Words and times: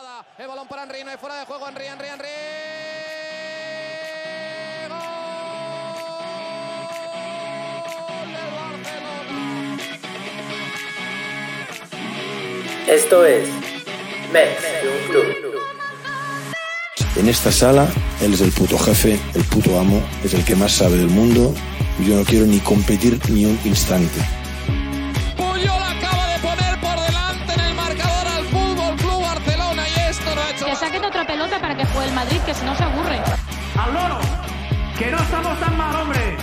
jugada. 0.00 0.26
El 0.38 0.48
balón 0.48 0.68
para 0.68 0.84
Henry, 0.84 1.04
no 1.04 1.10
hay 1.10 1.16
fuera 1.16 1.38
de 1.38 1.46
juego. 1.46 1.68
Henry, 1.68 1.86
Henry, 1.86 2.06
Henry. 2.08 2.28
Esto 12.88 13.24
es 13.24 13.48
Mets 14.32 14.64
un 14.82 15.10
Club. 15.10 15.24
En 17.16 17.28
esta 17.28 17.52
sala, 17.52 17.86
él 18.20 18.34
es 18.34 18.40
el 18.40 18.50
puto 18.52 18.78
jefe, 18.78 19.20
el 19.34 19.44
puto 19.44 19.78
amo, 19.78 20.02
es 20.24 20.34
el 20.34 20.44
que 20.44 20.56
más 20.56 20.72
sabe 20.72 20.96
del 20.96 21.08
mundo. 21.08 21.54
y 21.98 22.06
Yo 22.06 22.16
no 22.16 22.24
quiero 22.24 22.46
ni 22.46 22.58
competir 22.60 23.18
ni 23.30 23.44
un 23.44 23.58
instante. 23.64 24.39
Que 35.10 35.16
no 35.16 35.22
estamos 35.22 35.58
tan 35.58 35.76
mal, 35.76 35.96
hombre. 35.96 36.36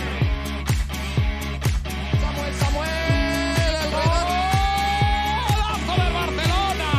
Samuel, 2.20 2.54
Samuel, 2.54 3.76
el 3.82 3.90
golazo 3.90 5.92
del 6.02 6.12
Barcelona. 6.12 6.90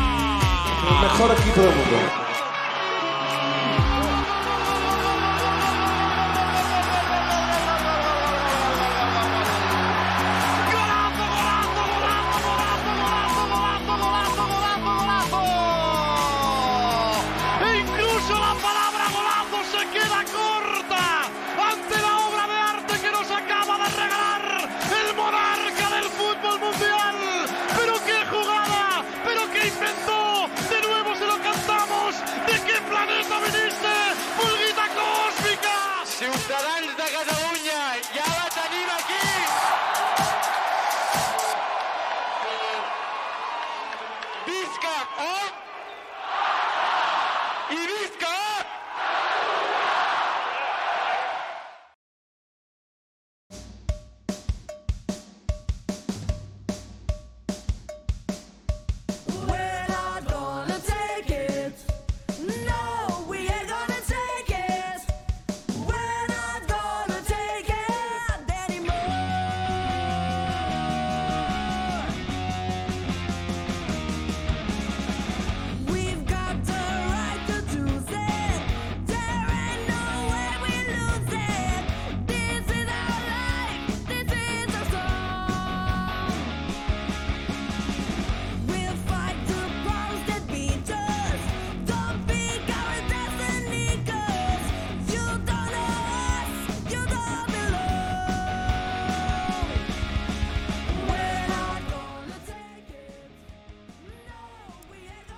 El 0.89 0.95
mejor 1.01 1.31
equipo 1.31 1.61
del 1.61 1.75
mundo. 1.75 2.28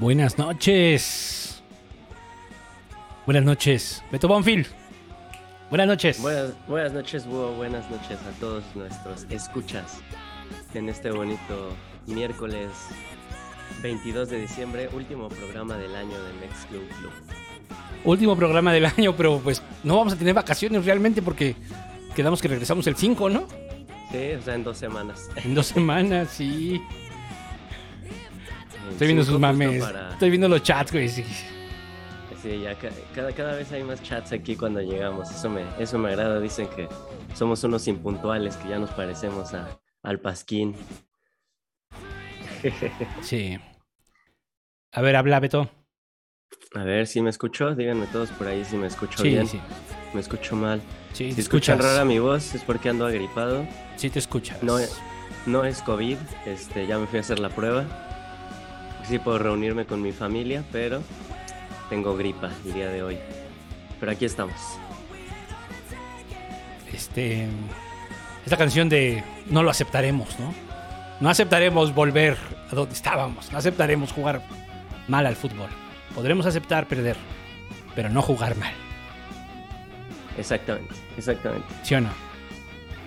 Buenas 0.02 0.40
noches. 0.40 1.62
Buenas 3.28 3.44
noches. 3.44 4.04
Beto 4.12 4.28
Bonfil. 4.28 4.66
Buenas 5.70 5.86
noches. 5.86 6.20
Buenas, 6.20 6.54
buenas 6.68 6.92
noches, 6.92 7.28
Búho. 7.28 7.52
Buenas 7.52 7.88
noches 7.92 8.18
a 8.28 8.32
todos 8.40 8.64
nuestros 8.74 9.28
escuchas 9.30 10.00
en 10.74 10.90
este 10.90 11.12
bonito 11.12 11.76
miércoles 12.08 12.68
22 13.84 14.32
de 14.32 14.42
diciembre, 14.42 14.90
último 14.92 15.30
programa 15.30 15.78
del 15.78 15.96
año 15.96 16.18
de 16.24 16.34
Next 16.48 16.68
Club 16.68 16.88
Club. 16.98 17.12
Último 18.04 18.36
programa 18.36 18.74
del 18.74 18.88
año, 18.88 19.16
pero 19.16 19.38
pues 19.38 19.62
no 19.84 19.98
vamos 19.98 20.14
a 20.14 20.16
tener 20.16 20.34
vacaciones 20.34 20.84
realmente 20.84 21.22
porque 21.22 21.56
quedamos 22.16 22.42
que 22.42 22.48
regresamos 22.48 22.88
el 22.88 22.96
5, 22.96 23.30
¿no? 23.30 23.46
Sí, 24.12 24.32
o 24.32 24.42
sea, 24.42 24.56
en 24.56 24.64
dos 24.64 24.80
semanas. 24.80 25.30
En 25.36 25.54
dos 25.54 25.68
semanas, 25.68 26.30
sí. 26.32 26.82
Estoy 29.02 29.08
viendo 29.08 29.24
sus 29.24 29.40
mames. 29.40 29.84
para- 29.84 30.10
Estoy 30.12 30.30
viendo 30.30 30.48
los 30.48 30.62
chats, 30.64 30.92
güey. 30.92 31.10
sí. 31.10 31.24
Sí, 32.42 32.60
ya 32.62 32.74
ca- 32.76 32.90
cada, 33.14 33.32
cada 33.34 33.54
vez 33.56 33.72
hay 33.72 33.84
más 33.84 34.02
chats 34.02 34.32
aquí 34.32 34.56
cuando 34.56 34.82
llegamos. 34.82 35.30
Eso 35.30 35.48
me, 35.50 35.64
eso 35.80 35.98
me 36.00 36.10
agrada. 36.10 36.40
Dicen 36.40 36.68
que 36.76 36.88
somos 37.36 37.64
unos 37.64 37.88
impuntuales, 37.88 38.56
que 38.58 38.70
ya 38.70 38.80
nos 38.80 38.90
parecemos 38.92 39.54
a, 39.54 39.80
al 40.04 40.20
Pasquín. 40.20 40.76
Sí. 43.22 43.58
A 44.92 45.02
ver, 45.02 45.16
habla, 45.16 45.40
Beto. 45.40 45.70
A 46.76 46.84
ver 46.84 47.08
si 47.08 47.22
me 47.22 47.30
escucho. 47.30 47.74
Díganme 47.76 48.08
todos 48.08 48.30
por 48.32 48.48
ahí 48.48 48.64
si 48.66 48.76
me 48.78 48.88
escucho 48.88 49.22
Sí, 49.22 49.30
bien. 49.30 49.48
sí. 49.48 49.60
Me 50.14 50.20
escucho 50.22 50.56
mal. 50.56 50.82
Sí, 51.14 51.30
Si 51.30 51.36
te 51.36 51.42
escuchan 51.42 51.78
escuchas. 51.78 51.94
rara 51.96 52.06
mi 52.06 52.20
voz 52.20 52.54
es 52.56 52.64
porque 52.64 52.90
ando 52.90 53.06
agripado. 53.06 53.66
Sí, 53.96 54.10
te 54.10 54.20
escuchas. 54.20 54.62
No, 54.64 54.78
no 55.46 55.64
es 55.66 55.82
COVID, 55.82 56.18
este, 56.46 56.86
ya 56.88 56.98
me 56.98 57.08
fui 57.08 57.18
a 57.18 57.22
hacer 57.22 57.40
la 57.40 57.50
prueba. 57.50 57.86
Sí 59.12 59.20
puedo 59.20 59.40
reunirme 59.40 59.86
con 59.86 60.02
mi 60.02 60.14
familia, 60.14 60.64
pero 60.72 61.04
tengo 61.90 62.16
gripa 62.16 62.50
el 62.66 62.74
día 62.74 62.88
de 62.88 63.04
hoy. 63.04 63.18
Pero 64.00 64.14
aquí 64.14 64.24
estamos. 64.24 64.56
Este. 66.94 67.50
Esta 68.46 68.56
canción 68.56 68.88
de 68.88 69.22
No 69.50 69.64
lo 69.64 69.70
aceptaremos, 69.70 70.40
¿no? 70.40 70.54
No 71.20 71.30
aceptaremos 71.30 71.94
volver 71.94 72.38
a 72.72 72.74
donde 72.74 72.94
estábamos. 72.94 73.52
No 73.52 73.58
aceptaremos 73.58 74.14
jugar 74.14 74.44
mal 75.10 75.26
al 75.26 75.36
fútbol. 75.36 75.68
Podremos 76.16 76.46
aceptar 76.46 76.88
perder, 76.88 77.18
pero 77.94 78.08
no 78.08 78.22
jugar 78.22 78.56
mal. 78.56 78.74
Exactamente, 80.38 80.96
exactamente. 81.18 81.68
¿Sí 81.84 81.96
o 81.96 82.00
no? 82.00 82.12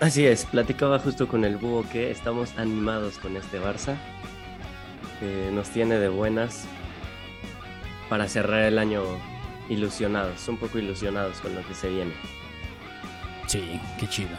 Así 0.00 0.26
es, 0.26 0.44
platicaba 0.44 0.98
justo 0.98 1.28
con 1.28 1.46
el 1.46 1.56
búho 1.56 1.82
que 1.90 2.10
estamos 2.10 2.52
animados 2.58 3.16
con 3.16 3.38
este 3.38 3.58
Barça. 3.58 3.96
Que 5.20 5.50
nos 5.52 5.70
tiene 5.70 5.98
de 5.98 6.08
buenas 6.08 6.66
para 8.08 8.28
cerrar 8.28 8.62
el 8.62 8.78
año 8.78 9.02
ilusionados, 9.68 10.46
un 10.48 10.58
poco 10.58 10.78
ilusionados 10.78 11.40
con 11.40 11.54
lo 11.54 11.66
que 11.66 11.74
se 11.74 11.88
viene. 11.88 12.12
Sí, 13.46 13.80
qué 13.98 14.08
chido. 14.08 14.36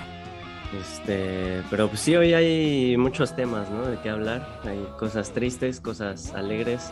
Este, 0.79 1.61
pero 1.69 1.87
pues 1.87 2.01
sí, 2.01 2.15
hoy 2.15 2.33
hay 2.33 2.97
muchos 2.97 3.35
temas, 3.35 3.69
¿no? 3.69 3.85
De 3.85 3.97
qué 3.99 4.09
hablar. 4.09 4.59
Hay 4.65 4.85
cosas 4.97 5.31
tristes, 5.31 5.79
cosas 5.79 6.33
alegres. 6.33 6.91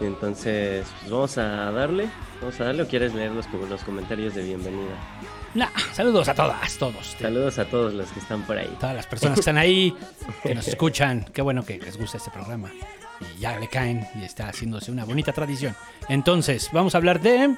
Entonces, 0.00 0.86
pues 1.00 1.10
vamos 1.10 1.38
a 1.38 1.70
darle. 1.70 2.08
Vamos 2.40 2.60
a 2.60 2.64
darle 2.64 2.82
o 2.82 2.88
quieres 2.88 3.14
leer 3.14 3.32
los, 3.32 3.46
los 3.68 3.82
comentarios 3.84 4.34
de 4.34 4.42
bienvenida. 4.42 4.96
Nah, 5.54 5.68
saludos 5.92 6.28
a 6.28 6.34
todas, 6.34 6.78
todos. 6.78 7.14
Saludos 7.20 7.58
a 7.58 7.66
todos 7.66 7.92
los 7.92 8.10
que 8.10 8.20
están 8.20 8.42
por 8.42 8.56
ahí. 8.56 8.74
Todas 8.80 8.96
las 8.96 9.06
personas 9.06 9.34
que 9.34 9.40
están 9.40 9.58
ahí, 9.58 9.94
que 10.42 10.54
nos 10.54 10.66
escuchan. 10.66 11.26
Qué 11.32 11.42
bueno 11.42 11.62
que 11.62 11.78
les 11.78 11.98
gusta 11.98 12.16
este 12.16 12.30
programa. 12.30 12.70
Y 13.20 13.40
ya 13.40 13.58
le 13.58 13.68
caen 13.68 14.06
y 14.18 14.24
está 14.24 14.48
haciéndose 14.48 14.90
una 14.90 15.04
bonita 15.04 15.32
tradición. 15.32 15.76
Entonces, 16.08 16.70
vamos 16.72 16.94
a 16.94 16.98
hablar 16.98 17.20
de. 17.20 17.54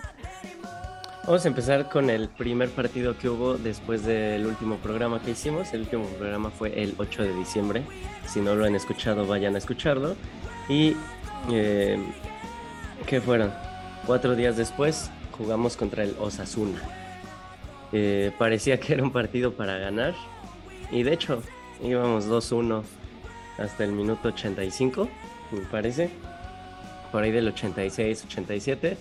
Vamos 1.25 1.45
a 1.45 1.49
empezar 1.49 1.89
con 1.89 2.11
el 2.11 2.29
primer 2.29 2.69
partido 2.71 3.17
que 3.17 3.29
hubo 3.29 3.57
después 3.57 4.05
del 4.05 4.45
último 4.45 4.77
programa 4.79 5.23
que 5.23 5.31
hicimos. 5.31 5.73
El 5.73 5.83
último 5.83 6.05
programa 6.19 6.51
fue 6.51 6.83
el 6.83 6.95
8 6.99 7.23
de 7.23 7.35
diciembre. 7.35 7.83
Si 8.27 8.41
no 8.41 8.57
lo 8.57 8.65
han 8.65 8.75
escuchado, 8.75 9.25
vayan 9.25 9.55
a 9.55 9.59
escucharlo. 9.59 10.17
Y, 10.69 10.97
eh, 11.51 11.97
¿qué 13.07 13.21
fueron? 13.21 13.55
Cuatro 14.05 14.35
días 14.35 14.57
después 14.57 15.11
jugamos 15.39 15.77
contra 15.77 16.03
el 16.03 16.17
Osasuna. 16.19 17.04
Eh, 17.97 18.33
parecía 18.39 18.79
que 18.81 18.93
era 18.95 19.03
un 19.05 19.13
partido 19.13 19.53
para 19.55 19.79
ganar. 19.79 20.15
Y 20.91 21.05
de 21.05 21.13
hecho, 21.13 21.43
íbamos 21.83 22.27
2-1 22.27 22.83
hasta 23.59 23.85
el 23.85 23.93
minuto 23.93 24.29
85, 24.29 25.09
me 25.53 25.61
parece. 25.61 26.11
por 27.13 27.23
ahí 27.23 27.31
del 27.31 27.47
86, 27.49 28.25
87, 28.27 28.97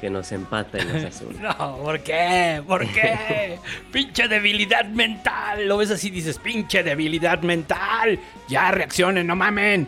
que 0.00 0.10
nos 0.10 0.32
empata 0.32 0.78
en 0.78 0.92
los 0.92 1.04
azul. 1.14 1.36
No, 1.40 1.76
¿por 1.78 2.00
qué? 2.00 2.60
¿Por 2.66 2.84
qué? 2.88 3.58
pinche 3.92 4.26
debilidad 4.26 4.84
mental. 4.86 5.68
Lo 5.68 5.76
ves 5.76 5.92
así 5.92 6.08
y 6.08 6.10
dices, 6.10 6.38
pinche 6.38 6.82
debilidad 6.82 7.40
mental. 7.42 8.18
Ya 8.48 8.72
reaccionen, 8.72 9.24
no 9.26 9.36
mamen. 9.36 9.86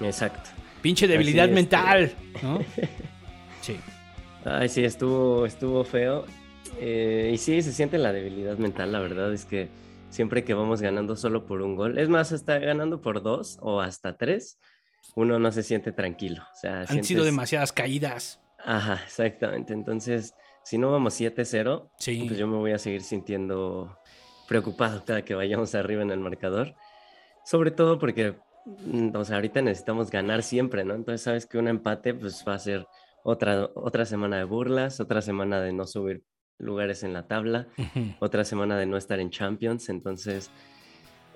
Exacto. 0.00 0.48
Pinche 0.80 1.06
debilidad 1.06 1.48
mental. 1.50 2.12
¿no? 2.42 2.60
Sí. 3.60 3.76
Ay, 4.46 4.68
sí, 4.70 4.82
estuvo, 4.84 5.44
estuvo 5.44 5.84
feo. 5.84 6.24
Eh, 6.78 7.30
y 7.34 7.38
sí, 7.38 7.62
se 7.62 7.72
siente 7.72 7.98
la 7.98 8.12
debilidad 8.12 8.58
mental, 8.58 8.92
la 8.92 9.00
verdad 9.00 9.32
es 9.32 9.44
que 9.44 9.68
siempre 10.10 10.44
que 10.44 10.54
vamos 10.54 10.80
ganando 10.80 11.16
solo 11.16 11.46
por 11.46 11.62
un 11.62 11.76
gol, 11.76 11.98
es 11.98 12.08
más, 12.08 12.32
hasta 12.32 12.58
ganando 12.58 13.00
por 13.00 13.22
dos 13.22 13.58
o 13.60 13.80
hasta 13.80 14.16
tres, 14.16 14.58
uno 15.14 15.38
no 15.38 15.50
se 15.52 15.62
siente 15.62 15.92
tranquilo. 15.92 16.42
O 16.52 16.56
sea, 16.56 16.84
Han 16.88 17.04
sido 17.04 17.24
demasiadas 17.24 17.72
caídas. 17.72 18.40
Ajá, 18.64 19.00
exactamente. 19.04 19.72
Entonces, 19.72 20.34
si 20.64 20.78
no 20.78 20.90
vamos 20.90 21.14
7-0, 21.14 21.90
Sí. 21.98 22.24
pues 22.26 22.38
yo 22.38 22.46
me 22.46 22.56
voy 22.56 22.72
a 22.72 22.78
seguir 22.78 23.02
sintiendo 23.02 23.98
preocupado 24.48 25.04
cada 25.04 25.22
que 25.22 25.34
vayamos 25.34 25.74
arriba 25.74 26.02
en 26.02 26.10
el 26.10 26.20
marcador. 26.20 26.74
Sobre 27.44 27.70
todo 27.70 27.98
porque, 27.98 28.36
mm, 28.66 29.14
o 29.14 29.24
sea, 29.24 29.36
ahorita 29.36 29.62
necesitamos 29.62 30.10
ganar 30.10 30.42
siempre, 30.42 30.84
¿no? 30.84 30.94
Entonces, 30.94 31.22
sabes 31.22 31.46
que 31.46 31.58
un 31.58 31.68
empate, 31.68 32.14
pues 32.14 32.44
va 32.46 32.54
a 32.54 32.58
ser 32.58 32.86
otra, 33.24 33.70
otra 33.74 34.04
semana 34.04 34.38
de 34.38 34.44
burlas, 34.44 35.00
otra 35.00 35.22
semana 35.22 35.60
de 35.60 35.72
no 35.72 35.86
subir 35.86 36.22
lugares 36.58 37.02
en 37.02 37.12
la 37.12 37.22
tabla, 37.26 37.66
otra 38.20 38.44
semana 38.44 38.76
de 38.76 38.86
no 38.86 38.96
estar 38.96 39.20
en 39.20 39.30
Champions. 39.30 39.88
Entonces, 39.88 40.50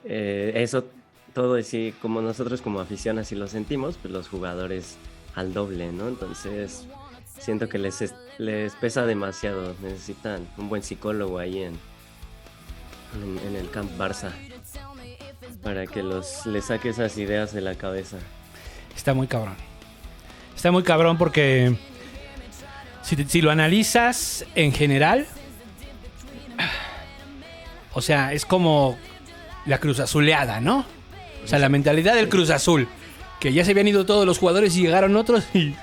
eh, 0.04 0.52
eso 0.56 0.84
todo 1.34 1.54
así, 1.54 1.94
como 2.02 2.20
nosotros 2.20 2.60
como 2.60 2.80
afición 2.80 3.18
así 3.18 3.34
lo 3.34 3.46
sentimos, 3.46 3.96
pues 4.00 4.12
los 4.12 4.28
jugadores 4.28 4.96
al 5.34 5.54
doble, 5.54 5.90
¿no? 5.92 6.08
Entonces, 6.08 6.86
siento 7.38 7.68
que 7.68 7.78
les, 7.78 8.02
es- 8.02 8.14
les 8.38 8.74
pesa 8.74 9.06
demasiado. 9.06 9.74
Necesitan 9.82 10.46
un 10.58 10.68
buen 10.68 10.82
psicólogo 10.82 11.38
ahí 11.38 11.62
en, 11.62 11.74
en, 13.22 13.38
en 13.46 13.56
el 13.56 13.70
Camp 13.70 13.90
Barça 13.98 14.30
para 15.62 15.86
que 15.86 16.02
los, 16.02 16.44
les 16.46 16.66
saque 16.66 16.88
esas 16.90 17.16
ideas 17.18 17.52
de 17.54 17.60
la 17.60 17.76
cabeza. 17.76 18.18
Está 18.94 19.14
muy 19.14 19.26
cabrón. 19.26 19.54
Está 20.54 20.70
muy 20.70 20.82
cabrón 20.82 21.16
porque 21.16 21.76
si, 23.02 23.16
te- 23.16 23.28
si 23.28 23.40
lo 23.40 23.50
analizas 23.50 24.44
en 24.54 24.72
general, 24.72 25.26
o 27.94 28.00
sea, 28.00 28.32
es 28.32 28.46
como 28.46 28.96
la 29.66 29.78
cruz 29.78 30.00
azuleada, 30.00 30.60
¿no? 30.60 30.84
O 31.44 31.48
sea, 31.48 31.58
la 31.58 31.68
mentalidad 31.68 32.14
del 32.14 32.28
cruz 32.28 32.50
azul, 32.50 32.88
que 33.40 33.52
ya 33.52 33.64
se 33.64 33.72
habían 33.72 33.88
ido 33.88 34.06
todos 34.06 34.24
los 34.26 34.38
jugadores 34.38 34.76
y 34.76 34.82
llegaron 34.82 35.16
otros 35.16 35.44
y 35.54 35.74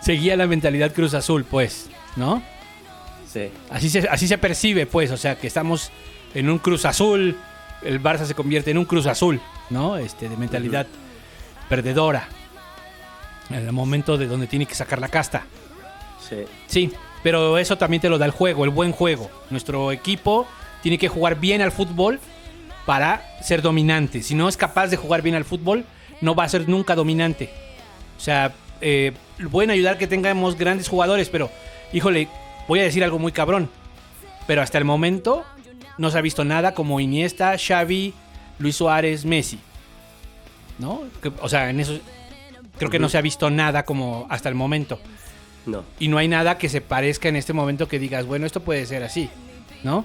seguía 0.00 0.36
la 0.36 0.46
mentalidad 0.46 0.92
cruz 0.92 1.14
azul, 1.14 1.44
pues, 1.44 1.88
¿no? 2.16 2.42
Sí, 3.32 3.50
Así 3.70 3.88
se, 3.88 4.00
así 4.10 4.28
se 4.28 4.36
percibe, 4.36 4.84
pues, 4.86 5.10
o 5.10 5.16
sea, 5.16 5.36
que 5.36 5.46
estamos 5.46 5.90
en 6.34 6.50
un 6.50 6.58
cruz 6.58 6.84
azul, 6.84 7.36
el 7.82 8.02
Barça 8.02 8.26
se 8.26 8.34
convierte 8.34 8.70
en 8.70 8.78
un 8.78 8.84
cruz 8.84 9.06
azul, 9.06 9.40
¿no? 9.70 9.96
Este, 9.96 10.28
de 10.28 10.36
mentalidad 10.36 10.86
perdedora. 11.68 12.28
En 13.48 13.56
el 13.66 13.72
momento 13.72 14.18
de 14.18 14.26
donde 14.26 14.46
tiene 14.46 14.66
que 14.66 14.74
sacar 14.74 14.98
la 15.00 15.08
casta. 15.08 15.44
Sí, 16.36 16.46
Sí, 16.66 16.92
pero 17.22 17.58
eso 17.58 17.78
también 17.78 18.00
te 18.00 18.08
lo 18.08 18.18
da 18.18 18.26
el 18.26 18.32
juego, 18.32 18.64
el 18.64 18.70
buen 18.70 18.92
juego. 18.92 19.30
Nuestro 19.50 19.92
equipo 19.92 20.46
tiene 20.82 20.98
que 20.98 21.08
jugar 21.08 21.38
bien 21.38 21.62
al 21.62 21.72
fútbol 21.72 22.20
para 22.86 23.22
ser 23.42 23.62
dominante. 23.62 24.22
Si 24.22 24.34
no 24.34 24.48
es 24.48 24.56
capaz 24.56 24.88
de 24.88 24.96
jugar 24.96 25.22
bien 25.22 25.36
al 25.36 25.44
fútbol, 25.44 25.84
no 26.20 26.34
va 26.34 26.44
a 26.44 26.48
ser 26.48 26.68
nunca 26.68 26.94
dominante. 26.94 27.50
O 28.16 28.20
sea, 28.20 28.52
eh, 28.80 29.12
pueden 29.50 29.70
ayudar 29.70 29.98
que 29.98 30.06
tengamos 30.06 30.56
grandes 30.56 30.88
jugadores, 30.88 31.28
pero, 31.28 31.50
híjole, 31.92 32.28
voy 32.66 32.80
a 32.80 32.84
decir 32.84 33.04
algo 33.04 33.18
muy 33.18 33.32
cabrón. 33.32 33.70
Pero 34.46 34.62
hasta 34.62 34.78
el 34.78 34.84
momento 34.84 35.44
no 35.98 36.10
se 36.10 36.18
ha 36.18 36.22
visto 36.22 36.44
nada 36.44 36.74
como 36.74 36.98
Iniesta, 36.98 37.56
Xavi, 37.56 38.12
Luis 38.58 38.76
Suárez, 38.76 39.24
Messi. 39.24 39.58
¿No? 40.78 41.02
O 41.40 41.48
sea, 41.48 41.70
en 41.70 41.78
eso 41.78 41.98
creo 42.78 42.90
que 42.90 42.98
no 42.98 43.08
se 43.08 43.18
ha 43.18 43.22
visto 43.22 43.50
nada 43.50 43.84
como 43.84 44.26
hasta 44.28 44.48
el 44.48 44.56
momento. 44.56 44.98
No. 45.66 45.84
Y 45.98 46.08
no 46.08 46.18
hay 46.18 46.28
nada 46.28 46.58
que 46.58 46.68
se 46.68 46.80
parezca 46.80 47.28
en 47.28 47.36
este 47.36 47.52
momento 47.52 47.88
que 47.88 47.98
digas, 47.98 48.26
bueno, 48.26 48.46
esto 48.46 48.60
puede 48.60 48.84
ser 48.86 49.02
así, 49.02 49.30
¿no? 49.82 50.04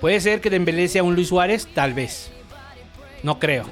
Puede 0.00 0.20
ser 0.20 0.40
que 0.40 0.50
Dembélé 0.50 0.88
sea 0.88 1.02
un 1.02 1.14
Luis 1.14 1.28
Suárez, 1.28 1.66
tal 1.72 1.94
vez. 1.94 2.30
No 3.22 3.38
creo. 3.38 3.64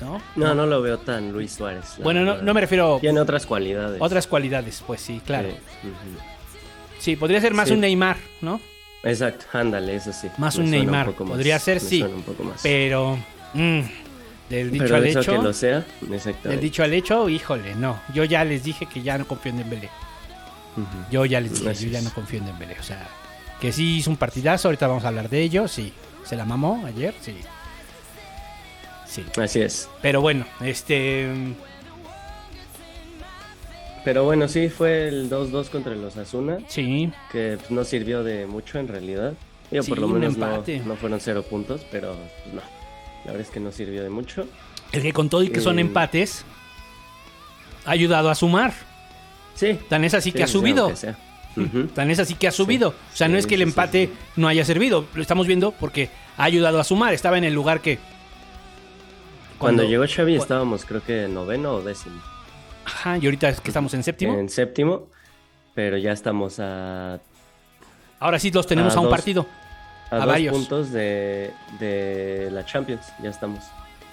¿No? 0.00 0.20
No, 0.36 0.54
no 0.54 0.66
lo 0.66 0.82
veo 0.82 0.98
tan 0.98 1.32
Luis 1.32 1.52
Suárez. 1.52 1.94
Bueno, 2.02 2.22
no, 2.24 2.36
no 2.42 2.54
me 2.54 2.60
refiero 2.60 2.98
Tiene 3.00 3.18
otras 3.20 3.46
cualidades. 3.46 4.00
otras 4.00 4.26
cualidades, 4.26 4.82
pues 4.86 5.00
sí, 5.00 5.20
claro. 5.24 5.48
Sí, 6.98 7.16
podría 7.16 7.40
ser 7.40 7.54
más 7.54 7.68
Sí. 7.68 7.74
un 7.74 7.80
Neymar, 7.80 8.16
¿no? 8.40 8.60
Exacto, 9.02 9.46
ándale, 9.52 9.94
eso 9.96 10.12
sí. 10.12 10.28
Más 10.38 10.58
Me 10.58 10.64
un 10.64 10.70
Neymar. 10.70 11.06
más, 11.06 11.14
Podría 11.14 11.58
ser, 11.58 11.80
me 11.82 11.88
sí. 11.88 12.02
un 12.02 12.22
poco 12.22 12.42
más. 12.44 12.60
Pero 12.62 13.18
mm, 13.54 13.80
del 14.50 14.70
dicho 14.70 14.84
Pero 14.84 14.96
al 14.96 15.06
eso 15.06 15.20
hecho, 15.20 15.32
que 15.32 15.42
lo 15.42 15.52
sea, 15.52 15.78
exactamente. 16.02 16.48
del 16.48 16.60
dicho 16.60 16.82
al 16.82 16.92
hecho, 16.92 17.28
híjole, 17.28 17.74
no. 17.74 18.00
Yo 18.14 18.24
ya 18.24 18.44
les 18.44 18.62
dije 18.64 18.86
que 18.86 19.02
ya 19.02 19.18
no 19.18 19.26
confío 19.26 19.50
en 19.52 19.58
Dembélé. 19.58 19.90
Ujú. 20.76 20.86
Yo 21.10 21.24
ya 21.24 21.40
les 21.40 21.52
dije, 21.54 21.70
Así 21.70 21.86
yo 21.86 21.92
ya 21.92 22.02
no 22.02 22.10
confío 22.10 22.38
en 22.40 22.46
Dembélé. 22.46 22.76
O 22.78 22.82
sea, 22.82 23.08
que 23.60 23.72
sí 23.72 23.96
hizo 23.98 24.10
un 24.10 24.16
partidazo, 24.16 24.68
ahorita 24.68 24.86
vamos 24.86 25.04
a 25.04 25.08
hablar 25.08 25.28
de 25.28 25.40
ello, 25.42 25.66
sí. 25.68 25.92
Se 26.24 26.36
la 26.36 26.44
mamó 26.44 26.84
ayer, 26.86 27.14
sí. 27.20 27.36
Sí. 29.06 29.24
Así 29.40 29.60
es. 29.62 29.88
Pero 30.02 30.20
bueno, 30.20 30.44
este... 30.60 31.28
Pero 34.04 34.22
bueno, 34.24 34.46
sí, 34.46 34.68
fue 34.68 35.08
el 35.08 35.28
2-2 35.28 35.68
contra 35.68 35.94
los 35.96 36.16
Asuna, 36.16 36.58
Sí, 36.68 37.10
que 37.32 37.58
no 37.70 37.84
sirvió 37.84 38.22
de 38.22 38.46
mucho 38.46 38.78
en 38.78 38.86
realidad. 38.86 39.32
Digo, 39.70 39.82
Sí, 39.82 39.90
por 39.90 39.98
lo 39.98 40.06
un 40.06 40.20
menos 40.20 40.36
no, 40.36 40.62
no 40.84 40.96
fueron 40.96 41.18
cero 41.18 41.42
puntos, 41.42 41.84
pero 41.90 42.14
no. 42.52 42.75
La 43.26 43.32
verdad 43.32 43.46
es 43.46 43.50
que 43.52 43.60
no 43.60 43.70
sirvió 43.72 44.02
de 44.02 44.10
mucho. 44.10 44.46
el 44.92 45.02
que 45.02 45.12
con 45.12 45.28
todo 45.28 45.42
y 45.42 45.50
que 45.50 45.60
son 45.60 45.78
Eh. 45.78 45.82
empates, 45.82 46.44
ha 47.84 47.90
ayudado 47.90 48.30
a 48.30 48.34
sumar. 48.34 48.72
Sí. 49.54 49.78
Tan 49.88 50.04
es 50.04 50.14
así 50.14 50.30
sí, 50.30 50.36
que 50.36 50.44
ha 50.44 50.46
subido. 50.46 50.94
sea. 50.96 51.18
Ujú. 51.56 51.86
Tan 51.94 52.10
es 52.10 52.18
así 52.20 52.34
que 52.34 52.46
ha 52.48 52.52
subido. 52.52 52.90
O 52.90 53.16
sea, 53.16 53.28
no 53.28 53.36
es 53.38 53.46
que 53.46 53.54
el 53.56 53.62
empate 53.62 54.10
no 54.36 54.46
haya 54.48 54.64
servido. 54.64 55.04
Lo 55.14 55.22
estamos 55.22 55.46
viendo 55.46 55.72
porque 55.72 56.08
ha 56.36 56.44
ayudado 56.44 56.78
a 56.80 56.84
sumar. 56.84 57.14
Estaba 57.14 57.36
en 57.38 57.44
el 57.44 57.52
lugar 57.54 57.80
que... 57.80 57.98
Cuando, 59.58 59.82
llegó 59.84 60.04
Xavi 60.06 60.36
estábamos 60.36 60.84
creo 60.84 61.02
que 61.02 61.26
noveno 61.28 61.74
o 61.76 61.82
décimo. 61.82 62.20
Ajá, 62.84 63.16
y 63.18 63.24
ahorita 63.24 63.48
es 63.48 63.60
que 63.60 63.70
estamos 63.70 63.94
en 63.94 64.02
séptimo. 64.02 64.38
En 64.38 64.50
séptimo, 64.50 65.08
pero 65.74 65.96
ya 65.96 66.12
estamos 66.12 66.60
a, 66.60 67.18
Ahora 68.20 68.38
sí 68.38 68.50
los 68.50 68.66
tenemos 68.66 68.94
a 68.94 68.98
a 68.98 69.00
un 69.00 69.06
dos. 69.06 69.10
partido. 69.14 69.46
A 70.10 70.16
A 70.16 70.18
dos 70.18 70.26
varios. 70.26 70.54
puntos 70.54 70.92
de, 70.92 71.52
de 71.78 72.48
la 72.52 72.64
Champions. 72.64 73.06
Ya 73.22 73.30
estamos. 73.30 73.64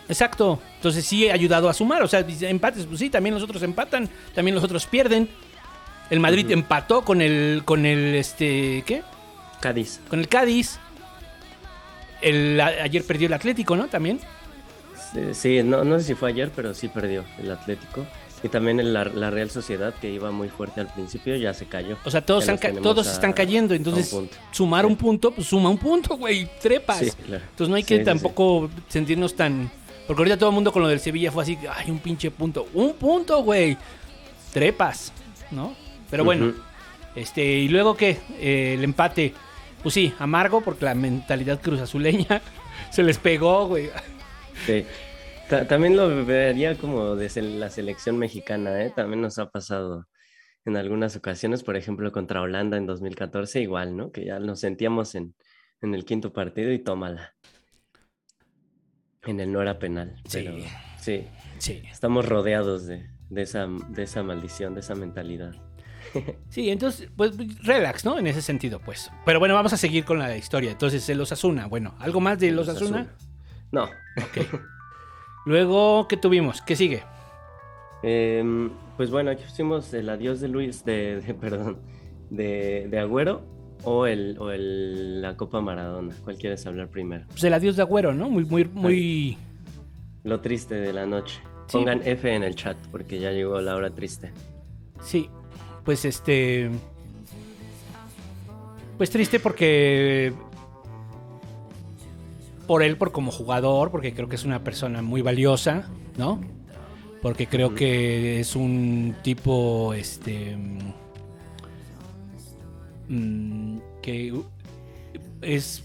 Exacto. 0.10 0.60
Entonces 0.76 1.06
sí 1.06 1.30
ha 1.30 1.34
ayudado 1.34 1.70
a 1.70 1.74
sumar. 1.74 2.02
O 2.04 2.08
sea, 2.08 2.26
empates, 2.42 2.86
pues 2.86 3.00
sí, 3.00 3.10
también 3.10 3.34
los 3.36 3.44
otros 3.44 3.64
empatan, 3.64 4.10
también 4.36 4.56
los 4.56 4.64
otros 4.64 4.86
pierden. 4.86 5.30
El 6.10 6.20
Madrid 6.20 6.50
empató 6.52 7.04
con 7.04 7.22
el, 7.22 7.62
con 7.66 7.86
el, 7.86 8.16
este, 8.16 8.84
¿qué? 8.86 9.02
Cádiz. 9.62 10.02
Con 10.10 10.20
el 10.20 10.28
Cádiz. 10.28 10.78
El, 12.22 12.60
ayer 12.60 13.04
perdió 13.06 13.28
el 13.28 13.34
Atlético, 13.34 13.76
¿no? 13.76 13.88
También. 13.88 14.20
Sí, 15.14 15.34
Sí, 15.34 15.64
no, 15.64 15.84
no 15.84 16.00
sé 16.00 16.06
si 16.06 16.14
fue 16.16 16.30
ayer, 16.30 16.52
pero 16.56 16.74
sí 16.74 16.88
perdió 16.88 17.24
el 17.40 17.52
Atlético. 17.52 18.06
Y 18.44 18.50
también 18.50 18.80
el- 18.82 18.92
la, 18.94 19.06
la 19.06 19.32
Real 19.32 19.50
Sociedad, 19.50 19.94
que 19.94 20.12
iba 20.12 20.30
muy 20.32 20.50
fuerte 20.50 20.82
al 20.82 20.88
principio, 20.94 21.36
ya 21.38 21.54
se 21.54 21.66
cayó. 21.66 21.98
O 22.04 22.12
sea, 22.12 22.22
todos, 22.26 22.48
han 22.50 22.58
ca- 22.58 22.74
todos 22.74 23.08
están 23.08 23.32
cayendo. 23.34 23.74
un 23.74 23.78
Entonces, 23.78 24.10
punto. 24.10 24.36
sumar 24.52 24.84
Sí. 24.86 24.92
un 24.92 24.98
punto, 24.98 25.32
pues 25.32 25.48
suma 25.48 25.70
un 25.70 25.78
punto, 25.78 26.18
güey. 26.18 26.50
Trepas. 26.62 26.98
Sí, 27.00 27.12
claro. 27.26 27.44
Entonces 27.50 27.70
no 27.70 27.76
hay 27.76 27.84
que 27.84 28.00
sí, 28.00 28.04
tampoco 28.04 28.70
sentirnos 28.90 29.34
tan... 29.36 29.72
Porque 30.06 30.20
ahorita 30.22 30.38
todo 30.38 30.50
el 30.50 30.56
mundo 30.56 30.74
con 30.74 30.82
lo 30.82 30.90
del 30.90 31.00
Sevilla 31.00 31.32
fue 31.32 31.44
así, 31.44 31.58
ay, 31.74 31.90
un 31.90 32.00
pinche 32.00 32.30
punto. 32.32 32.68
Un 32.74 32.94
punto, 32.96 33.42
güey. 33.44 33.78
Trepas, 34.52 35.14
¿no? 35.52 35.74
Pero 36.12 36.24
bueno, 36.26 36.54
este, 37.16 37.44
y 37.46 37.70
luego 37.70 37.96
que 37.96 38.20
el 38.42 38.84
empate, 38.84 39.34
pues 39.82 39.96
sí, 39.96 40.14
amargo 40.20 40.60
porque 40.62 40.86
la 40.86 40.94
mentalidad 40.96 41.62
cruzazuleña 41.62 42.42
se 42.92 43.02
les 43.04 43.18
pegó, 43.18 43.68
güey. 43.68 43.90
Sí. 44.66 44.86
Ta- 45.60 45.68
también 45.68 45.96
lo 45.96 46.26
vería 46.26 46.76
como 46.76 47.16
desde 47.16 47.42
la 47.42 47.70
selección 47.70 48.18
mexicana, 48.18 48.84
¿eh? 48.84 48.92
También 48.96 49.22
nos 49.22 49.38
ha 49.40 49.50
pasado 49.50 50.08
en 50.66 50.78
algunas 50.78 51.16
ocasiones, 51.16 51.64
por 51.64 51.76
ejemplo, 51.76 52.12
contra 52.12 52.42
Holanda 52.42 52.78
en 52.78 52.86
2014, 52.86 53.62
igual, 53.62 53.96
¿no? 53.98 54.12
Que 54.12 54.26
ya 54.26 54.40
nos 54.40 54.60
sentíamos 54.62 55.14
en, 55.16 55.36
en 55.82 55.94
el 55.94 56.06
quinto 56.06 56.34
partido 56.34 56.72
y 56.72 56.80
tómala. 56.80 57.36
En 59.26 59.40
el 59.40 59.52
no 59.52 59.62
era 59.62 59.80
penal. 59.80 60.16
Sí. 60.28 60.40
Pero 60.44 60.58
sí, 61.00 61.28
Sí. 61.60 61.82
estamos 61.92 62.28
rodeados 62.28 62.86
de, 62.88 63.10
de 63.30 63.42
esa, 63.42 63.68
de 63.90 64.04
esa 64.04 64.24
maldición, 64.24 64.74
de 64.74 64.80
esa 64.82 64.96
mentalidad. 64.96 65.54
Sí, 66.50 66.70
entonces, 66.70 67.10
pues 67.16 67.32
relax, 67.64 68.06
¿no? 68.06 68.20
En 68.20 68.28
ese 68.28 68.42
sentido, 68.42 68.80
pues. 68.80 69.10
Pero 69.26 69.40
bueno, 69.40 69.56
vamos 69.56 69.74
a 69.74 69.78
seguir 69.78 70.04
con 70.06 70.20
la 70.20 70.36
historia. 70.38 70.72
Entonces, 70.72 71.08
el 71.10 71.20
Osasuna, 71.22 71.68
bueno, 71.68 71.96
¿algo 72.00 72.20
más 72.20 72.38
de 72.40 72.52
los 72.52 72.68
Osasuna? 72.68 73.08
No, 73.72 73.90
Luego, 75.46 76.08
¿qué 76.08 76.18
tuvimos? 76.18 76.62
¿Qué 76.62 76.76
sigue? 76.76 77.04
Em, 78.02 78.70
pues 78.98 79.12
bueno, 79.12 79.32
aquí 79.32 79.44
pusimos 79.44 79.94
el 79.94 80.10
adiós 80.10 80.40
de 80.40 80.48
Luis, 80.48 80.84
de, 80.86 81.22
de- 81.22 81.34
perdón, 81.40 81.78
de, 82.30 82.88
de 82.90 83.00
Agüero 83.00 83.42
o, 83.84 84.06
el, 84.08 84.38
o 84.40 84.52
el, 84.52 85.22
la 85.22 85.36
Copa 85.38 85.62
Maradona. 85.62 86.14
¿Cuál 86.24 86.38
quieres 86.38 86.66
hablar 86.66 86.90
primero? 86.90 87.26
Pues 87.30 87.44
el 87.44 87.54
adiós 87.54 87.76
de 87.76 87.82
Agüero, 87.82 88.14
¿no? 88.14 88.30
Muy, 88.30 88.46
muy, 88.46 88.66
muy. 88.66 89.38
Lo 90.24 90.40
triste 90.40 90.76
de 90.76 90.94
la 90.94 91.06
noche. 91.06 91.40
Sí. 91.68 91.78
Pongan 91.78 92.02
F 92.04 92.34
en 92.34 92.44
el 92.44 92.56
chat 92.56 92.78
porque 92.92 93.20
ya 93.20 93.32
llegó 93.32 93.60
la 93.62 93.76
hora 93.76 93.90
triste. 93.90 94.32
Sí. 95.02 95.30
Pues 95.84 96.06
este. 96.06 96.70
Pues 98.98 99.10
triste 99.10 99.40
porque. 99.40 100.34
Por 102.68 102.82
él, 102.84 102.98
por 102.98 103.12
como 103.12 103.32
jugador, 103.32 103.92
porque 103.92 104.14
creo 104.14 104.30
que 104.30 104.36
es 104.36 104.46
una 104.46 104.64
persona 104.64 105.02
muy 105.02 105.22
valiosa, 105.22 105.90
¿no? 106.18 106.40
Porque 107.22 107.48
creo 107.48 107.74
que 107.76 108.40
es 108.40 108.56
un 108.56 109.16
tipo, 109.24 109.94
este. 109.94 110.58
mm, 113.08 113.78
que 114.02 114.34
es 115.42 115.84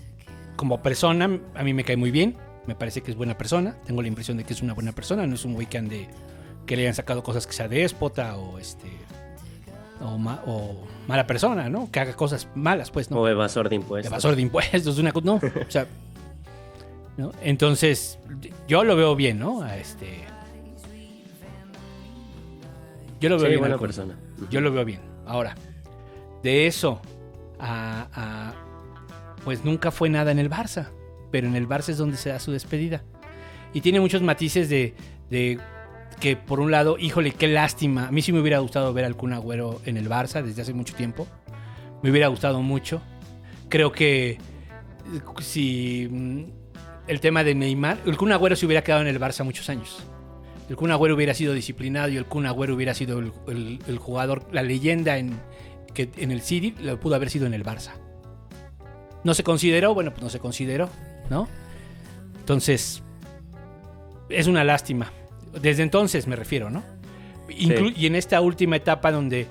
como 0.56 0.82
persona, 0.82 1.38
a 1.54 1.62
mí 1.62 1.72
me 1.74 1.84
cae 1.84 1.96
muy 1.96 2.10
bien. 2.10 2.36
Me 2.66 2.74
parece 2.74 3.00
que 3.00 3.10
es 3.10 3.16
buena 3.16 3.38
persona. 3.38 3.76
Tengo 3.86 4.02
la 4.02 4.08
impresión 4.08 4.36
de 4.36 4.44
que 4.44 4.52
es 4.52 4.62
una 4.62 4.74
buena 4.74 4.92
persona. 4.92 5.26
No 5.26 5.34
es 5.36 5.44
un 5.44 5.56
que 5.66 5.78
ande. 5.78 6.08
que 6.66 6.76
le 6.76 6.82
hayan 6.82 6.94
sacado 6.94 7.22
cosas 7.22 7.46
que 7.46 7.52
sea 7.54 7.66
déspota 7.68 8.36
o 8.36 8.58
este. 8.58 8.88
O, 10.02 10.18
ma- 10.18 10.42
o 10.46 10.76
mala 11.08 11.26
persona, 11.26 11.68
¿no? 11.70 11.90
Que 11.90 12.00
haga 12.00 12.14
cosas 12.14 12.46
malas, 12.54 12.90
pues, 12.90 13.10
¿no? 13.10 13.20
O 13.20 13.28
evasor 13.28 13.68
de 13.68 13.76
impuestos. 13.76 14.12
Evasor 14.12 14.36
de 14.36 14.42
impuestos, 14.42 14.98
una 14.98 15.12
cosa. 15.12 15.24
No, 15.26 15.34
o 15.36 15.70
sea. 15.70 15.86
¿no? 17.18 17.32
Entonces, 17.42 18.18
yo 18.66 18.82
lo 18.84 18.96
veo 18.96 19.14
bien, 19.14 19.38
¿no? 19.38 19.60
A 19.62 19.76
este. 19.76 20.24
Yo 23.20 23.28
lo 23.28 23.36
veo 23.36 23.44
Sí, 23.46 23.48
bien. 23.50 23.60
buena 23.60 23.78
persona. 23.78 24.16
Yo 24.50 24.60
lo 24.60 24.72
veo 24.72 24.84
bien. 24.84 25.00
Ahora, 25.26 25.54
de 26.42 26.66
eso 26.66 27.00
a, 27.58 28.06
a- 28.14 28.54
Pues 29.44 29.64
nunca 29.64 29.90
fue 29.90 30.08
nada 30.08 30.30
en 30.30 30.38
el 30.38 30.48
Barça. 30.50 30.88
Pero 31.30 31.46
en 31.46 31.56
el 31.56 31.68
Barça 31.68 31.90
es 31.90 31.98
donde 31.98 32.16
se 32.16 32.30
da 32.30 32.38
su 32.38 32.52
despedida. 32.52 33.02
Y 33.74 33.80
tiene 33.82 34.00
muchos 34.00 34.22
matices 34.22 34.68
de, 34.68 34.94
de 35.30 35.58
que, 36.20 36.36
por 36.36 36.60
un 36.60 36.70
lado, 36.70 36.96
híjole, 36.98 37.32
qué 37.32 37.48
lástima. 37.48 38.08
A 38.08 38.10
mí 38.12 38.22
sí 38.22 38.32
me 38.32 38.40
hubiera 38.40 38.60
gustado 38.60 38.92
ver 38.94 39.04
al 39.04 39.16
Kun 39.16 39.32
Agüero 39.32 39.80
en 39.84 39.96
el 39.96 40.08
Barça 40.08 40.42
desde 40.42 40.62
hace 40.62 40.72
mucho 40.72 40.94
tiempo. 40.94 41.26
Me 42.02 42.10
hubiera 42.10 42.28
gustado 42.28 42.62
mucho. 42.62 43.02
Creo 43.68 43.92
que 43.92 44.30
eh, 44.32 44.38
si 45.40 46.08
mm, 46.10 46.44
el 47.08 47.20
tema 47.20 47.42
de 47.44 47.54
Neymar, 47.54 47.98
el 48.06 48.16
Kun 48.16 48.32
Agüero 48.32 48.54
se 48.56 48.66
hubiera 48.66 48.82
quedado 48.84 49.02
en 49.02 49.08
el 49.08 49.18
Barça 49.20 49.44
muchos 49.44 49.68
años. 49.68 49.98
El 50.68 50.76
Kun 50.76 50.90
Agüero 50.90 51.14
hubiera 51.14 51.34
sido 51.34 51.54
disciplinado 51.54 52.08
y 52.08 52.16
el 52.16 52.26
Kun 52.26 52.46
Agüero 52.46 52.74
hubiera 52.74 52.94
sido 52.94 53.18
el, 53.18 53.32
el- 53.48 53.78
el 53.86 53.98
jugador, 53.98 54.46
la 54.52 54.62
leyenda 54.62 55.16
en, 55.18 55.40
que 55.94 56.10
en 56.18 56.30
el 56.30 56.42
City, 56.42 56.74
lo 56.80 57.00
pudo 57.00 57.14
haber 57.14 57.30
sido 57.30 57.46
en 57.46 57.54
el 57.54 57.64
Barça. 57.64 57.92
No 59.24 59.34
se 59.34 59.42
consideró, 59.42 59.94
bueno, 59.94 60.10
pues 60.12 60.22
no 60.22 60.30
se 60.30 60.38
consideró, 60.38 60.88
¿no? 61.30 61.48
Entonces, 62.40 63.02
es 64.28 64.46
una 64.46 64.64
lástima. 64.64 65.10
Desde 65.60 65.82
entonces 65.82 66.26
me 66.26 66.36
refiero, 66.36 66.70
¿no? 66.70 66.82
Inclu- 67.48 67.94
Y 67.96 68.06
en 68.06 68.14
esta 68.14 68.40
última 68.42 68.76
etapa 68.76 69.10
donde 69.10 69.46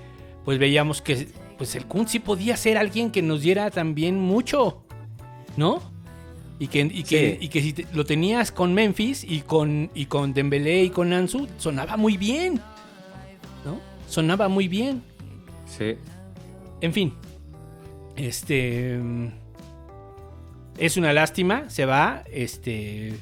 pues 0.46 0.60
veíamos 0.60 1.02
que 1.02 1.28
pues 1.58 1.76
el 1.76 1.86
Kun 1.88 2.08
sí 2.08 2.20
podía 2.20 2.56
ser 2.56 2.78
alguien 2.78 3.12
que 3.12 3.22
nos 3.24 3.42
diera 3.42 3.72
también 3.72 4.20
mucho, 4.20 4.84
¿no? 5.58 5.82
Y 6.60 6.68
que, 6.68 6.80
y 6.80 7.04
que, 7.04 7.38
Sí. 7.40 7.46
y 7.46 7.50
que 7.50 7.62
si 7.62 7.74
te- 7.74 7.86
lo 7.94 8.04
tenías 8.06 8.52
con 8.52 8.74
Memphis 8.74 9.24
y 9.24 9.42
con, 9.42 9.92
y 9.94 10.06
con 10.08 10.34
Dembélé 10.34 10.84
y 10.86 10.90
con 10.90 11.14
Ansu, 11.14 11.48
sonaba 11.58 11.98
muy 11.98 12.18
bien, 12.18 12.56
¿no? 13.64 13.80
Sonaba 14.10 14.48
muy 14.48 14.68
bien. 14.68 15.04
Sí. 15.68 15.96
En 16.82 16.94
fin, 16.94 17.14
este 18.16 19.00
es 20.80 20.98
una 20.98 21.14
lástima. 21.14 21.70
Se 21.70 21.86
va, 21.86 22.24
este, 22.32 23.14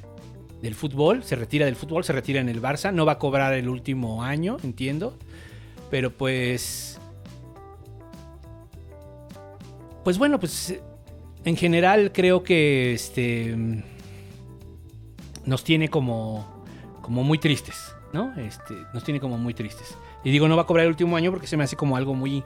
del 0.61 0.73
fútbol, 0.75 1.21
se 1.23 1.35
retira 1.35 1.65
del 1.65 1.75
fútbol, 1.75 2.05
se 2.05 2.13
retira 2.13 2.39
en 2.39 2.47
el 2.47 2.61
Barça. 2.61 2.93
No 2.93 3.05
va 3.05 3.13
a 3.13 3.19
cobrar 3.19 3.53
el 3.53 3.67
último 3.67 4.23
año, 4.23 4.55
entiendo, 4.63 5.17
pero 5.91 6.11
pues, 6.11 6.99
pues 10.03 10.17
bueno, 10.17 10.39
pues 10.39 10.79
en 11.45 11.55
general 11.55 12.11
creo 12.11 12.43
que 12.43 12.93
este 12.93 13.55
nos 15.45 15.63
tiene 15.63 15.89
como, 15.89 16.65
como 17.01 17.23
muy 17.23 17.37
tristes, 17.37 17.95
¿no? 18.11 18.33
Este, 18.35 18.73
nos 18.93 19.03
tiene 19.03 19.19
como 19.19 19.37
muy 19.37 19.53
tristes. 19.53 19.97
Y 20.23 20.31
digo, 20.31 20.47
no 20.47 20.55
va 20.55 20.63
a 20.63 20.65
cobrar 20.65 20.85
el 20.85 20.91
último 20.91 21.15
año 21.15 21.31
porque 21.31 21.47
se 21.47 21.55
me 21.55 21.63
hace 21.63 21.75
como 21.75 21.95
algo 21.95 22.15
muy 22.15 22.43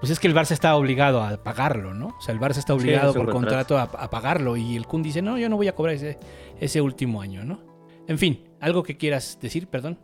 pues 0.00 0.10
es 0.10 0.20
que 0.20 0.26
el 0.26 0.34
Barça 0.34 0.50
está 0.50 0.76
obligado 0.76 1.22
a 1.22 1.42
pagarlo, 1.42 1.94
¿no? 1.94 2.08
O 2.08 2.20
sea, 2.20 2.34
el 2.34 2.40
Barça 2.40 2.58
está 2.58 2.74
obligado 2.74 3.14
por 3.14 3.30
contrato. 3.30 3.74
contrato 3.74 3.78
a, 3.78 4.04
a 4.04 4.10
pagarlo 4.10 4.54
y 4.56 4.76
el 4.76 4.86
Kun 4.86 5.02
dice, 5.02 5.22
no, 5.22 5.38
yo 5.38 5.48
no 5.48 5.56
voy 5.56 5.68
a 5.68 5.74
cobrar 5.74 5.94
ese, 5.94 6.18
ese 6.60 6.82
último 6.82 7.22
año, 7.22 7.42
¿no? 7.42 7.60
En 8.06 8.18
fin, 8.18 8.50
algo 8.60 8.82
que 8.82 8.98
quieras 8.98 9.38
decir, 9.40 9.66
perdón. 9.68 9.98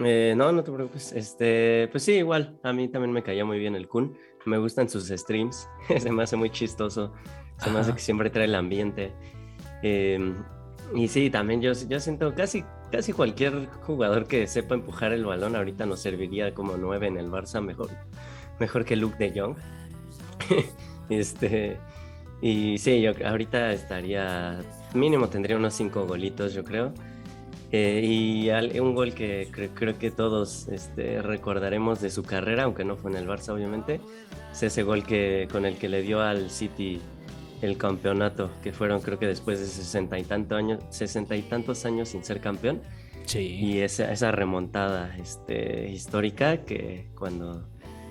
Eh, 0.00 0.34
no, 0.36 0.52
no 0.52 0.62
te 0.62 0.70
preocupes. 0.70 1.12
Este, 1.12 1.88
pues 1.90 2.02
sí, 2.02 2.12
igual. 2.12 2.58
A 2.62 2.72
mí 2.72 2.88
también 2.88 3.12
me 3.12 3.22
caía 3.22 3.44
muy 3.44 3.58
bien 3.58 3.74
el 3.74 3.88
Kun. 3.88 4.16
Me 4.44 4.58
gustan 4.58 4.88
sus 4.88 5.08
streams. 5.08 5.68
Se 5.98 6.10
me 6.10 6.24
hace 6.24 6.36
muy 6.36 6.50
chistoso. 6.50 7.14
Se 7.58 7.70
me 7.70 7.78
hace 7.78 7.92
que 7.92 8.00
siempre 8.00 8.30
trae 8.30 8.44
el 8.46 8.54
ambiente. 8.54 9.12
Eh, 9.82 10.32
y 10.94 11.08
sí, 11.08 11.30
también 11.30 11.60
yo, 11.62 11.72
yo 11.88 12.00
siento 12.00 12.34
casi, 12.34 12.64
casi 12.90 13.12
cualquier 13.12 13.66
jugador 13.82 14.26
que 14.26 14.46
sepa 14.46 14.74
empujar 14.74 15.12
el 15.12 15.24
balón 15.24 15.56
ahorita 15.56 15.86
nos 15.86 16.00
serviría 16.00 16.52
como 16.54 16.76
nueve 16.76 17.06
en 17.06 17.16
el 17.16 17.30
Barça 17.30 17.62
mejor, 17.62 17.88
mejor 18.60 18.84
que 18.84 18.96
Luke 18.96 19.16
de 19.18 19.40
Jong. 19.40 19.56
este, 21.08 21.76
y 22.40 22.78
sí, 22.78 23.00
yo 23.00 23.12
ahorita 23.24 23.72
estaría, 23.72 24.60
mínimo 24.94 25.28
tendría 25.28 25.56
unos 25.56 25.74
cinco 25.74 26.06
golitos, 26.06 26.52
yo 26.54 26.64
creo. 26.64 26.92
Eh, 27.70 28.02
y 28.04 28.50
al- 28.50 28.78
un 28.80 28.94
gol 28.94 29.14
que 29.14 29.48
cre- 29.50 29.70
creo 29.72 29.98
que 29.98 30.10
todos 30.10 30.68
este, 30.68 31.22
recordaremos 31.22 32.02
de 32.02 32.10
su 32.10 32.22
carrera, 32.22 32.64
aunque 32.64 32.84
no 32.84 32.96
fue 32.96 33.10
en 33.12 33.16
el 33.16 33.26
Barça, 33.26 33.50
obviamente, 33.54 33.98
es 34.52 34.62
ese 34.62 34.82
gol 34.82 35.04
que, 35.04 35.48
con 35.50 35.64
el 35.64 35.78
que 35.78 35.88
le 35.88 36.02
dio 36.02 36.20
al 36.20 36.50
City 36.50 37.00
el 37.62 37.78
campeonato, 37.78 38.50
que 38.62 38.72
fueron 38.72 39.00
creo 39.00 39.18
que 39.18 39.26
después 39.26 39.60
de 39.60 39.66
sesenta 39.66 40.18
y, 40.18 40.24
tanto 40.24 40.56
años, 40.56 40.82
sesenta 40.90 41.36
y 41.36 41.42
tantos 41.42 41.86
años 41.86 42.10
sin 42.10 42.24
ser 42.24 42.40
campeón. 42.40 42.82
Sí. 43.24 43.38
Y 43.38 43.78
esa, 43.80 44.12
esa 44.12 44.32
remontada 44.32 45.16
este, 45.16 45.88
histórica 45.88 46.64
que 46.64 47.06
cuando, 47.16 47.68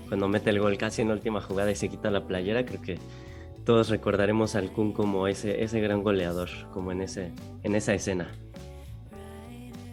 cuando 0.08 0.30
mete 0.30 0.50
el 0.52 0.60
gol 0.60 0.78
casi 0.78 1.02
en 1.02 1.10
la 1.10 1.16
última 1.16 1.42
jugada 1.42 1.70
y 1.70 1.76
se 1.76 1.90
quita 1.90 2.10
la 2.10 2.26
playera, 2.26 2.66
creo 2.66 2.82
que 2.82 2.98
todos 3.66 3.90
recordaremos 3.90 4.56
al 4.56 4.72
Kun 4.72 4.94
como 4.94 5.28
ese, 5.28 5.64
ese 5.64 5.82
gran 5.82 6.02
goleador, 6.02 6.50
como 6.72 6.94
en, 6.94 7.02
ese, 7.02 7.32
en 7.64 7.76
esa 7.76 7.94
escena. 7.94 8.32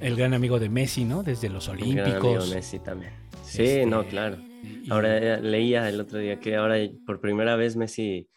El 0.00 0.14
gran 0.14 0.32
amigo 0.34 0.60
de 0.60 0.68
Messi, 0.68 1.04
¿no? 1.04 1.24
Desde 1.24 1.48
los 1.48 1.66
El 1.68 1.78
gran 1.78 1.98
amigo 1.98 2.28
Olímpicos. 2.28 2.54
Messi 2.54 2.78
también. 2.78 3.12
Sí, 3.42 3.62
Este, 3.62 3.86
no, 3.86 4.06
claro. 4.06 4.38
Ahora 4.90 5.18
eh, 5.18 5.42
leía 5.42 5.88
el 5.88 6.00
otro 6.00 6.18
día 6.18 6.38
que 6.38 6.56
ahora 6.56 6.76
por 7.04 7.20
primera 7.20 7.56
vez 7.56 7.76
Messi 7.76 8.28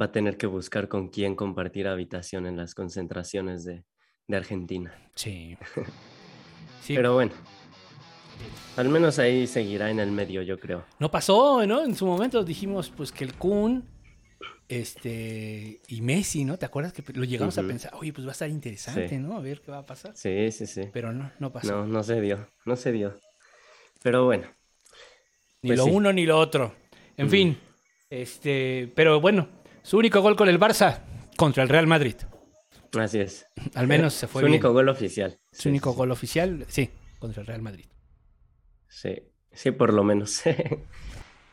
va 0.00 0.06
a 0.06 0.12
tener 0.12 0.36
que 0.36 0.46
buscar 0.46 0.88
con 0.88 1.08
quién 1.08 1.34
compartir 1.36 1.86
habitación 1.86 2.46
en 2.46 2.56
las 2.56 2.74
concentraciones 2.74 3.64
de, 3.64 3.84
de 4.28 4.36
Argentina. 4.36 4.92
Sí. 5.14 5.56
Sí, 6.82 6.94
Pero 6.94 7.14
bueno, 7.14 7.32
al 8.76 8.90
menos 8.90 9.18
ahí 9.18 9.46
seguirá 9.46 9.90
en 9.90 10.00
el 10.00 10.10
medio, 10.10 10.42
yo 10.42 10.60
creo. 10.60 10.84
No 10.98 11.10
pasó, 11.10 11.64
¿no? 11.66 11.82
En 11.82 11.94
su 11.94 12.04
momento 12.04 12.44
dijimos 12.44 12.90
pues 12.94 13.10
que 13.10 13.24
el 13.24 13.32
Kun 13.36 13.88
este 14.68 15.80
y 15.88 16.00
Messi, 16.02 16.44
¿no? 16.44 16.58
¿Te 16.58 16.66
acuerdas 16.66 16.92
que 16.92 17.02
lo 17.14 17.24
llegamos 17.24 17.56
a 17.58 17.62
pensar? 17.62 17.92
Oye, 17.94 18.12
pues 18.12 18.26
va 18.26 18.30
a 18.30 18.32
estar 18.32 18.50
interesante, 18.50 19.08
Sí. 19.08 19.16
¿no? 19.18 19.36
A 19.36 19.40
ver 19.40 19.60
qué 19.62 19.70
va 19.70 19.78
a 19.78 19.86
pasar. 19.86 20.12
Sí, 20.14 20.50
sí, 20.52 20.66
sí. 20.66 20.82
Pero 20.92 21.12
no, 21.12 21.30
no 21.38 21.52
pasó. 21.52 21.72
No, 21.72 21.86
no 21.86 22.02
se 22.02 22.20
dio, 22.20 22.46
no 22.66 22.76
se 22.76 22.92
dio. 22.92 23.18
Pero 24.02 24.24
bueno, 24.26 24.46
Ni 25.62 25.70
Pues 25.70 25.78
lo 25.78 25.84
sí. 25.86 25.90
uno 25.92 26.12
ni 26.12 26.26
lo 26.26 26.38
otro. 26.38 26.74
En 27.16 27.28
Mm. 27.28 27.30
fin, 27.30 27.58
este, 28.10 28.92
pero 28.94 29.18
bueno, 29.22 29.48
su 29.84 29.98
único 29.98 30.20
gol 30.20 30.34
con 30.34 30.48
el 30.48 30.58
Barça 30.58 30.98
contra 31.36 31.62
el 31.62 31.68
Real 31.68 31.86
Madrid. 31.86 32.16
así 32.98 33.20
es. 33.20 33.46
Al 33.74 33.86
menos 33.86 34.14
se 34.14 34.26
fue 34.26 34.40
Su 34.40 34.46
bien. 34.46 34.54
único 34.54 34.72
gol 34.72 34.88
oficial. 34.88 35.38
Su 35.52 35.62
Sí, 35.62 35.68
único 35.68 35.92
sí, 35.92 35.96
gol 35.96 36.10
oficial, 36.10 36.64
sí, 36.68 36.90
contra 37.20 37.40
el 37.42 37.46
Real 37.46 37.62
Madrid. 37.62 37.86
Sí, 38.88 39.14
sí, 39.52 39.70
por 39.70 39.92
lo 39.92 40.02
menos. 40.04 40.42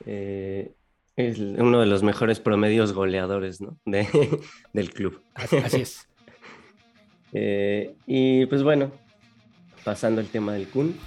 Eh, 0.07 0.73
es 1.15 1.37
uno 1.37 1.79
de 1.79 1.85
los 1.85 2.01
mejores 2.01 2.39
promedios 2.39 2.91
goleadores, 2.93 3.61
¿no? 3.61 3.77
De, 3.85 4.07
del 4.73 4.89
club. 4.91 5.21
Así, 5.35 5.57
así 5.57 5.81
es. 5.81 6.07
Eh, 7.33 7.95
y 8.07 8.45
pues 8.47 8.61
bueno, 8.63 8.91
pasando 9.85 10.19
el 10.19 10.27
tema 10.27 10.53
del 10.53 10.67
Kun. 10.67 10.97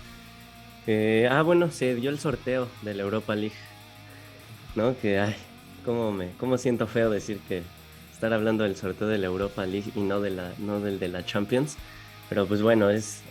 eh, 0.86 1.28
ah, 1.30 1.42
bueno, 1.42 1.70
se 1.70 1.94
dio 1.96 2.08
el 2.08 2.18
sorteo 2.18 2.68
de 2.82 2.94
la 2.94 3.02
Europa 3.02 3.34
League. 3.34 3.56
¿No? 4.74 4.96
Que, 4.98 5.18
ay, 5.18 5.34
cómo 5.84 6.12
me, 6.12 6.30
cómo 6.38 6.58
siento 6.58 6.86
feo 6.86 7.10
decir 7.10 7.38
que 7.48 7.62
estar 8.12 8.32
hablando 8.32 8.64
del 8.64 8.76
sorteo 8.76 9.08
de 9.08 9.18
la 9.18 9.26
Europa 9.26 9.66
League 9.66 9.92
y 9.94 10.00
no, 10.00 10.20
de 10.20 10.30
la, 10.30 10.52
no 10.58 10.80
del 10.80 10.98
de 10.98 11.08
la 11.08 11.24
Champions. 11.24 11.76
Pero 12.28 12.46
pues 12.46 12.62
bueno, 12.62 12.90
es, 12.90 13.22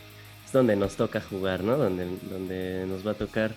donde 0.51 0.75
nos 0.75 0.95
toca 0.95 1.19
jugar, 1.19 1.63
¿no? 1.63 1.77
Donde, 1.77 2.05
donde 2.29 2.85
nos 2.87 3.05
va 3.05 3.11
a 3.11 3.15
tocar 3.15 3.55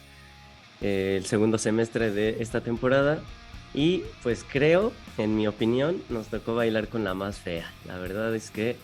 eh, 0.81 1.17
el 1.19 1.27
segundo 1.27 1.59
semestre 1.59 2.11
de 2.11 2.39
esta 2.41 2.63
temporada. 2.63 3.21
Y 3.75 4.03
pues 4.23 4.45
creo, 4.51 4.93
en 5.19 5.37
mi 5.37 5.47
opinión, 5.47 6.03
nos 6.09 6.29
tocó 6.29 6.55
bailar 6.55 6.89
con 6.89 7.05
la 7.05 7.13
más 7.13 7.37
fea. 7.37 7.71
La 7.87 7.99
verdad 7.99 8.35
es 8.35 8.51
que 8.51 8.77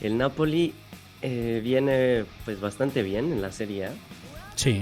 el 0.00 0.18
Napoli 0.18 0.74
eh, 1.22 1.60
viene 1.62 2.24
pues 2.44 2.60
bastante 2.60 3.02
bien 3.02 3.32
en 3.32 3.40
la 3.40 3.52
Serie 3.52 3.86
A. 3.86 3.92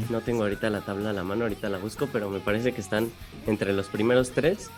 No 0.09 0.23
tengo 0.23 0.45
ahorita 0.45 0.71
la 0.71 0.81
tabla 0.81 1.11
a 1.11 1.13
la 1.13 1.23
mano, 1.23 1.43
ahorita 1.45 1.69
la 1.69 1.77
busco, 1.77 2.09
pero 2.11 2.31
me 2.31 2.41
parece 2.41 2.73
que 2.73 2.81
están 2.81 3.11
entre 3.47 3.75
los 3.75 3.89
primeros 3.89 4.31
tres. 4.31 4.71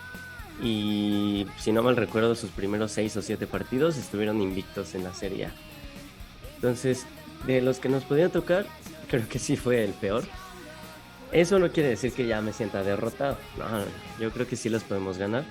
Y 0.60 1.46
si 1.56 1.70
no 1.70 1.84
mal 1.84 1.96
recuerdo, 1.96 2.34
sus 2.34 2.50
primeros 2.50 2.90
seis 2.90 3.16
o 3.16 3.22
siete 3.22 3.46
partidos 3.46 3.96
estuvieron 3.96 4.40
invictos 4.40 4.96
en 4.96 5.04
la 5.04 5.14
Serie 5.14 5.46
A. 5.46 5.52
Entonces, 6.56 7.06
de 7.46 7.60
los 7.60 7.78
que 7.78 7.88
nos 7.88 8.02
podía 8.02 8.28
tocar, 8.28 8.66
creo 9.08 9.28
que 9.28 9.38
sí 9.38 9.56
fue 9.56 9.84
el 9.84 9.92
peor. 9.92 10.24
Eso 11.30 11.60
no 11.60 11.70
quiere 11.70 11.90
decir 11.90 12.12
que 12.12 12.26
ya 12.26 12.40
me 12.40 12.52
sienta 12.52 12.82
derrotado. 12.82 13.38
No. 13.56 13.64
yo 14.20 14.32
creo 14.32 14.48
que 14.48 14.56
sí 14.56 14.68
los 14.68 14.82
podemos 14.82 15.16
ganar. 15.16 15.44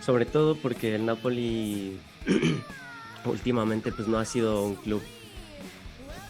Sobre 0.00 0.26
todo 0.26 0.54
porque 0.56 0.94
el 0.94 1.06
Napoli 1.06 1.98
últimamente 3.24 3.90
pues 3.90 4.06
no 4.06 4.18
ha 4.18 4.24
sido 4.24 4.64
un 4.64 4.76
club 4.76 5.02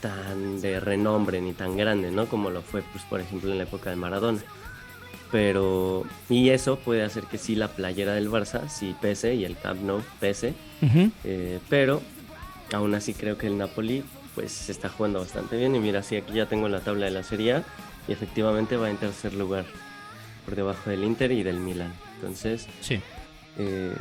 tan 0.03 0.61
de 0.61 0.81
renombre 0.81 1.41
ni 1.41 1.55
tan 1.55 1.77
grande, 1.79 2.11
¿no? 2.11 2.27
Como 2.27 2.51
lo 2.51 2.61
fue, 2.61 2.83
pues, 2.93 3.03
por 3.05 3.21
ejemplo, 3.21 3.51
en 3.51 3.57
la 3.59 3.65
época 3.65 3.89
de 3.89 3.97
Maradona. 3.97 4.41
Pero, 5.31 6.05
y 6.29 6.51
eso 6.51 6.77
puede 6.79 7.03
hacer 7.03 7.25
que 7.25 7.39
sí 7.39 7.55
la 7.55 7.69
playera 7.69 8.13
del 8.13 8.29
Barça 8.31 8.69
sí 8.69 8.95
pese 9.01 9.35
y 9.35 9.47
el 9.47 9.57
Camp 9.57 9.81
Nou 9.81 10.03
pese. 10.21 10.53
Ujú. 10.83 11.11
Eh, 11.25 11.59
pero 11.71 12.03
aún 12.75 12.95
así 12.95 13.15
creo 13.15 13.39
que 13.39 13.47
el 13.47 13.57
Napoli 13.57 14.05
pues 14.35 14.53
se 14.53 14.73
está 14.73 14.91
jugando 14.91 15.21
bastante 15.21 15.57
bien. 15.57 15.75
Y 15.75 15.79
mira, 15.79 16.03
sí, 16.03 16.17
aquí 16.17 16.35
ya 16.35 16.47
tengo 16.47 16.69
la 16.69 16.81
tabla 16.81 17.07
de 17.07 17.13
la 17.13 17.23
Serie 17.23 17.55
A 17.55 17.65
y 18.09 18.13
efectivamente 18.13 18.77
va 18.77 18.91
en 18.91 18.99
tercer 18.99 19.33
lugar 19.33 19.65
por 20.45 20.55
debajo 20.57 20.91
del 20.91 21.03
Inter 21.05 21.33
y 21.33 21.43
del 21.43 21.61
Milan. 21.61 21.95
Entonces, 22.17 22.67
Sí. 22.83 23.01
eh, 23.57 23.95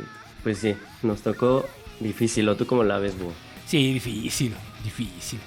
pues 0.43 0.57
sí, 0.57 0.75
nos 1.03 1.21
tocó 1.21 1.65
difícil. 2.01 2.49
¿O 2.49 2.55
tú 2.57 2.65
cómo 2.65 2.83
la 2.83 2.97
ves, 2.99 3.17
Búho? 3.17 3.31
Sí, 3.67 3.93
difícil, 3.93 4.53
difícil. 4.83 5.39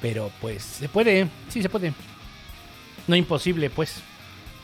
Pero 0.00 0.30
pues 0.40 0.62
se 0.62 0.88
puede, 0.88 1.28
sí 1.48 1.62
se 1.62 1.68
puede. 1.68 1.92
No 3.06 3.16
imposible, 3.16 3.70
pues. 3.70 3.96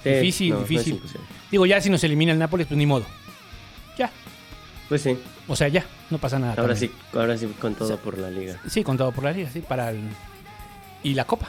Sí, 0.03 0.11
Difícil, 0.11 0.51
no, 0.51 0.61
difícil. 0.61 1.01
Digo, 1.51 1.67
ya 1.67 1.81
si 1.81 1.91
nos 1.91 2.03
elimina 2.05 2.33
el 2.33 2.39
Nápoles, 2.39 2.67
pues 2.69 2.79
ni 2.79 2.87
modo. 2.87 3.05
Ya. 3.99 4.11
Pues 4.89 5.03
sí, 5.03 5.19
O 5.49 5.57
sea, 5.57 5.67
ya, 5.69 5.85
no 6.11 6.19
pasa 6.19 6.39
nada. 6.39 6.53
ahora 6.53 6.75
también. 6.75 6.93
sí, 6.93 7.19
ahora 7.19 7.37
sí 7.37 7.47
con 7.61 7.75
todo 7.75 7.97
por 7.99 8.17
la 8.19 8.31
liga. 8.31 8.61
Sí, 8.69 8.85
contado 8.85 9.11
por 9.11 9.25
la 9.25 9.33
liga, 9.33 9.51
sí, 9.51 9.61
para 9.61 9.91
el... 9.91 10.01
Y 11.03 11.15
la 11.15 11.25
Copa. 11.25 11.49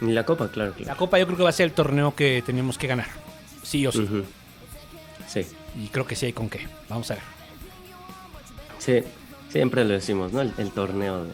Y 0.00 0.06
la 0.06 0.24
Copa, 0.24 0.48
claro, 0.48 0.70
La 0.70 0.76
claro. 0.84 0.98
Copa 0.98 1.18
yo 1.18 1.26
creo 1.26 1.36
que 1.36 1.42
va 1.44 1.50
a 1.50 1.52
ser 1.52 1.66
el 1.66 1.72
torneo 1.72 2.14
que 2.14 2.42
tenemos 2.46 2.78
que 2.78 2.86
ganar. 2.86 3.08
Sí 3.62 3.86
o 3.86 3.92
sí. 3.92 4.06
Sí, 5.28 5.46
Y 5.78 5.88
creo 5.88 6.06
que 6.06 6.16
sí 6.16 6.26
hay 6.26 6.32
con 6.32 6.48
qué. 6.48 6.66
Vamos 6.88 7.10
a 7.10 7.14
ver. 7.14 7.22
sí, 8.78 9.00
siempre 9.50 9.84
lo 9.84 9.92
decimos, 9.92 10.32
¿no? 10.32 10.40
El, 10.40 10.52
el 10.58 10.70
torneo 10.70 11.24
de, 11.24 11.30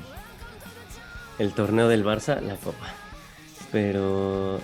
el 1.41 1.53
torneo 1.53 1.89
del 1.89 2.05
Barça, 2.05 2.41
la 2.41 2.55
Copa. 2.57 2.87
Pero, 3.73 4.61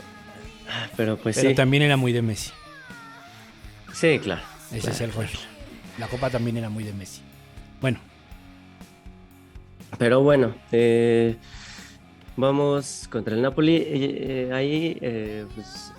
pero 0.97 1.17
pues 1.17 1.37
Pero 1.37 1.49
sí, 1.51 1.55
también 1.55 1.83
era 1.83 1.97
muy 1.97 2.13
de 2.13 2.23
Messi. 2.23 2.53
sí, 3.93 4.19
claro. 4.23 4.43
Ese 4.71 4.81
claro. 4.81 4.95
es 4.95 5.01
el 5.01 5.13
rollo. 5.13 5.39
La 5.99 6.07
Copa 6.09 6.29
también 6.31 6.57
era 6.57 6.69
muy 6.69 6.85
de 6.85 6.93
Messi. 6.93 7.21
Bueno, 7.81 7.99
Pero 9.99 10.21
bueno, 10.23 10.55
eh, 10.73 11.37
vamos 12.37 13.07
contra 13.11 13.35
el 13.35 13.43
Napoli. 13.43 13.77
Eh, 13.77 13.87
eh, 13.89 14.51
ahí, 14.53 14.99
eh, 15.01 15.47
pues, 15.55 15.93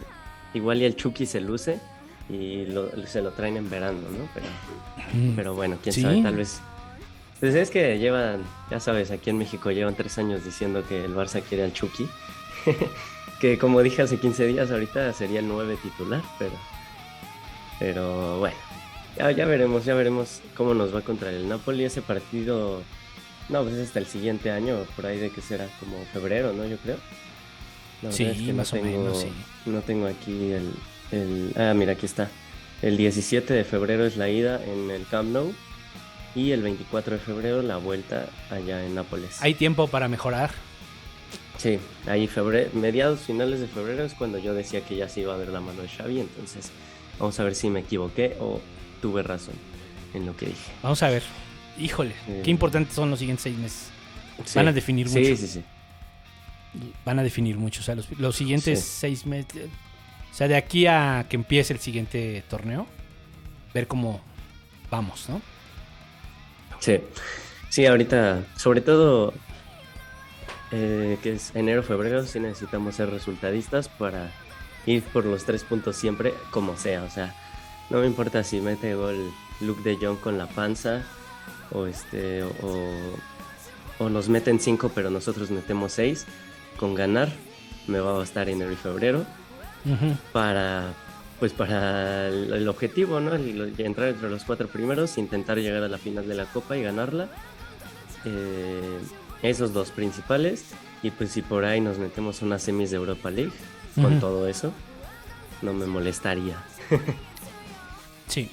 igual 0.54 0.82
y 0.82 0.86
el 0.86 0.96
Chucky 0.96 1.26
se 1.26 1.40
luce 1.42 1.80
y 2.30 2.66
lo- 2.66 2.92
se 3.08 3.22
lo 3.22 3.32
traen 3.32 3.58
en 3.58 3.70
verano, 3.70 4.02
¿no? 4.02 4.28
Pero, 4.34 4.46
mm, 5.14 5.36
pero 5.36 5.56
bueno, 5.56 5.78
quién 5.82 5.94
Sí. 5.94 6.02
sabe, 6.02 6.22
tal 6.22 6.36
vez. 6.36 6.62
Pues 7.40 7.54
es 7.54 7.70
que 7.70 8.00
llevan, 8.00 8.44
ya 8.72 8.80
sabes, 8.80 9.12
aquí 9.12 9.30
en 9.30 9.38
México 9.38 9.72
llevan 9.72 9.96
tres 9.96 10.18
años 10.18 10.44
diciendo 10.44 10.84
que 10.88 11.06
el 11.06 11.16
Barça 11.16 11.42
quiere 11.42 11.64
al 11.64 11.74
Chucky. 11.74 12.08
que 13.40 13.58
como 13.60 13.84
dije 13.84 14.02
hace 14.02 14.18
15 14.18 14.48
días, 14.48 14.72
ahorita 14.72 15.14
sería 15.14 15.40
el 15.40 15.48
9 15.48 15.78
titular, 15.82 16.24
pero. 16.40 16.54
Pero 17.80 18.40
bueno, 18.40 18.58
ya, 19.16 19.30
ya 19.32 19.46
veremos, 19.46 19.86
ya 19.86 19.94
veremos 19.94 20.42
cómo 20.56 20.74
nos 20.74 20.96
va 20.96 21.02
contra 21.02 21.30
el 21.30 21.48
Napoli. 21.48 21.86
Ese 21.86 22.02
partido, 22.02 22.82
no, 23.50 23.64
pues 23.64 23.76
es 23.76 23.88
hasta 23.88 24.00
el 24.00 24.08
siguiente 24.08 24.50
año, 24.50 24.78
por 24.96 25.06
ahí 25.06 25.20
de 25.20 25.30
que 25.30 25.42
será 25.42 25.68
como 25.80 26.04
febrero, 26.12 26.54
¿no? 26.54 26.66
Yo 26.66 26.78
creo. 26.78 26.98
La 28.02 28.12
Sí, 28.12 28.24
es 28.26 28.38
que 28.38 28.54
más 28.54 28.74
o 28.74 28.82
menos, 28.82 29.20
sí. 29.22 29.28
No 29.68 29.82
tengo 29.82 30.08
aquí 30.08 30.52
el, 30.52 30.72
el. 31.12 31.54
Ah, 31.56 31.74
mira, 31.76 31.94
aquí 31.94 32.08
está. 32.08 32.30
El 32.82 32.98
17 32.98 33.54
de 33.54 33.64
febrero 33.64 34.06
es 34.06 34.18
la 34.18 34.30
ida 34.30 34.64
en 34.64 34.90
el 34.90 35.06
Camp 35.08 35.30
Nou. 35.30 35.54
Y 36.36 36.52
el 36.52 36.62
24 36.62 37.14
de 37.16 37.20
febrero 37.20 37.62
la 37.62 37.78
vuelta 37.78 38.28
allá 38.52 38.86
en 38.86 38.96
Nápoles. 38.96 39.42
hay 39.42 39.54
tiempo 39.56 39.88
para 39.88 40.08
mejorar. 40.08 40.52
Sí, 41.58 41.80
ahí 42.06 42.28
febrero, 42.28 42.70
mediados, 42.74 43.22
finales 43.22 43.60
de 43.60 43.68
febrero 43.68 44.04
es 44.04 44.14
cuando 44.14 44.38
yo 44.38 44.54
decía 44.54 44.82
que 44.82 44.96
ya 44.96 45.10
se 45.10 45.22
iba 45.22 45.34
a 45.34 45.38
ver 45.38 45.48
la 45.48 45.60
mano 45.60 45.82
de 45.82 45.88
Xavi, 45.90 46.20
entonces 46.20 46.70
vamos 47.18 47.40
a 47.40 47.44
ver 47.44 47.56
si 47.56 47.70
me 47.72 47.80
equivoqué 47.80 48.38
o 48.40 48.62
tuve 49.02 49.24
razón 49.24 49.56
en 50.14 50.28
lo 50.28 50.38
que 50.38 50.48
dije. 50.48 50.72
Vamos 50.84 51.02
a 51.02 51.10
ver. 51.10 51.24
Híjole, 51.80 52.14
Sí. 52.28 52.34
qué 52.44 52.52
importantes 52.52 52.94
son 52.94 53.10
los 53.10 53.18
siguientes 53.20 53.44
seis 53.44 53.58
meses. 53.58 53.90
Sí. 54.46 54.52
Van 54.60 54.68
a 54.68 54.72
definir 54.74 55.10
sí, 55.10 55.20
mucho. 55.20 55.36
Sí, 55.38 55.48
sí, 55.48 55.64
Van 57.06 57.18
a 57.18 57.24
definir 57.24 57.58
mucho. 57.58 57.82
O 57.82 57.84
sea, 57.84 57.96
los, 57.96 58.12
los 58.20 58.36
siguientes 58.36 58.80
Sí. 58.80 58.86
seis 59.00 59.26
meses. 59.26 59.70
O 60.32 60.34
sea, 60.36 60.48
de 60.48 60.56
aquí 60.56 60.86
a 60.86 61.26
que 61.28 61.36
empiece 61.38 61.74
el 61.74 61.80
siguiente 61.80 62.44
torneo, 62.48 62.86
ver 63.74 63.88
cómo 63.88 64.22
vamos, 64.92 65.28
¿no? 65.30 65.42
Sí. 66.80 67.00
Sí, 67.70 67.86
ahorita, 67.86 68.44
sobre 68.56 68.82
todo 68.82 69.34
eh, 70.72 71.18
que 71.22 71.34
es 71.34 71.56
enero, 71.56 71.84
febrero, 71.84 72.26
sí 72.26 72.40
necesitamos 72.40 72.96
ser 72.96 73.10
resultadistas 73.10 73.90
para 73.90 74.32
ir 74.86 75.04
por 75.04 75.26
los 75.26 75.44
tres 75.46 75.64
puntos 75.64 75.96
siempre, 75.96 76.34
como 76.52 76.78
sea. 76.78 77.04
O 77.04 77.10
sea, 77.10 77.36
no 77.90 78.00
me 78.00 78.08
importa 78.08 78.44
si 78.44 78.62
mete 78.62 78.96
gol 78.96 79.32
Luke 79.62 79.82
de 79.84 79.98
Jong 79.98 80.20
con 80.20 80.38
la 80.38 80.48
panza 80.48 81.04
o 81.72 81.86
este 81.86 82.44
o, 82.44 82.50
o 84.00 84.10
nos 84.10 84.30
meten 84.30 84.60
cinco 84.60 84.92
pero 84.94 85.10
nosotros 85.10 85.52
metemos 85.52 85.92
seis 85.94 86.26
con 86.78 86.96
ganar 86.96 87.30
me 87.88 88.00
va 88.00 88.12
a 88.12 88.18
bastar 88.18 88.50
enero 88.50 88.72
y 88.72 88.76
febrero 88.76 89.26
para 90.32 90.94
pues 91.40 91.54
para 91.54 92.28
el, 92.30 92.52
el 92.54 92.68
objetivo 92.68 93.20
no 93.20 93.34
El- 93.36 93.74
entrar 93.78 94.10
entre 94.10 94.30
los 94.30 94.44
cuatro 94.44 94.68
primeros 94.68 95.18
intentar 95.18 95.58
llegar 95.58 95.84
a 95.84 95.88
la 95.88 95.98
final 95.98 96.28
de 96.28 96.36
la 96.36 96.46
copa 96.46 96.76
y 96.78 96.82
ganarla 96.84 97.30
Eh, 98.26 99.00
esos 99.44 99.72
dos 99.74 99.92
principales 99.92 100.66
y 101.04 101.12
pues 101.12 101.30
si 101.32 101.42
por 101.44 101.64
ahí 101.64 101.80
nos 101.80 101.98
metemos 102.00 102.42
unas 102.42 102.64
semis 102.64 102.90
de 102.92 102.98
Europa 102.98 103.30
League 103.30 103.52
con 103.96 104.20
todo 104.20 104.48
eso 104.48 104.74
no 105.62 105.74
me 105.74 105.86
molestaría 105.86 106.58
Sí. 108.28 108.52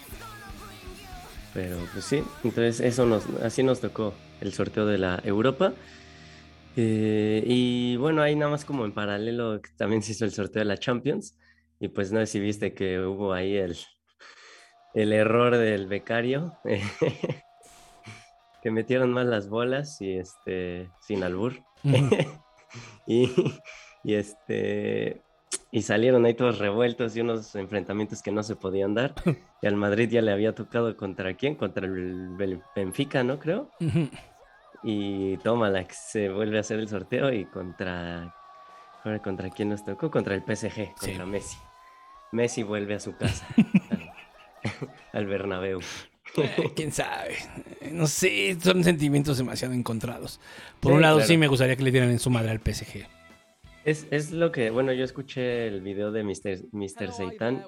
Pero 1.52 1.76
pues 1.92 2.04
sí, 2.04 2.22
entonces 2.44 2.80
eso 2.80 3.06
nos, 3.06 3.24
así 3.42 3.62
nos 3.62 3.80
tocó 3.80 4.12
el 4.40 4.52
sorteo 4.52 4.86
de 4.86 4.98
la 4.98 5.20
Europa. 5.24 5.72
Eh, 6.76 7.42
y 7.46 7.96
bueno, 7.96 8.22
ahí 8.22 8.34
nada 8.34 8.50
más 8.50 8.64
como 8.64 8.84
en 8.84 8.92
paralelo 8.92 9.60
también 9.76 10.02
se 10.02 10.12
hizo 10.12 10.24
el 10.24 10.32
sorteo 10.32 10.60
de 10.60 10.64
la 10.66 10.78
Champions. 10.78 11.34
Y 11.80 11.88
pues 11.88 12.12
no 12.12 12.20
sé 12.20 12.26
si 12.26 12.40
viste 12.40 12.74
que 12.74 13.00
hubo 13.00 13.32
ahí 13.32 13.56
el, 13.56 13.76
el 14.94 15.12
error 15.12 15.56
del 15.56 15.86
becario. 15.86 16.58
que 18.62 18.70
metieron 18.70 19.12
mal 19.12 19.30
las 19.30 19.48
bolas 19.48 20.00
y 20.00 20.16
este, 20.16 20.90
sin 21.00 21.22
albur. 21.22 21.54
Y, 23.06 23.30
y 24.02 24.14
este 24.14 25.22
y 25.74 25.82
salieron 25.82 26.24
ahí 26.24 26.34
todos 26.34 26.58
revueltos 26.58 27.16
y 27.16 27.20
unos 27.20 27.52
enfrentamientos 27.56 28.22
que 28.22 28.30
no 28.30 28.44
se 28.44 28.54
podían 28.54 28.94
dar. 28.94 29.12
Y 29.60 29.66
al 29.66 29.76
Madrid 29.76 30.08
ya 30.08 30.22
le 30.22 30.30
había 30.30 30.54
tocado 30.54 30.94
contra 30.96 31.34
quién? 31.34 31.56
Contra 31.56 31.86
el 31.86 32.36
Benfica, 32.76 33.24
¿no? 33.24 33.38
Creo. 33.38 33.70
Y 34.82 35.38
tómala, 35.38 35.84
que 35.84 35.94
se 35.94 36.28
vuelve 36.28 36.58
a 36.58 36.60
hacer 36.60 36.78
el 36.78 36.88
sorteo 36.88 37.32
y 37.32 37.46
contra. 37.46 38.34
Ahora, 39.04 39.20
¿Contra 39.20 39.50
quién 39.50 39.68
nos 39.68 39.84
tocó? 39.84 40.10
Contra 40.10 40.34
el 40.34 40.42
PSG, 40.42 40.72
Sí. 40.74 40.92
contra 40.98 41.26
Messi. 41.26 41.58
Messi 42.32 42.62
vuelve 42.62 42.94
a 42.94 43.00
su 43.00 43.16
casa, 43.16 43.46
al, 43.90 44.10
al 45.12 45.26
Bernabéu. 45.26 45.80
Eh, 46.36 46.72
¿Quién 46.74 46.90
sabe? 46.90 47.36
No 47.92 48.06
sé, 48.06 48.56
son 48.60 48.82
sentimientos 48.82 49.38
demasiado 49.38 49.72
encontrados. 49.74 50.40
Por 50.80 50.92
Sí, 50.92 50.96
un 50.96 51.02
lado 51.02 51.16
claro. 51.18 51.28
sí 51.28 51.36
me 51.36 51.46
gustaría 51.46 51.76
que 51.76 51.82
le 51.84 51.90
dieran 51.92 52.10
en 52.10 52.18
su 52.18 52.30
madre 52.30 52.50
al 52.50 52.58
PSG. 52.60 53.06
Es, 53.84 54.06
es 54.10 54.30
lo 54.32 54.50
que, 54.50 54.70
bueno, 54.70 54.92
yo 54.92 55.04
escuché 55.04 55.66
el 55.68 55.82
video 55.82 56.10
de 56.10 56.24
Mr. 56.24 56.62
Mr. 56.72 57.12
Seitan 57.12 57.62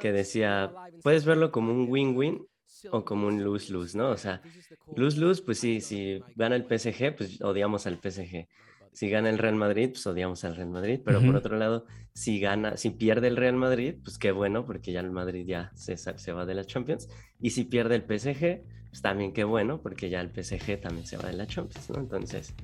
que 0.00 0.10
decía, 0.12 0.72
puedes 1.02 1.26
verlo 1.26 1.52
como 1.52 1.72
un 1.72 1.86
win-win 1.88 2.44
o 2.90 3.04
como 3.04 3.26
un 3.26 3.44
lose-lose, 3.44 3.96
¿no? 3.96 4.08
O 4.08 4.16
sea, 4.16 4.40
lose-lose, 4.96 5.42
pues 5.42 5.58
sí, 5.60 5.80
si 5.82 6.22
gana 6.36 6.56
el 6.56 6.64
PSG, 6.64 7.14
pues 7.16 7.40
odiamos 7.42 7.86
al 7.86 7.98
PSG. 8.02 8.48
Si 8.92 9.08
gana 9.10 9.30
el 9.30 9.38
Real 9.38 9.54
Madrid, 9.54 9.90
pues 9.90 10.06
odiamos 10.06 10.44
al 10.44 10.56
Real 10.56 10.70
Madrid, 10.70 11.00
pero 11.04 11.20
por 11.20 11.36
otro 11.36 11.56
lado, 11.56 11.86
si 12.14 12.40
gana, 12.40 12.76
si 12.76 12.90
pierde 12.90 13.28
el 13.28 13.36
Real 13.36 13.54
Madrid, 13.56 13.94
pues 14.02 14.18
qué 14.18 14.32
bueno, 14.32 14.64
porque 14.66 14.92
ya 14.92 15.00
el 15.00 15.10
Madrid 15.10 15.44
ya 15.46 15.70
se, 15.74 15.96
se 15.96 16.32
va 16.32 16.46
de 16.46 16.54
la 16.54 16.64
Champions. 16.64 17.08
Y 17.40 17.50
si 17.50 17.64
pierde 17.64 17.94
el 17.96 18.02
PSG, 18.02 18.62
pues 18.90 19.02
también 19.02 19.32
qué 19.32 19.44
bueno, 19.44 19.80
porque 19.82 20.08
ya 20.10 20.20
el 20.20 20.30
PSG 20.30 20.80
también 20.80 21.06
se 21.06 21.16
va 21.16 21.28
de 21.28 21.34
la 21.36 21.46
Champions, 21.46 21.90
¿no? 21.90 21.98
Entonces, 22.00 22.54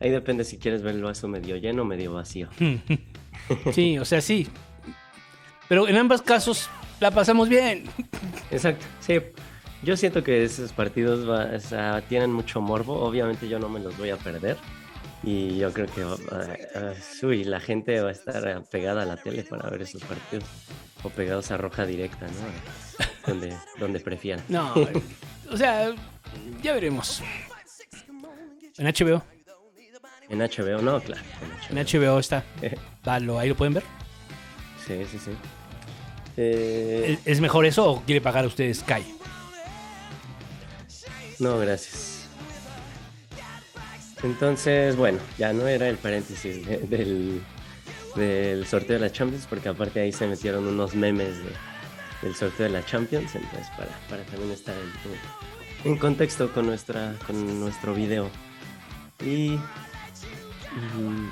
ahí 0.00 0.10
depende 0.10 0.44
si 0.44 0.58
quieres 0.58 0.82
ver 0.82 0.94
el 0.94 1.02
vaso 1.02 1.28
medio 1.28 1.56
lleno 1.56 1.82
o 1.82 1.84
medio 1.84 2.12
vacío. 2.14 2.48
Sí, 3.72 3.98
o 3.98 4.04
sea, 4.04 4.20
sí. 4.20 4.46
Pero 5.68 5.88
en 5.88 5.96
ambos 5.96 6.22
casos 6.22 6.70
la 7.00 7.10
pasamos 7.10 7.48
bien. 7.48 7.84
Exacto, 8.50 8.86
sí. 9.00 9.14
Yo 9.82 9.96
siento 9.96 10.22
que 10.22 10.44
esos 10.44 10.72
partidos 10.72 11.28
va- 11.28 11.50
o 11.54 11.60
sea, 11.60 12.00
tienen 12.08 12.32
mucho 12.32 12.60
morbo. 12.62 12.94
Obviamente 13.00 13.48
yo 13.48 13.58
no 13.58 13.68
me 13.68 13.80
los 13.80 13.98
voy 13.98 14.10
a 14.10 14.16
perder. 14.16 14.56
Y 15.26 15.56
yo 15.58 15.72
creo 15.72 15.86
que 15.86 16.02
ah, 16.02 16.56
ah, 16.76 16.92
uy, 17.22 17.44
la 17.44 17.60
gente 17.60 18.00
va 18.00 18.10
a 18.10 18.12
estar 18.12 18.64
pegada 18.70 19.02
a 19.02 19.06
la 19.06 19.16
tele 19.16 19.42
para 19.44 19.70
ver 19.70 19.82
esos 19.82 20.02
partidos. 20.04 20.44
O 21.02 21.08
pegados 21.10 21.50
a 21.50 21.56
roja 21.56 21.86
directa, 21.86 22.26
¿no? 22.26 23.04
Donde, 23.26 23.56
donde 23.78 24.00
prefieran. 24.00 24.44
No, 24.48 24.74
o 25.50 25.56
sea, 25.56 25.94
ya 26.62 26.74
veremos. 26.74 27.22
En 28.76 28.86
HBO, 28.86 29.22
En 30.28 30.38
HBO, 30.40 30.82
no, 30.82 31.00
claro. 31.00 31.22
En 31.70 31.78
en 31.78 31.86
HBO. 31.86 32.18
Está. 32.18 32.44
Dalo, 33.04 33.38
ahí 33.38 33.48
lo 33.48 33.54
pueden 33.54 33.72
ver. 33.74 33.82
Sí, 34.86 34.94
sí, 35.10 35.18
sí. 35.18 35.30
Eh, 36.36 37.18
¿Es- 37.24 37.26
¿Es 37.36 37.40
mejor 37.40 37.64
eso 37.64 37.90
o 37.92 38.02
quiere 38.02 38.20
pagar 38.20 38.44
usted 38.44 38.72
Sky? 38.74 39.02
No, 41.38 41.58
gracias. 41.58 42.13
Entonces, 44.24 44.96
bueno, 44.96 45.18
ya 45.38 45.52
no 45.52 45.66
era 45.68 45.88
el 45.88 45.96
paréntesis 45.98 46.66
de- 46.66 46.78
del, 46.78 47.40
del 48.16 48.66
sorteo 48.66 48.94
de 48.94 49.00
la 49.00 49.12
Champions, 49.12 49.46
porque 49.48 49.68
aparte 49.68 50.00
ahí 50.00 50.12
se 50.12 50.26
metieron 50.26 50.66
unos 50.66 50.94
memes 50.94 51.36
de- 51.38 51.52
del 52.22 52.34
sorteo 52.34 52.64
de 52.66 52.72
la 52.72 52.84
Champions, 52.84 53.34
entonces 53.34 53.68
para, 53.76 53.90
para 54.08 54.22
también 54.24 54.50
estar 54.50 54.74
en, 55.84 55.90
en 55.92 55.98
contexto 55.98 56.50
con, 56.52 56.66
nuestra, 56.66 57.14
con 57.26 57.60
nuestro 57.60 57.94
video. 57.94 58.30
Y... 59.22 59.58
mm, 60.96 61.28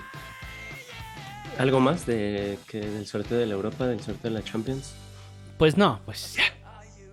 ¿Algo 1.59 1.81
más 1.81 2.07
de, 2.07 2.59
que 2.67 2.81
del 2.81 3.07
sorteo 3.07 3.39
de 3.39 3.47
la 3.47 3.55
Europa, 3.55 3.87
del 3.87 4.01
sorteo 4.01 4.31
de 4.31 4.39
la 4.39 4.45
Champions? 4.45 4.93
Pues 5.59 5.77
no, 5.77 6.01
pues 6.05 6.35
ya. 6.35 6.45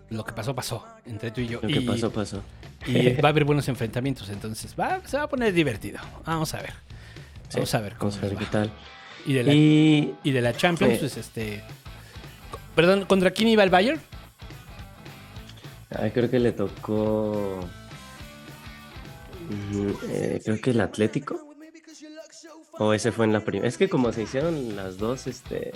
Lo 0.10 0.24
que 0.26 0.32
pasó, 0.34 0.56
pasó. 0.56 0.86
Entre 1.06 1.30
tú 1.32 1.42
y 1.42 1.48
yo. 1.48 1.60
Lo 1.62 1.68
que 1.68 1.82
pasó, 1.82 2.10
pasó. 2.12 2.42
Y 2.86 3.10
va 3.22 3.30
a 3.30 3.32
haber 3.32 3.46
buenos 3.46 3.68
enfrentamientos, 3.68 4.30
entonces 4.30 4.76
va, 4.80 5.02
se 5.06 5.18
va 5.18 5.24
a 5.24 5.30
poner 5.30 5.54
divertido. 5.54 6.00
Vamos 6.26 6.54
a 6.54 6.62
ver. 6.62 6.74
Vamos 7.54 7.74
a 7.76 7.82
ver 7.82 7.96
cómo 7.96 8.12
Vamos 8.12 8.24
a 8.24 8.28
ver 8.28 8.38
qué 8.38 8.46
tal. 8.46 8.72
Y 9.26 9.34
de 9.34 9.44
la, 9.44 9.54
Y 9.54 10.16
y 10.24 10.32
de 10.32 10.42
la 10.42 10.54
Champions, 10.56 10.94
Sí. 10.94 11.00
pues 11.00 11.18
este. 11.18 11.64
Perdón, 12.76 13.06
¿contra 13.06 13.32
quién 13.32 13.50
iba 13.50 13.64
el 13.64 13.70
Bayern? 13.70 14.00
Ay, 15.92 16.12
creo 16.12 16.30
que 16.30 16.40
le 16.40 16.52
tocó. 16.52 17.60
mm, 19.50 19.90
eh, 20.10 20.42
creo 20.44 20.62
que 20.62 20.70
el 20.72 20.82
Atlético. 20.82 21.40
O 22.78 22.94
ese 22.94 23.12
fue 23.12 23.26
en 23.26 23.34
la 23.34 23.42
primera. 23.42 23.68
Es 23.68 23.78
que 23.78 23.90
como 23.90 24.14
se 24.14 24.24
hicieron 24.24 24.76
las 24.76 24.98
dos, 24.98 25.28
este. 25.28 25.72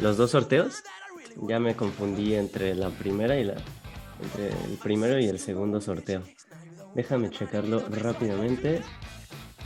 Los 0.00 0.16
dos 0.16 0.30
sorteos, 0.32 0.82
ya 1.46 1.60
me 1.60 1.76
confundí 1.76 2.34
entre 2.34 2.74
la 2.74 2.88
primera 2.88 3.38
y 3.38 3.44
la. 3.44 3.54
Entre 4.22 4.48
el 4.48 4.78
primero 4.82 5.18
y 5.18 5.26
el 5.26 5.38
segundo 5.38 5.80
sorteo. 5.80 6.22
Déjame 6.94 7.30
checarlo 7.30 7.82
rápidamente. 7.88 8.82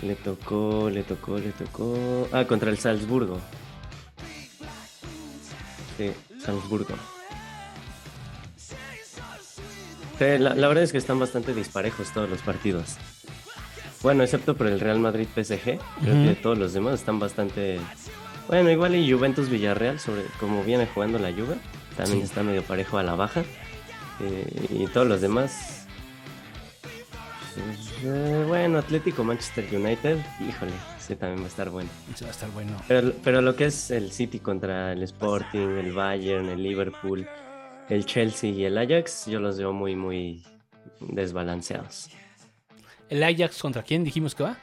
Le 0.03 0.14
tocó, 0.17 0.90
le 0.90 1.03
tocó, 1.03 1.38
le 1.38 1.53
tocó. 1.53 2.29
Ah, 2.33 2.45
contra 2.45 2.71
el 2.71 2.79
Salzburgo. 2.79 3.38
Sí, 5.97 6.11
Salzburgo. 6.45 6.95
Sí, 10.19 10.25
la, 10.38 10.55
la 10.55 10.69
verdad 10.69 10.85
es 10.85 10.93
que 10.93 10.99
están 10.99 11.19
bastante 11.19 11.55
disparejos 11.55 12.12
todos 12.12 12.29
los 12.31 12.40
partidos. 12.43 12.97
Bueno, 14.03 14.23
excepto 14.23 14.57
por 14.57 14.67
el 14.67 14.79
Real 14.81 14.99
Madrid 15.01 15.27
PSG, 15.35 15.79
creo 16.03 16.25
que 16.29 16.38
todos 16.40 16.59
los 16.59 16.73
demás 16.73 16.95
están 17.01 17.19
bastante... 17.19 17.81
Bueno, 18.47 18.71
igual 18.71 18.95
y 18.95 19.11
Juventus 19.11 19.49
Villarreal, 19.49 19.99
sobre 19.99 20.25
como 20.38 20.62
viene 20.62 20.87
jugando 20.87 21.19
la 21.19 21.33
Juve, 21.33 21.57
también 21.97 22.19
Sí. 22.19 22.25
está 22.27 22.43
medio 22.43 22.62
parejo 22.62 22.99
a 22.99 23.03
la 23.03 23.14
baja. 23.14 23.43
Eh, 24.20 24.66
y 24.70 24.87
todos 24.87 25.07
los 25.07 25.20
demás... 25.20 25.87
pues, 27.55 27.92
eh, 28.05 28.44
bueno, 28.46 28.79
Atlético 28.79 29.24
Manchester 29.24 29.66
United, 29.72 30.18
híjole, 30.46 30.72
ese 30.98 31.16
también 31.16 31.40
va 31.40 31.44
a 31.46 31.48
estar 31.48 31.70
bueno. 31.70 31.90
Va 32.22 32.27
a 32.27 32.31
estar 32.31 32.50
bueno. 32.50 32.77
Pero, 32.88 33.12
pero 33.22 33.40
lo 33.42 33.57
que 33.57 33.66
es 33.66 33.90
el 33.90 34.12
City 34.12 34.38
contra 34.40 34.92
el 34.92 35.03
Sporting, 35.03 35.79
el 35.79 35.92
Bayern, 35.92 36.48
el 36.48 36.62
Liverpool, 36.62 37.27
el 37.88 38.07
Chelsea 38.07 38.50
y 38.50 38.64
el 38.64 38.79
Ajax, 38.79 39.27
yo 39.27 39.40
los 39.40 39.59
veo 39.59 39.72
muy, 39.72 39.96
muy 39.96 40.42
desbalanceados. 41.00 42.09
¿El 43.09 43.22
Ajax 43.22 43.61
contra 43.61 43.83
quién 43.83 44.05
dijimos 44.05 44.35
que 44.35 44.44
va? 44.44 44.57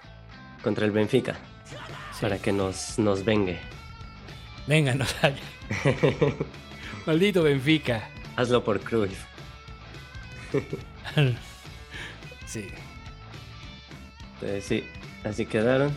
Contra 0.63 0.85
el 0.85 0.91
Benfica, 0.91 1.35
Sí. 1.65 1.75
para 2.21 2.37
que 2.39 2.51
nos, 2.51 2.97
nos 2.99 3.23
vengue. 3.23 3.59
Venga, 4.67 4.93
nos. 4.95 5.15
Maldito 7.05 7.43
Benfica. 7.43 8.07
Hazlo 8.35 8.63
por 8.63 8.79
Cruyff. 8.79 9.25
Sí. 12.45 12.67
Entonces, 14.35 14.63
sí, 14.65 14.83
así 15.23 15.45
quedaron. 15.45 15.95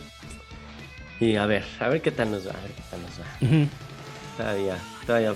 Y 1.19 1.35
a 1.37 1.45
ver, 1.45 1.63
a 1.79 1.87
ver 1.87 2.01
qué 2.01 2.11
tal 2.11 2.31
nos 2.31 2.45
va, 2.47 2.51
a 2.51 2.61
ver 2.61 2.71
qué 2.71 2.83
tal 2.91 3.01
nos 3.01 3.19
va. 3.19 3.67
Todavía, 4.37 4.77
todavía, 5.05 5.33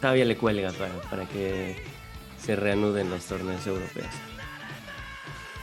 todavía 0.00 0.24
le 0.24 0.36
cuelga 0.36 0.72
para, 0.72 0.94
para 1.10 1.24
que 1.26 1.76
se 2.42 2.56
reanuden 2.56 3.10
los 3.10 3.24
torneos 3.26 3.66
europeos. 3.66 4.06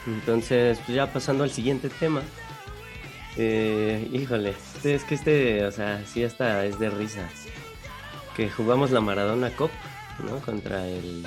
Entonces, 0.06 0.78
pues 0.86 0.94
ya 0.94 1.12
pasando 1.12 1.42
al 1.44 1.50
siguiente 1.50 1.88
tema. 1.88 2.22
Eh, 3.36 4.08
híjole, 4.12 4.50
este- 4.50 4.94
es 4.94 5.04
que 5.04 5.16
este, 5.16 5.64
o 5.66 5.72
sea, 5.72 6.02
sí 6.06 6.22
hasta 6.24 6.64
es 6.64 6.78
de 6.78 6.88
risa. 6.90 7.28
Que 8.36 8.48
jugamos 8.48 8.92
la 8.92 9.00
Maradona 9.00 9.50
Cup, 9.50 9.70
¿no? 10.24 10.38
Contra 10.38 10.86
el... 10.86 11.26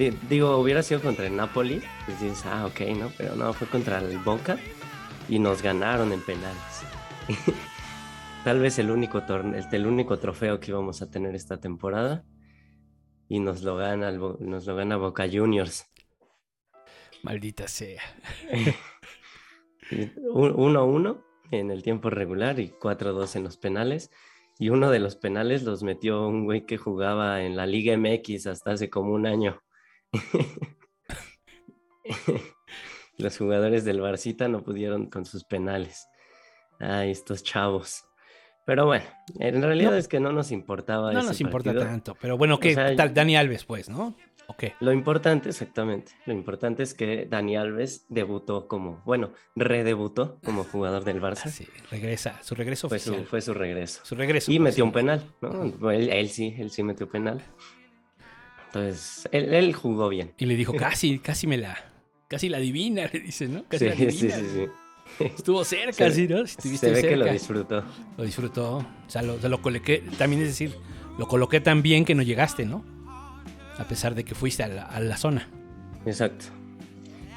di- 0.00 0.18
Digo, 0.28 0.56
hubiera 0.56 0.82
sido 0.82 1.00
contra 1.00 1.26
el 1.26 1.36
Napoli. 1.36 1.82
Pues 2.06 2.20
dices, 2.20 2.44
ah, 2.46 2.66
ok, 2.66 2.80
¿no? 2.98 3.12
Pero 3.18 3.34
no, 3.36 3.52
fue 3.52 3.66
contra 3.68 3.98
el 3.98 4.18
Boca 4.18 4.58
y 5.28 5.38
nos 5.38 5.62
ganaron 5.62 6.12
en 6.12 6.20
penales. 6.22 6.82
Tal 8.44 8.58
vez 8.58 8.78
el 8.78 8.90
único 8.90 9.22
torneo, 9.24 9.62
el 9.70 9.86
único 9.86 10.18
trofeo 10.18 10.58
que 10.58 10.70
íbamos 10.70 11.02
a 11.02 11.10
tener 11.10 11.34
esta 11.34 11.58
temporada. 11.60 12.24
Y 13.28 13.38
nos 13.38 13.62
lo 13.62 13.76
gana, 13.76 14.08
el 14.08 14.18
Bo- 14.18 14.38
nos 14.40 14.66
lo 14.66 14.74
gana 14.74 14.96
Boca 14.96 15.26
Juniors. 15.30 15.86
Maldita 17.22 17.68
sea. 17.68 18.02
Y 19.92 20.02
un- 20.32 20.54
1-1 20.54 21.24
en 21.50 21.72
el 21.72 21.82
tiempo 21.82 22.10
regular 22.10 22.60
y 22.60 22.70
4-2 22.70 23.34
en 23.34 23.42
los 23.42 23.56
penales. 23.56 24.10
Y 24.58 24.68
uno 24.68 24.88
de 24.90 25.00
los 25.00 25.16
penales 25.16 25.64
los 25.64 25.82
metió 25.82 26.28
un 26.28 26.44
güey 26.44 26.64
que 26.64 26.76
jugaba 26.76 27.42
en 27.42 27.56
la 27.56 27.66
Liga 27.66 27.96
MX 27.96 28.46
hasta 28.46 28.70
hace 28.72 28.88
como 28.88 29.12
un 29.12 29.26
año. 29.26 29.60
los 33.18 33.36
jugadores 33.38 33.84
del 33.84 34.00
Barcita 34.00 34.48
no 34.48 34.62
pudieron 34.62 35.06
con 35.06 35.24
sus 35.26 35.44
penales. 35.44 36.06
Ay, 36.78 37.10
estos 37.10 37.42
chavos. 37.42 38.04
Pero 38.66 38.86
bueno, 38.86 39.04
en 39.38 39.62
realidad 39.62 39.90
No. 39.92 39.96
es 39.96 40.06
que 40.08 40.20
no 40.20 40.32
nos 40.32 40.52
importaba 40.52 41.12
No 41.12 41.18
ese 41.20 41.28
nos 41.28 41.40
importa 41.40 41.70
partido. 41.70 41.86
tanto. 41.90 42.16
Pero 42.20 42.38
bueno, 42.38 42.58
¿qué 42.60 42.70
O 42.72 42.74
sea, 42.74 42.94
tal? 42.96 43.12
Dani 43.14 43.36
Alves, 43.36 43.64
pues, 43.64 43.88
¿no? 43.88 44.16
¿O 44.46 44.56
qué? 44.56 44.74
Lo 44.80 44.92
importante, 44.92 45.48
exactamente, 45.50 46.12
lo 46.26 46.32
importante 46.32 46.82
es 46.82 46.92
que 46.94 47.24
Dani 47.26 47.56
Alves 47.56 48.06
debutó 48.08 48.66
como, 48.66 49.00
bueno, 49.04 49.32
redebutó 49.54 50.40
como 50.44 50.64
jugador 50.64 51.04
del 51.04 51.20
Barça. 51.20 51.48
Sí, 51.50 51.68
regresa. 51.90 52.42
Su 52.42 52.54
regreso 52.56 52.88
Fue 52.88 52.98
su, 52.98 53.10
oficial. 53.10 53.28
fue 53.28 53.40
su 53.42 53.54
regreso. 53.54 54.00
Su 54.04 54.14
regreso. 54.16 54.50
Y 54.50 54.58
metió 54.58 54.76
sí. 54.84 54.88
un 54.88 54.92
penal, 54.92 55.22
¿no? 55.40 55.90
Él, 55.92 56.10
él 56.10 56.28
sí, 56.30 56.54
él 56.58 56.70
sí 56.70 56.82
metió 56.82 57.08
penal. 57.08 57.40
Entonces, 58.72 59.28
él, 59.32 59.52
él 59.54 59.74
jugó 59.74 60.08
bien. 60.08 60.32
Y 60.38 60.46
le 60.46 60.54
dijo, 60.56 60.74
casi, 60.74 61.18
casi 61.18 61.46
me 61.46 61.56
la... 61.58 61.76
Casi 62.28 62.48
la 62.48 62.58
adivina, 62.58 63.08
le 63.12 63.20
dice, 63.20 63.48
¿no? 63.48 63.64
Casi 63.68 63.84
Sí, 63.84 63.90
la 63.90 63.96
sí, 63.96 64.10
sí, 64.12 64.32
adivina. 64.32 64.48
sí. 65.18 65.24
Estuvo 65.24 65.64
cerca, 65.64 65.92
Se- 65.92 66.12
sí, 66.12 66.28
¿no? 66.28 66.46
Si 66.46 66.76
Se 66.76 66.90
ve 66.92 67.02
que 67.02 67.16
lo 67.16 67.24
disfrutó. 67.32 67.82
Lo 68.16 68.24
disfrutó. 68.24 68.76
O 68.76 68.84
sea, 69.08 69.22
lo, 69.22 69.36
lo 69.38 69.60
coloqué. 69.60 70.04
También 70.16 70.42
es 70.42 70.48
decir, 70.48 70.72
lo 71.18 71.26
coloqué 71.26 71.60
tan 71.60 71.82
bien 71.82 72.04
que 72.04 72.14
no 72.14 72.22
llegaste, 72.22 72.64
¿no? 72.64 72.84
A 73.78 73.84
pesar 73.88 74.14
de 74.14 74.24
que 74.24 74.36
fuiste 74.36 74.62
a 74.62 74.68
la, 74.68 74.84
a 74.84 75.00
la 75.00 75.16
zona. 75.16 75.48
Exacto. 76.06 76.44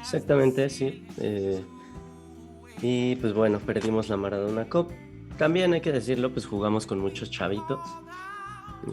Exactamente, 0.00 0.70
sí. 0.70 1.04
Eh, 1.18 1.60
y 2.82 3.16
pues 3.16 3.32
bueno, 3.32 3.58
perdimos 3.58 4.08
la 4.08 4.16
Maradona 4.16 4.68
Cup. 4.68 4.92
También 5.38 5.72
hay 5.72 5.80
que 5.80 5.90
decirlo, 5.90 6.32
pues 6.32 6.46
jugamos 6.46 6.86
con 6.86 7.00
muchos 7.00 7.30
chavitos. 7.30 7.80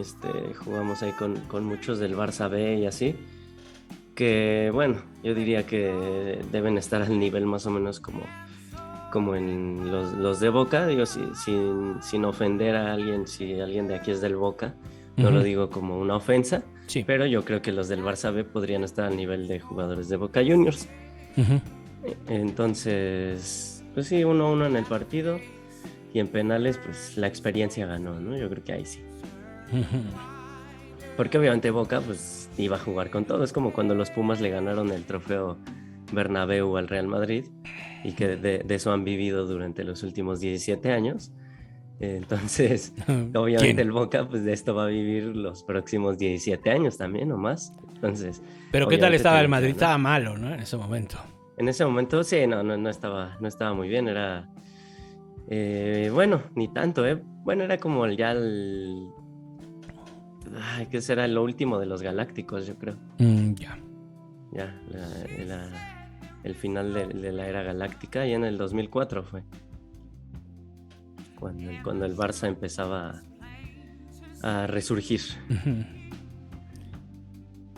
Este, 0.00 0.28
jugamos 0.64 1.02
ahí 1.02 1.12
con, 1.12 1.36
con 1.48 1.64
muchos 1.64 1.98
del 1.98 2.16
Barça 2.16 2.48
B 2.50 2.78
y 2.78 2.86
así. 2.86 3.14
Que 4.14 4.70
bueno, 4.72 4.96
yo 5.22 5.34
diría 5.34 5.66
que 5.66 6.38
deben 6.52 6.76
estar 6.78 7.02
al 7.02 7.18
nivel 7.18 7.46
más 7.46 7.66
o 7.66 7.70
menos 7.70 8.00
como 8.00 8.20
como 9.10 9.34
en 9.36 9.90
los, 9.92 10.14
los 10.14 10.40
de 10.40 10.48
Boca, 10.48 10.86
digo, 10.86 11.04
si- 11.04 11.20
sin, 11.34 11.96
sin 12.02 12.24
ofender 12.24 12.74
a 12.74 12.94
alguien, 12.94 13.26
si 13.28 13.60
alguien 13.60 13.86
de 13.86 13.94
aquí 13.96 14.10
es 14.10 14.22
del 14.22 14.36
Boca, 14.36 14.74
no 15.18 15.30
lo 15.30 15.36
Ujú. 15.40 15.44
digo 15.44 15.68
como 15.70 15.98
una 15.98 16.16
ofensa, 16.16 16.62
Sí. 16.86 17.04
pero 17.06 17.26
yo 17.26 17.44
creo 17.44 17.60
que 17.60 17.72
los 17.72 17.88
del 17.88 18.00
Barça 18.02 18.32
B 18.32 18.44
podrían 18.44 18.84
estar 18.84 19.04
al 19.04 19.14
nivel 19.18 19.48
de 19.48 19.60
jugadores 19.60 20.08
de 20.08 20.16
Boca 20.16 20.40
Juniors. 20.40 20.88
Ujú. 21.36 21.60
Entonces, 22.26 23.84
pues 23.92 24.06
sí, 24.06 24.22
1-1 24.24 24.66
en 24.66 24.76
el 24.76 24.84
partido 24.84 25.38
y 26.14 26.18
en 26.18 26.28
penales, 26.28 26.78
pues 26.82 27.16
la 27.18 27.26
experiencia 27.26 27.86
ganó, 27.86 28.18
¿no? 28.18 28.34
Yo 28.38 28.48
creo 28.48 28.64
que 28.64 28.72
ahí 28.72 28.86
sí. 28.86 29.00
Porque 31.16 31.38
obviamente 31.38 31.70
Boca, 31.70 32.00
pues 32.00 32.50
iba 32.56 32.76
a 32.76 32.80
jugar 32.80 33.10
con 33.10 33.24
todo. 33.24 33.44
Es 33.44 33.52
como 33.52 33.72
cuando 33.72 33.94
los 33.94 34.10
Pumas 34.10 34.40
le 34.40 34.50
ganaron 34.50 34.90
el 34.90 35.04
trofeo 35.04 35.58
Bernabéu 36.12 36.76
al 36.76 36.88
Real 36.88 37.06
Madrid 37.06 37.46
y 38.04 38.12
que 38.12 38.36
de, 38.36 38.58
de 38.58 38.74
eso 38.74 38.92
han 38.92 39.04
vivido 39.04 39.46
durante 39.46 39.84
los 39.84 40.02
últimos 40.02 40.40
17 40.40 40.90
años. 40.90 41.32
Entonces, 42.00 42.94
obviamente 43.08 43.74
¿Quién? 43.74 43.78
el 43.78 43.92
Boca, 43.92 44.28
pues 44.28 44.44
de 44.44 44.52
esto 44.52 44.74
va 44.74 44.84
a 44.84 44.88
vivir 44.88 45.24
los 45.36 45.62
próximos 45.62 46.18
17 46.18 46.70
años 46.70 46.96
también 46.96 47.30
o 47.30 47.36
más. 47.36 47.74
Entonces, 47.94 48.42
Pero 48.72 48.88
¿qué 48.88 48.98
tal 48.98 49.14
estaba 49.14 49.38
el 49.38 49.44
que 49.44 49.48
Madrid? 49.48 49.70
Estaba 49.70 49.98
malo, 49.98 50.36
¿no? 50.36 50.52
En 50.52 50.60
ese 50.60 50.76
momento. 50.76 51.18
En 51.58 51.68
ese 51.68 51.84
momento, 51.84 52.24
sí, 52.24 52.46
no, 52.46 52.62
no, 52.62 52.76
no 52.76 52.90
estaba, 52.90 53.36
no 53.40 53.46
estaba 53.46 53.74
muy 53.74 53.88
bien. 53.88 54.08
Era, 54.08 54.48
eh, 55.48 56.10
bueno, 56.12 56.42
ni 56.56 56.66
tanto, 56.68 57.06
¿eh? 57.06 57.22
Bueno, 57.44 57.62
era 57.62 57.78
como 57.78 58.04
ya 58.08 58.32
el, 58.32 59.06
ay, 60.60 60.86
¿qué 60.86 61.00
será? 61.00 61.26
Lo 61.28 61.42
último 61.42 61.78
de 61.78 61.86
los 61.86 62.02
Galácticos, 62.02 62.66
yo 62.66 62.76
creo. 62.76 62.96
Mm, 63.18 63.54
ya. 63.54 63.78
Ya, 64.52 64.80
la- 64.90 65.44
la- 65.46 66.28
el 66.44 66.54
final 66.54 66.92
de, 66.92 67.06
de 67.06 67.32
la 67.32 67.46
era 67.48 67.62
galáctica, 67.62 68.26
y 68.26 68.32
en 68.32 68.44
el 68.44 68.58
2004 68.58 69.22
fue. 69.22 69.42
Cuando, 71.38 71.70
cuando 71.82 72.04
el 72.04 72.16
Barça 72.16 72.48
empezaba 72.48 73.22
a, 74.42 74.62
a 74.62 74.66
resurgir. 74.66 75.20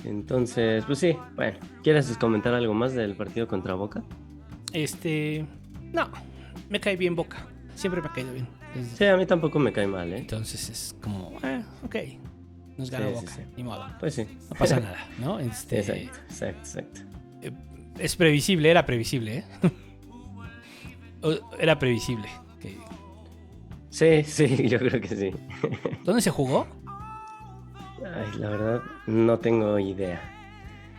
Entonces, 0.04 0.84
pues 0.84 0.98
sí, 0.98 1.16
bueno, 1.36 1.58
¿quieres 1.82 2.16
comentar 2.18 2.52
algo 2.54 2.74
más 2.74 2.94
del 2.94 3.14
partido 3.16 3.48
contra 3.48 3.74
Boca? 3.74 4.02
Este. 4.72 5.46
No, 5.92 6.08
me 6.68 6.80
cae 6.80 6.96
bien 6.96 7.14
Boca. 7.14 7.46
Siempre 7.74 8.02
me 8.02 8.08
ha 8.08 8.12
caído 8.12 8.32
bien. 8.32 8.46
Sí, 8.96 9.04
a 9.04 9.16
mí 9.16 9.24
tampoco 9.24 9.58
me 9.58 9.72
cae 9.72 9.86
mal, 9.86 10.12
¿eh? 10.12 10.18
Entonces 10.18 10.68
es 10.68 10.96
como, 11.00 11.32
ah, 11.42 11.62
ok. 11.84 11.96
Nos 12.76 12.90
ganó 12.90 13.08
Sí, 13.08 13.14
Boca. 13.14 13.30
sí. 13.32 13.42
Ni 13.56 13.62
modo. 13.64 13.86
Pues 14.00 14.14
sí. 14.14 14.26
No 14.50 14.56
pasa 14.56 14.80
nada, 14.80 14.98
¿no? 15.18 15.38
Este, 15.40 15.78
Exacto, 15.78 16.18
exacto, 16.28 16.58
exacto. 16.60 17.00
Es 17.98 18.16
previsible, 18.16 18.70
era 18.70 18.84
previsible, 18.84 19.38
¿eh? 19.38 19.44
Era 21.58 21.78
previsible. 21.78 22.28
que- 22.60 22.76
Sí, 23.90 24.24
sí, 24.24 24.68
yo 24.68 24.78
creo 24.78 25.00
que 25.00 25.08
sí. 25.08 25.30
¿Dónde 26.04 26.20
se 26.20 26.30
jugó? 26.30 26.66
Ay, 28.04 28.38
la 28.38 28.50
verdad, 28.50 28.82
no 29.06 29.38
tengo 29.38 29.78
idea. 29.78 30.20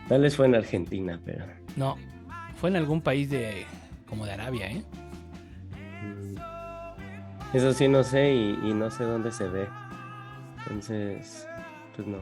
Tal 0.08 0.22
vez 0.22 0.34
fue 0.36 0.46
en 0.46 0.54
Argentina, 0.54 1.20
pero... 1.24 1.44
No, 1.76 1.96
fue 2.58 2.70
en 2.70 2.76
algún 2.76 3.00
país 3.02 3.28
de. 3.30 3.66
como 4.08 4.24
de 4.24 4.32
Arabia, 4.32 4.70
¿eh? 4.70 4.82
mm, 6.02 6.36
Eso 7.56 7.72
sí, 7.74 7.86
no 7.86 8.02
sé 8.02 8.32
y, 8.34 8.50
y 8.64 8.72
no 8.74 8.90
sé 8.90 9.04
dónde 9.04 9.30
se 9.30 9.46
ve. 9.48 9.68
Entonces, 10.66 11.46
pues 11.96 12.06
no. 12.06 12.18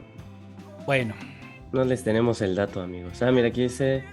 Bueno, 0.85 1.13
No 1.71 1.83
les 1.83 2.03
tenemos 2.03 2.41
el 2.41 2.55
dato, 2.55 2.81
amigos. 2.81 3.21
Ah, 3.21 3.31
mira, 3.31 3.47
aquí 3.49 3.63
dice 3.63 4.03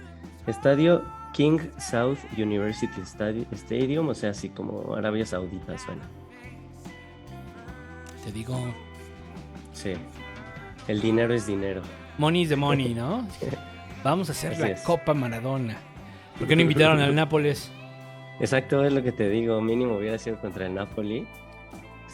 Estadio 0.47 1.03
King 1.33 1.59
South 1.79 2.17
University 2.37 3.01
Stadi- 3.01 3.47
Stadium, 3.53 4.09
o 4.09 4.13
sea, 4.13 4.31
así 4.31 4.49
como 4.49 4.95
Arabia 4.95 5.25
Saudita 5.25 5.77
suena. 5.77 6.03
te 8.25 8.31
digo. 8.31 8.57
Sí. 9.73 9.93
El 10.87 11.01
dinero 11.01 11.33
es 11.33 11.47
dinero. 11.47 11.81
Money 12.17 12.41
is 12.43 12.49
the 12.49 12.55
money, 12.55 12.93
¿no? 12.95 13.27
Vamos 14.03 14.29
a 14.29 14.31
hacer 14.33 14.53
Así 14.53 14.61
la 14.61 14.67
es. 14.69 14.81
Copa 14.81 15.13
Maradona. 15.13 15.77
¿Por 16.37 16.47
qué 16.47 16.55
no 16.55 16.61
invitaron 16.61 16.99
al 17.01 17.15
Nápoles? 17.15 17.71
Exacto, 18.39 18.83
es 18.83 18.91
lo 18.93 19.01
que 19.03 19.11
te 19.11 19.29
digo. 19.29 19.61
Mínimo 19.61 19.95
hubiera 19.97 20.17
sido 20.17 20.37
contra 20.39 20.65
el 20.65 20.73
Napoli. 20.73 21.25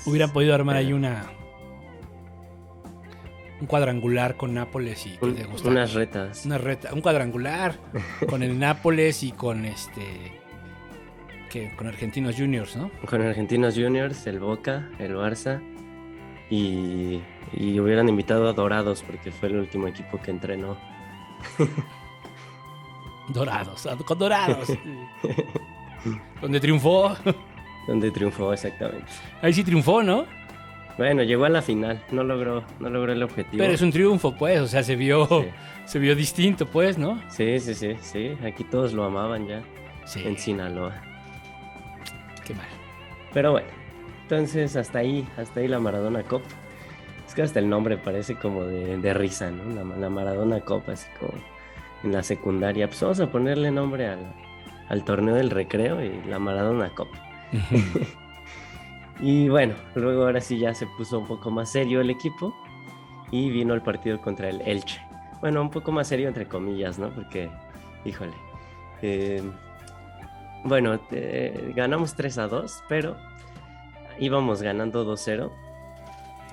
Hubieran 0.05 0.31
podido 0.31 0.53
armar 0.53 0.75
ahí 0.77 0.93
una. 0.93 1.25
Un 3.62 3.67
cuadrangular 3.67 4.38
con 4.38 4.54
Nápoles 4.54 5.06
y 5.06 5.17
Un- 5.22 5.36
unas 5.65 5.93
retas. 5.93 6.45
Una 6.45 6.58
reta, 6.58 6.93
un 6.93 7.02
cuadrangular 7.02 7.78
con 8.30 8.41
el 8.41 8.58
Nápoles 8.58 9.22
y 9.24 9.32
con 9.34 9.65
este. 9.65 10.32
que 11.50 11.76
Con 11.76 11.88
Argentinos 11.88 12.36
Juniors, 12.38 12.76
¿no? 12.78 12.89
Con 13.06 13.22
Argentinos 13.22 13.76
Juniors, 13.76 14.26
el 14.28 14.39
Boca, 14.39 14.89
el 15.00 15.15
Barça. 15.15 15.62
Y, 16.52 17.22
y 17.54 17.80
hubieran 17.80 18.08
invitado 18.10 18.48
a 18.50 18.54
Dorados 18.54 19.04
porque 19.04 19.32
fue 19.32 19.50
el 19.50 19.58
último 19.58 19.88
equipo 19.88 20.19
que 20.22 20.32
entrenó. 20.32 20.78
Dorados, 23.30 23.88
con 24.06 24.17
Dorados. 24.17 24.67
Donde 26.41 26.60
triunfó. 26.60 27.15
Donde 27.88 28.10
triunfó 28.12 28.54
exactamente. 28.54 29.06
Ahí 29.41 29.54
sí 29.54 29.63
triunfó, 29.63 30.02
¿no? 30.02 30.26
Bueno, 30.99 31.23
llegó 31.23 31.45
a 31.45 31.49
la 31.49 31.62
final. 31.62 32.03
No 32.12 32.23
logró, 32.23 32.63
no 32.79 32.89
logró 32.89 33.13
el 33.13 33.23
objetivo. 33.23 33.57
Pero 33.63 33.73
es 33.73 33.81
un 33.81 33.89
triunfo, 33.91 34.35
pues. 34.35 34.59
O 34.59 34.67
sea, 34.67 34.83
se 34.83 34.95
vio. 34.97 35.25
Sí. 35.27 35.45
Se 35.85 35.97
vio 35.97 36.13
distinto, 36.15 36.65
pues, 36.67 36.97
¿no? 36.97 37.19
Sí, 37.29 37.57
sí, 37.59 37.73
sí, 37.73 37.95
sí. 38.01 38.38
Aquí 38.45 38.63
todos 38.65 38.91
lo 38.93 39.05
amaban 39.05 39.47
ya 39.47 39.62
Sí. 40.05 40.21
en 40.25 40.38
Sinaloa. 40.38 41.01
Qué 42.45 42.53
mal. 42.53 42.67
Pero 43.33 43.53
bueno, 43.53 43.67
entonces 44.23 44.75
hasta 44.75 44.99
ahí, 44.99 45.25
hasta 45.38 45.62
ahí 45.62 45.67
la 45.69 45.79
Maradona 45.79 46.21
Cup. 46.23 46.41
Es 47.27 47.33
que 47.33 47.43
hasta 47.43 47.59
el 47.59 47.69
nombre 47.69 47.97
parece 47.97 48.35
como 48.35 48.63
de, 48.65 48.97
de 48.97 49.13
risa, 49.13 49.49
¿no? 49.51 49.63
La, 49.73 49.95
la 49.95 50.09
Maradona 50.09 50.59
Cup, 50.62 50.83
así 50.89 51.07
como 51.19 51.33
en 52.03 52.12
la 52.12 52.23
secundaria. 52.23 52.88
Pues 52.88 53.01
vamos 53.01 53.19
a 53.21 53.31
ponerle 53.31 53.71
nombre 53.71 54.07
al, 54.09 54.19
al 54.89 55.03
torneo 55.05 55.35
del 55.35 55.49
recreo 55.49 56.03
y 56.03 56.12
la 56.27 56.39
Maradona 56.39 56.89
Cup. 56.89 57.07
Y 59.21 59.49
bueno, 59.49 59.75
luego 59.95 60.23
ahora 60.23 60.39
sí 60.39 60.58
ya 60.60 60.73
se 60.73 60.88
puso 60.88 61.19
un 61.19 61.27
poco 61.27 61.51
más 61.51 61.71
serio 61.71 61.99
el 62.01 62.10
equipo 62.10 62.55
y 63.32 63.49
vino 63.49 63.73
el 63.73 63.82
partido 63.82 64.21
contra 64.21 64.49
el 64.49 64.62
Elche. 64.62 65.01
Bueno, 65.41 65.62
un 65.62 65.69
poco 65.69 65.91
más 65.91 66.08
serio 66.08 66.27
entre 66.27 66.47
comillas, 66.47 66.99
¿no? 66.99 67.10
Porque, 67.13 67.49
híjole. 68.05 68.34
eh, 69.01 69.41
bueno, 70.63 70.99
eh, 71.12 71.71
ganamos 71.75 72.15
3 72.15 72.38
a 72.38 72.47
2, 72.47 72.84
pero 72.89 73.15
íbamos 74.19 74.62
ganando 74.62 75.05
2-0. 75.05 75.51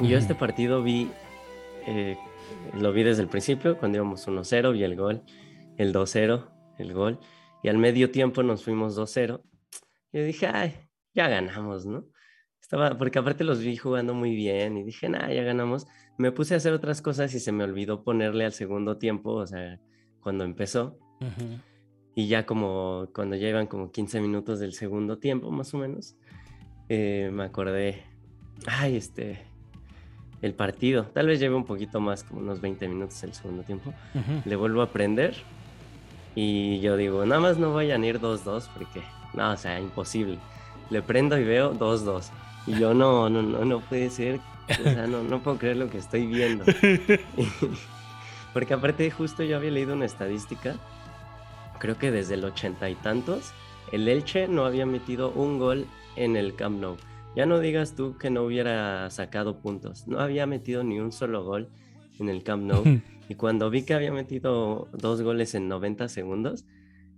Y 0.00 0.08
yo 0.08 0.18
este 0.18 0.34
partido 0.34 0.82
vi, 0.82 1.10
eh, 1.86 2.16
lo 2.74 2.92
vi 2.92 3.02
desde 3.02 3.22
el 3.22 3.28
principio, 3.28 3.78
cuando 3.78 3.96
íbamos 3.96 4.28
1-0, 4.28 4.72
vi 4.72 4.84
el 4.84 4.94
gol, 4.94 5.22
el 5.76 5.92
2-0, 5.92 6.48
el 6.78 6.92
gol. 6.92 7.18
Y 7.62 7.68
al 7.68 7.78
medio 7.78 8.10
tiempo 8.10 8.42
nos 8.42 8.62
fuimos 8.62 8.96
2-0. 8.96 9.40
Y 10.12 10.18
yo 10.18 10.24
dije, 10.24 10.46
ay, 10.46 10.74
ya 11.14 11.28
ganamos, 11.28 11.86
¿no? 11.86 12.04
Estaba, 12.66 12.98
porque 12.98 13.20
aparte 13.20 13.44
los 13.44 13.60
vi 13.60 13.76
jugando 13.76 14.12
muy 14.12 14.34
bien 14.34 14.76
y 14.76 14.82
dije, 14.82 15.08
nah, 15.08 15.30
ya 15.30 15.44
ganamos. 15.44 15.86
Me 16.18 16.32
puse 16.32 16.54
a 16.54 16.56
hacer 16.56 16.72
otras 16.72 17.00
cosas 17.00 17.32
y 17.32 17.38
se 17.38 17.52
me 17.52 17.62
olvidó 17.62 18.02
ponerle 18.02 18.44
al 18.44 18.52
segundo 18.52 18.98
tiempo, 18.98 19.34
o 19.34 19.46
sea, 19.46 19.78
cuando 20.20 20.42
empezó. 20.42 20.98
Ujú. 21.20 21.60
Y 22.16 22.26
ya 22.26 22.44
como 22.44 23.06
cuando 23.14 23.36
ya 23.36 23.48
iban 23.50 23.68
como 23.68 23.92
15 23.92 24.20
minutos 24.20 24.58
del 24.58 24.72
segundo 24.72 25.18
tiempo, 25.18 25.52
más 25.52 25.72
o 25.74 25.78
menos, 25.78 26.16
eh, 26.88 27.30
me 27.32 27.44
acordé, 27.44 28.02
ay, 28.66 28.96
este, 28.96 29.44
el 30.42 30.52
partido. 30.52 31.04
Tal 31.14 31.28
vez 31.28 31.38
lleve 31.38 31.54
un 31.54 31.66
poquito 31.66 32.00
más, 32.00 32.24
como 32.24 32.40
unos 32.40 32.60
20 32.60 32.88
minutos 32.88 33.22
el 33.22 33.32
segundo 33.32 33.62
tiempo. 33.62 33.94
Ujú. 34.12 34.42
Le 34.44 34.56
vuelvo 34.56 34.82
a 34.82 34.90
prender 34.90 35.36
y 36.34 36.80
yo 36.80 36.96
digo, 36.96 37.24
nada 37.26 37.40
más 37.40 37.58
no 37.58 37.72
vayan 37.72 38.02
a 38.02 38.06
ir 38.08 38.18
2-2 38.18 38.68
porque, 38.74 39.02
no, 39.34 39.52
o 39.52 39.56
sea, 39.56 39.78
imposible. 39.78 40.38
Le 40.90 41.00
prendo 41.00 41.38
y 41.38 41.44
veo 41.44 41.72
2-2. 41.72 42.32
Y 42.66 42.78
yo, 42.78 42.94
no, 42.94 43.28
no, 43.30 43.42
no, 43.42 43.64
no 43.64 43.80
puede 43.80 44.10
ser. 44.10 44.40
O 44.68 44.82
sea, 44.82 45.06
no, 45.06 45.22
no 45.22 45.40
puedo 45.42 45.58
creer 45.58 45.76
lo 45.76 45.88
que 45.88 45.98
estoy 45.98 46.26
viendo. 46.26 46.64
Porque 48.52 48.74
aparte 48.74 49.10
justo 49.10 49.44
yo 49.44 49.56
había 49.56 49.70
leído 49.70 49.94
una 49.94 50.06
estadística, 50.06 50.76
creo 51.78 51.98
que 51.98 52.10
desde 52.10 52.34
el 52.34 52.44
ochenta 52.44 52.88
y 52.90 52.94
tantos, 52.94 53.52
el 53.92 54.08
Elche 54.08 54.48
no 54.48 54.64
había 54.64 54.86
metido 54.86 55.30
un 55.30 55.58
gol 55.58 55.86
en 56.16 56.36
el 56.36 56.54
Camp 56.56 56.80
Nou. 56.80 56.96
Ya 57.36 57.44
no 57.46 57.60
digas 57.60 57.94
tú 57.94 58.16
que 58.16 58.30
no 58.30 58.42
hubiera 58.44 59.10
sacado 59.10 59.58
puntos, 59.58 60.08
no 60.08 60.20
había 60.20 60.46
metido 60.46 60.82
ni 60.82 60.98
un 60.98 61.12
solo 61.12 61.44
gol 61.44 61.68
en 62.18 62.30
el 62.30 62.42
Camp 62.42 62.64
Nou. 62.64 62.82
y 63.28 63.34
cuando 63.34 63.68
vi 63.68 63.82
que 63.82 63.94
había 63.94 64.10
metido 64.10 64.88
dos 64.92 65.22
goles 65.22 65.54
en 65.54 65.68
90 65.68 66.08
segundos, 66.08 66.64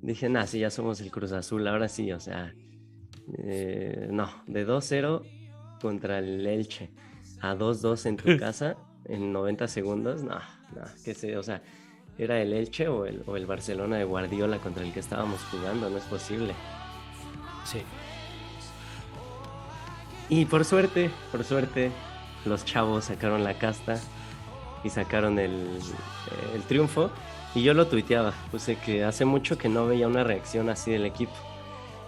dije, 0.02 0.28
nah, 0.28 0.44
sí, 0.44 0.58
ya 0.58 0.70
somos 0.70 1.00
el 1.00 1.10
Cruz 1.10 1.32
Azul, 1.32 1.66
ahora 1.68 1.88
sí, 1.88 2.10
o 2.12 2.20
sea, 2.20 2.52
eh, 3.38 4.08
no, 4.10 4.28
de 4.46 4.66
2-0 4.66 5.22
contra 5.80 6.18
el 6.18 6.46
Elche 6.46 6.90
a 7.40 7.54
2-2 7.54 8.06
en 8.06 8.16
tu 8.16 8.38
casa 8.38 8.76
en 9.04 9.32
90 9.32 9.68
segundos, 9.68 10.22
no, 10.22 10.34
no, 10.34 10.82
que 11.04 11.14
sé, 11.14 11.36
o 11.36 11.42
sea, 11.42 11.62
era 12.18 12.40
el 12.40 12.52
Elche 12.52 12.88
o 12.88 13.06
el, 13.06 13.22
o 13.26 13.36
el 13.36 13.46
Barcelona 13.46 13.96
de 13.96 14.04
Guardiola 14.04 14.58
contra 14.58 14.84
el 14.84 14.92
que 14.92 15.00
estábamos 15.00 15.40
jugando, 15.50 15.88
no 15.88 15.96
es 15.96 16.04
posible. 16.04 16.54
Sí. 17.64 17.82
Y 20.28 20.44
por 20.44 20.64
suerte, 20.64 21.10
por 21.30 21.44
suerte, 21.44 21.90
los 22.44 22.64
chavos 22.64 23.06
sacaron 23.06 23.44
la 23.44 23.54
casta 23.54 23.98
y 24.84 24.90
sacaron 24.90 25.38
el, 25.38 25.52
eh, 25.52 26.54
el 26.54 26.62
triunfo. 26.62 27.10
Y 27.54 27.62
yo 27.62 27.72
lo 27.72 27.86
tuiteaba, 27.86 28.34
puse 28.50 28.76
que 28.76 29.04
hace 29.04 29.24
mucho 29.24 29.56
que 29.56 29.68
no 29.68 29.86
veía 29.86 30.06
una 30.06 30.22
reacción 30.22 30.68
así 30.68 30.90
del 30.90 31.06
equipo. 31.06 31.32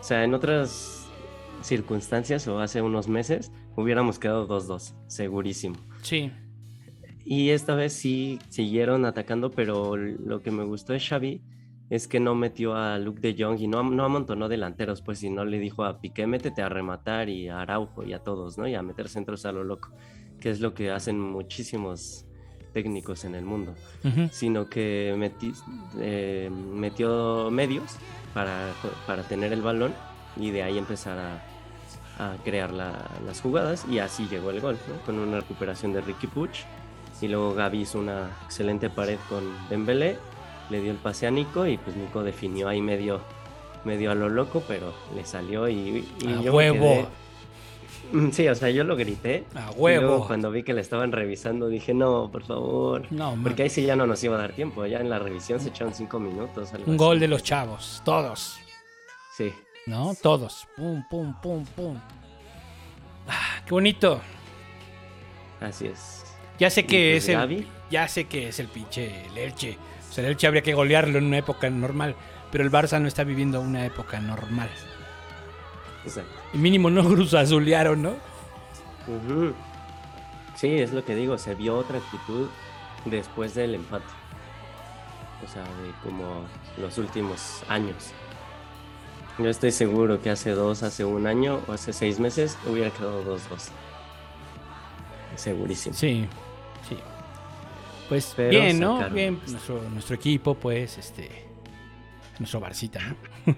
O 0.01 0.05
sea, 0.05 0.25
en 0.25 0.35
otras 0.35 1.07
circunstancias 1.63 2.47
o 2.49 2.61
hace 2.61 2.83
unos 2.83 3.09
meses 3.09 3.53
hubiéramos 3.77 4.19
quedado 4.19 4.47
2-2, 4.49 4.95
segurísimo. 5.07 5.77
Sí. 6.03 6.31
Y 7.25 7.51
esta 7.51 7.75
vez 7.75 7.93
sí 7.93 8.39
siguieron 8.49 9.05
atacando, 9.05 9.51
pero 9.51 9.97
lo 9.97 10.43
que 10.43 10.51
me 10.51 10.65
gustó 10.65 10.93
de 10.93 11.01
Xavi 11.01 11.43
es 11.91 12.07
que 12.09 12.21
no 12.21 12.35
metió 12.35 12.75
a 12.77 12.99
Luke 12.99 13.21
de 13.21 13.35
Jong 13.43 13.61
y 13.61 13.67
no, 13.69 13.83
no 13.83 14.05
amontonó 14.05 14.49
delanteros, 14.49 15.03
pues, 15.03 15.19
sino 15.19 15.45
le 15.45 15.59
dijo 15.59 15.85
a 15.85 16.01
Piqué, 16.01 16.27
métete 16.27 16.63
a 16.63 16.69
rematar 16.69 17.29
y 17.29 17.49
a 17.49 17.61
Araujo 17.61 18.05
y 18.05 18.13
a 18.13 18.21
todos, 18.21 18.59
¿no? 18.59 18.67
Y 18.69 18.75
a 18.75 18.83
meter 18.83 19.09
centros 19.09 19.45
a 19.45 19.53
lo 19.53 19.65
loco, 19.65 19.91
que 20.41 20.51
es 20.51 20.61
lo 20.61 20.73
que 20.73 20.91
hacen 20.91 21.21
muchísimos 21.21 22.27
técnicos 22.73 23.25
en 23.25 23.35
el 23.35 23.45
mundo, 23.45 23.75
sino 24.31 24.69
que 24.69 25.13
metí- 25.19 25.53
eh, 25.99 26.49
metió 26.51 27.51
medios 27.51 27.97
para, 28.35 28.73
para 29.09 29.25
tener 29.25 29.53
el 29.53 29.61
balón 29.61 29.93
y 30.37 30.53
de 30.53 30.63
ahí 30.63 30.79
empezar 30.79 31.19
a, 31.19 31.43
a 32.21 32.37
crear 32.45 32.71
la- 32.73 33.09
las 33.27 33.41
jugadas 33.41 33.87
y 33.91 33.99
así 33.99 34.27
llegó 34.29 34.51
el 34.51 34.61
gol, 34.61 34.79
¿no? 34.89 35.01
Con 35.07 35.19
una 35.19 35.41
recuperación 35.41 35.93
de 35.93 36.01
Ricky 36.01 36.27
Puch 36.27 36.61
y 37.21 37.29
luego 37.29 37.55
Gaby 37.55 37.81
hizo 37.81 37.99
una 37.99 38.31
excelente 38.45 38.91
pared 38.91 39.19
con 39.29 39.45
Dembélé, 39.69 40.17
le 40.71 40.81
dio 40.81 40.91
el 40.93 40.99
pase 40.99 41.27
a 41.27 41.31
Nico 41.31 41.67
y 41.67 41.77
pues 41.79 41.97
Nico 41.97 42.23
definió 42.23 42.69
ahí 42.69 42.81
medio, 42.81 43.21
medio 43.85 44.11
a 44.11 44.15
lo 44.15 44.29
loco, 44.29 44.63
pero 44.69 44.93
le 45.17 45.25
salió 45.25 45.69
y, 45.69 46.07
y 46.21 46.27
A 46.29 46.31
yo 46.37 46.43
me 46.43 46.51
huevo. 46.51 46.85
quedé- 46.85 47.07
Mm, 48.13 48.31
Sí, 48.33 48.49
o 48.49 48.55
sea, 48.57 48.71
yo 48.71 48.83
lo 48.83 48.97
grité. 48.97 49.45
A 49.55 49.59
y 49.61 49.63
luego 49.63 49.83
huevo. 49.83 50.27
cuando 50.27 50.51
vi 50.51 50.65
que 50.65 50.73
la 50.73 50.81
estaban 50.81 51.13
revisando 51.13 51.69
dije, 51.69 51.95
no, 51.95 52.29
por 52.33 52.43
favor. 52.45 53.07
No, 53.11 53.37
man. 53.37 53.43
Porque 53.45 53.63
ahí 53.65 53.71
sí 53.71 53.85
ya 53.85 53.95
no 53.95 54.05
nos 54.05 54.25
iba 54.25 54.35
a 54.37 54.39
dar 54.41 54.53
tiempo. 54.53 54.85
Ya 54.87 54.99
en 54.99 55.09
la 55.11 55.21
revisión 55.21 55.61
se 55.61 55.69
echaron 55.69 55.95
cinco 55.95 56.19
minutos. 56.19 56.73
algo 56.73 56.87
Un 56.87 56.95
así. 56.95 56.99
gol 56.99 57.21
de 57.21 57.29
los 57.29 57.45
chavos, 57.45 58.03
todos. 58.05 58.57
Sí. 59.37 59.53
¿No? 59.87 60.15
Todos. 60.21 60.69
Pum, 60.77 61.03
pum, 61.09 61.35
pum, 61.41 61.65
pum. 61.65 61.99
Ah, 63.29 63.63
qué 63.65 63.71
bonito. 63.71 64.21
Así 65.61 65.87
es. 65.87 66.25
Ya 66.59 66.71
sé 66.71 66.87
que 66.87 67.15
pues 67.15 67.29
es 67.29 67.37
el. 67.37 67.67
Ya 67.91 68.07
sé 68.09 68.27
que 68.27 68.49
es 68.49 68.61
el 68.61 68.69
pinche 68.69 69.27
el 69.27 69.39
Elche. 69.39 69.79
O 70.09 70.13
sea, 70.13 70.25
el 70.25 70.31
Elche 70.31 70.47
habría 70.47 70.63
que 70.63 70.75
golearlo 70.75 71.19
en 71.19 71.27
una 71.27 71.39
época 71.39 71.71
normal. 71.71 72.15
Pero 72.51 72.65
el 72.65 72.71
Barça 72.71 73.01
no 73.01 73.09
está 73.09 73.25
viviendo 73.25 73.61
una 73.61 73.87
época 73.87 74.21
normal. 74.21 74.69
Exacto. 76.05 76.33
Y 76.53 76.59
mínimo 76.59 76.91
no 76.91 77.05
Cruz 77.05 77.35
Azulearon, 77.35 78.03
¿no? 78.03 78.15
Sí, 80.57 80.79
es 80.79 80.93
lo 80.93 81.05
que 81.05 81.15
digo. 81.15 81.39
Se 81.39 81.55
vio 81.55 81.77
otra 81.77 81.99
actitud 81.99 82.49
después 83.05 83.55
del 83.55 83.75
empate. 83.75 84.05
O 85.45 85.49
sea, 85.51 85.63
de 85.63 85.93
como 86.03 86.45
los 86.77 86.99
últimos 86.99 87.63
años. 87.69 88.13
Yo 89.39 89.49
estoy 89.49 89.71
seguro 89.71 90.21
que 90.21 90.31
hace 90.31 90.51
dos, 90.51 90.83
hace 90.83 91.05
un 91.05 91.27
año 91.27 91.61
o 91.67 91.73
hace 91.73 91.93
seis 91.93 92.21
meses 92.21 92.59
hubiera 92.67 92.91
quedado 92.91 93.25
2-2. 93.25 93.39
Segurísimo. 95.37 95.95
Sí, 95.95 96.27
sí. 96.89 96.97
Pues 98.09 98.35
Pero 98.37 98.51
bien, 98.51 98.81
¿no? 98.81 99.09
Bien, 99.11 99.39
nuestro, 99.49 99.81
nuestro 99.91 100.17
equipo, 100.17 100.55
pues, 100.55 100.99
este. 100.99 101.29
Nuestro 102.39 102.61
Barcita, 102.61 103.01
¿no? 103.47 103.55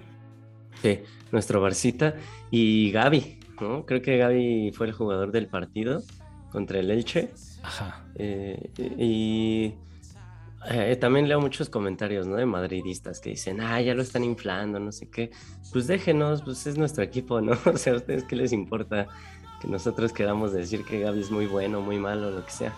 Sí, 0.81 0.99
nuestro 1.31 1.61
Barcita 1.61 2.15
y 2.51 2.91
Gaby, 2.91 3.39
¿no? 3.61 3.85
Creo 3.85 4.01
que 4.01 4.17
Gaby 4.17 4.71
fue 4.73 4.87
el 4.87 4.93
jugador 4.93 5.31
del 5.31 5.47
partido 5.47 6.03
contra 6.51 6.79
el 6.79 6.91
Elche. 6.91 7.31
Ajá. 7.63 8.05
eh, 8.15 8.69
y 8.97 9.73
eh, 10.69 10.95
también 10.95 11.27
leo 11.27 11.39
muchos 11.41 11.69
comentarios, 11.69 12.27
¿no? 12.27 12.35
De 12.35 12.45
madridistas 12.45 13.19
que 13.19 13.31
dicen, 13.31 13.61
ah, 13.61 13.81
ya 13.81 13.93
lo 13.93 14.01
están 14.01 14.23
inflando, 14.23 14.79
no 14.79 14.91
sé 14.91 15.09
qué. 15.09 15.31
Pues 15.71 15.87
déjenos, 15.87 16.41
pues 16.41 16.65
es 16.67 16.77
nuestro 16.77 17.03
equipo, 17.03 17.41
¿no? 17.41 17.57
O 17.65 17.77
sea, 17.77 17.93
¿a 17.93 17.97
ustedes 17.97 18.23
qué 18.23 18.35
les 18.35 18.53
importa 18.53 19.07
que 19.61 19.67
nosotros 19.67 20.13
queramos 20.13 20.53
decir 20.53 20.83
que 20.85 20.99
Gaby 20.99 21.21
es 21.21 21.31
muy 21.31 21.45
bueno, 21.47 21.81
muy 21.81 21.97
malo, 21.97 22.31
lo 22.31 22.45
que 22.45 22.51
sea? 22.51 22.73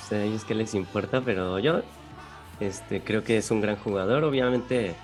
O 0.00 0.08
sea, 0.08 0.18
a 0.18 0.24
ellos 0.24 0.44
qué 0.44 0.54
les 0.54 0.74
importa, 0.74 1.20
pero 1.20 1.58
yo 1.58 1.82
este, 2.60 3.00
creo 3.00 3.24
que 3.24 3.38
es 3.38 3.50
un 3.50 3.60
gran 3.60 3.76
jugador. 3.76 4.24
Obviamente 4.24 4.94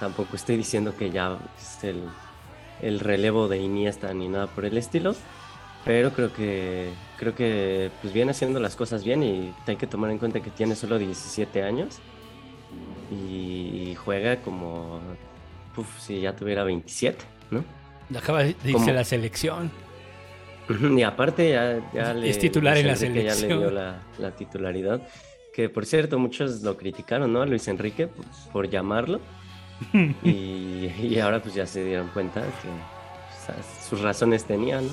tampoco 0.00 0.36
estoy 0.36 0.56
diciendo 0.56 0.94
que 0.96 1.10
ya 1.10 1.38
es 1.58 1.84
el 2.82 3.00
relevo 3.00 3.48
de 3.48 3.58
Iniesta 3.58 4.12
ni 4.12 4.28
nada 4.28 4.46
por 4.46 4.64
el 4.64 4.76
estilo. 4.76 5.14
Pero 5.86 6.12
creo 6.12 6.32
que 6.34 6.90
creo 7.16 7.34
que 7.34 7.90
pues 8.02 8.12
viene 8.12 8.32
haciendo 8.32 8.60
las 8.60 8.76
cosas 8.76 9.04
bien 9.04 9.22
y 9.22 9.54
hay 9.66 9.76
que 9.76 9.86
tomar 9.86 10.10
en 10.10 10.18
cuenta 10.18 10.40
que 10.40 10.50
tiene 10.50 10.74
solo 10.74 10.98
17 10.98 11.62
años 11.62 12.00
y 13.10 13.94
juega 14.04 14.42
como 14.42 15.00
uf, 15.76 16.00
si 16.00 16.20
ya 16.20 16.34
tuviera 16.34 16.64
27, 16.64 17.24
¿no? 17.50 17.64
Acaba 18.18 18.42
de 18.42 18.56
irse 18.64 18.92
la 18.92 19.04
selección. 19.04 19.70
Y 20.68 21.02
aparte 21.02 21.50
ya, 21.50 21.80
ya 21.94 22.12
le, 22.12 22.28
Es 22.28 22.40
titular 22.40 22.76
en 22.76 22.88
la 22.88 22.94
Enrique 22.94 23.22
ya 23.22 23.30
le 23.30 23.34
selección. 23.34 23.60
dio 23.60 23.70
la, 23.70 24.02
la 24.18 24.32
titularidad. 24.32 25.00
Que 25.54 25.68
por 25.68 25.86
cierto, 25.86 26.18
muchos 26.18 26.62
lo 26.62 26.76
criticaron, 26.76 27.32
¿no? 27.32 27.42
A 27.42 27.46
Luis 27.46 27.68
Enrique 27.68 28.08
por, 28.08 28.26
por 28.52 28.68
llamarlo. 28.68 29.20
y, 30.24 30.90
y 31.00 31.18
ahora 31.20 31.40
pues 31.40 31.54
ya 31.54 31.66
se 31.66 31.84
dieron 31.84 32.08
cuenta 32.08 32.40
que 32.42 33.88
sus 33.88 34.00
razones 34.00 34.44
tenía, 34.44 34.80
¿no? 34.80 34.90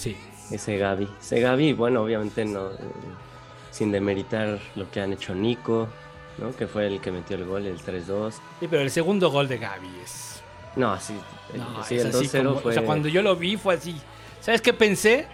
Sí. 0.00 0.16
Ese 0.50 0.78
Gaby. 0.78 1.08
Ese 1.20 1.40
Gaby, 1.40 1.74
bueno, 1.74 2.02
obviamente 2.02 2.44
no. 2.44 2.70
eh, 2.70 2.76
sin 3.70 3.92
demeritar 3.92 4.58
lo 4.74 4.90
que 4.90 5.00
han 5.00 5.12
hecho 5.12 5.34
Nico, 5.34 5.88
¿no? 6.38 6.56
Que 6.56 6.66
fue 6.66 6.86
el 6.86 7.00
que 7.00 7.12
metió 7.12 7.36
el 7.36 7.44
gol, 7.44 7.66
el 7.66 7.78
3-2. 7.78 8.32
Sí, 8.60 8.66
pero 8.68 8.82
el 8.82 8.90
segundo 8.90 9.30
gol 9.30 9.46
de 9.46 9.58
Gaby 9.58 9.88
es. 10.02 10.42
No, 10.76 10.98
sí, 10.98 11.14
el- 11.52 11.60
No, 11.60 11.84
sí, 11.84 11.98
el 11.98 12.06
así 12.08 12.26
2-0 12.26 12.44
como- 12.48 12.60
fue. 12.60 12.70
O 12.72 12.74
sea, 12.74 12.84
cuando 12.84 13.08
yo 13.08 13.22
lo 13.22 13.36
vi 13.36 13.56
fue 13.56 13.74
así. 13.74 13.94
¿Sabes 14.40 14.62
qué 14.62 14.72
pensé? 14.72 15.26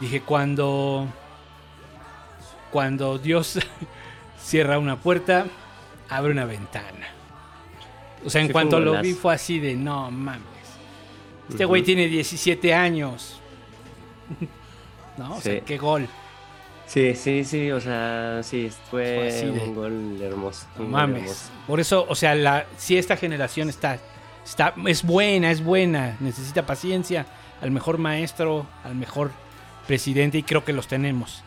Dije, 0.00 0.22
cuando. 0.22 1.06
Cuando 2.70 3.18
Dios 3.18 3.58
cierra 4.42 4.78
una 4.78 4.96
puerta, 4.96 5.46
abre 6.08 6.32
una 6.32 6.44
ventana. 6.44 7.06
O 8.24 8.30
sea, 8.30 8.40
en 8.40 8.48
Sí, 8.48 8.52
cuanto 8.52 8.80
lo 8.80 9.00
vi 9.00 9.12
fue 9.14 9.34
así 9.34 9.58
de 9.60 9.76
no 9.76 10.10
mames. 10.10 10.42
Este 11.48 11.64
güey 11.64 11.82
tiene 11.82 12.08
17 12.08 12.74
años. 12.74 13.40
¿No? 15.18 15.36
O 15.36 15.40
sea, 15.40 15.60
qué 15.60 15.78
gol. 15.78 16.08
Sí, 16.86 17.14
sí, 17.14 17.44
sí, 17.44 17.70
o 17.70 17.80
sea, 17.80 18.40
sí, 18.42 18.70
Fue 18.90 19.46
un 19.50 19.74
gol 19.74 20.18
hermoso. 20.22 20.66
No 20.76 20.84
un 20.84 20.90
gol 20.90 21.00
mames. 21.00 21.22
hermoso. 21.22 21.50
Por 21.66 21.80
eso, 21.80 22.06
o 22.08 22.14
sea, 22.14 22.34
la, 22.34 22.66
si 22.78 22.96
esta 22.96 23.16
generación 23.16 23.68
está, 23.68 23.98
está, 24.44 24.74
es 24.86 25.02
buena, 25.02 25.50
es 25.50 25.62
buena, 25.62 26.16
necesita 26.20 26.64
paciencia, 26.64 27.26
al 27.60 27.70
mejor 27.72 27.98
maestro, 27.98 28.66
al 28.84 28.94
mejor 28.94 29.32
presidente, 29.86 30.38
y 30.38 30.42
creo 30.42 30.64
que 30.64 30.72
los 30.72 30.88
tenemos. 30.88 31.42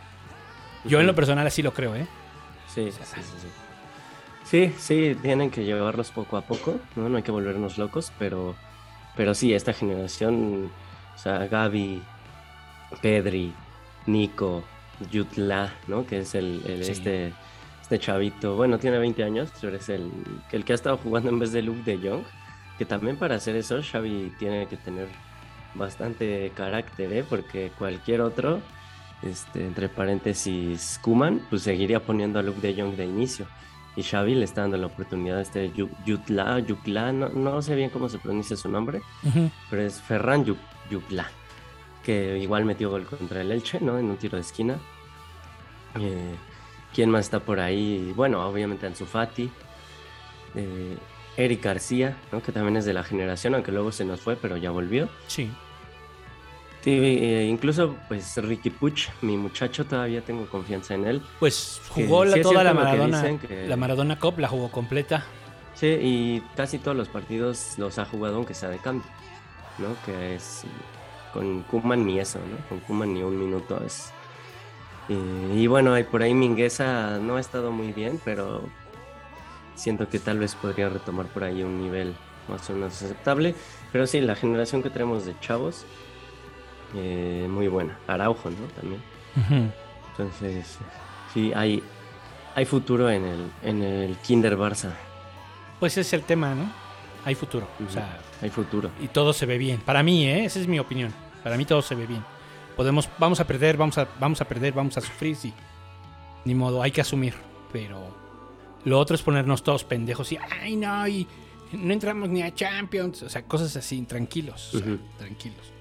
Yo 0.86 1.00
en 1.00 1.08
lo 1.08 1.16
personal 1.16 1.48
así 1.48 1.64
lo 1.64 1.74
creo, 1.74 1.96
¿eh? 1.96 2.08
Sí, 2.68 2.92
sí, 2.92 3.00
sí, 3.04 3.22
sí. 3.22 3.48
Sí, 4.44 4.74
sí, 4.78 5.18
tienen 5.22 5.50
que 5.50 5.64
llevarlos 5.64 6.12
poco 6.12 6.38
a 6.38 6.42
poco, 6.42 6.76
¿no? 6.96 7.08
No 7.10 7.18
hay 7.18 7.24
que 7.24 7.32
volvernos 7.32 7.78
locos, 7.78 8.12
pero, 8.20 8.56
pero 9.16 9.34
sí, 9.34 9.54
esta 9.54 9.74
generación, 9.74 10.70
o 11.16 11.18
sea, 11.18 11.48
Gaby, 11.48 12.04
Pedri, 13.02 13.54
Nico, 14.06 14.64
Yutla, 15.12 15.74
¿no? 15.88 16.06
Que 16.06 16.20
es 16.20 16.36
el, 16.36 16.62
el- 16.66 16.84
Sí. 16.86 16.92
este, 16.92 17.34
este 17.82 18.00
chavito, 18.00 18.56
bueno, 18.56 18.78
tiene 18.80 18.98
20 19.00 19.24
años, 19.24 19.52
pero 19.60 19.76
es 19.76 19.90
el, 19.90 20.10
el 20.52 20.64
que 20.66 20.74
ha 20.74 20.76
estado 20.76 20.98
jugando 20.98 21.30
en 21.30 21.40
vez 21.40 21.52
de 21.52 21.62
Luke 21.62 21.82
de 21.84 21.98
Jong, 22.10 22.24
que 22.78 22.86
también 22.86 23.18
para 23.18 23.36
hacer 23.36 23.56
eso 23.56 23.80
Xavi 23.82 24.34
tiene 24.40 24.68
que 24.68 24.78
tener 24.78 25.08
bastante 25.76 26.52
carácter, 26.56 27.12
¿eh? 27.14 27.24
Porque 27.28 27.72
cualquier 27.78 28.22
otro, 28.22 28.60
este, 29.24 29.66
entre 29.66 29.90
paréntesis, 29.90 31.00
Kuman, 31.02 31.42
pues 31.50 31.64
seguiría 31.64 32.00
poniendo 32.02 32.40
a 32.40 32.44
Luke 32.44 32.60
de 32.62 32.80
Jong 32.82 32.96
de 32.96 33.06
inicio. 33.06 33.46
Y 33.96 34.04
Xavi 34.04 34.36
le 34.36 34.46
está 34.46 34.62
dando 34.62 34.78
la 34.78 34.88
oportunidad 34.88 35.40
a 35.40 35.42
este 35.42 35.72
Yu- 35.74 35.90
Yutla, 36.06 36.60
Yukla, 36.60 37.12
no, 37.12 37.30
no 37.30 37.62
sé 37.62 37.76
bien 37.76 37.90
cómo 37.90 38.08
se 38.08 38.20
pronuncia 38.20 38.56
su 38.56 38.70
nombre, 38.70 39.02
pero 39.70 39.82
es 39.82 40.00
Ferran 40.02 40.46
Yu- 40.46 40.56
Yukla, 40.90 41.30
que 42.04 42.38
igual 42.40 42.66
metió 42.66 42.90
gol 42.90 43.06
contra 43.06 43.42
el 43.42 43.52
Elche, 43.52 43.80
¿no? 43.82 43.98
En 44.00 44.06
un 44.06 44.18
tiro 44.18 44.36
de 44.38 44.42
esquina. 44.42 44.78
Eh, 46.00 46.36
¿Quién 46.94 47.10
más 47.10 47.26
está 47.26 47.40
por 47.40 47.60
ahí? 47.60 48.12
Bueno, 48.16 48.46
obviamente 48.48 48.86
Ansu 48.88 49.06
Fati. 49.06 49.50
eh, 50.56 50.98
Eric 51.38 51.64
García, 51.64 52.18
¿no? 52.32 52.42
Que 52.42 52.52
también 52.52 52.76
es 52.78 52.84
de 52.86 52.94
la 52.94 53.04
generación, 53.04 53.56
aunque 53.56 53.72
luego 53.72 53.92
se 53.94 54.04
nos 54.04 54.20
fue, 54.20 54.36
pero 54.36 54.58
ya 54.58 54.70
volvió. 54.72 55.08
Sí. 55.28 55.50
Sí, 56.84 56.92
eh, 56.92 57.46
incluso, 57.50 57.96
pues 58.10 58.36
Ricky 58.38 58.70
Puch, 58.72 59.08
mi 59.22 59.38
muchacho, 59.38 59.86
todavía 59.86 60.22
tengo 60.22 60.46
confianza 60.48 60.96
en 60.96 61.06
él. 61.06 61.22
Pues 61.40 61.80
jugó 61.90 62.26
la, 62.26 62.36
sí 62.38 62.42
toda 62.42 62.64
la 62.64 62.72
que 62.72 62.76
Maradona, 62.80 63.40
que- 63.40 63.68
la 63.68 63.78
Maradona 63.78 64.20
Cup, 64.20 64.40
la 64.40 64.48
jugó 64.50 64.70
completa. 64.72 65.24
Sí, 65.76 65.88
y 65.88 66.44
casi 66.56 66.80
todos 66.80 66.98
los 66.98 67.08
partidos 67.08 67.76
los 67.78 67.98
ha 67.98 68.06
jugado 68.06 68.36
aunque 68.36 68.54
sea 68.54 68.70
de 68.70 68.80
cambio. 68.80 69.08
¿no? 69.78 69.96
Que 70.06 70.36
es 70.36 70.64
con 71.34 71.64
Kuman 71.64 72.06
ni 72.06 72.20
eso, 72.20 72.40
¿no? 72.40 72.58
Con 72.70 72.80
Kuman 72.82 73.14
ni 73.14 73.24
un 73.24 73.38
minuto 73.40 73.82
es. 73.86 74.12
eh, 75.10 75.54
y 75.56 75.68
bueno, 75.68 75.98
y 75.98 76.04
por 76.04 76.22
ahí 76.24 76.34
Mingueza 76.34 77.18
no 77.20 77.36
ha 77.38 77.40
estado 77.40 77.72
muy 77.72 77.92
bien, 77.94 78.20
pero 78.24 78.62
siento 79.76 80.08
que 80.10 80.20
tal 80.20 80.40
vez 80.40 80.56
podría 80.56 80.90
retomar 80.90 81.26
por 81.28 81.44
ahí 81.44 81.64
un 81.64 81.82
nivel 81.82 82.16
más 82.48 82.70
o 82.70 82.74
menos 82.74 83.02
aceptable. 83.02 83.56
Pero 83.92 84.08
sí, 84.08 84.22
la 84.22 84.36
generación 84.36 84.84
que 84.84 84.90
tenemos 84.90 85.26
de 85.26 85.38
chavos, 85.40 85.86
eh, 86.96 87.48
muy 87.50 87.68
buena. 87.68 87.98
Araujo, 88.08 88.50
¿no? 88.50 88.68
También. 88.80 89.02
Entonces, 90.12 90.78
sí, 91.34 91.52
hay, 91.56 91.82
hay 92.56 92.66
futuro 92.66 93.10
en 93.10 93.26
el, 93.26 93.52
en 93.64 93.82
el 93.82 94.18
Kinder 94.18 94.58
Barça. 94.58 94.92
Pues 95.80 95.94
ese 95.94 96.02
es 96.02 96.14
el 96.14 96.24
tema, 96.24 96.54
¿no? 96.54 96.72
Hay 97.26 97.36
futuro. 97.36 97.68
O 97.88 97.90
sea, 97.92 98.20
Hay 98.42 98.50
futuro. 98.50 98.92
y 99.02 99.08
todo 99.08 99.34
se 99.34 99.46
ve 99.46 99.58
bien. 99.58 99.80
Para 99.82 100.04
mí, 100.04 100.26
¿eh? 100.26 100.46
Esa 100.46 100.60
es 100.60 100.68
mi 100.68 100.80
opinión. 100.80 101.14
Para 101.44 101.58
mí 101.58 101.66
todo 101.66 101.82
se 101.82 101.96
ve 101.96 102.08
bien. 102.08 102.24
Podemos, 102.76 103.10
vamos 103.20 103.40
a 103.40 103.46
perder, 103.48 103.78
vamos 103.78 103.98
a, 103.98 104.08
vamos 104.20 104.42
a 104.42 104.46
perder, 104.46 104.74
vamos 104.74 104.98
a 104.98 105.02
sufrir, 105.02 105.36
sí. 105.36 105.54
Ni 106.46 106.56
modo, 106.56 106.82
hay 106.82 106.92
que 106.92 107.02
asumir. 107.02 107.36
Pero 107.72 108.16
lo 108.86 109.00
otro 109.00 109.16
es 109.16 109.22
ponernos 109.22 109.64
todos 109.64 109.84
pendejos 109.84 110.32
y, 110.32 110.38
ay, 110.38 110.76
no, 110.76 111.08
y 111.08 111.28
no 111.74 111.94
entramos 111.94 112.30
ni 112.30 112.42
a 112.42 112.54
Champions. 112.54 113.22
O 113.24 113.30
sea, 113.30 113.44
cosas 113.44 113.76
así, 113.76 114.02
tranquilos. 114.04 114.74
o 114.74 114.80
sea. 114.80 114.98
Tranquilos. 115.18 115.72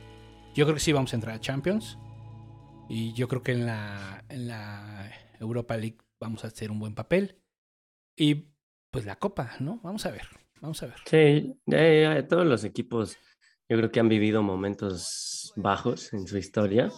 Yo 0.54 0.64
creo 0.66 0.74
que 0.74 0.80
sí 0.80 0.92
vamos 0.92 1.12
a 1.12 1.16
entrar 1.16 1.34
a 1.36 1.40
Champions. 1.40 1.96
Y 2.88 3.12
yo 3.12 3.28
creo 3.28 3.42
que 3.42 3.52
en 3.52 3.66
la, 3.66 4.24
en 4.28 4.48
la 4.48 5.10
Europa 5.38 5.76
League 5.76 5.98
vamos 6.20 6.44
a 6.44 6.48
hacer 6.48 6.70
un 6.70 6.80
buen 6.80 6.94
papel. 6.94 7.36
Y 8.16 8.46
pues 8.90 9.04
la 9.06 9.16
Copa, 9.16 9.52
¿no? 9.60 9.78
Vamos 9.84 10.04
a 10.06 10.10
ver. 10.10 10.26
Vamos 10.60 10.82
a 10.82 10.86
ver. 10.86 10.96
Sí, 11.06 11.56
eh, 11.72 12.26
todos 12.28 12.46
los 12.46 12.64
equipos 12.64 13.16
yo 13.70 13.76
creo 13.76 13.92
que 13.92 14.00
han 14.00 14.08
vivido 14.08 14.42
momentos 14.42 15.52
bajos 15.54 16.12
en 16.12 16.26
su 16.26 16.36
historia. 16.36 16.90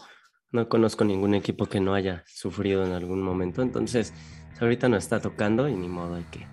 No 0.50 0.68
conozco 0.70 1.04
ningún 1.04 1.34
equipo 1.34 1.66
que 1.66 1.80
no 1.80 1.94
haya 1.94 2.24
sufrido 2.26 2.84
en 2.84 2.92
algún 2.92 3.22
momento. 3.22 3.62
Entonces, 3.62 4.12
ahorita 4.58 4.88
nos 4.88 5.04
está 5.04 5.20
tocando 5.20 5.68
y 5.68 5.74
ni 5.74 5.86
modo, 5.86 6.14
hay 6.14 6.24
que, 6.24 6.46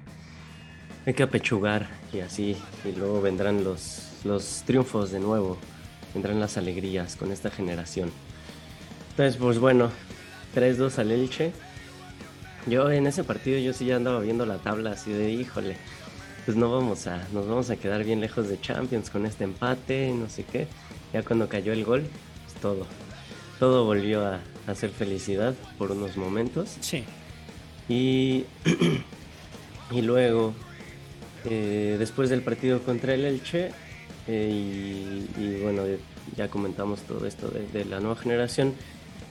hay 1.05 1.13
que 1.13 1.23
apechugar 1.23 1.89
y 2.13 2.19
así. 2.19 2.57
Y 2.85 2.97
luego 2.97 3.21
vendrán 3.21 3.63
los, 3.63 4.19
los 4.25 4.63
triunfos 4.65 5.11
de 5.11 5.21
nuevo. 5.21 5.57
Vendrán 6.13 6.39
las 6.39 6.57
alegrías 6.57 7.15
con 7.15 7.31
esta 7.31 7.49
generación. 7.49 8.11
Entonces, 9.11 9.37
pues 9.37 9.57
bueno, 9.57 9.89
3-2 10.53 10.99
al 10.99 11.11
Elche. 11.11 11.53
Yo 12.67 12.91
en 12.91 13.07
ese 13.07 13.23
partido 13.23 13.57
yo 13.57 13.71
sí 13.71 13.85
ya 13.85 13.95
andaba 13.95 14.19
viendo 14.19 14.45
la 14.45 14.57
tabla 14.57 14.91
así 14.91 15.13
de 15.13 15.31
híjole 15.31 15.77
pues 16.49 16.57
no 16.57 16.71
vamos 16.71 17.05
a, 17.05 17.27
nos 17.31 17.47
vamos 17.47 17.69
a 17.69 17.75
quedar 17.75 18.03
bien 18.03 18.21
lejos 18.21 18.49
de 18.49 18.59
Champions 18.59 19.11
con 19.11 19.27
este 19.27 19.43
empate, 19.43 20.11
no 20.15 20.27
sé 20.29 20.45
qué. 20.45 20.65
Ya 21.13 21.21
cuando 21.21 21.47
cayó 21.47 21.73
el 21.73 21.85
gol, 21.85 22.07
pues 22.43 22.59
todo, 22.59 22.87
todo 23.59 23.85
volvió 23.85 24.25
a 24.25 24.39
hacer 24.65 24.89
felicidad 24.89 25.53
por 25.77 25.91
unos 25.91 26.17
momentos. 26.17 26.75
Sí. 26.79 27.03
Y, 27.87 28.45
y 29.91 30.01
luego, 30.01 30.55
eh, 31.45 31.97
después 31.99 32.31
del 32.31 32.41
partido 32.41 32.81
contra 32.81 33.13
el 33.13 33.25
Elche, 33.25 33.69
eh, 34.25 34.49
y, 34.51 35.29
y 35.39 35.59
bueno, 35.61 35.83
ya 36.35 36.47
comentamos 36.47 37.01
todo 37.01 37.27
esto 37.27 37.49
de, 37.49 37.67
de 37.67 37.85
la 37.85 37.99
nueva 37.99 38.15
generación, 38.15 38.73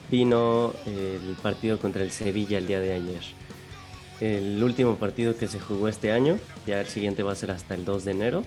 vino 0.08 0.72
el 0.86 1.34
partido 1.42 1.80
contra 1.80 2.04
el 2.04 2.12
Sevilla 2.12 2.58
el 2.58 2.68
día 2.68 2.78
de 2.78 2.92
ayer. 2.92 3.38
El 4.20 4.62
último 4.62 4.96
partido 4.96 5.36
que 5.36 5.46
se 5.46 5.60
jugó 5.60 5.88
este 5.88 6.10
año, 6.12 6.38
ya 6.66 6.80
el 6.80 6.86
siguiente 6.88 7.22
va 7.22 7.32
a 7.32 7.36
ser 7.36 7.50
hasta 7.52 7.74
el 7.74 7.84
2 7.84 8.04
de 8.04 8.10
enero. 8.10 8.44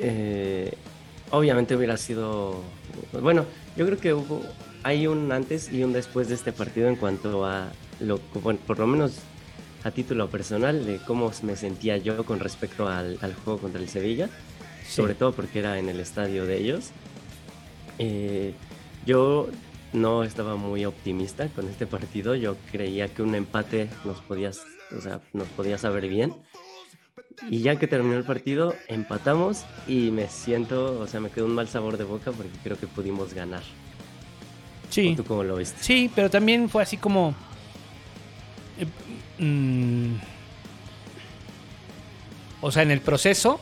Eh, 0.00 0.72
obviamente 1.30 1.74
hubiera 1.76 1.96
sido, 1.96 2.60
bueno, 3.22 3.46
yo 3.76 3.86
creo 3.86 3.98
que 3.98 4.12
hubo, 4.14 4.42
hay 4.82 5.06
un 5.06 5.30
antes 5.32 5.72
y 5.72 5.82
un 5.82 5.92
después 5.92 6.28
de 6.28 6.34
este 6.34 6.52
partido 6.52 6.88
en 6.88 6.96
cuanto 6.96 7.46
a 7.46 7.68
lo, 8.00 8.20
bueno, 8.42 8.58
por 8.66 8.78
lo 8.78 8.86
menos 8.86 9.12
a 9.82 9.90
título 9.90 10.28
personal, 10.30 10.84
de 10.84 10.98
cómo 11.06 11.30
me 11.42 11.56
sentía 11.56 11.96
yo 11.98 12.24
con 12.24 12.40
respecto 12.40 12.88
al, 12.88 13.18
al 13.20 13.34
juego 13.34 13.58
contra 13.60 13.80
el 13.80 13.88
Sevilla, 13.88 14.28
Sí. 14.86 14.96
sobre 14.96 15.14
todo 15.14 15.32
porque 15.32 15.60
era 15.60 15.78
en 15.78 15.88
el 15.88 15.98
estadio 16.00 16.44
de 16.44 16.58
ellos. 16.58 16.90
Eh, 17.98 18.52
yo 19.06 19.48
no 19.94 20.24
estaba 20.24 20.56
muy 20.56 20.84
optimista 20.84 21.48
con 21.48 21.68
este 21.68 21.86
partido, 21.86 22.34
yo 22.34 22.56
creía 22.70 23.08
que 23.08 23.22
un 23.22 23.34
empate 23.34 23.88
nos 24.04 24.20
podía, 24.20 24.50
o 24.50 25.00
sea, 25.00 25.20
nos 25.32 25.48
podía 25.48 25.78
saber 25.78 26.08
bien. 26.08 26.34
Y 27.48 27.60
ya 27.60 27.76
que 27.76 27.86
terminó 27.86 28.16
el 28.16 28.24
partido, 28.24 28.74
empatamos 28.88 29.64
y 29.86 30.10
me 30.10 30.28
siento, 30.28 31.00
o 31.00 31.06
sea, 31.06 31.20
me 31.20 31.30
quedó 31.30 31.46
un 31.46 31.54
mal 31.54 31.68
sabor 31.68 31.96
de 31.96 32.04
boca 32.04 32.32
porque 32.32 32.52
creo 32.62 32.78
que 32.78 32.86
pudimos 32.86 33.34
ganar. 33.34 33.62
Sí. 34.90 35.12
¿O 35.12 35.16
¿Tú 35.16 35.24
cómo 35.24 35.44
lo 35.44 35.56
viste? 35.56 35.82
Sí, 35.82 36.10
pero 36.14 36.30
también 36.30 36.68
fue 36.68 36.82
así 36.82 36.96
como. 36.96 37.34
eh, 38.78 39.42
mm, 39.42 40.14
o 42.60 42.70
sea, 42.70 42.82
en 42.82 42.90
el 42.90 43.00
proceso, 43.00 43.60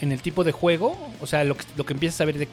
en 0.00 0.12
el 0.12 0.20
tipo 0.22 0.44
de 0.44 0.52
juego, 0.52 0.96
o 1.20 1.26
sea, 1.26 1.44
lo 1.44 1.56
que, 1.56 1.64
lo 1.76 1.84
que 1.84 1.92
empiezas 1.92 2.20
a 2.20 2.24
ver 2.24 2.38
de 2.38 2.48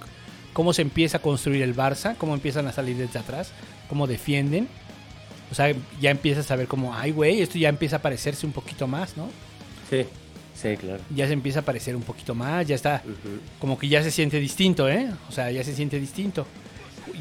cómo 0.57 0.73
se 0.73 0.81
empieza 0.81 1.17
a 1.17 1.21
construir 1.21 1.61
el 1.61 1.75
Barça, 1.75 2.15
cómo 2.17 2.33
empiezan 2.33 2.65
a 2.65 2.71
salir 2.71 2.97
desde 2.97 3.19
atrás, 3.19 3.51
cómo 3.87 4.07
defienden. 4.07 4.67
O 5.51 5.53
sea, 5.53 5.71
ya 6.01 6.09
empiezas 6.09 6.49
a 6.49 6.55
ver 6.55 6.67
como, 6.67 6.95
ay, 6.95 7.11
güey, 7.11 7.41
esto 7.43 7.59
ya 7.59 7.69
empieza 7.69 7.97
a 7.97 8.01
parecerse 8.01 8.43
un 8.47 8.53
poquito 8.53 8.87
más, 8.87 9.15
¿no? 9.15 9.29
Sí, 9.87 10.07
sí, 10.59 10.75
claro. 10.75 10.99
Ya 11.15 11.27
se 11.27 11.33
empieza 11.33 11.59
a 11.59 11.61
parecer 11.61 11.95
un 11.95 12.01
poquito 12.01 12.33
más, 12.33 12.65
ya 12.65 12.73
está 12.73 13.03
como 13.59 13.77
que 13.77 13.87
ya 13.87 14.01
se 14.01 14.09
siente 14.09 14.39
distinto, 14.39 14.89
¿eh? 14.89 15.11
O 15.29 15.31
sea, 15.31 15.51
ya 15.51 15.63
se 15.63 15.75
siente 15.75 15.99
distinto. 15.99 16.47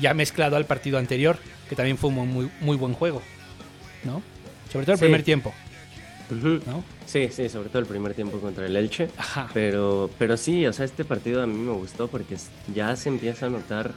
Ya 0.01 0.15
mezclado 0.15 0.57
al 0.57 0.65
partido 0.65 0.97
anterior, 0.97 1.39
que 1.69 1.77
también 1.77 1.99
fue 1.99 2.09
un 2.09 2.15
muy, 2.17 2.27
muy, 2.27 2.51
muy 2.63 2.77
buen 2.79 2.95
juego, 2.95 3.21
¿no? 4.05 4.23
Sobre 4.73 4.87
todo 4.87 4.95
el 4.95 4.99
Sí. 4.99 5.05
primer 5.05 5.23
tiempo, 5.25 5.53
Sí, 7.07 7.29
sí, 7.31 7.49
sobre 7.49 7.69
todo 7.69 7.81
el 7.81 7.87
primer 7.87 8.15
tiempo 8.15 8.39
contra 8.41 8.67
el 8.67 8.77
Elche. 8.77 9.09
Ajá. 9.17 9.49
Pero, 9.55 10.11
pero 10.19 10.37
sí, 10.37 10.67
o 10.67 10.73
sea, 10.73 10.85
este 10.85 11.05
partido 11.05 11.43
a 11.43 11.47
mí 11.47 11.59
me 11.59 11.73
gustó 11.73 12.09
porque 12.09 12.37
ya 12.75 12.97
se 12.97 13.09
empieza 13.09 13.47
a 13.47 13.51
notar, 13.51 13.93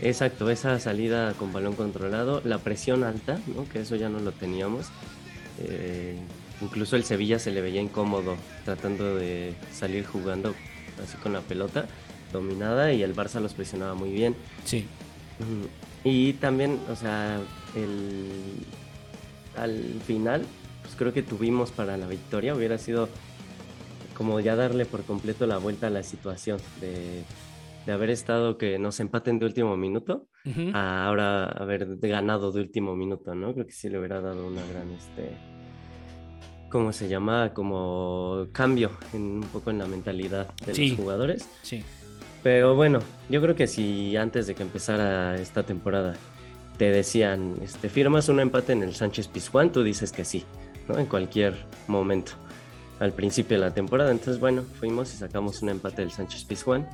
exacto, 0.00 0.50
esa 0.50 0.78
salida 0.78 1.32
con 1.34 1.52
balón 1.52 1.74
controlado, 1.74 2.42
la 2.44 2.58
presión 2.58 3.02
alta, 3.04 3.40
¿no? 3.54 3.68
Que 3.68 3.80
eso 3.80 3.96
ya 3.96 4.08
no 4.08 4.20
lo 4.20 4.32
teníamos. 4.32 4.86
Eh, 5.58 6.16
incluso 6.60 6.96
el 6.96 7.04
Sevilla 7.04 7.38
se 7.38 7.50
le 7.50 7.60
veía 7.60 7.80
incómodo 7.80 8.36
tratando 8.64 9.16
de 9.16 9.54
salir 9.72 10.06
jugando 10.06 10.54
así 11.02 11.16
con 11.18 11.32
la 11.32 11.40
pelota 11.40 11.86
dominada 12.32 12.92
y 12.92 13.02
el 13.02 13.14
Barça 13.14 13.40
los 13.40 13.52
presionaba 13.54 13.94
muy 13.94 14.10
bien. 14.10 14.34
Sí. 14.64 14.86
Y 16.04 16.34
también, 16.34 16.78
o 16.90 16.96
sea, 16.96 17.40
el, 17.74 18.28
al 19.56 20.00
final, 20.06 20.46
pues 20.92 20.98
creo 20.98 21.12
que 21.14 21.22
tuvimos 21.22 21.70
para 21.70 21.96
la 21.96 22.06
victoria. 22.06 22.54
Hubiera 22.54 22.76
sido 22.76 23.08
como 24.14 24.38
ya 24.40 24.56
darle 24.56 24.84
por 24.84 25.02
completo 25.04 25.46
la 25.46 25.56
vuelta 25.56 25.86
a 25.86 25.90
la 25.90 26.02
situación 26.02 26.58
de, 26.82 27.22
de 27.86 27.92
haber 27.92 28.10
estado 28.10 28.58
que 28.58 28.78
nos 28.78 29.00
empaten 29.00 29.38
de 29.38 29.46
último 29.46 29.74
minuto 29.78 30.26
a 30.74 31.06
ahora 31.06 31.44
haber 31.46 31.96
ganado 31.96 32.52
de 32.52 32.60
último 32.60 32.94
minuto, 32.94 33.34
¿no? 33.34 33.54
Creo 33.54 33.66
que 33.66 33.72
sí 33.72 33.88
le 33.88 33.98
hubiera 33.98 34.20
dado 34.20 34.46
una 34.46 34.60
gran, 34.66 34.90
este, 34.90 35.30
¿cómo 36.70 36.92
se 36.92 37.08
llama? 37.08 37.54
Como 37.54 38.48
cambio 38.52 38.90
en, 39.14 39.22
un 39.22 39.48
poco 39.52 39.70
en 39.70 39.78
la 39.78 39.86
mentalidad 39.86 40.48
de 40.66 40.74
Sí. 40.74 40.90
los 40.90 40.98
jugadores. 40.98 41.48
Sí. 41.62 41.82
Pero 42.42 42.74
bueno, 42.74 42.98
yo 43.30 43.40
creo 43.40 43.54
que 43.54 43.66
si 43.66 44.14
antes 44.16 44.46
de 44.46 44.54
que 44.54 44.62
empezara 44.62 45.36
esta 45.36 45.62
temporada 45.62 46.16
te 46.76 46.90
decían, 46.90 47.54
este, 47.62 47.88
firmas 47.88 48.28
un 48.28 48.40
empate 48.40 48.72
en 48.72 48.82
el 48.82 48.94
Sánchez 48.94 49.28
Pizjuán, 49.28 49.70
tú 49.72 49.82
dices 49.84 50.10
que 50.12 50.24
sí, 50.24 50.44
¿no? 50.88 50.98
En 50.98 51.06
cualquier 51.06 51.54
momento, 51.88 52.32
al 53.00 53.12
principio 53.12 53.58
de 53.58 53.64
la 53.66 53.74
temporada. 53.74 54.10
Entonces, 54.10 54.40
bueno, 54.40 54.62
fuimos 54.78 55.12
y 55.14 55.16
sacamos 55.16 55.62
un 55.62 55.70
empate 55.70 56.02
del 56.02 56.10
Sánchez 56.10 56.44
Pizjuán. 56.44 56.88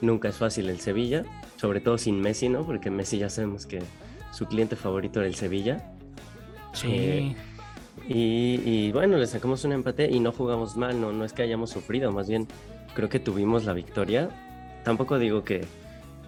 Nunca 0.00 0.28
es 0.28 0.36
fácil 0.36 0.68
el 0.68 0.80
Sevilla, 0.80 1.24
sobre 1.56 1.80
todo 1.80 1.96
sin 1.98 2.20
Messi, 2.20 2.48
¿no? 2.48 2.64
Porque 2.66 2.90
Messi 2.90 3.18
ya 3.18 3.30
sabemos 3.30 3.66
que 3.66 3.82
su 4.32 4.46
cliente 4.46 4.76
favorito 4.76 5.20
era 5.20 5.28
el 5.28 5.34
Sevilla. 5.34 5.92
Sí. 6.72 6.88
Eh, 6.90 7.36
Y, 8.08 8.60
y 8.64 8.92
bueno, 8.92 9.16
le 9.16 9.26
sacamos 9.26 9.64
un 9.64 9.72
empate 9.72 10.08
y 10.10 10.20
no 10.20 10.30
jugamos 10.32 10.76
mal, 10.76 11.00
no, 11.00 11.12
no 11.12 11.24
es 11.24 11.32
que 11.32 11.42
hayamos 11.42 11.70
sufrido, 11.70 12.12
más 12.12 12.28
bien 12.28 12.46
creo 12.94 13.08
que 13.08 13.18
tuvimos 13.18 13.64
la 13.64 13.72
victoria. 13.72 14.28
Tampoco 14.84 15.18
digo 15.18 15.42
que, 15.44 15.66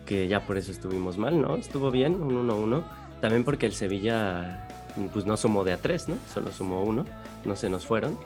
que 0.06 0.26
ya 0.28 0.40
por 0.46 0.56
eso 0.58 0.72
estuvimos 0.72 1.18
mal, 1.18 1.40
¿no? 1.40 1.56
Estuvo 1.56 1.90
bien, 1.90 2.14
un 2.20 2.48
1-1. 2.48 2.84
También 3.20 3.44
porque 3.44 3.66
el 3.66 3.72
Sevilla 3.72 4.67
pues 5.12 5.26
no 5.26 5.36
sumó 5.36 5.64
de 5.64 5.72
a 5.72 5.76
3, 5.78 6.08
¿no? 6.08 6.16
Solo 6.32 6.50
sumó 6.52 6.82
uno, 6.82 7.04
no 7.44 7.56
se 7.56 7.68
nos 7.70 7.86
fueron. 7.86 8.18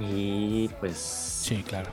Y 0.00 0.68
pues 0.80 0.96
Sí, 0.98 1.62
claro. 1.62 1.90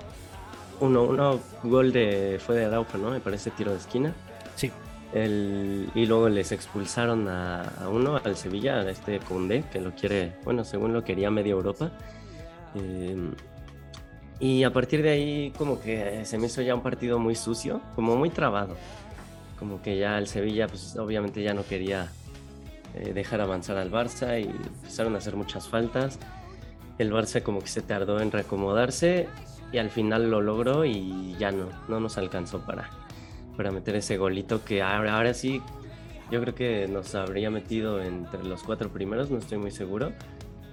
1-1, 0.82 1.40
gol 1.64 1.94
de, 1.94 2.40
fue 2.46 2.56
de 2.56 2.66
Araujo, 2.66 2.98
¿no? 2.98 3.12
Me 3.12 3.20
parece 3.22 3.52
tiro 3.52 3.72
de 3.72 3.78
esquina. 3.78 4.14
Sí. 4.56 4.72
El, 5.14 5.90
y 5.96 6.06
luego 6.06 6.28
les 6.28 6.52
expulsaron 6.52 7.28
a, 7.30 7.62
a 7.82 7.88
uno, 7.90 8.20
al 8.22 8.36
Sevilla, 8.36 8.82
a 8.82 8.90
este 8.90 9.20
Condé, 9.20 9.64
que 9.72 9.80
lo 9.80 9.96
quiere, 9.96 10.36
bueno, 10.44 10.66
según 10.66 10.92
lo 10.94 11.04
quería 11.06 11.32
media 11.32 11.52
Europa. 11.54 11.92
Eh, 12.76 13.32
Y 14.40 14.64
a 14.66 14.74
partir 14.74 15.02
de 15.02 15.12
ahí 15.12 15.54
como 15.58 15.80
que 15.80 16.26
se 16.26 16.38
me 16.38 16.48
hizo 16.48 16.62
ya 16.62 16.76
un 16.76 16.82
partido 16.84 17.20
muy 17.20 17.36
sucio, 17.36 17.82
como 17.96 18.18
muy 18.18 18.30
trabado. 18.30 18.76
Como 19.58 19.82
que 19.82 19.98
ya 19.98 20.18
el 20.18 20.28
Sevilla 20.28 20.68
pues 20.68 20.98
obviamente 20.98 21.42
ya 21.42 21.54
no 21.54 21.64
quería 21.66 22.12
eh, 22.96 23.14
dejar 23.14 23.42
avanzar 23.42 23.78
al 23.78 23.92
Barça 23.92 24.40
y 24.42 24.46
empezaron 24.46 25.16
a 25.16 25.20
hacer 25.20 25.36
muchas 25.36 25.68
faltas. 25.68 26.20
El 26.98 27.12
Barça 27.12 27.44
como 27.44 27.60
que 27.60 27.68
se 27.68 27.82
tardó 27.82 28.20
en 28.22 28.32
reacomodarse 28.32 29.28
y 29.72 29.78
al 29.78 29.90
final 29.90 30.30
lo 30.32 30.42
logró 30.42 30.86
y 30.86 31.36
ya 31.38 31.52
no, 31.52 31.70
no 31.88 32.00
nos 32.00 32.18
alcanzó 32.18 32.66
para, 32.66 32.90
para 33.58 33.72
meter 33.72 33.96
ese 33.96 34.18
golito 34.18 34.64
que 34.64 34.82
ahora, 34.82 35.18
ahora 35.18 35.34
sí 35.34 35.62
yo 36.32 36.42
creo 36.42 36.56
que 36.56 36.88
nos 36.88 37.14
habría 37.14 37.52
metido 37.52 38.02
entre 38.02 38.44
los 38.44 38.64
cuatro 38.64 38.90
primeros, 38.90 39.30
no 39.30 39.38
estoy 39.38 39.58
muy 39.58 39.72
seguro. 39.72 40.12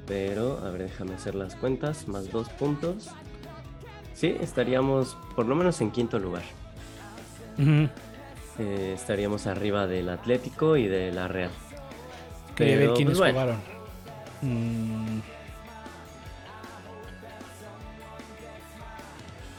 Pero, 0.06 0.58
a 0.64 0.70
ver, 0.70 0.82
déjame 0.82 1.14
hacer 1.14 1.34
las 1.34 1.54
cuentas. 1.54 2.08
Más 2.08 2.30
dos 2.30 2.48
puntos. 2.50 3.10
Sí, 4.14 4.36
estaríamos 4.40 5.16
por 5.36 5.46
lo 5.46 5.54
menos 5.54 5.80
en 5.80 5.90
quinto 5.90 6.18
lugar. 6.18 6.42
Eh, 8.58 8.92
estaríamos 8.94 9.46
arriba 9.46 9.86
del 9.86 10.08
Atlético 10.08 10.76
y 10.76 10.86
de 10.86 11.12
la 11.12 11.28
Real. 11.28 11.50
Quería 12.57 12.76
ver 12.76 12.92
quiénes 12.94 13.18
pues, 13.18 13.32
bueno. 13.32 13.32
jugaron. 13.32 13.61
Mm, 14.42 15.20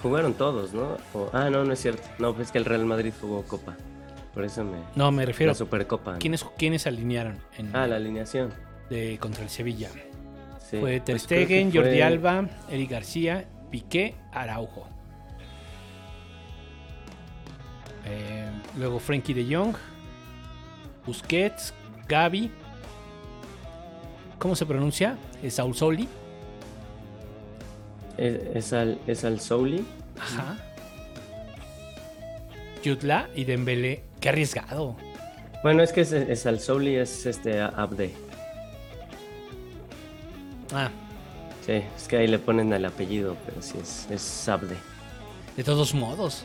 Jugaron 0.02 0.34
todos, 0.34 0.74
¿no? 0.74 0.98
O- 1.14 1.30
ah, 1.32 1.50
no, 1.50 1.64
no 1.64 1.72
es 1.74 1.82
cierto. 1.82 2.04
No, 2.20 2.34
pues 2.34 2.48
es 2.48 2.52
que 2.52 2.58
el 2.58 2.66
Real 2.66 2.86
Madrid 2.86 3.14
jugó 3.22 3.44
Copa. 3.44 3.76
Por 4.34 4.44
eso 4.44 4.64
me... 4.64 4.80
no, 4.96 5.12
me 5.12 5.26
refiero 5.26 5.52
La 5.52 5.56
Supercopa. 5.56 6.14
¿no? 6.14 6.20
¿quiénes, 6.20 6.44
quiénes 6.58 6.88
alinearon 6.88 7.38
en, 7.58 7.74
Ah, 7.76 7.88
la 7.88 7.96
alineación. 7.98 8.52
de, 8.90 9.18
contra 9.20 9.44
el 9.44 9.50
Sevilla. 9.50 9.90
Sí, 10.70 10.78
Fue 10.80 11.00
Ter 11.00 11.16
pues 11.16 11.28
que 11.28 11.46
Stegen, 11.46 11.72
fue- 11.72 11.82
Jordi 11.82 12.02
Alba, 12.02 12.50
Eric 12.70 12.90
García, 12.92 13.46
Piqué, 13.72 14.16
Araujo. 14.34 14.88
Eh, 18.06 18.50
luego 18.78 19.00
Frankie 19.00 19.34
de 19.34 19.56
Jong, 19.56 19.76
Busquets, 21.06 21.74
Gaby. 22.10 22.52
¿Cómo 24.44 24.58
se 24.58 24.66
pronuncia? 24.66 25.16
Es 25.42 25.54
Saul 25.54 25.74
Soli. 25.74 26.06
Es, 28.18 28.34
es 28.56 28.74
al, 28.74 29.00
es 29.08 29.24
al 29.24 29.40
Souli. 29.40 29.86
Ajá. 30.20 30.58
Jutla 32.84 33.30
y 33.34 33.46
Dembélé. 33.46 34.04
Qué 34.20 34.28
arriesgado. 34.28 34.98
Bueno, 35.64 35.82
es 35.82 35.94
que 35.94 36.02
es, 36.02 36.12
es 36.12 36.46
al 36.46 36.60
Souli, 36.60 36.98
es 36.98 37.26
este 37.26 37.62
Abde. 37.62 38.14
Ah, 40.74 40.90
Sí, 41.66 41.82
es 41.96 42.08
que 42.10 42.18
ahí 42.18 42.28
le 42.28 42.40
ponen 42.40 42.74
el 42.74 42.84
apellido, 42.84 43.38
pero 43.46 43.62
sí 43.62 43.78
es, 43.82 44.08
es 44.12 44.50
Abde. 44.50 44.76
de 45.56 45.64
todos 45.64 45.94
modos. 45.94 46.44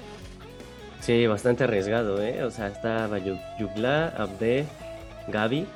Sí, 1.00 1.26
bastante 1.26 1.64
arriesgado, 1.64 2.22
¿eh? 2.22 2.44
O 2.44 2.50
sea, 2.52 2.68
estaba 2.68 3.18
Yu- 3.18 3.40
Yugla, 3.58 4.14
Abde, 4.16 4.66
Gaby 5.26 5.66